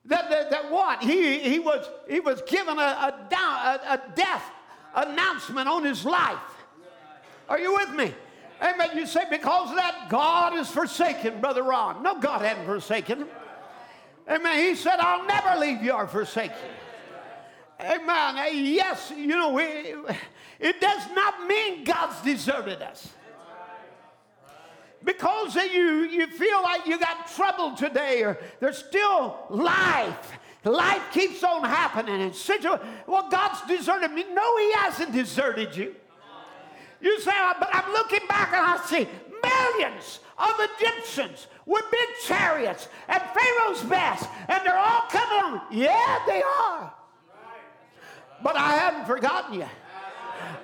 That, 0.06 0.30
that, 0.30 0.52
that 0.52 0.72
what? 0.72 1.02
He, 1.02 1.40
he, 1.40 1.60
was, 1.60 1.88
he 2.10 2.20
was 2.20 2.42
given 2.42 2.78
a, 2.78 2.82
a, 2.82 3.28
down, 3.30 3.54
a, 3.54 3.80
a 3.94 4.02
death 4.16 4.52
announcement 4.96 5.70
on 5.70 5.86
his 5.86 6.04
life. 6.04 6.38
Are 7.48 7.60
you 7.60 7.74
with 7.74 7.92
me? 7.92 8.14
Amen. 8.62 8.90
You 8.96 9.06
say, 9.06 9.24
because 9.30 9.74
that, 9.76 10.08
God 10.10 10.56
is 10.58 10.70
forsaken, 10.70 11.40
Brother 11.40 11.64
Ron. 11.64 12.04
No, 12.04 12.20
God 12.20 12.42
hadn't 12.42 12.66
forsaken. 12.66 13.26
Amen. 14.30 14.60
He 14.60 14.76
said, 14.76 14.98
I'll 15.00 15.26
never 15.26 15.60
leave 15.60 15.82
you 15.82 15.94
or 15.94 16.08
forsake 16.08 16.52
you. 16.52 17.86
Amen. 17.86 18.50
Yes, 18.54 19.12
you 19.16 19.28
know, 19.28 19.54
we, 19.54 19.64
it 20.60 20.82
does 20.82 21.04
not 21.16 21.48
mean 21.48 21.86
God's 21.86 22.22
deserted 22.22 22.82
us. 22.82 23.10
Because 25.02 25.56
you, 25.56 26.04
you 26.04 26.28
feel 26.28 26.62
like 26.62 26.86
you 26.86 27.00
got 27.00 27.32
trouble 27.34 27.74
today, 27.76 28.22
or 28.24 28.38
there's 28.60 28.78
still 28.78 29.38
life. 29.50 30.38
Life 30.66 31.04
keeps 31.14 31.42
on 31.42 31.64
happening. 31.64 32.22
And 32.22 32.36
situ- 32.36 32.78
well, 33.08 33.30
God's 33.32 33.62
deserted 33.66 34.12
me. 34.12 34.26
No, 34.34 34.58
He 34.58 34.74
hasn't 34.74 35.14
deserted 35.14 35.76
you. 35.78 35.96
You 37.02 37.20
say, 37.22 37.32
oh, 37.34 37.54
but 37.60 37.70
I'm 37.74 37.92
looking 37.94 38.28
back 38.28 38.52
and 38.54 38.66
I 38.66 38.78
see 38.86 39.08
millions 39.42 40.20
of 40.38 40.50
Egyptians 40.60 41.48
with 41.66 41.84
big 41.92 42.10
chariots 42.26 42.88
and 43.08 43.22
Pharaoh's 43.22 43.84
best, 43.84 44.28
and 44.48 44.62
they're 44.66 44.78
all 44.78 45.04
coming. 45.10 45.62
Yeah, 45.72 46.20
they 46.28 46.42
are. 46.42 46.94
But 48.44 48.56
I 48.56 48.76
haven't 48.76 49.06
forgotten 49.06 49.60
you. 49.60 49.68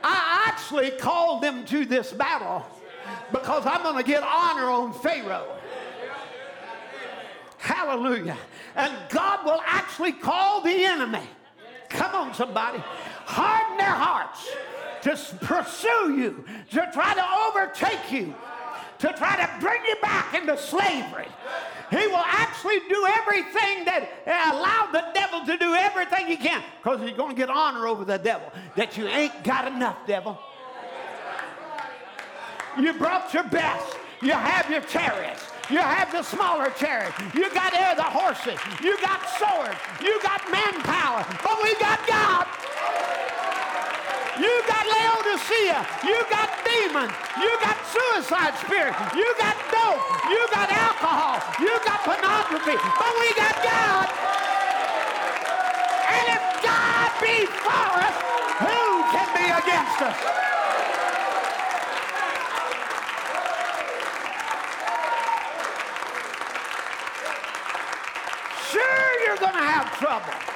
I 0.04 0.44
actually 0.48 0.92
called 0.92 1.42
them 1.42 1.66
to 1.66 1.86
this 1.86 2.12
battle 2.12 2.66
because 3.32 3.66
I'm 3.66 3.84
going 3.84 3.98
to 3.98 4.04
get 4.04 4.24
honor 4.24 4.70
on 4.70 4.94
Pharaoh. 4.94 5.58
Hallelujah. 7.58 8.38
And 8.76 8.94
God 9.10 9.46
will 9.46 9.62
actually 9.66 10.12
call 10.12 10.62
the 10.62 10.86
enemy. 10.86 11.28
Come 11.90 12.14
on, 12.16 12.34
somebody. 12.34 12.80
Harden 13.26 13.78
their 13.78 13.88
hearts 13.88 14.48
to 15.06 15.16
pursue 15.42 16.18
you, 16.18 16.44
to 16.72 16.90
try 16.92 17.14
to 17.14 17.24
overtake 17.48 18.12
you, 18.12 18.34
to 18.98 19.14
try 19.14 19.36
to 19.38 19.48
bring 19.64 19.80
you 19.88 19.96
back 20.02 20.34
into 20.34 20.58
slavery. 20.58 21.28
He 21.92 22.08
will 22.08 22.26
actually 22.26 22.80
do 22.90 23.06
everything 23.06 23.86
that 23.86 24.10
uh, 24.26 24.58
allow 24.58 24.90
the 24.92 25.06
devil 25.14 25.46
to 25.46 25.58
do 25.58 25.76
everything 25.76 26.26
he 26.26 26.36
can 26.36 26.64
because 26.82 27.02
he's 27.02 27.16
going 27.16 27.30
to 27.30 27.36
get 27.36 27.52
honor 27.52 27.86
over 27.86 28.04
the 28.04 28.18
devil. 28.18 28.52
That 28.76 28.98
you 28.98 29.06
ain't 29.06 29.44
got 29.44 29.68
enough, 29.72 29.98
devil. 30.08 30.40
You 32.80 32.94
brought 32.94 33.32
your 33.32 33.44
best. 33.44 33.98
You 34.24 34.32
have 34.32 34.72
your 34.72 34.82
chariots. 34.82 35.46
You 35.70 35.78
have 35.78 36.12
the 36.12 36.24
smaller 36.24 36.72
chariots. 36.72 37.16
You 37.36 37.54
got 37.54 37.76
air 37.76 37.96
the 37.96 38.02
horses. 38.02 38.60
You 38.84 39.00
got 39.02 39.22
swords. 39.38 39.78
You 40.02 40.20
got 40.24 40.42
manpower. 40.52 41.24
But 41.44 41.62
we 41.62 41.76
got 41.76 42.08
God. 42.08 42.48
You 44.38 44.52
got 44.68 44.84
Laodicea. 44.84 45.88
You 46.04 46.20
got 46.30 46.50
demons. 46.68 47.14
You 47.40 47.52
got 47.64 47.78
suicide 47.88 48.54
spirit. 48.60 48.94
You 49.16 49.28
got 49.40 49.56
dope. 49.72 50.04
You 50.28 50.42
got 50.52 50.68
alcohol. 50.72 51.40
You 51.60 51.72
got 51.86 52.04
pornography. 52.04 52.76
But 52.76 53.12
we 53.16 53.32
got 53.40 53.56
God. 53.64 54.08
And 56.12 56.26
if 56.36 56.44
God 56.68 57.10
be 57.24 57.48
for 57.48 57.88
us, 57.96 58.16
who 58.60 58.84
can 59.16 59.28
be 59.40 59.48
against 59.56 60.02
us? 60.04 60.18
Sure, 68.70 69.26
you're 69.26 69.38
going 69.38 69.56
to 69.56 69.64
have 69.64 69.98
trouble. 69.98 70.55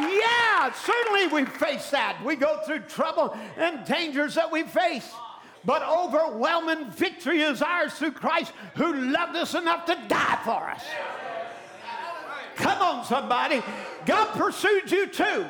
Yeah, 0.00 0.72
certainly 0.72 1.26
we 1.28 1.44
face 1.44 1.90
that. 1.90 2.22
We 2.24 2.36
go 2.36 2.60
through 2.66 2.80
trouble 2.80 3.36
and 3.56 3.84
dangers 3.84 4.34
that 4.34 4.50
we 4.50 4.62
face. 4.62 5.10
But 5.64 5.82
overwhelming 5.82 6.90
victory 6.90 7.42
is 7.42 7.60
ours 7.60 7.92
through 7.94 8.12
Christ 8.12 8.52
who 8.76 8.94
loved 8.94 9.36
us 9.36 9.54
enough 9.54 9.84
to 9.86 9.98
die 10.08 10.38
for 10.44 10.70
us. 10.70 10.82
Come 12.56 12.80
on, 12.82 13.04
somebody. 13.04 13.62
God 14.06 14.32
pursued 14.32 14.90
you 14.90 15.06
too. 15.06 15.46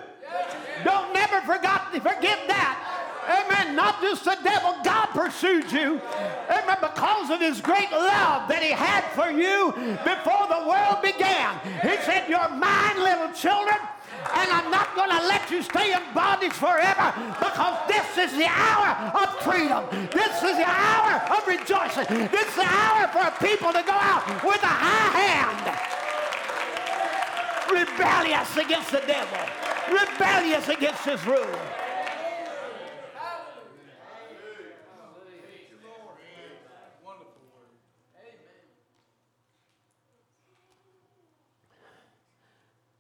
Don't 0.85 1.13
never 1.13 1.41
forgot, 1.43 1.93
forget 1.93 2.39
that. 2.49 2.91
Amen. 3.31 3.77
Not 3.77 4.01
just 4.01 4.25
the 4.25 4.37
devil, 4.43 4.75
God 4.83 5.07
pursued 5.07 5.71
you. 5.71 6.01
Amen. 6.49 6.77
Because 6.81 7.31
of 7.31 7.41
his 7.41 7.61
great 7.61 7.91
love 7.91 8.49
that 8.49 8.63
he 8.63 8.71
had 8.71 9.05
for 9.15 9.31
you 9.31 9.73
before 10.03 10.49
the 10.49 10.67
world 10.67 11.03
began. 11.03 11.59
He 11.83 12.03
said, 12.03 12.29
You're 12.29 12.49
mine, 12.49 12.99
little 12.99 13.33
children. 13.33 13.77
And 14.35 14.51
I'm 14.53 14.71
not 14.71 14.95
going 14.95 15.11
to 15.11 15.27
let 15.27 15.51
you 15.51 15.63
stay 15.63 15.93
in 15.93 16.03
bondage 16.15 16.53
forever 16.53 17.13
because 17.39 17.77
this 17.89 18.19
is 18.19 18.37
the 18.37 18.47
hour 18.47 18.95
of 19.17 19.29
freedom. 19.41 19.85
This 20.13 20.43
is 20.43 20.57
the 20.57 20.69
hour 20.69 21.21
of 21.37 21.47
rejoicing. 21.47 22.07
This 22.29 22.49
is 22.49 22.57
the 22.57 22.69
hour 22.69 23.09
for 23.09 23.31
people 23.45 23.73
to 23.73 23.83
go 23.83 23.97
out 23.97 24.27
with 24.45 24.63
a 24.63 24.67
high 24.67 25.11
hand, 25.19 25.65
rebellious 27.73 28.57
against 28.57 28.93
the 28.93 29.03
devil. 29.07 29.39
rebellious 29.91 30.69
against 30.69 31.05
his 31.05 31.25
rule. 31.27 31.59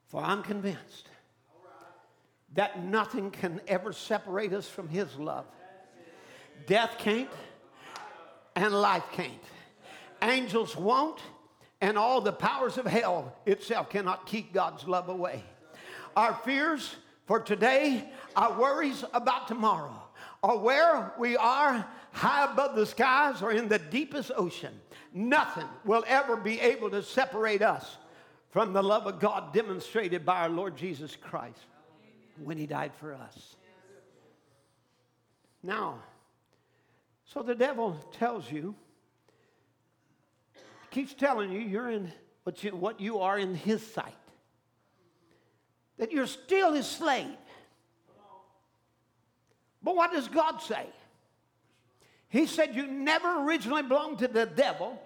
For 0.08 0.20
I'm 0.20 0.42
convinced 0.42 1.09
that 2.54 2.82
nothing 2.84 3.30
can 3.30 3.60
ever 3.68 3.92
separate 3.92 4.52
us 4.52 4.68
from 4.68 4.88
His 4.88 5.14
love. 5.16 5.46
Death 6.66 6.96
can't, 6.98 7.30
and 8.56 8.74
life 8.74 9.04
can't. 9.12 9.32
Angels 10.22 10.76
won't, 10.76 11.20
and 11.80 11.96
all 11.96 12.20
the 12.20 12.32
powers 12.32 12.76
of 12.76 12.86
hell 12.86 13.34
itself 13.46 13.88
cannot 13.88 14.26
keep 14.26 14.52
God's 14.52 14.86
love 14.86 15.08
away. 15.08 15.42
Our 16.16 16.34
fears 16.44 16.96
for 17.26 17.40
today, 17.40 18.10
our 18.34 18.58
worries 18.58 19.04
about 19.14 19.46
tomorrow, 19.46 19.94
or 20.42 20.58
where 20.58 21.14
we 21.18 21.36
are 21.36 21.86
high 22.12 22.50
above 22.50 22.74
the 22.74 22.84
skies 22.84 23.40
or 23.40 23.52
in 23.52 23.68
the 23.68 23.78
deepest 23.78 24.32
ocean, 24.36 24.74
nothing 25.14 25.68
will 25.84 26.04
ever 26.06 26.36
be 26.36 26.60
able 26.60 26.90
to 26.90 27.02
separate 27.02 27.62
us 27.62 27.96
from 28.50 28.72
the 28.72 28.82
love 28.82 29.06
of 29.06 29.20
God 29.20 29.54
demonstrated 29.54 30.26
by 30.26 30.40
our 30.40 30.48
Lord 30.48 30.76
Jesus 30.76 31.14
Christ 31.14 31.60
when 32.42 32.58
he 32.58 32.66
died 32.66 32.92
for 32.94 33.14
us. 33.14 33.56
Now, 35.62 35.98
so 37.24 37.42
the 37.42 37.54
devil 37.54 37.96
tells 38.12 38.50
you, 38.50 38.74
keeps 40.90 41.14
telling 41.14 41.52
you 41.52 41.60
you're 41.60 41.90
in 41.90 42.12
what 42.44 42.64
you, 42.64 42.74
what 42.74 43.00
you 43.00 43.18
are 43.18 43.38
in 43.38 43.54
his 43.54 43.86
sight, 43.86 44.14
that 45.98 46.12
you're 46.12 46.26
still 46.26 46.72
his 46.72 46.86
slave. 46.86 47.36
But 49.82 49.96
what 49.96 50.12
does 50.12 50.28
God 50.28 50.60
say? 50.62 50.86
He 52.28 52.46
said 52.46 52.74
you 52.74 52.86
never 52.86 53.44
originally 53.44 53.82
belonged 53.82 54.18
to 54.20 54.28
the 54.28 54.46
devil. 54.46 55.00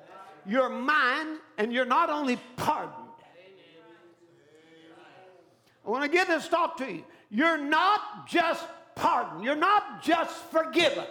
You're 0.46 0.68
mine, 0.68 1.38
and 1.58 1.72
you're 1.72 1.86
not 1.86 2.10
only 2.10 2.36
pardoned 2.56 3.04
I 5.86 5.90
want 5.90 6.04
to 6.04 6.08
give 6.08 6.28
this 6.28 6.46
thought 6.46 6.78
to 6.78 6.90
you. 6.90 7.04
You're 7.34 7.58
not 7.58 8.28
just 8.28 8.64
pardoned, 8.94 9.42
you're 9.42 9.56
not 9.56 10.04
just 10.04 10.32
forgiven. 10.52 11.04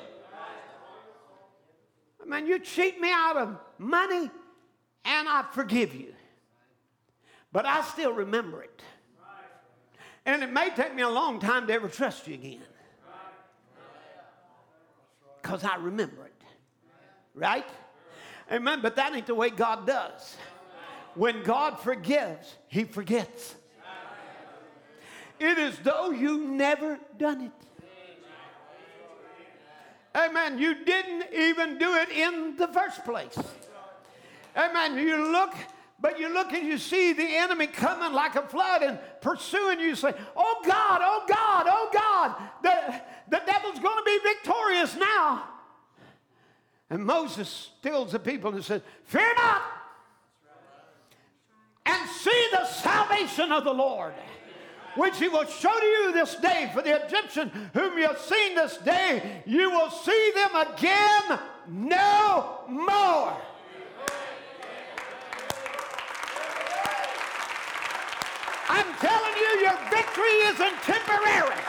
I 2.21 2.25
mean, 2.25 2.47
you 2.47 2.59
cheat 2.59 3.01
me 3.01 3.11
out 3.11 3.35
of 3.35 3.57
money 3.77 4.31
and 5.03 5.27
I 5.27 5.43
forgive 5.51 5.93
you. 5.93 6.13
But 7.51 7.65
I 7.65 7.81
still 7.81 8.13
remember 8.13 8.63
it. 8.63 8.81
And 10.25 10.43
it 10.43 10.53
may 10.53 10.69
take 10.69 10.95
me 10.95 11.01
a 11.01 11.09
long 11.09 11.41
time 11.41 11.67
to 11.67 11.73
ever 11.73 11.89
trust 11.89 12.25
you 12.25 12.35
again. 12.35 12.61
Because 15.41 15.65
I 15.65 15.75
remember 15.75 16.25
it. 16.25 16.41
Right? 17.35 17.67
Amen. 18.49 18.79
But 18.81 18.95
that 18.95 19.13
ain't 19.13 19.27
the 19.27 19.35
way 19.35 19.49
God 19.49 19.85
does. 19.85 20.37
When 21.15 21.43
God 21.43 21.81
forgives, 21.81 22.55
He 22.69 22.85
forgets. 22.85 23.55
It 25.39 25.57
is 25.57 25.77
though 25.79 26.11
you 26.11 26.45
never 26.45 26.99
done 27.17 27.41
it. 27.41 27.51
Amen. 30.15 30.59
You 30.59 30.85
didn't 30.85 31.33
even 31.33 31.77
do 31.77 31.95
it 31.95 32.09
in 32.09 32.55
the 32.55 32.67
first 32.67 33.03
place. 33.03 33.37
Amen. 34.55 34.97
You 34.97 35.31
look, 35.31 35.55
but 35.99 36.19
you 36.19 36.31
look 36.31 36.53
and 36.53 36.67
you 36.67 36.77
see 36.77 37.13
the 37.13 37.23
enemy 37.23 37.65
coming 37.65 38.13
like 38.13 38.35
a 38.35 38.43
flood 38.43 38.83
and 38.83 38.99
pursuing 39.21 39.79
you. 39.79 39.95
Say, 39.95 40.13
Oh 40.35 40.61
God, 40.65 41.01
oh 41.03 41.23
God, 41.27 41.65
oh 41.67 41.89
God, 41.91 42.35
the, 42.61 43.01
the 43.35 43.43
devil's 43.45 43.79
going 43.79 43.97
to 43.97 44.03
be 44.05 44.19
victorious 44.23 44.95
now. 44.95 45.49
And 46.91 47.03
Moses 47.03 47.71
stills 47.79 48.11
the 48.11 48.19
people 48.19 48.53
and 48.53 48.63
says, 48.63 48.83
Fear 49.05 49.33
not, 49.35 49.63
and 51.87 52.09
see 52.09 52.47
the 52.51 52.65
salvation 52.65 53.51
of 53.51 53.63
the 53.63 53.73
Lord 53.73 54.13
which 54.95 55.17
he 55.17 55.27
will 55.27 55.45
show 55.45 55.71
to 55.71 55.85
you 55.85 56.13
this 56.13 56.35
day. 56.35 56.69
For 56.73 56.81
the 56.81 57.03
Egyptian 57.05 57.49
whom 57.73 57.97
you 57.97 58.07
have 58.07 58.19
seen 58.19 58.55
this 58.55 58.77
day, 58.77 59.43
you 59.45 59.71
will 59.71 59.89
see 59.89 60.31
them 60.35 60.55
again 60.55 61.39
no 61.67 62.59
more. 62.67 63.37
I'm 68.69 68.93
telling 68.99 69.35
you, 69.37 69.51
your 69.61 69.77
victory 69.89 70.35
isn't 70.49 70.77
temporary. 70.83 71.61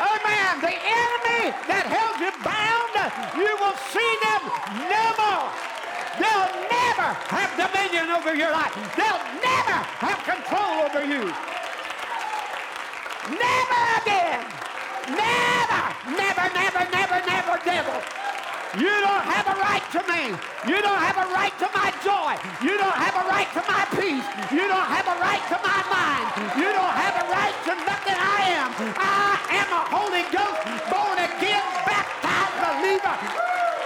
Oh 0.00 0.18
man, 0.26 0.60
the 0.60 0.74
enemy 0.74 1.54
that 1.70 1.86
held 1.86 2.18
you 2.20 2.30
bound, 2.42 2.92
you 3.38 3.50
will 3.62 3.78
see 3.94 4.12
them 4.26 4.42
no 4.90 5.04
more. 5.22 5.43
Never 7.04 7.20
have 7.36 7.52
dominion 7.60 8.08
over 8.16 8.32
your 8.32 8.48
life. 8.48 8.72
They'll 8.96 9.20
never 9.44 9.76
have 10.00 10.24
control 10.24 10.88
over 10.88 11.04
you. 11.04 11.20
Never 13.28 13.80
again. 14.00 14.40
Never, 15.12 15.84
never, 16.16 16.46
never, 16.56 16.82
never, 16.88 17.18
never, 17.28 17.54
devil. 17.60 18.00
You 18.80 18.88
don't 19.04 19.20
have 19.20 19.52
a 19.52 19.56
right 19.60 19.84
to 19.92 20.00
me. 20.08 20.32
You 20.64 20.80
don't 20.80 20.96
have 20.96 21.20
a 21.20 21.28
right 21.28 21.52
to 21.60 21.68
my 21.76 21.92
joy. 22.00 22.40
You 22.64 22.72
don't 22.80 22.96
have 22.96 23.20
a 23.20 23.28
right 23.28 23.52
to 23.52 23.60
my 23.68 23.84
peace. 24.00 24.24
You 24.48 24.64
don't 24.64 24.88
have 24.88 25.04
a 25.04 25.20
right 25.20 25.44
to 25.52 25.60
my 25.60 25.80
mind. 25.92 26.56
You 26.56 26.72
don't 26.72 26.96
have 27.04 27.20
a 27.20 27.26
right 27.28 27.56
to 27.68 27.72
nothing 27.84 28.16
I 28.16 28.64
am. 28.64 28.72
I 28.96 29.36
am 29.60 29.68
a 29.76 29.82
Holy 29.92 30.24
Ghost, 30.32 30.88
born 30.88 31.20
again, 31.20 31.68
baptized 31.84 32.56
believer. 32.64 33.16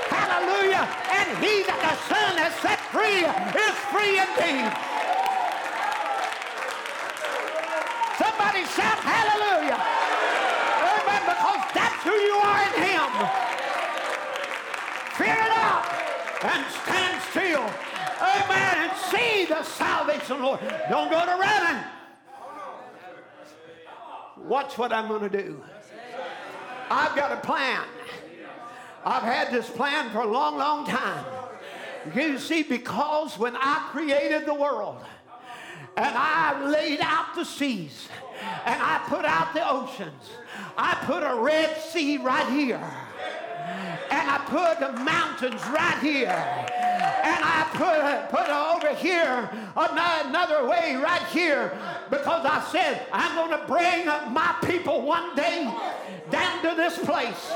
Hallelujah. 0.07 0.87
And 1.11 1.27
he 1.43 1.67
that 1.67 1.83
the 1.83 1.95
Son 2.07 2.39
has 2.39 2.55
set 2.63 2.78
free 3.09 3.25
is 3.25 3.77
free 3.91 4.21
indeed. 4.21 4.73
Somebody 8.19 8.65
shout 8.77 9.01
hallelujah. 9.01 9.81
Amen. 10.93 11.23
Because 11.25 11.63
that's 11.75 12.03
who 12.05 12.13
you 12.13 12.35
are 12.35 12.61
in 12.67 12.75
him. 12.85 13.11
Fear 15.17 15.39
it 15.47 15.53
out 15.57 15.85
and 16.43 16.67
stand 16.83 17.23
still. 17.31 17.67
Amen. 18.21 18.75
And 18.79 18.93
see 19.11 19.47
the 19.47 19.63
salvation, 19.63 20.43
Lord. 20.43 20.61
Don't 20.91 21.11
go 21.11 21.25
to 21.25 21.37
running. 21.37 21.85
Watch 24.37 24.79
what 24.79 24.93
I'm 24.93 25.09
going 25.09 25.29
to 25.29 25.43
do. 25.43 25.63
I've 26.91 27.15
got 27.15 27.33
a 27.33 27.37
plan. 27.37 27.83
I've 29.05 29.23
had 29.23 29.51
this 29.51 29.69
plan 29.69 30.11
for 30.11 30.21
a 30.21 30.27
long, 30.27 30.57
long 30.57 30.87
time. 30.87 31.38
You 32.15 32.39
see, 32.39 32.63
because 32.63 33.39
when 33.39 33.57
I 33.57 33.89
created 33.91 34.47
the 34.47 34.55
world 34.55 35.03
and 35.97 36.15
I 36.17 36.69
laid 36.69 37.01
out 37.01 37.35
the 37.35 37.45
seas 37.45 38.09
and 38.65 38.81
I 38.81 39.01
put 39.09 39.25
out 39.25 39.55
the 39.55 39.69
oceans, 39.69 40.31
I 40.77 40.95
put 41.05 41.23
a 41.23 41.35
Red 41.41 41.81
Sea 41.81 42.19
right 42.19 42.49
here 42.49 42.81
and 44.11 44.31
I 44.31 44.39
put 44.47 44.81
the 44.81 44.93
mountains 45.05 45.61
right 45.69 45.99
here, 46.01 46.29
and 46.31 47.45
I 47.45 47.69
put 47.75 48.31
put 48.31 48.49
over 48.49 48.95
here 48.95 49.51
another 49.77 50.67
way 50.67 50.97
right 50.97 51.23
here, 51.31 51.77
because 52.09 52.47
I 52.47 52.67
said 52.73 53.07
I'm 53.13 53.35
going 53.35 53.61
to 53.61 53.67
bring 53.67 54.07
my 54.33 54.57
people 54.65 55.03
one 55.03 55.35
day 55.35 55.71
down 56.31 56.63
to 56.63 56.75
this 56.77 56.99
place, 56.99 57.53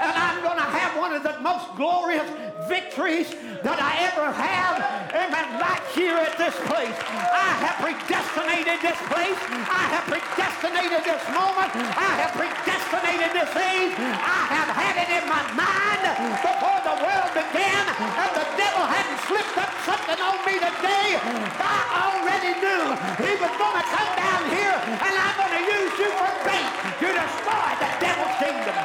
and 0.00 0.12
I'm 0.14 0.42
going 0.42 0.58
to 0.58 0.70
have 0.70 0.96
one 0.98 1.12
of 1.12 1.22
the 1.22 1.38
most 1.40 1.70
glorious 1.76 2.26
victories 2.68 3.30
that 3.62 3.78
I 3.80 3.92
ever 4.08 4.28
have, 4.32 4.76
amen, 5.12 5.46
right 5.60 5.84
here 5.92 6.16
at 6.16 6.36
this 6.40 6.56
place. 6.68 6.96
I 7.12 7.50
have 7.64 7.76
predestinated 7.80 8.80
this 8.80 9.00
place. 9.08 9.40
I 9.68 9.84
have 9.94 10.04
predestinated 10.08 11.02
this 11.04 11.24
moment. 11.32 11.70
I 11.76 12.10
have 12.24 12.32
predestinated 12.36 13.30
this 13.36 13.52
age. 13.56 13.94
I 13.98 14.40
have 14.52 14.70
had 14.72 14.94
it 15.00 15.10
in 15.12 15.24
my 15.28 15.44
mind 15.56 16.02
before 16.40 16.80
the 16.84 16.96
world 17.04 17.30
began, 17.36 17.84
and 18.00 18.30
the 18.36 18.46
devil 18.56 18.84
hadn't 18.84 19.20
slipped 19.28 19.56
up 19.60 19.72
something 19.84 20.20
on 20.20 20.38
me 20.44 20.56
today. 20.60 21.20
I 21.20 21.78
already 22.04 22.52
knew 22.60 22.84
he 23.20 23.32
was 23.40 23.52
going 23.56 23.76
to 23.80 23.86
come 23.92 24.12
down 24.16 24.42
here, 24.52 24.76
and 24.88 25.12
I'm 25.14 25.36
going 25.40 25.56
to 25.56 25.64
use 25.68 25.94
you 26.00 26.10
for 26.16 26.32
bait 26.44 26.68
to 27.00 27.08
destroy 27.12 27.68
the 27.80 27.90
devil's 28.00 28.36
kingdom. 28.40 28.76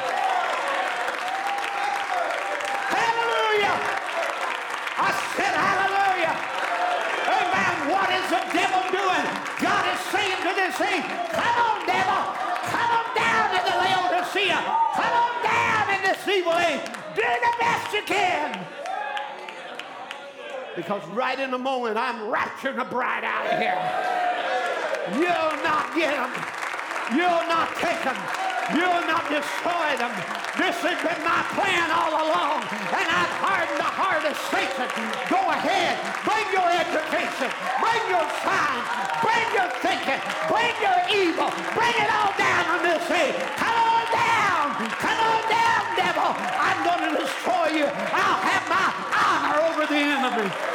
I 5.00 5.16
said, 5.32 5.54
hallelujah. 5.56 6.36
Amen. 7.24 7.74
What 7.88 8.08
is 8.12 8.26
the 8.28 8.42
devil 8.52 8.84
doing? 8.92 9.26
God 9.56 9.84
is 9.88 10.00
to 10.80 10.86
thing, 10.86 11.02
come 11.02 11.56
on, 11.60 11.86
devil. 11.86 12.22
Come 12.72 12.90
on 12.90 13.06
down 13.14 13.48
in 13.56 13.64
the 13.64 13.76
Laodicea. 13.76 14.60
Come 14.94 15.12
on 15.12 15.42
down 15.42 15.94
in 15.94 16.02
this 16.02 16.28
evil 16.28 16.54
age. 16.56 16.80
Do 17.14 17.22
the 17.22 17.54
best 17.58 17.92
you 17.92 18.02
can. 18.02 18.66
Because 20.76 21.04
right 21.08 21.38
in 21.38 21.50
the 21.50 21.58
moment, 21.58 21.96
I'm 21.96 22.30
rapturing 22.32 22.76
the 22.76 22.84
bride 22.84 23.24
out 23.24 23.46
of 23.46 23.58
here. 23.58 23.78
You'll 25.14 25.62
not 25.62 25.94
get 25.94 26.14
them. 26.14 26.30
You'll 27.12 27.46
not 27.48 27.74
take 27.76 28.02
them. 28.04 28.49
You'll 28.74 29.06
not 29.10 29.26
destroy 29.26 29.98
them. 29.98 30.14
This 30.54 30.78
has 30.86 30.98
been 31.02 31.22
my 31.26 31.42
plan 31.58 31.90
all 31.90 32.14
along, 32.22 32.62
and 32.94 33.06
I've 33.10 33.34
hardened 33.42 33.82
the 33.82 33.92
heart 33.98 34.22
of 34.22 34.34
Satan. 34.46 34.86
Go 35.26 35.42
ahead, 35.50 35.98
bring 36.22 36.46
your 36.54 36.70
education, 36.70 37.50
bring 37.82 38.02
your 38.06 38.26
signs, 38.46 38.86
bring 39.26 39.46
your 39.58 39.70
thinking, 39.82 40.22
bring 40.46 40.74
your 40.78 40.98
evil, 41.10 41.50
bring 41.74 41.94
it 41.98 42.10
all 42.14 42.30
down 42.38 42.64
on 42.78 42.80
this 42.86 43.02
sea. 43.10 43.34
Come 43.58 43.74
on 43.74 44.06
down, 44.14 44.66
come 45.02 45.18
on 45.18 45.42
down, 45.50 45.82
devil. 45.98 46.30
I'm 46.30 46.78
going 46.86 47.02
to 47.10 47.12
destroy 47.26 47.74
you. 47.74 47.86
I'll 47.90 48.38
have 48.38 48.64
my 48.70 48.86
honor 49.18 49.58
over 49.66 49.82
the 49.90 49.98
enemy. 49.98 50.70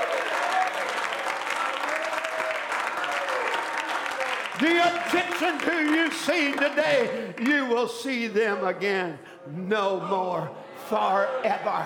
The 4.60 4.68
Egyptians 4.68 5.61
who 5.64 5.77
you 5.94 6.11
see 6.11 6.53
today, 6.53 7.34
you 7.41 7.65
will 7.65 7.90
see 7.90 8.27
them 8.27 8.65
again 8.65 9.19
no 9.48 9.99
more 9.99 10.49
forever. 10.88 11.86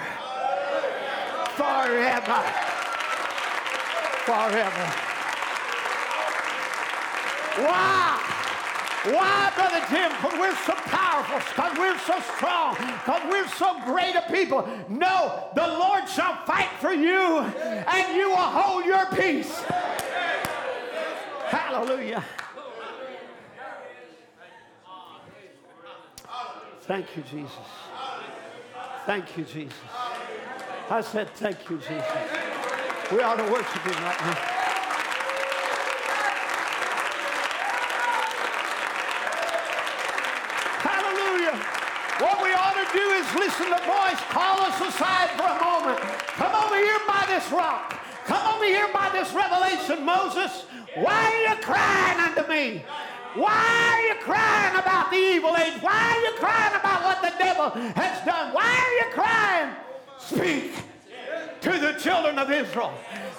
Forever. 1.56 2.44
Forever. 4.26 5.10
Why? 7.66 8.30
Why, 9.06 9.52
Brother 9.56 9.84
Tim? 9.88 10.12
Because 10.12 10.40
we're 10.40 10.56
so 10.66 10.74
powerful, 10.74 11.40
because 11.40 11.78
we're 11.78 11.98
so 12.00 12.20
strong, 12.36 12.76
because 12.76 13.22
we're 13.32 13.48
so 13.48 13.82
great 13.86 14.16
a 14.16 14.22
people. 14.32 14.68
No, 14.90 15.50
the 15.56 15.66
Lord 15.66 16.08
shall 16.08 16.46
fight 16.46 16.70
for 16.80 16.94
you, 16.94 17.40
and 17.40 18.16
you 18.16 18.30
will 18.30 18.36
hold 18.36 18.86
your 18.86 19.08
peace. 19.08 19.64
Hallelujah. 21.48 22.24
Thank 26.90 27.16
you, 27.16 27.22
Jesus. 27.22 27.70
Thank 29.06 29.38
you, 29.38 29.44
Jesus. 29.44 29.78
I 30.90 31.02
said, 31.02 31.30
Thank 31.36 31.70
you, 31.70 31.78
Jesus. 31.78 32.04
We 33.12 33.22
ought 33.22 33.36
to 33.36 33.44
worship 33.44 33.84
Him 33.86 33.94
right 34.02 34.20
now. 34.26 34.34
Hallelujah. 40.82 41.62
What 42.26 42.42
we 42.42 42.54
ought 42.58 42.74
to 42.74 42.98
do 42.98 43.06
is 43.22 43.36
listen 43.36 43.70
to 43.70 43.78
voice, 43.86 44.20
call 44.34 44.62
us 44.62 44.82
aside 44.82 45.30
for 45.38 45.46
a 45.46 45.62
moment. 45.62 46.00
Come 46.42 46.56
over 46.56 46.76
here 46.76 47.00
by 47.06 47.24
this 47.28 47.52
rock. 47.52 48.02
Come 48.26 48.56
over 48.56 48.66
here 48.66 48.90
by 48.92 49.12
this 49.14 49.32
revelation, 49.32 50.04
Moses. 50.04 50.66
Why 50.96 51.14
are 51.14 51.54
you 51.54 51.62
crying 51.62 52.20
unto 52.20 52.50
me? 52.50 52.84
Why 53.36 53.94
are 53.94 54.08
you 54.08 54.16
crying 54.22 54.76
about 54.76 55.12
the 55.12 55.18
evil 55.18 55.56
age? 55.56 55.82
Why 55.82 56.16
are 56.16 56.22
you 56.24 56.38
crying 56.38 56.76
about 56.76 57.04
what 57.04 57.22
the 57.22 57.34
devil 57.38 57.70
has 57.94 58.26
done? 58.26 58.54
Why 58.54 58.66
are 58.66 58.94
you 59.06 59.14
crying? 59.14 59.76
Speak 60.18 60.74
to 61.62 61.78
the 61.78 61.94
children 62.00 62.40
of 62.40 62.50
Israel 62.50 62.94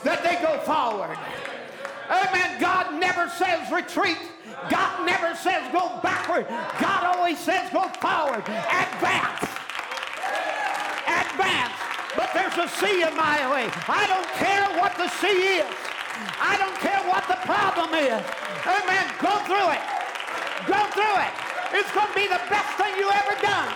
that 0.04 0.22
they 0.22 0.36
go 0.40 0.58
forward. 0.60 1.16
Amen. 2.08 2.60
God 2.60 2.98
never 3.00 3.28
says 3.30 3.70
retreat. 3.70 4.18
God 4.68 5.06
never 5.06 5.34
says 5.36 5.62
go 5.72 5.98
backward. 6.02 6.46
God 6.80 7.16
always 7.16 7.38
says 7.38 7.70
go 7.70 7.88
forward. 8.00 8.42
Advance. 8.46 9.42
Advance. 11.06 11.74
But 12.16 12.30
there's 12.34 12.58
a 12.58 12.68
sea 12.68 13.02
in 13.02 13.16
my 13.16 13.50
way. 13.50 13.70
I 13.88 14.06
don't 14.06 14.28
care 14.38 14.66
what 14.80 14.96
the 14.96 15.08
sea 15.18 15.62
is. 15.62 15.89
I 16.40 16.56
don't 16.58 16.76
care 16.78 17.00
what 17.08 17.26
the 17.28 17.38
problem 17.46 17.94
is. 17.94 18.20
Amen. 18.66 19.04
Go 19.20 19.34
through 19.48 19.70
it. 19.76 19.82
Go 20.66 20.80
through 20.92 21.16
it. 21.24 21.32
It's 21.72 21.90
going 21.92 22.08
to 22.08 22.18
be 22.18 22.26
the 22.26 22.42
best 22.50 22.76
thing 22.76 22.92
you 22.98 23.08
ever 23.08 23.34
done. 23.40 23.70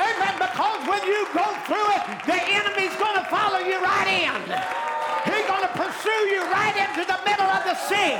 Amen. 0.00 0.34
Because 0.40 0.80
when 0.88 1.02
you 1.06 1.28
go 1.34 1.46
through 1.68 1.88
it, 1.94 2.02
the 2.26 2.38
enemy's 2.38 2.96
going 2.96 3.16
to 3.16 3.26
follow 3.30 3.58
you 3.60 3.78
right 3.80 4.08
in. 4.08 4.40
He's 5.28 5.46
going 5.46 5.62
to 5.62 5.72
pursue 5.74 6.22
you 6.32 6.42
right 6.50 6.74
into 6.74 7.06
the 7.06 7.18
middle 7.24 7.46
of 7.46 7.62
the 7.64 7.74
sea. 7.86 8.18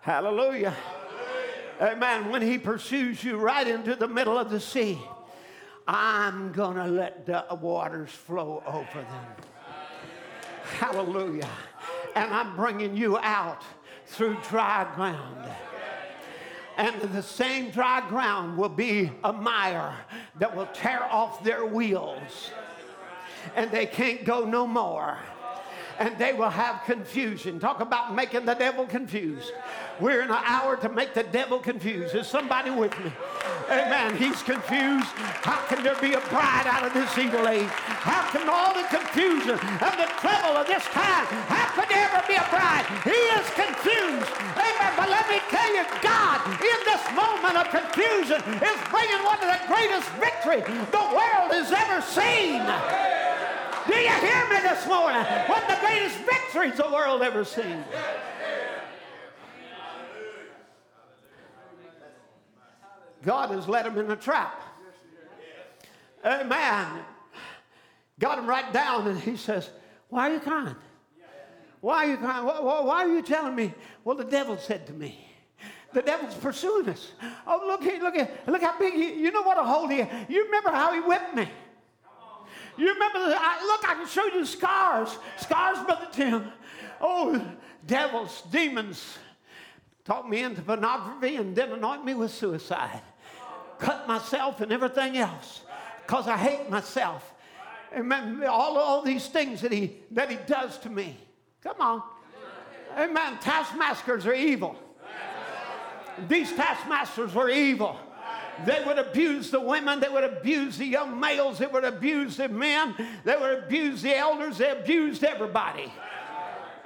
Hallelujah. 0.00 0.74
Amen. 1.80 2.30
When 2.30 2.42
he 2.42 2.58
pursues 2.58 3.24
you 3.24 3.36
right 3.36 3.66
into 3.66 3.96
the 3.96 4.08
middle 4.08 4.38
of 4.38 4.50
the 4.50 4.60
sea, 4.60 4.98
I'm 5.88 6.52
going 6.52 6.76
to 6.76 6.86
let 6.86 7.26
the 7.26 7.44
waters 7.60 8.10
flow 8.10 8.62
over 8.66 9.02
them. 9.02 9.26
Hallelujah. 10.78 11.48
And 12.16 12.32
I'm 12.34 12.56
bringing 12.56 12.96
you 12.96 13.18
out 13.18 13.62
through 14.06 14.36
dry 14.48 14.90
ground. 14.94 15.48
And 16.76 17.00
the 17.00 17.22
same 17.22 17.70
dry 17.70 18.06
ground 18.08 18.58
will 18.58 18.68
be 18.68 19.10
a 19.24 19.32
mire 19.32 19.94
that 20.38 20.54
will 20.54 20.68
tear 20.74 21.04
off 21.04 21.42
their 21.44 21.64
wheels. 21.64 22.50
And 23.54 23.70
they 23.70 23.86
can't 23.86 24.24
go 24.24 24.44
no 24.44 24.66
more. 24.66 25.18
And 25.98 26.16
they 26.18 26.32
will 26.32 26.50
have 26.50 26.82
confusion. 26.84 27.58
Talk 27.58 27.80
about 27.80 28.14
making 28.14 28.44
the 28.44 28.54
devil 28.54 28.86
confused. 28.86 29.52
We're 29.98 30.22
in 30.22 30.30
an 30.30 30.42
hour 30.44 30.76
to 30.76 30.88
make 30.90 31.14
the 31.14 31.22
devil 31.22 31.58
confused. 31.58 32.14
Is 32.14 32.26
somebody 32.26 32.70
with 32.70 32.92
me? 33.00 33.10
Amen. 33.70 34.16
He's 34.16 34.42
confused. 34.42 35.08
How 35.42 35.64
can 35.66 35.82
there 35.82 35.96
be 36.00 36.12
a 36.12 36.20
bride 36.28 36.68
out 36.68 36.84
of 36.84 36.92
this 36.92 37.16
evil 37.16 37.48
age? 37.48 37.66
How 38.04 38.28
can 38.30 38.48
all 38.48 38.74
the 38.74 38.84
confusion 38.92 39.58
and 39.58 39.94
the 39.96 40.06
trouble 40.20 40.54
of 40.60 40.66
this 40.66 40.84
time, 40.92 41.26
how 41.48 41.66
could 41.74 41.88
there 41.88 42.04
ever 42.12 42.22
be 42.28 42.36
a 42.36 42.46
bride? 42.52 42.84
He 43.02 43.16
is 43.40 43.46
confused. 43.56 44.30
Amen. 44.54 44.92
But 45.00 45.08
let 45.08 45.24
me 45.32 45.40
tell 45.48 45.70
you, 45.74 45.84
God, 46.04 46.44
in 46.60 46.78
this 46.84 47.02
moment 47.16 47.56
of 47.56 47.66
confusion, 47.72 48.38
is 48.60 48.78
bringing 48.92 49.22
one 49.24 49.40
of 49.40 49.48
the 49.48 49.60
greatest 49.66 50.08
victories 50.20 50.64
the 50.92 51.06
world 51.10 51.50
has 51.56 51.72
ever 51.72 51.98
seen. 52.04 52.60
Do 53.86 53.94
you 53.94 54.10
hear 54.10 54.48
me 54.48 54.60
this 54.60 54.86
morning? 54.86 55.22
Of 55.22 55.68
the 55.68 55.78
greatest 55.80 56.18
victories 56.18 56.76
the 56.76 56.90
world 56.92 57.22
ever 57.22 57.44
seen. 57.44 57.84
God 63.22 63.50
has 63.50 63.68
led 63.68 63.86
him 63.86 63.98
in 63.98 64.10
a 64.10 64.16
trap. 64.16 64.62
Amen. 66.24 66.86
Got 68.18 68.38
him 68.38 68.46
right 68.46 68.72
down, 68.72 69.06
and 69.08 69.18
he 69.18 69.36
says, 69.36 69.70
Why 70.08 70.30
are 70.30 70.34
you 70.34 70.40
crying? 70.40 70.76
Why 71.80 72.06
are 72.06 72.10
you 72.10 72.16
crying? 72.16 72.44
Why, 72.44 72.60
why, 72.60 73.04
are 73.04 73.08
you 73.08 73.22
telling 73.22 73.54
me? 73.54 73.74
Well, 74.04 74.16
the 74.16 74.24
devil 74.24 74.56
said 74.56 74.86
to 74.86 74.92
me. 74.92 75.18
The 75.92 76.02
devil's 76.02 76.34
pursuing 76.34 76.88
us. 76.88 77.12
Oh, 77.46 77.62
look 77.66 77.82
here, 77.82 78.00
look 78.00 78.14
here, 78.14 78.28
look 78.46 78.62
how 78.62 78.78
big 78.78 78.94
he, 78.94 79.14
you 79.14 79.30
know 79.30 79.42
what 79.42 79.58
a 79.58 79.62
hold 79.62 79.90
he 79.90 79.98
You 80.28 80.44
remember 80.44 80.70
how 80.70 80.92
he 80.92 81.00
whipped 81.00 81.34
me. 81.34 81.48
You 82.76 82.92
remember, 82.92 83.18
the, 83.20 83.36
I, 83.38 83.62
look, 83.64 83.88
I 83.88 83.94
can 83.94 84.06
show 84.06 84.24
you 84.26 84.44
scars. 84.44 85.16
Scars, 85.38 85.78
Brother 85.84 86.08
Tim. 86.12 86.52
Oh, 87.00 87.42
devils, 87.86 88.42
demons 88.50 89.18
talk 90.04 90.28
me 90.28 90.42
into 90.42 90.62
pornography 90.62 91.36
and 91.36 91.54
then 91.54 91.72
anoint 91.72 92.04
me 92.04 92.14
with 92.14 92.30
suicide 92.30 93.02
cut 93.78 94.06
myself 94.08 94.60
and 94.60 94.72
everything 94.72 95.16
else 95.16 95.62
because 96.04 96.28
I 96.28 96.36
hate 96.36 96.70
myself. 96.70 97.34
Amen. 97.96 98.44
All, 98.44 98.76
all 98.76 99.02
these 99.02 99.28
things 99.28 99.60
that 99.62 99.72
he, 99.72 99.96
that 100.12 100.30
he 100.30 100.38
does 100.46 100.78
to 100.78 100.90
me. 100.90 101.16
Come 101.62 101.80
on. 101.80 102.02
Amen. 102.96 103.38
Taskmasters 103.40 104.26
are 104.26 104.34
evil. 104.34 104.76
These 106.28 106.52
taskmasters 106.52 107.34
were 107.34 107.50
evil. 107.50 107.98
They 108.64 108.82
would 108.86 108.98
abuse 108.98 109.50
the 109.50 109.60
women. 109.60 110.00
They 110.00 110.08
would 110.08 110.24
abuse 110.24 110.78
the 110.78 110.86
young 110.86 111.20
males. 111.20 111.58
They 111.58 111.66
would 111.66 111.84
abuse 111.84 112.36
the 112.36 112.48
men. 112.48 112.94
They 113.24 113.36
would 113.36 113.64
abuse 113.64 114.02
the 114.02 114.16
elders. 114.16 114.58
They 114.58 114.70
abused 114.70 115.24
everybody. 115.24 115.92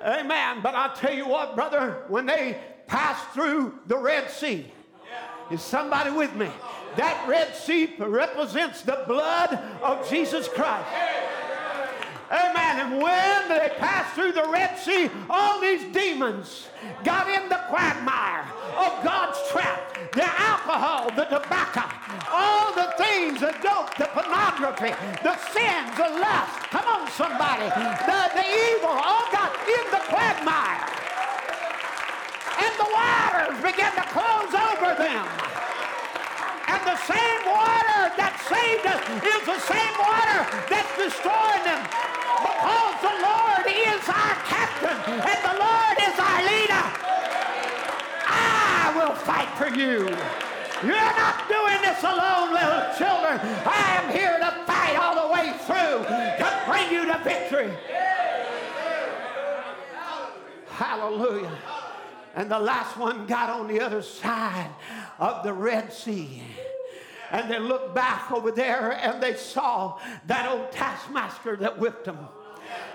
Amen. 0.04 0.60
But 0.62 0.74
I'll 0.74 0.96
tell 0.96 1.14
you 1.14 1.28
what, 1.28 1.54
brother, 1.54 2.04
when 2.08 2.26
they 2.26 2.58
passed 2.86 3.28
through 3.28 3.78
the 3.86 3.96
Red 3.96 4.30
Sea, 4.30 4.66
is 5.50 5.62
somebody 5.62 6.10
with 6.10 6.34
me? 6.34 6.48
That 6.96 7.28
Red 7.28 7.54
Sea 7.54 7.94
represents 7.98 8.82
the 8.82 9.04
blood 9.06 9.58
of 9.82 10.08
Jesus 10.08 10.48
Christ. 10.48 10.88
Amen. 12.30 12.80
And 12.80 13.02
when 13.02 13.48
they 13.48 13.69
through 14.14 14.32
the 14.32 14.48
Red 14.48 14.78
Sea, 14.78 15.10
all 15.28 15.60
these 15.60 15.84
demons 15.92 16.68
got 17.04 17.28
in 17.28 17.48
the 17.48 17.60
quagmire 17.68 18.44
of 18.76 19.04
God's 19.04 19.38
trap. 19.50 20.12
The 20.12 20.24
alcohol, 20.24 21.10
the 21.14 21.24
tobacco, 21.24 21.86
all 22.30 22.74
the 22.74 22.92
things, 22.98 23.40
the 23.40 23.54
dope, 23.62 23.94
the 23.96 24.08
pornography, 24.10 24.90
the 25.22 25.36
sins, 25.54 25.90
the 25.96 26.10
lust. 26.18 26.70
Come 26.70 26.86
on, 26.86 27.10
somebody. 27.12 27.68
The, 27.70 28.20
the 28.34 28.46
evil 28.46 28.90
all 28.90 29.26
got 29.30 29.54
in 29.68 29.84
the 29.90 30.02
quagmire. 30.10 30.86
And 32.60 32.72
the 32.76 32.90
waters 32.90 33.56
began 33.62 33.92
to 33.94 34.04
close 34.10 34.52
over 34.52 34.94
them. 34.98 35.26
And 36.68 36.80
the 36.86 36.98
same 37.06 37.42
water 37.46 38.14
that 38.18 38.34
saved 38.46 38.86
us 38.86 39.02
is 39.26 39.42
the 39.46 39.60
same 39.66 39.94
water 39.98 40.38
that's 40.70 40.92
destroying 40.98 41.64
them. 41.66 41.82
Because 42.40 42.96
the 43.02 43.16
Lord 43.20 43.64
is 43.68 44.02
our 44.08 44.36
captain 44.48 44.98
and 45.30 45.40
the 45.44 45.56
Lord 45.60 45.96
is 46.00 46.16
our 46.18 46.40
leader. 46.44 46.84
I 48.26 48.92
will 48.96 49.14
fight 49.14 49.50
for 49.56 49.68
you. 49.68 50.08
You're 50.82 50.96
not 50.96 51.46
doing 51.48 51.80
this 51.82 52.02
alone, 52.02 52.54
little 52.54 52.84
children. 52.96 53.38
I 53.66 54.00
am 54.00 54.10
here 54.10 54.38
to 54.38 54.50
fight 54.64 54.96
all 54.96 55.14
the 55.14 55.32
way 55.32 55.52
through 55.66 56.04
to 56.08 56.62
bring 56.66 56.90
you 56.90 57.04
to 57.06 57.20
victory. 57.22 57.70
Hallelujah. 60.68 61.58
And 62.34 62.50
the 62.50 62.58
last 62.58 62.96
one 62.96 63.26
got 63.26 63.50
on 63.50 63.68
the 63.68 63.80
other 63.80 64.00
side 64.00 64.70
of 65.18 65.44
the 65.44 65.52
Red 65.52 65.92
Sea. 65.92 66.42
And 67.30 67.50
they 67.50 67.58
looked 67.58 67.94
back 67.94 68.30
over 68.30 68.50
there 68.50 68.92
and 68.92 69.22
they 69.22 69.34
saw 69.34 69.98
that 70.26 70.50
old 70.50 70.72
taskmaster 70.72 71.56
that 71.56 71.78
whipped 71.78 72.04
them, 72.04 72.18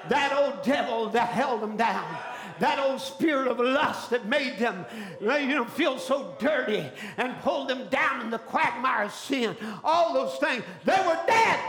that 0.09 0.33
old 0.33 0.63
devil 0.63 1.09
that 1.09 1.29
held 1.29 1.61
them 1.61 1.77
down 1.77 2.17
that 2.59 2.79
old 2.79 3.01
spirit 3.01 3.47
of 3.47 3.59
lust 3.59 4.09
that 4.11 4.25
made 4.27 4.57
them 4.57 4.85
you 5.19 5.47
know, 5.47 5.65
feel 5.65 5.97
so 5.99 6.35
dirty 6.39 6.89
and 7.17 7.37
pulled 7.41 7.67
them 7.67 7.87
down 7.89 8.21
in 8.21 8.29
the 8.29 8.37
quagmire 8.37 9.03
of 9.03 9.11
sin. 9.11 9.55
All 9.83 10.13
those 10.13 10.37
things, 10.37 10.63
they 10.85 10.97
were 11.05 11.19
dead. 11.27 11.59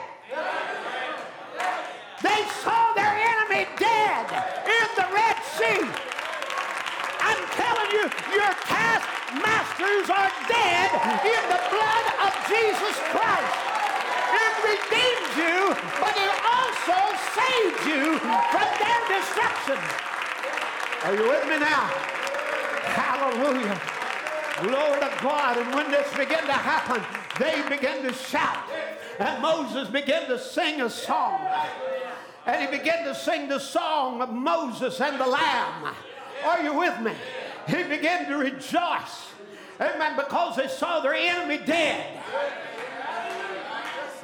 They 2.22 2.44
saw 2.62 2.92
their 2.94 3.14
enemy 3.14 3.66
dead 3.78 4.44
in 4.64 4.88
the 4.96 5.06
Red 5.12 5.36
Sea. 5.56 6.15
I'm 7.26 7.42
telling 7.58 7.90
you, 7.90 8.04
your 8.30 8.52
taskmasters 8.70 10.06
are 10.10 10.30
dead 10.46 10.88
in 11.26 11.42
the 11.50 11.62
blood 11.74 12.06
of 12.22 12.30
Jesus 12.46 12.96
Christ. 13.10 13.54
It 14.30 14.54
redeemed 14.62 15.32
you, 15.34 15.58
but 15.98 16.14
it 16.14 16.32
also 16.46 16.98
saved 17.34 17.82
you 17.90 18.18
from 18.22 18.68
their 18.78 19.00
destruction. 19.10 19.78
Are 21.02 21.14
you 21.14 21.26
with 21.28 21.44
me 21.50 21.58
now? 21.58 21.90
Hallelujah. 22.94 23.80
Glory 24.62 25.00
to 25.00 25.12
God. 25.22 25.58
And 25.58 25.74
when 25.74 25.90
this 25.90 26.08
began 26.16 26.46
to 26.46 26.52
happen, 26.52 27.02
they 27.38 27.62
began 27.68 28.02
to 28.04 28.12
shout. 28.12 28.64
And 29.18 29.42
Moses 29.42 29.88
began 29.88 30.28
to 30.28 30.38
sing 30.38 30.80
a 30.80 30.90
song. 30.90 31.40
And 32.46 32.62
he 32.62 32.78
began 32.78 33.04
to 33.04 33.14
sing 33.14 33.48
the 33.48 33.58
song 33.58 34.22
of 34.22 34.30
Moses 34.30 35.00
and 35.00 35.20
the 35.20 35.26
Lamb. 35.26 35.94
Are 36.44 36.62
you 36.62 36.74
with 36.74 37.00
me? 37.00 37.12
He 37.66 37.82
began 37.82 38.28
to 38.28 38.36
rejoice. 38.36 39.30
Amen. 39.80 40.16
Because 40.16 40.56
they 40.56 40.68
saw 40.68 41.00
their 41.00 41.14
enemy 41.14 41.58
dead. 41.64 42.22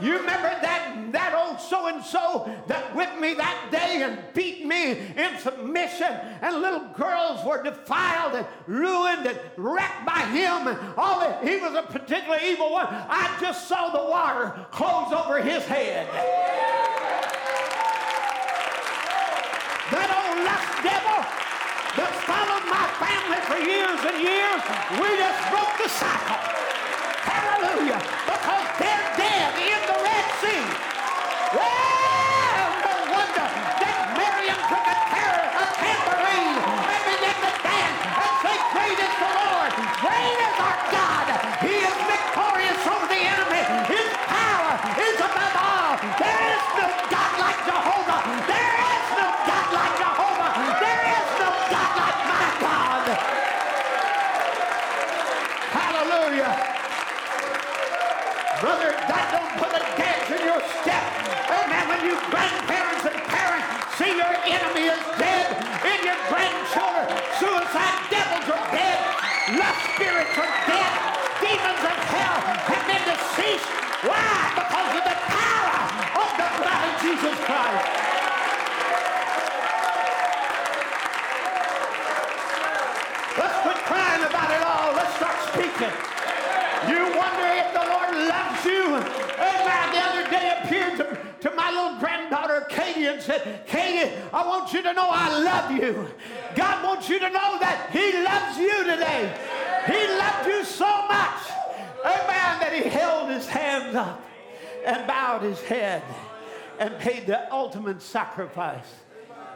You 0.01 0.19
remember 0.19 0.49
that, 0.49 1.13
that 1.13 1.35
old 1.35 1.61
so 1.61 1.87
and 1.87 2.03
so 2.03 2.51
that 2.67 2.97
whipped 2.97 3.21
me 3.21 3.35
that 3.35 3.69
day 3.71 4.03
and 4.03 4.19
beat 4.35 4.67
me 4.67 4.93
in 4.93 5.39
submission, 5.39 6.11
and 6.41 6.61
little 6.61 6.89
girls 6.97 7.45
were 7.45 7.63
defiled 7.63 8.35
and 8.35 8.47
ruined 8.67 9.27
and 9.27 9.39
wrecked 9.57 10.05
by 10.07 10.21
him, 10.33 10.67
and 10.67 10.79
all 10.97 11.21
that. 11.21 11.47
He 11.47 11.59
was 11.59 11.75
a 11.75 11.83
particularly 11.83 12.51
evil 12.51 12.73
one. 12.73 12.87
I 12.89 13.37
just 13.41 13.69
saw 13.69 13.91
the 13.91 14.11
water 14.11 14.67
close 14.73 15.13
over 15.13 15.41
his 15.41 15.65
head. 15.67 16.09
That 19.93 20.09
old 20.11 20.45
lust 20.45 20.83
devil 20.83 21.42
that 21.97 22.13
followed 22.25 22.67
my 22.73 22.87
family 23.01 23.41
for 23.49 23.59
years 23.61 24.01
and 24.01 24.19
years, 24.23 24.63
we 24.97 25.09
just 25.21 25.41
broke 25.53 25.75
the 25.77 25.89
cycle. 25.89 26.41
Hallelujah. 27.23 28.01
Because 28.27 28.67
they're 28.81 29.09
dead 29.21 29.51
in 29.61 29.81
the 29.87 29.97
Red 30.01 30.27
Sea. 30.41 30.65
Well, 31.53 32.69
no 32.83 32.95
wonder 33.13 33.47
that 33.85 33.97
Miriam 34.17 34.61
took 34.73 34.87
a, 34.89 34.97
terror, 35.13 35.47
a 35.53 35.65
tambourine 35.81 36.59
and 36.65 37.03
began 37.13 37.37
to 37.45 37.53
dance 37.61 38.01
and 38.09 38.33
say, 38.41 38.57
Great 38.73 38.99
is 38.99 39.15
the 39.21 39.31
Lord. 39.37 39.71
Great 40.01 40.39
is 40.49 40.57
our 40.59 40.79
God. 40.97 41.27
He 41.61 41.75
is 41.77 41.99
victorious 42.09 42.81
over 42.89 43.07
the 43.09 43.23
enemy. 43.23 43.63
His 43.93 44.11
power 44.33 44.73
is 44.97 45.17
above 45.21 45.57
all. 45.61 45.93
There 46.19 46.43
is 46.57 46.65
no 46.81 46.89
God 47.13 47.33
like 47.37 47.61
Jehovah. 47.69 48.21
There 48.49 48.75
is 48.81 49.05
no 49.15 49.29
God 49.47 49.67
like 49.77 49.95
Jehovah. 50.01 50.51
There 50.83 51.05
is 51.17 51.27
no 51.39 51.51
God 51.71 51.91
like 52.01 52.19
my 52.33 52.47
God. 52.65 53.05
Hallelujah. 55.71 56.53
Brother, 58.63 58.95
that 59.11 59.27
don't 59.35 59.55
put 59.59 59.75
a 59.75 59.83
dance 59.99 60.29
in 60.31 60.43
your 60.47 60.63
step. 60.83 61.03
Amen. 61.51 61.83
When 61.91 62.03
you 62.07 62.15
grandparents 62.31 63.05
and 63.11 63.19
parents 63.27 63.67
see 63.99 64.15
your 64.15 64.35
enemy 64.47 64.87
is 64.87 65.03
dead 65.19 65.51
in 65.83 65.99
your 66.07 66.21
grandchildren, 66.31 67.11
suicide 67.43 67.99
devils 68.07 68.47
are 68.55 68.67
dead, 68.71 68.99
lust 69.59 69.83
spirits 69.99 70.37
are 70.39 70.55
dead, 70.71 70.93
demons 71.43 71.83
of 71.83 71.99
hell 72.07 72.39
been 73.13 73.19
deceased. 73.19 73.69
Why? 74.05 74.53
Because 74.57 74.93
of 74.97 75.05
the 75.05 75.19
power 75.29 75.79
of 76.17 76.31
the 76.41 76.49
blood 76.59 76.83
of 76.89 76.95
Jesus 77.03 77.37
Christ. 77.45 77.89
Let's 83.39 83.59
quit 83.63 83.77
crying 83.87 84.25
about 84.25 84.51
it 84.51 84.63
all. 84.63 84.93
Let's 84.95 85.15
start 85.17 85.37
speaking. 85.53 85.95
You 86.89 87.01
wonder 87.17 87.47
if 87.61 87.69
the 87.73 87.85
Lord 87.89 88.13
loves 88.29 88.65
you. 88.65 88.85
Amen. 89.39 89.85
The 89.95 90.01
other 90.03 90.31
day 90.31 90.59
appeared 90.63 90.97
to, 90.99 91.49
to 91.49 91.55
my 91.55 91.71
little 91.71 91.99
granddaughter 91.99 92.67
Katie 92.69 93.07
and 93.07 93.23
said, 93.23 93.67
Katie, 93.67 94.13
I 94.33 94.47
want 94.47 94.73
you 94.73 94.83
to 94.83 94.93
know 94.93 95.09
I 95.09 95.39
love 95.39 95.71
you. 95.71 96.09
God 96.55 96.85
wants 96.85 97.09
you 97.09 97.19
to 97.21 97.31
know 97.31 97.59
that 97.61 97.89
He 97.93 98.13
loves 98.23 98.59
you 98.59 98.85
today. 98.85 99.33
He 99.87 100.07
loved 100.19 100.47
you 100.47 100.65
so 100.65 101.07
much. 101.07 101.62
Amen. 102.05 102.61
That 102.61 102.73
He 102.73 102.89
held 102.89 103.31
His 103.31 103.47
hands 103.47 103.95
up 103.95 104.25
and 104.85 105.07
bowed 105.07 105.43
His 105.43 105.61
head 105.63 106.03
and 106.79 106.99
paid 106.99 107.27
the 107.27 107.53
ultimate 107.53 108.03
sacrifice 108.03 108.87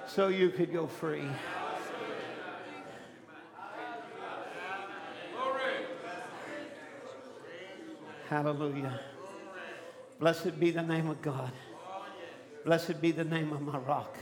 so 0.06 0.28
you 0.28 0.50
could 0.50 0.72
go 0.72 0.86
free. 0.86 1.24
Hallelujah. 8.28 9.00
Blessed 10.18 10.58
be 10.58 10.70
the 10.70 10.82
name 10.82 11.08
of 11.08 11.22
God. 11.22 11.52
Blessed 12.64 13.00
be 13.00 13.12
the 13.12 13.24
name 13.24 13.52
of 13.52 13.62
my 13.62 13.78
rock. 13.78 14.16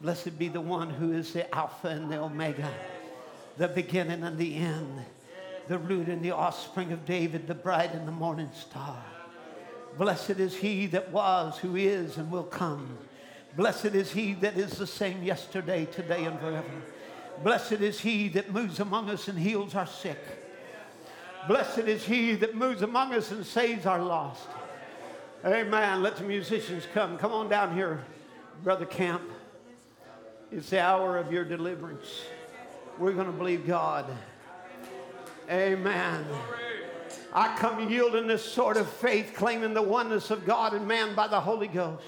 Blessed 0.00 0.38
be 0.38 0.48
the 0.48 0.60
one 0.60 0.88
who 0.88 1.12
is 1.12 1.32
the 1.32 1.54
Alpha 1.54 1.88
and 1.88 2.10
the 2.10 2.18
Omega, 2.18 2.70
the 3.58 3.68
beginning 3.68 4.22
and 4.22 4.38
the 4.38 4.56
end, 4.56 5.04
the 5.68 5.78
root 5.78 6.08
and 6.08 6.22
the 6.22 6.30
offspring 6.30 6.92
of 6.92 7.04
David, 7.04 7.46
the 7.46 7.54
bright 7.54 7.92
and 7.92 8.06
the 8.06 8.12
morning 8.12 8.50
star. 8.54 9.02
Blessed 9.98 10.30
is 10.30 10.54
he 10.54 10.86
that 10.88 11.10
was, 11.10 11.58
who 11.58 11.76
is, 11.76 12.18
and 12.18 12.30
will 12.30 12.44
come. 12.44 12.98
Blessed 13.56 13.86
is 13.86 14.12
he 14.12 14.34
that 14.34 14.56
is 14.58 14.72
the 14.72 14.86
same 14.86 15.22
yesterday, 15.22 15.86
today, 15.86 16.24
and 16.24 16.38
forever. 16.38 16.82
Blessed 17.42 17.72
is 17.72 18.00
he 18.00 18.28
that 18.30 18.52
moves 18.52 18.80
among 18.80 19.08
us 19.08 19.28
and 19.28 19.38
heals 19.38 19.74
our 19.74 19.86
sick. 19.86 20.18
Blessed 21.48 21.78
is 21.78 22.04
he 22.04 22.34
that 22.36 22.54
moves 22.54 22.82
among 22.82 23.14
us 23.14 23.30
and 23.30 23.46
saves 23.46 23.86
our 23.86 24.02
lost. 24.02 24.46
Amen. 25.44 26.02
Let 26.02 26.16
the 26.16 26.24
musicians 26.24 26.84
come. 26.92 27.16
Come 27.18 27.32
on 27.32 27.48
down 27.48 27.74
here, 27.74 28.04
Brother 28.62 28.86
Camp. 28.86 29.22
It's 30.50 30.70
the 30.70 30.80
hour 30.80 31.18
of 31.18 31.32
your 31.32 31.44
deliverance. 31.44 32.22
We're 32.98 33.12
going 33.12 33.26
to 33.26 33.32
believe 33.32 33.66
God. 33.66 34.06
Amen. 35.50 36.24
I 37.32 37.56
come 37.58 37.90
yielding 37.90 38.26
this 38.26 38.44
sort 38.44 38.76
of 38.76 38.88
faith, 38.88 39.34
claiming 39.36 39.74
the 39.74 39.82
oneness 39.82 40.30
of 40.30 40.46
God 40.46 40.72
and 40.72 40.88
man 40.88 41.14
by 41.14 41.28
the 41.28 41.40
Holy 41.40 41.68
Ghost 41.68 42.02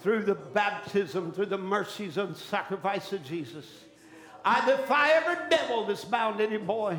through 0.00 0.24
the 0.24 0.34
baptism, 0.34 1.32
through 1.32 1.46
the 1.46 1.58
mercies 1.58 2.16
and 2.16 2.36
sacrifice 2.36 3.12
of 3.12 3.24
Jesus. 3.24 3.66
I 4.44 4.66
defy 4.66 5.10
every 5.12 5.48
devil 5.48 5.86
that's 5.86 6.04
bound 6.04 6.40
any 6.40 6.56
boy, 6.58 6.98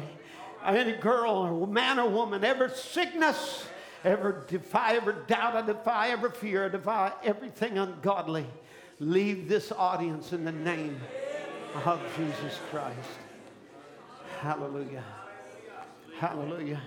any 0.66 0.94
girl, 0.94 1.32
or 1.32 1.68
man 1.68 2.00
or 2.00 2.10
woman, 2.10 2.46
every 2.46 2.70
sickness, 2.70 3.66
every 4.06 4.36
defy 4.48 4.96
every 4.96 5.16
doubt, 5.28 5.56
I 5.56 5.66
defy 5.66 6.10
every 6.10 6.32
fear, 6.32 6.66
I 6.66 6.70
defy 6.70 7.12
everything 7.24 7.78
ungodly. 7.78 8.48
Leave 9.00 9.50
this 9.50 9.74
audience 9.74 10.32
in 10.32 10.46
the 10.46 10.52
name 10.54 10.98
of 11.84 12.00
Jesus 12.16 12.58
Christ. 12.70 12.98
Hallelujah. 14.40 15.04
Hallelujah. 16.24 16.82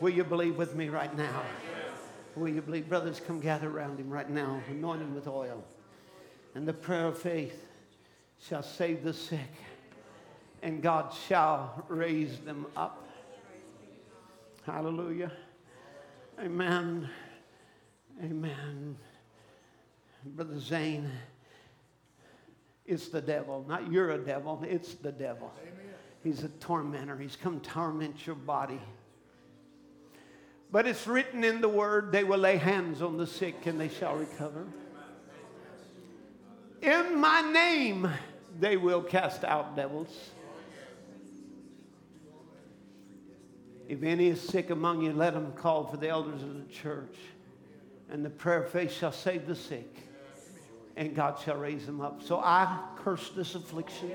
Will 0.00 0.08
you 0.08 0.24
believe 0.24 0.56
with 0.56 0.74
me 0.74 0.88
right 0.88 1.14
now? 1.14 1.42
Will 2.34 2.48
you 2.48 2.62
believe? 2.62 2.88
Brothers, 2.88 3.20
come 3.20 3.38
gather 3.38 3.68
around 3.68 4.00
him 4.00 4.08
right 4.08 4.30
now, 4.30 4.58
anoint 4.70 5.02
him 5.02 5.14
with 5.14 5.28
oil. 5.28 5.62
And 6.54 6.66
the 6.66 6.72
prayer 6.72 7.08
of 7.08 7.18
faith 7.18 7.66
shall 8.40 8.62
save 8.62 9.04
the 9.04 9.12
sick, 9.12 9.52
and 10.62 10.82
God 10.82 11.12
shall 11.28 11.84
raise 11.88 12.38
them 12.38 12.64
up. 12.74 13.06
Hallelujah. 14.64 15.30
Amen. 16.40 17.10
Amen. 18.24 18.96
Brother 20.24 20.58
Zane, 20.58 21.10
it's 22.86 23.08
the 23.08 23.20
devil. 23.20 23.62
Not 23.68 23.92
you're 23.92 24.12
a 24.12 24.18
devil, 24.18 24.64
it's 24.66 24.94
the 24.94 25.12
devil. 25.12 25.52
He's 26.24 26.42
a 26.42 26.48
tormentor. 26.48 27.18
He's 27.18 27.36
come 27.36 27.60
torment 27.60 28.26
your 28.26 28.34
body. 28.34 28.80
But 30.72 30.88
it's 30.88 31.06
written 31.06 31.44
in 31.44 31.60
the 31.60 31.68
word, 31.68 32.10
they 32.10 32.24
will 32.24 32.38
lay 32.38 32.56
hands 32.56 33.02
on 33.02 33.18
the 33.18 33.26
sick 33.26 33.66
and 33.66 33.78
they 33.78 33.90
shall 33.90 34.16
recover. 34.16 34.66
In 36.82 37.20
my 37.20 37.42
name, 37.42 38.10
they 38.58 38.76
will 38.76 39.02
cast 39.02 39.44
out 39.44 39.76
devils. 39.76 40.30
If 43.86 44.02
any 44.02 44.28
is 44.28 44.40
sick 44.40 44.70
among 44.70 45.02
you, 45.02 45.12
let 45.12 45.34
him 45.34 45.52
call 45.52 45.86
for 45.86 45.98
the 45.98 46.08
elders 46.08 46.42
of 46.42 46.54
the 46.54 46.72
church. 46.72 47.16
And 48.10 48.24
the 48.24 48.30
prayer 48.30 48.62
of 48.64 48.70
faith 48.70 48.92
shall 48.92 49.12
save 49.12 49.46
the 49.46 49.54
sick, 49.54 49.96
and 50.96 51.14
God 51.14 51.38
shall 51.38 51.56
raise 51.56 51.84
them 51.86 52.00
up. 52.00 52.22
So 52.22 52.38
I 52.38 52.80
curse 52.96 53.30
this 53.30 53.54
affliction 53.54 54.12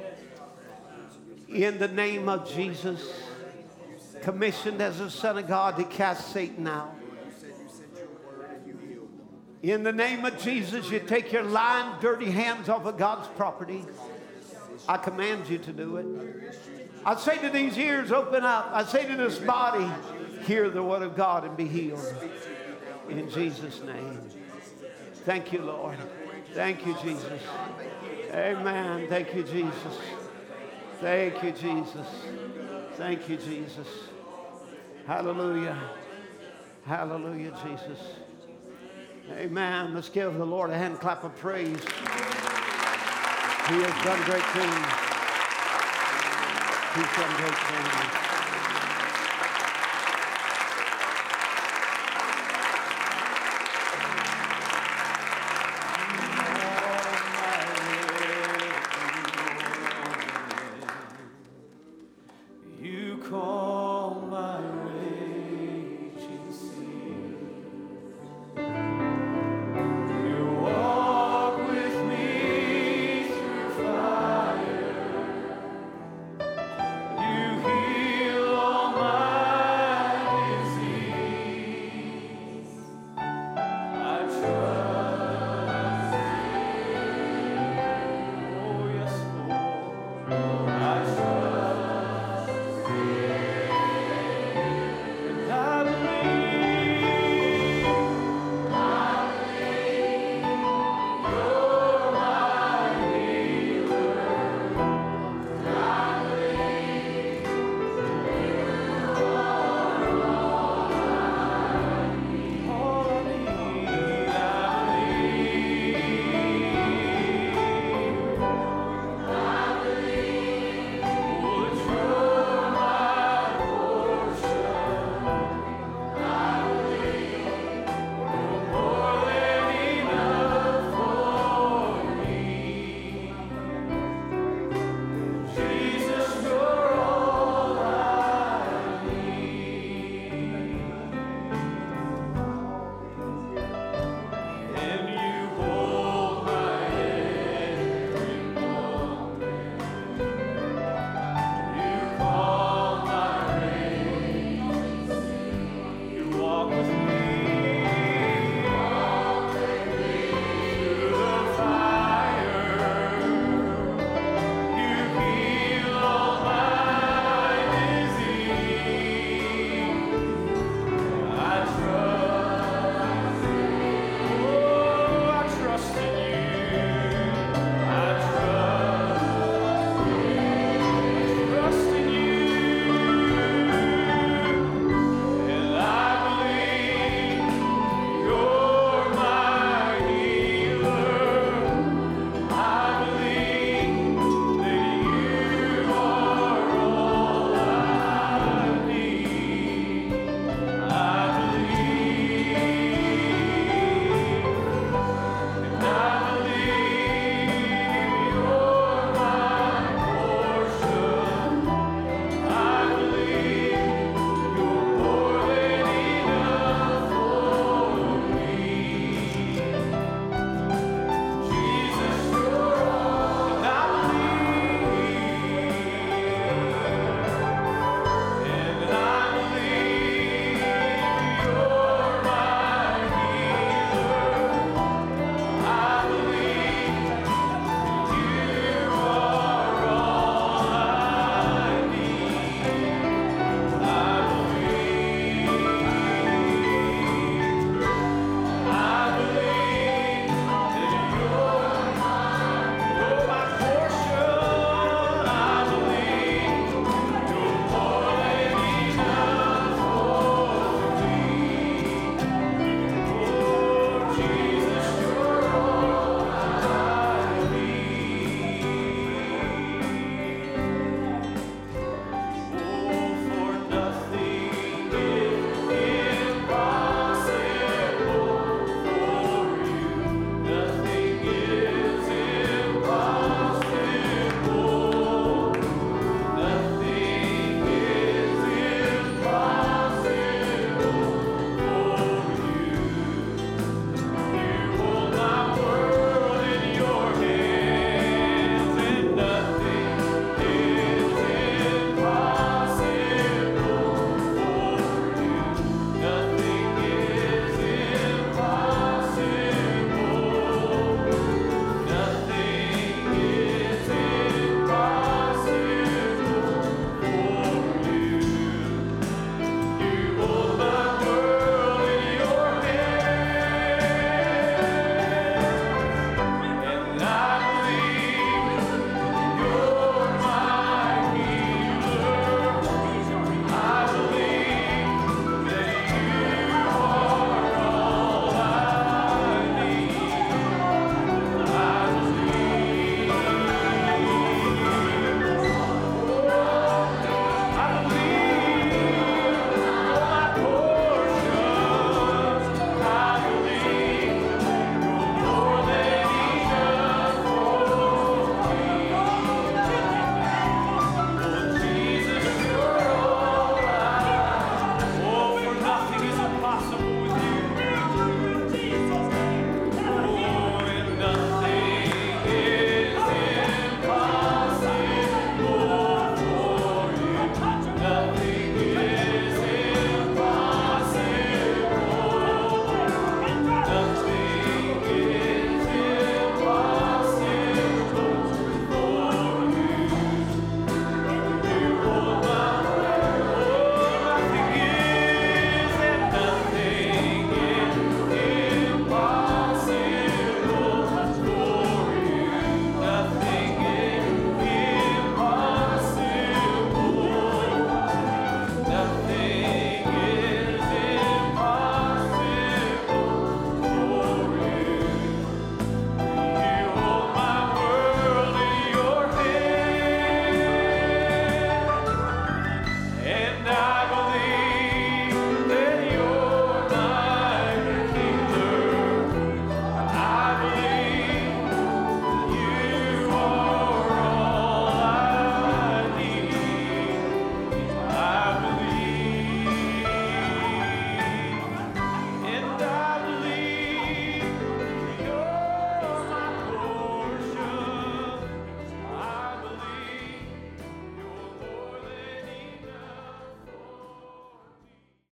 in 1.53 1.79
the 1.79 1.87
name 1.87 2.29
of 2.29 2.51
Jesus, 2.51 3.01
commissioned 4.21 4.81
as 4.81 4.99
a 4.99 5.09
son 5.09 5.37
of 5.37 5.47
God 5.47 5.77
to 5.77 5.83
cast 5.83 6.31
Satan 6.31 6.67
out. 6.67 6.95
In 9.61 9.83
the 9.83 9.91
name 9.91 10.23
of 10.23 10.41
Jesus, 10.41 10.89
you 10.89 10.99
take 10.99 11.33
your 11.33 11.43
lying, 11.43 11.99
dirty 11.99 12.31
hands 12.31 12.69
off 12.69 12.85
of 12.85 12.97
God's 12.97 13.27
property. 13.29 13.83
I 14.87 14.97
command 14.97 15.49
you 15.49 15.57
to 15.57 15.73
do 15.73 15.97
it. 15.97 16.05
I 17.05 17.15
say 17.15 17.37
to 17.39 17.49
these 17.49 17.77
ears, 17.77 18.11
open 18.11 18.43
up. 18.43 18.69
I 18.71 18.83
say 18.85 19.05
to 19.05 19.15
this 19.15 19.37
body, 19.39 19.87
hear 20.45 20.69
the 20.69 20.83
word 20.83 21.01
of 21.01 21.15
God 21.15 21.43
and 21.45 21.57
be 21.57 21.67
healed. 21.67 22.13
In 23.09 23.29
Jesus' 23.29 23.81
name. 23.81 24.21
Thank 25.25 25.51
you, 25.51 25.61
Lord. 25.61 25.97
Thank 26.53 26.85
you, 26.85 26.95
Jesus. 27.01 27.41
Amen. 28.33 29.07
Thank 29.09 29.35
you, 29.35 29.43
Jesus. 29.43 29.97
Thank 31.01 31.43
you, 31.43 31.51
Jesus. 31.51 32.07
Thank 32.95 33.29
you, 33.29 33.37
Jesus. 33.37 33.87
Hallelujah. 35.07 35.77
Hallelujah, 36.85 37.57
Jesus. 37.63 37.99
Amen. 39.31 39.93
Let's 39.93 40.09
give 40.09 40.33
the 40.33 40.45
Lord 40.45 40.71
a 40.71 40.77
hand 40.77 40.99
clap 40.99 41.23
of 41.23 41.33
praise. 41.37 41.79
He 43.69 43.75
has 43.75 44.03
done 44.03 44.21
great 44.25 44.43
things. 44.51 45.09
He's 46.95 47.15
done 47.15 47.35
great 47.37 47.55
things. 47.55 48.38